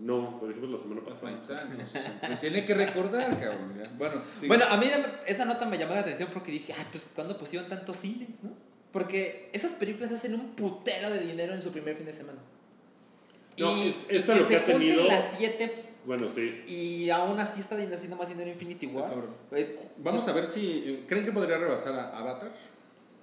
No, 0.00 0.38
lo 0.40 0.48
dijimos 0.48 0.70
la 0.70 0.78
semana 0.78 1.00
Ahí 1.04 1.12
pasada. 1.12 1.32
está. 1.34 1.62
entonces, 1.62 2.02
Me 2.30 2.36
tiene 2.36 2.64
que 2.64 2.74
recordar, 2.74 3.30
cabrón. 3.38 3.74
ya. 3.78 3.90
Bueno, 3.98 4.14
sigue. 4.36 4.48
Bueno, 4.48 4.64
a 4.68 4.76
mí 4.76 4.86
ya 4.88 4.98
me- 4.98 5.30
esa 5.30 5.44
nota 5.44 5.66
me 5.66 5.76
llamó 5.78 5.94
la 5.94 6.00
atención 6.00 6.28
porque 6.32 6.50
dije, 6.52 6.72
ay, 6.76 6.86
pues 6.90 7.06
¿cuándo 7.14 7.36
pusieron 7.36 7.68
tantos 7.68 7.96
cines, 7.98 8.42
no? 8.42 8.50
Porque 8.90 9.50
esas 9.52 9.72
películas 9.72 10.10
hacen 10.12 10.34
un 10.34 10.50
putero 10.50 11.10
de 11.10 11.20
dinero 11.26 11.54
en 11.54 11.62
su 11.62 11.70
primer 11.70 11.94
fin 11.94 12.06
de 12.06 12.12
semana. 12.12 12.38
No, 13.58 13.76
y, 13.76 13.88
es- 13.88 13.96
y 14.10 14.16
esta 14.16 14.32
que 14.34 14.40
lo 14.40 14.46
que 14.48 14.54
se 14.54 14.58
ha 14.60 14.64
tenido- 14.66 14.94
junten 15.02 15.16
las 15.16 15.34
siete 15.38 15.74
Bueno, 16.04 16.26
sí. 16.26 16.64
y 16.66 17.10
aún 17.10 17.38
así 17.38 17.60
está 17.60 17.76
haciendo 17.76 18.16
más 18.16 18.28
dinero 18.28 18.50
Infinity 18.50 18.86
War. 18.86 19.12
Eh, 19.52 19.78
Vamos 19.98 20.26
a 20.26 20.32
ver 20.32 20.46
si. 20.46 21.04
¿Creen 21.06 21.24
que 21.24 21.32
podría 21.32 21.58
rebasar 21.58 21.94
a 21.94 22.18
Avatar? 22.18 22.50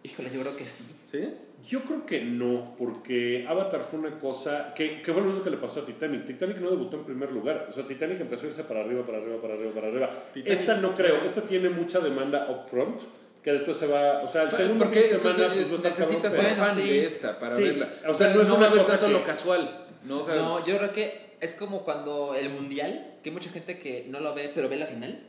Híjole, 0.03 0.29
yo 0.33 0.39
creo 0.41 0.55
que 0.55 0.63
sí. 0.63 0.83
¿Sí? 1.11 1.29
Yo 1.67 1.81
creo 1.83 2.05
que 2.05 2.21
no, 2.23 2.73
porque 2.77 3.45
Avatar 3.47 3.81
fue 3.81 3.99
una 3.99 4.17
cosa 4.17 4.73
que, 4.73 5.01
que 5.01 5.11
fue 5.11 5.21
lo 5.21 5.27
mismo 5.27 5.43
que 5.43 5.49
le 5.49 5.57
pasó 5.57 5.81
a 5.81 5.85
Titanic. 5.85 6.25
Titanic 6.25 6.57
no 6.59 6.69
debutó 6.71 6.95
en 6.97 7.03
primer 7.03 7.31
lugar. 7.33 7.67
O 7.69 7.73
sea, 7.73 7.85
Titanic 7.85 8.21
empezó 8.21 8.45
a 8.45 8.49
irse 8.49 8.63
para 8.63 8.79
arriba, 8.79 9.05
para 9.05 9.17
arriba, 9.17 9.41
para 9.41 9.55
arriba, 9.55 9.71
para 9.73 9.87
arriba. 9.87 10.09
Titanic- 10.33 10.47
Esta 10.53 10.75
no 10.77 10.95
creo. 10.95 11.17
Esta 11.25 11.41
tiene 11.41 11.69
mucha 11.69 11.99
demanda 11.99 12.47
upfront, 12.49 12.97
que 13.43 13.51
después 13.51 13.75
se 13.75 13.87
va... 13.87 14.21
O 14.21 14.27
sea, 14.31 14.43
el 14.43 14.51
segundo 14.51 14.85
fin 14.85 14.93
de 15.01 15.15
semana 15.15 15.53
se- 15.53 15.65
pues, 15.65 15.83
necesitas 15.83 16.33
ser 16.33 16.55
fan 16.55 16.75
de 16.77 17.05
esta 17.05 17.37
para 17.39 17.55
Sí, 17.57 17.63
verla. 17.63 17.89
o 18.07 18.13
sea, 18.13 18.33
no 18.33 18.41
es 18.41 18.47
no 18.47 18.55
una 18.55 18.69
cosa 18.69 18.85
tanto 18.91 19.05
que- 19.07 19.11
lo 19.11 19.23
casual. 19.25 19.85
No, 20.05 20.19
o 20.21 20.23
sea, 20.23 20.35
No, 20.35 20.65
yo 20.65 20.77
creo 20.77 20.93
que 20.93 21.28
es 21.41 21.53
como 21.53 21.83
cuando 21.83 22.35
el 22.35 22.49
mundial, 22.49 23.15
que 23.23 23.29
hay 23.29 23.33
mucha 23.33 23.49
gente 23.49 23.77
que 23.79 24.05
no 24.09 24.19
lo 24.19 24.33
ve, 24.33 24.51
pero 24.53 24.69
ve 24.69 24.77
la 24.77 24.85
final. 24.87 25.19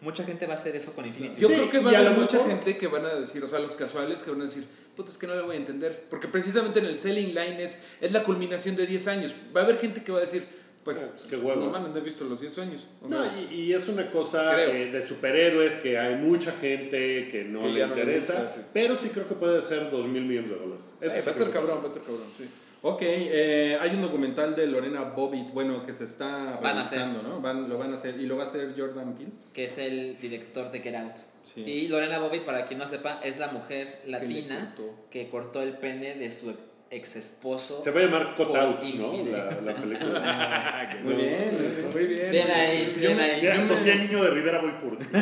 Mucha 0.00 0.22
gente 0.24 0.46
va 0.46 0.52
a 0.54 0.56
hacer 0.56 0.76
eso 0.76 0.92
con 0.92 1.06
Infinity. 1.06 1.40
Yo 1.40 1.48
Sí, 1.48 1.54
creo 1.54 1.70
que 1.70 1.78
va 1.80 1.90
a 1.90 1.98
haber 1.98 2.12
lo 2.12 2.18
mucha 2.20 2.36
mejor- 2.36 2.50
gente 2.50 2.76
que 2.76 2.86
van 2.88 3.06
a 3.06 3.14
decir, 3.14 3.42
o 3.42 3.48
sea, 3.48 3.58
los 3.58 3.72
casuales 3.72 4.20
que 4.22 4.30
van 4.30 4.40
a 4.42 4.44
decir, 4.44 4.64
puta, 4.94 5.10
es 5.10 5.16
que 5.18 5.26
no 5.26 5.34
le 5.34 5.42
voy 5.42 5.56
a 5.56 5.58
entender. 5.58 6.04
Porque 6.10 6.28
precisamente 6.28 6.78
en 6.80 6.86
el 6.86 6.96
selling 6.98 7.28
line 7.34 7.62
es, 7.62 7.80
es 8.00 8.12
la 8.12 8.22
culminación 8.22 8.76
de 8.76 8.86
10 8.86 9.06
años. 9.08 9.34
Va 9.56 9.62
a 9.62 9.64
haber 9.64 9.78
gente 9.78 10.04
que 10.04 10.12
va 10.12 10.18
a 10.18 10.20
decir, 10.20 10.44
pues, 10.84 10.98
Ah, 10.98 11.08
qué 11.28 11.36
huevo. 11.36 11.64
no 11.64 11.70
mames, 11.70 11.90
no 11.92 11.96
he 11.98 12.02
visto 12.02 12.24
los 12.24 12.38
10 12.40 12.58
años. 12.58 12.86
O 13.02 13.08
No, 13.08 13.24
y, 13.50 13.54
y 13.54 13.72
es 13.72 13.88
una 13.88 14.10
cosa 14.10 14.62
eh, 14.62 14.90
de 14.92 15.02
superhéroes 15.02 15.74
que 15.76 15.98
hay 15.98 16.16
mucha 16.16 16.52
gente 16.52 17.28
que 17.30 17.44
no 17.44 17.60
Que 17.60 17.68
le 17.68 17.80
ya 17.80 17.86
no 17.86 17.94
le 17.94 18.02
interesa, 18.02 18.34
gusta, 18.34 18.54
sí. 18.56 18.60
pero 18.74 18.94
sí 18.94 19.08
creo 19.08 19.26
que 19.26 19.34
puede 19.34 19.62
ser 19.62 19.90
2 19.90 20.06
mil 20.06 20.24
millones 20.26 20.50
de 20.50 20.56
dólares. 20.56 20.84
Eso 21.00 21.14
eh, 21.14 21.22
va 21.22 21.28
a 21.28 21.34
estar 21.34 21.50
cabrón, 21.50 21.78
va 21.80 21.84
a 21.84 21.86
estar 21.88 22.02
cabrón, 22.02 22.26
sí. 22.36 22.44
Ok, 22.86 23.00
eh, 23.00 23.78
hay 23.80 23.90
un 23.94 24.02
documental 24.02 24.54
de 24.54 24.66
Lorena 24.66 25.04
Bobbitt, 25.04 25.54
bueno, 25.54 25.86
que 25.86 25.94
se 25.94 26.04
está 26.04 26.58
realizando, 26.58 27.22
¿no? 27.22 27.40
Van, 27.40 27.66
lo 27.66 27.78
van 27.78 27.92
a 27.92 27.94
hacer 27.94 28.20
y 28.20 28.26
lo 28.26 28.36
va 28.36 28.44
a 28.44 28.46
hacer 28.46 28.74
Jordan 28.76 29.14
Peele. 29.14 29.32
que 29.54 29.64
es 29.64 29.78
el 29.78 30.20
director 30.20 30.70
de 30.70 30.80
Get 30.80 30.94
Out. 30.94 31.14
Sí. 31.44 31.62
Y 31.62 31.88
Lorena 31.88 32.18
Bobbitt, 32.18 32.42
para 32.42 32.66
quien 32.66 32.78
no 32.78 32.86
sepa, 32.86 33.20
es 33.24 33.38
la 33.38 33.48
mujer 33.48 34.02
latina 34.04 34.74
que 35.08 35.30
cortó 35.30 35.62
el 35.62 35.78
pene 35.78 36.14
de 36.14 36.30
su 36.30 36.54
ex 36.94 37.16
esposo. 37.16 37.80
Se 37.82 37.90
va 37.90 38.00
a 38.00 38.04
llamar 38.04 38.34
Cut 38.36 38.48
Por 38.48 38.58
Out, 38.58 38.82
¿no? 38.82 39.12
La, 39.30 39.44
la 39.60 39.74
película. 39.74 40.98
Muy 41.02 41.12
No. 41.14 41.18
bien. 41.18 41.88
Muy 41.92 42.04
bien. 42.04 42.30
Bien 42.30 42.50
ahí, 42.50 42.92
Yo 43.00 43.14
me- 43.14 43.22
ahí. 43.22 43.40
Mira, 43.42 43.54
Yo 43.56 43.62
me- 43.62 43.68
Sofía 43.68 43.94
Niño 43.96 44.22
de 44.24 44.30
Rivera, 44.30 44.60
voy 44.60 44.72
por 44.72 44.96
ti. 44.98 45.04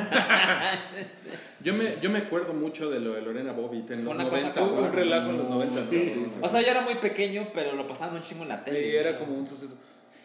Yo 1.65 1.75
me, 1.75 1.85
yo 2.03 2.11
me 2.11 2.19
acuerdo 2.19 2.53
mucho 2.55 2.91
de 2.91 2.99
lo 2.99 3.13
de 3.15 3.23
Lorena 3.23 3.53
Bobbitt 3.53 3.89
en 3.93 4.01
Fue 4.01 4.07
los 4.13 4.15
una 4.17 4.25
cosa 4.25 4.37
90. 4.41 4.55
cabrón. 4.55 4.75
Fue 4.79 4.85
un 4.89 4.93
relajo 4.93 5.31
en 5.31 5.37
los 5.39 5.47
muy- 5.49 5.59
90. 5.65 5.81
Sí. 5.83 5.87
Sí, 5.91 6.09
sí. 6.29 6.39
O 6.41 6.49
sea, 6.49 6.61
yo 6.61 6.67
era 6.69 6.81
muy 6.81 6.95
pequeño, 6.97 7.49
pero 7.55 7.73
lo 7.77 7.87
pasaban 7.87 8.17
un 8.17 8.23
chingo 8.23 8.43
en 8.43 8.49
la 8.49 8.59
Sí, 8.65 8.71
tele. 8.71 8.99
era 8.99 9.17
como 9.17 9.37
un 9.37 9.47
suceso. 9.47 9.77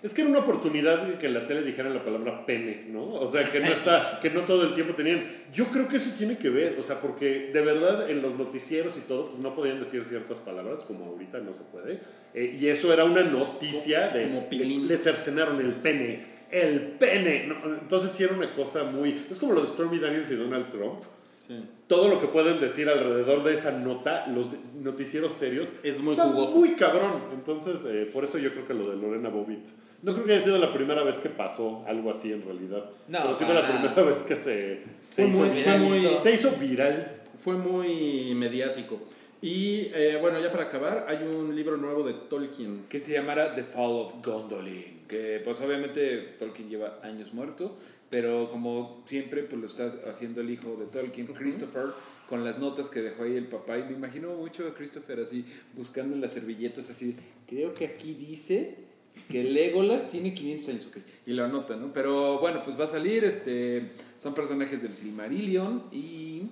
Es 0.08 0.14
que 0.14 0.22
era 0.22 0.30
una 0.30 0.40
oportunidad 0.40 1.04
de 1.04 1.18
que 1.18 1.26
en 1.26 1.34
la 1.34 1.46
tele 1.46 1.64
dijeran 1.64 1.94
la 1.94 2.02
palabra 2.02 2.46
pene, 2.46 2.86
¿no? 2.88 3.04
O 3.10 3.30
sea, 3.30 3.44
que 3.44 3.60
no 3.60 3.66
está, 3.74 4.22
que 4.22 4.30
no 4.30 4.44
todo 4.44 4.64
el 4.64 4.74
tiempo 4.74 4.96
tenían. 4.96 5.28
Yo 5.54 5.66
creo 5.66 5.90
que 5.90 5.98
eso 5.98 6.12
tiene 6.18 6.38
que 6.38 6.50
ver, 6.50 6.78
o 6.80 6.82
sea, 6.82 7.02
porque 7.02 7.52
de 7.52 7.60
verdad 7.60 8.10
en 8.10 8.22
los 8.22 8.38
noticieros 8.38 8.96
y 8.96 9.02
todo, 9.02 9.32
pues 9.32 9.40
no 9.40 9.54
podían 9.54 9.80
decir 9.80 10.06
ciertas 10.06 10.40
palabras, 10.40 10.86
como 10.86 11.08
ahorita 11.08 11.40
no 11.40 11.52
se 11.52 11.60
puede. 11.64 12.00
Eh, 12.34 12.58
y 12.58 12.70
eso 12.70 12.94
era 12.94 13.04
una 13.04 13.22
noticia 13.24 14.08
de. 14.08 14.30
Como 14.30 14.48
pilín. 14.48 14.88
Le 14.88 14.96
cercenaron 14.96 15.60
el 15.60 15.74
pene. 15.74 16.24
El 16.52 16.80
pene. 16.98 17.48
¿no? 17.48 17.56
Entonces 17.66 18.12
sí 18.12 18.24
era 18.24 18.34
una 18.34 18.56
cosa 18.56 18.86
muy. 18.86 19.26
Es 19.30 19.40
como 19.40 19.52
lo 19.52 19.62
de 19.62 19.68
Stormy 19.68 20.00
Daniels 20.00 20.32
y 20.32 20.36
Donald 20.36 20.70
Trump. 20.70 21.04
Sí. 21.46 21.66
Todo 21.88 22.08
lo 22.08 22.22
que 22.22 22.28
pueden 22.28 22.62
decir 22.62 22.88
alrededor 22.88 23.44
de 23.44 23.54
esa 23.54 23.78
nota, 23.80 24.26
los 24.28 24.48
noticieros 24.82 25.34
serios, 25.34 25.68
Es 25.84 26.00
muy 26.00 26.16
jugoso. 26.16 26.56
muy 26.56 26.76
cabrón. 26.76 27.24
Entonces, 27.34 27.84
eh, 27.86 28.10
por 28.14 28.24
eso 28.24 28.38
yo 28.38 28.54
creo 28.54 28.66
que 28.66 28.74
lo 28.74 28.90
de 28.90 28.96
Lorena 28.96 29.28
Bobbitt. 29.28 29.68
No 30.03 30.14
creo 30.14 30.26
que 30.26 30.34
haya 30.34 30.44
sido 30.44 30.57
la 30.60 30.74
primera 30.74 31.03
vez 31.03 31.18
que 31.18 31.30
pasó 31.30 31.84
algo 31.88 32.11
así 32.11 32.32
en 32.32 32.44
realidad. 32.45 32.86
No, 33.07 33.19
Pero 33.24 33.36
sí 33.36 33.44
fue 33.45 33.53
la 33.56 33.61
nada. 33.64 33.80
primera 33.82 34.03
vez 34.03 34.19
que 34.19 34.36
se, 34.36 34.82
se, 35.10 35.26
hizo, 35.28 35.38
muy- 35.38 35.61
fue 35.64 35.78
muy- 35.80 36.07
se 36.22 36.32
hizo 36.34 36.52
viral. 36.52 37.22
Fue 37.44 37.56
muy 37.56 38.34
mediático. 38.36 38.99
Y 39.41 39.90
eh, 39.94 40.18
bueno, 40.19 40.40
ya 40.41 40.52
para 40.52 40.64
acabar, 40.65 41.06
hay 41.07 41.19
un 41.28 41.56
libro 41.56 41.78
nuevo 41.78 42.03
de 42.03 42.14
Tolkien. 42.14 42.86
que 42.90 42.99
se 42.99 43.14
llamara 43.14 43.53
The 43.56 43.64
Fall 43.64 43.91
of 43.91 44.14
Gondolin. 44.26 45.06
Que 45.07 45.40
pues 45.44 45.61
obviamente 45.61 46.18
Tolkien 46.40 46.68
lleva 46.69 46.99
años 47.03 47.34
muerto, 47.34 47.78
pero 48.10 48.49
como 48.52 49.03
siempre 49.07 49.44
pues 49.44 49.61
lo 49.61 49.68
está 49.68 49.91
haciendo 50.10 50.41
el 50.41 50.49
hijo 50.49 50.76
de 50.78 50.86
Tolkien, 50.88 51.28
Christopher, 51.28 51.86
con 52.28 52.44
las 52.44 52.57
notas 52.60 52.88
que 52.88 53.02
dejó 53.02 53.24
ahí 53.24 53.36
el 53.38 53.48
papá. 53.48 53.78
Y 53.78 53.84
me 53.84 53.94
imagino 53.94 54.34
mucho 54.36 54.68
a 54.68 54.74
Christopher 54.74 55.19
así, 55.22 55.45
buscando 55.76 56.14
en 56.15 56.22
las 56.22 56.34
servilletas 56.34 56.90
así, 56.90 57.15
creo 57.48 57.74
que 57.74 57.86
aquí 57.86 58.14
dice 58.15 58.86
que 59.30 59.44
Legolas 59.44 60.10
tiene 60.10 60.34
500 60.34 60.69
años, 60.69 60.88
ok. 60.88 60.98
Y 61.26 61.34
lo 61.34 61.44
anota, 61.45 61.76
¿no? 61.76 61.91
Pero 61.94 62.39
bueno, 62.39 62.61
pues 62.64 62.80
va 62.80 62.85
a 62.85 62.88
salir, 62.88 63.23
este, 63.23 63.84
son 64.18 64.34
personajes 64.34 64.81
del 64.81 64.94
Silmarillion 64.94 65.84
y 65.91 66.44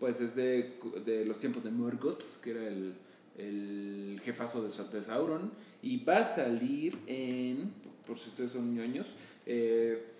pues 0.00 0.20
es 0.20 0.34
de, 0.34 0.74
de 1.04 1.24
los 1.26 1.38
tiempos 1.38 1.62
de 1.64 1.70
Morgoth, 1.70 2.22
que 2.42 2.50
era 2.50 2.66
el, 2.66 2.94
el 3.38 4.20
jefazo 4.24 4.62
de, 4.62 4.68
de 4.68 5.02
Sauron, 5.02 5.52
y 5.82 6.02
va 6.04 6.18
a 6.18 6.24
salir 6.24 6.98
en, 7.06 7.72
por 8.06 8.18
si 8.18 8.28
ustedes 8.28 8.50
son 8.50 8.74
ñoños, 8.74 9.06
eh, 9.46 10.11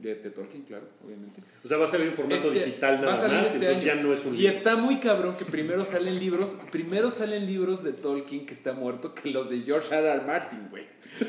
de, 0.00 0.14
de 0.16 0.30
Tolkien, 0.30 0.62
claro, 0.62 0.86
obviamente. 1.04 1.40
O 1.64 1.68
sea, 1.68 1.76
va 1.78 1.84
a 1.86 1.90
salir 1.90 2.06
en 2.08 2.12
formato 2.14 2.48
Este, 2.52 2.64
digital 2.66 3.00
nada 3.00 3.12
más, 3.12 3.22
este 3.24 3.56
entonces 3.56 3.76
año. 3.76 3.82
ya 3.86 3.94
no 3.96 4.12
es 4.12 4.24
un 4.24 4.34
Y 4.34 4.38
libro. 4.38 4.52
está 4.56 4.76
muy 4.76 4.96
cabrón 5.00 5.34
que 5.36 5.44
primero 5.44 5.84
salen 5.84 6.18
libros, 6.18 6.56
primero 6.70 7.10
salen 7.10 7.46
libros 7.46 7.82
de 7.82 7.92
Tolkien 7.92 8.46
que 8.46 8.54
está 8.54 8.72
muerto 8.72 9.14
que 9.14 9.30
los 9.30 9.50
de 9.50 9.60
George 9.60 9.88
R. 9.94 10.06
R. 10.06 10.22
Martin, 10.26 10.68
güey. 10.70 10.84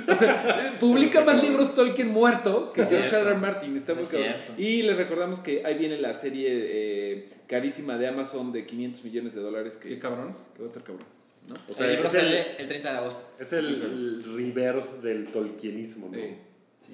O 0.08 0.16
sea, 0.16 0.76
publica 0.80 1.22
más 1.24 1.42
libros 1.42 1.74
Tolkien 1.74 2.10
muerto 2.10 2.72
que 2.74 2.82
Es 2.82 2.90
George. 2.90 3.16
R. 3.16 3.30
R. 3.30 3.38
Martin, 3.38 3.76
está 3.78 3.94
muy 3.94 4.04
Es 4.04 4.10
cabrón. 4.10 4.28
cierto. 4.46 4.62
Y 4.62 4.82
les 4.84 4.98
recordamos 4.98 5.40
que 5.40 5.64
ahí 5.66 5.78
viene 5.78 5.98
la 5.98 6.14
serie 6.14 6.50
eh, 6.52 7.30
carísima 7.48 7.98
de 7.98 8.08
Amazon 8.08 8.52
de 8.52 8.66
500 8.66 9.04
millones 9.06 9.34
de 9.36 9.42
dólares 9.42 9.78
que, 9.78 9.90
Qué 9.90 10.00
cabrón. 10.00 10.36
que 10.56 10.60
va 10.62 10.66
a 10.66 10.70
estar 10.70 10.84
cabrón. 10.84 11.06
¿no? 11.50 11.56
O 11.70 11.74
sea, 11.74 11.86
el 11.86 11.94
libro 11.94 12.08
es 12.10 12.14
el, 12.16 12.22
sale 12.22 12.56
el 12.60 12.68
30 12.68 12.92
de 12.92 12.98
agosto. 12.98 13.30
es 13.40 13.54
el, 13.54 13.66
el 13.66 14.24
rebirth 14.36 15.02
del 15.02 15.28
tolkienismo, 15.28 16.10
¿no? 16.10 16.18
Sí. 16.18 16.36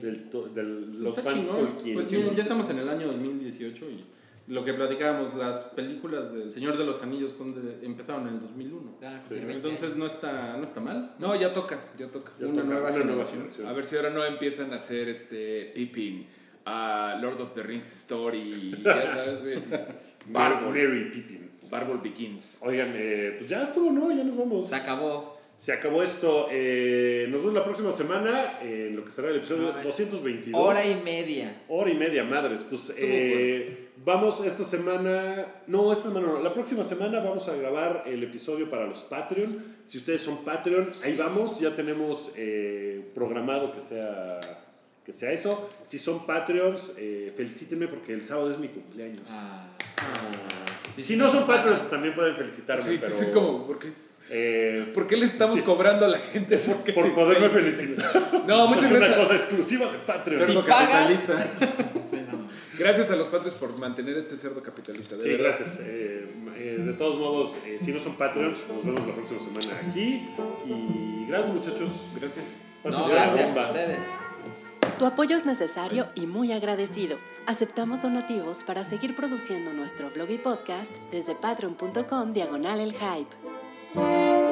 Del, 0.02 0.30
to- 0.30 0.48
del- 0.50 0.86
Pues 0.88 1.00
los 1.00 1.16
fans 1.22 1.36
chingón. 1.36 1.56
Tolkien. 1.68 1.94
Pues 1.96 2.10
miren, 2.12 2.36
ya 2.36 2.42
estamos 2.44 2.70
en 2.70 2.80
el 2.80 2.90
año 2.90 3.08
2018 3.08 3.86
y 3.92 4.04
lo 4.48 4.66
que 4.66 4.74
platicábamos, 4.74 5.36
las 5.36 5.64
películas 5.66 6.34
del 6.34 6.52
Señor 6.52 6.78
de 6.78 6.84
los 6.86 7.02
Anillos 7.04 7.32
son 7.32 7.54
de, 7.54 7.86
empezaron 7.86 8.28
en 8.28 8.34
el 8.36 8.42
2001. 8.42 8.98
Ya, 9.02 9.18
Sí, 9.18 9.24
tiene 9.30 9.46
20 9.46 9.70
Entonces 9.70 9.96
no 9.98 10.06
está, 10.06 10.58
no 10.58 10.64
está 10.64 10.82
mal. 10.82 11.16
No, 11.20 11.34
ya 11.40 11.54
toca, 11.54 11.80
ya 11.98 12.08
toca. 12.10 12.32
Ya 12.40 12.48
Una 12.48 12.62
toca 12.64 12.74
nueva 12.74 12.90
una 12.92 13.06
nueva 13.06 13.26
generación. 13.26 13.68
A 13.68 13.74
ver 13.74 13.86
si 13.86 13.96
ahora 13.96 14.10
no 14.10 14.26
empiezan 14.26 14.74
a 14.74 14.78
hacer 14.78 15.08
este 15.10 15.72
Pippin, 15.76 16.28
a 16.66 17.18
Lord 17.22 17.40
of 17.42 17.54
the 17.54 17.64
Rings 17.64 17.88
Story, 18.02 18.72
ya 18.84 19.08
sabes, 19.08 19.42
güey. 19.42 19.56
Pippin. 21.12 21.52
Barbol 21.70 22.02
Begins. 22.02 22.58
Oigan, 22.62 22.92
eh, 22.96 23.36
pues 23.38 23.50
ya 23.50 23.64
estuvo, 23.64 23.92
¿no? 23.92 24.12
Ya 24.12 24.24
nos 24.24 24.38
vamos. 24.38 24.68
Se 24.68 24.76
acabó. 24.76 25.33
Se 25.58 25.72
acabó 25.72 26.04
esto. 26.04 26.48
Eh, 26.52 27.28
nos 27.30 27.42
vemos 27.42 27.54
la 27.54 27.64
próxima 27.64 27.92
semana 27.92 28.60
en 28.62 28.96
lo 28.96 29.06
que 29.06 29.12
será 29.12 29.30
el 29.30 29.38
episodio 29.38 29.72
No, 29.72 29.80
es 29.80 29.86
222. 29.86 30.62
Hora 30.62 30.86
y 30.86 31.02
media. 31.06 31.64
Hora 31.70 31.90
y 31.90 31.96
media, 31.96 32.24
madres. 32.24 32.66
Pues 32.70 32.94
eh, 32.98 33.90
vamos 34.04 34.44
esta 34.46 34.64
semana. 34.64 35.64
No, 35.68 35.92
esta 35.94 36.10
semana 36.10 36.28
no. 36.28 36.42
La 36.42 36.54
próxima 36.54 36.84
semana 36.84 37.20
vamos 37.20 37.48
a 37.48 37.56
grabar 37.56 38.04
el 38.08 38.24
episodio 38.24 38.70
para 38.70 38.86
los 38.86 39.00
Patreon. 39.00 39.64
Si 39.88 39.98
ustedes 39.98 40.22
son 40.22 40.44
Patreon, 40.44 40.90
ahí 41.04 41.16
vamos. 41.16 41.60
Ya 41.60 41.76
tenemos 41.76 42.32
eh, 42.36 43.12
programado 43.14 43.72
que 43.72 43.80
sea, 43.80 44.40
que 45.06 45.14
sea 45.14 45.32
eso. 45.32 45.70
Si 45.86 46.00
son 46.00 46.26
Patreons, 46.26 46.94
eh, 46.98 47.32
felicítenme 47.36 47.88
porque 47.88 48.14
el 48.14 48.24
sábado 48.24 48.52
es 48.52 48.60
mi 48.60 48.68
cumpleaños. 48.68 49.22
Ah. 49.30 49.68
Y 50.98 51.02
si 51.02 51.16
no 51.16 51.30
son 51.30 51.48
Patreons, 51.48 51.90
también 51.90 52.14
pueden 52.14 52.36
felicitarme. 52.36 52.84
Sí, 52.84 52.98
pero, 53.00 53.16
así 53.16 53.32
como, 53.32 53.66
¿por 53.66 53.80
qué, 53.80 53.92
eh, 54.30 54.92
¿por 54.94 55.08
qué 55.08 55.18
le 55.18 55.26
estamos 55.26 55.56
Sí. 55.56 55.62
cobrando 55.62 56.06
a 56.06 56.10
la 56.10 56.20
gente? 56.20 56.58
¿Por, 56.94 57.14
poderme 57.14 57.50
felicitar. 57.50 58.12
No, 58.48 58.68
muchas 58.68 58.86
es 58.86 58.92
una 58.92 59.00
gracias. 59.00 59.20
cosa 59.28 59.36
exclusiva 59.36 59.92
de 59.92 59.98
Patreon. 60.00 60.42
Cerdo 60.42 60.66
capitalista. 60.66 61.34
Sí, 62.12 62.20
no. 62.32 62.48
Gracias 62.78 63.10
a 63.10 63.16
los 63.16 63.28
padres 63.30 63.54
por 63.54 63.76
mantener 63.78 64.18
este 64.18 64.36
cerdo 64.36 64.62
capitalista. 64.62 65.16
De 65.16 65.24
Sí, 65.24 65.30
verdad. 65.32 65.46
gracias. 65.46 65.80
Eh, 65.82 66.28
eh, 66.58 66.78
de 66.86 66.94
todos 66.94 67.18
modos, 67.18 67.58
eh, 67.66 67.80
si 67.84 67.92
no 67.92 68.00
son 68.04 68.16
Patreons, 68.16 68.58
nos 68.68 68.86
vemos 68.86 69.08
la 69.08 69.14
próxima 69.16 69.40
semana 69.40 69.80
aquí. 69.90 70.28
Y 70.66 71.26
gracias, 71.28 71.54
muchachos. 71.56 71.90
Gracias. 72.20 72.46
No, 72.84 73.08
gracias 73.08 73.58
a 73.58 73.62
ustedes. 73.62 74.00
Tu 75.00 75.06
apoyo 75.06 75.36
es 75.36 75.46
necesario 75.46 76.08
y 76.16 76.28
muy 76.28 76.52
agradecido. 76.52 77.18
Aceptamos 77.48 78.02
donativos 78.02 78.64
para 78.64 78.84
seguir 78.84 79.16
produciendo 79.16 79.74
nuestro 79.74 80.10
blog 80.12 80.30
y 80.30 80.38
podcast 80.38 80.92
desde 81.12 81.36
patreon.com 81.36 82.34
diagonal 82.34 82.80
el 82.80 82.92
hype. 82.94 83.53
Música 83.96 84.43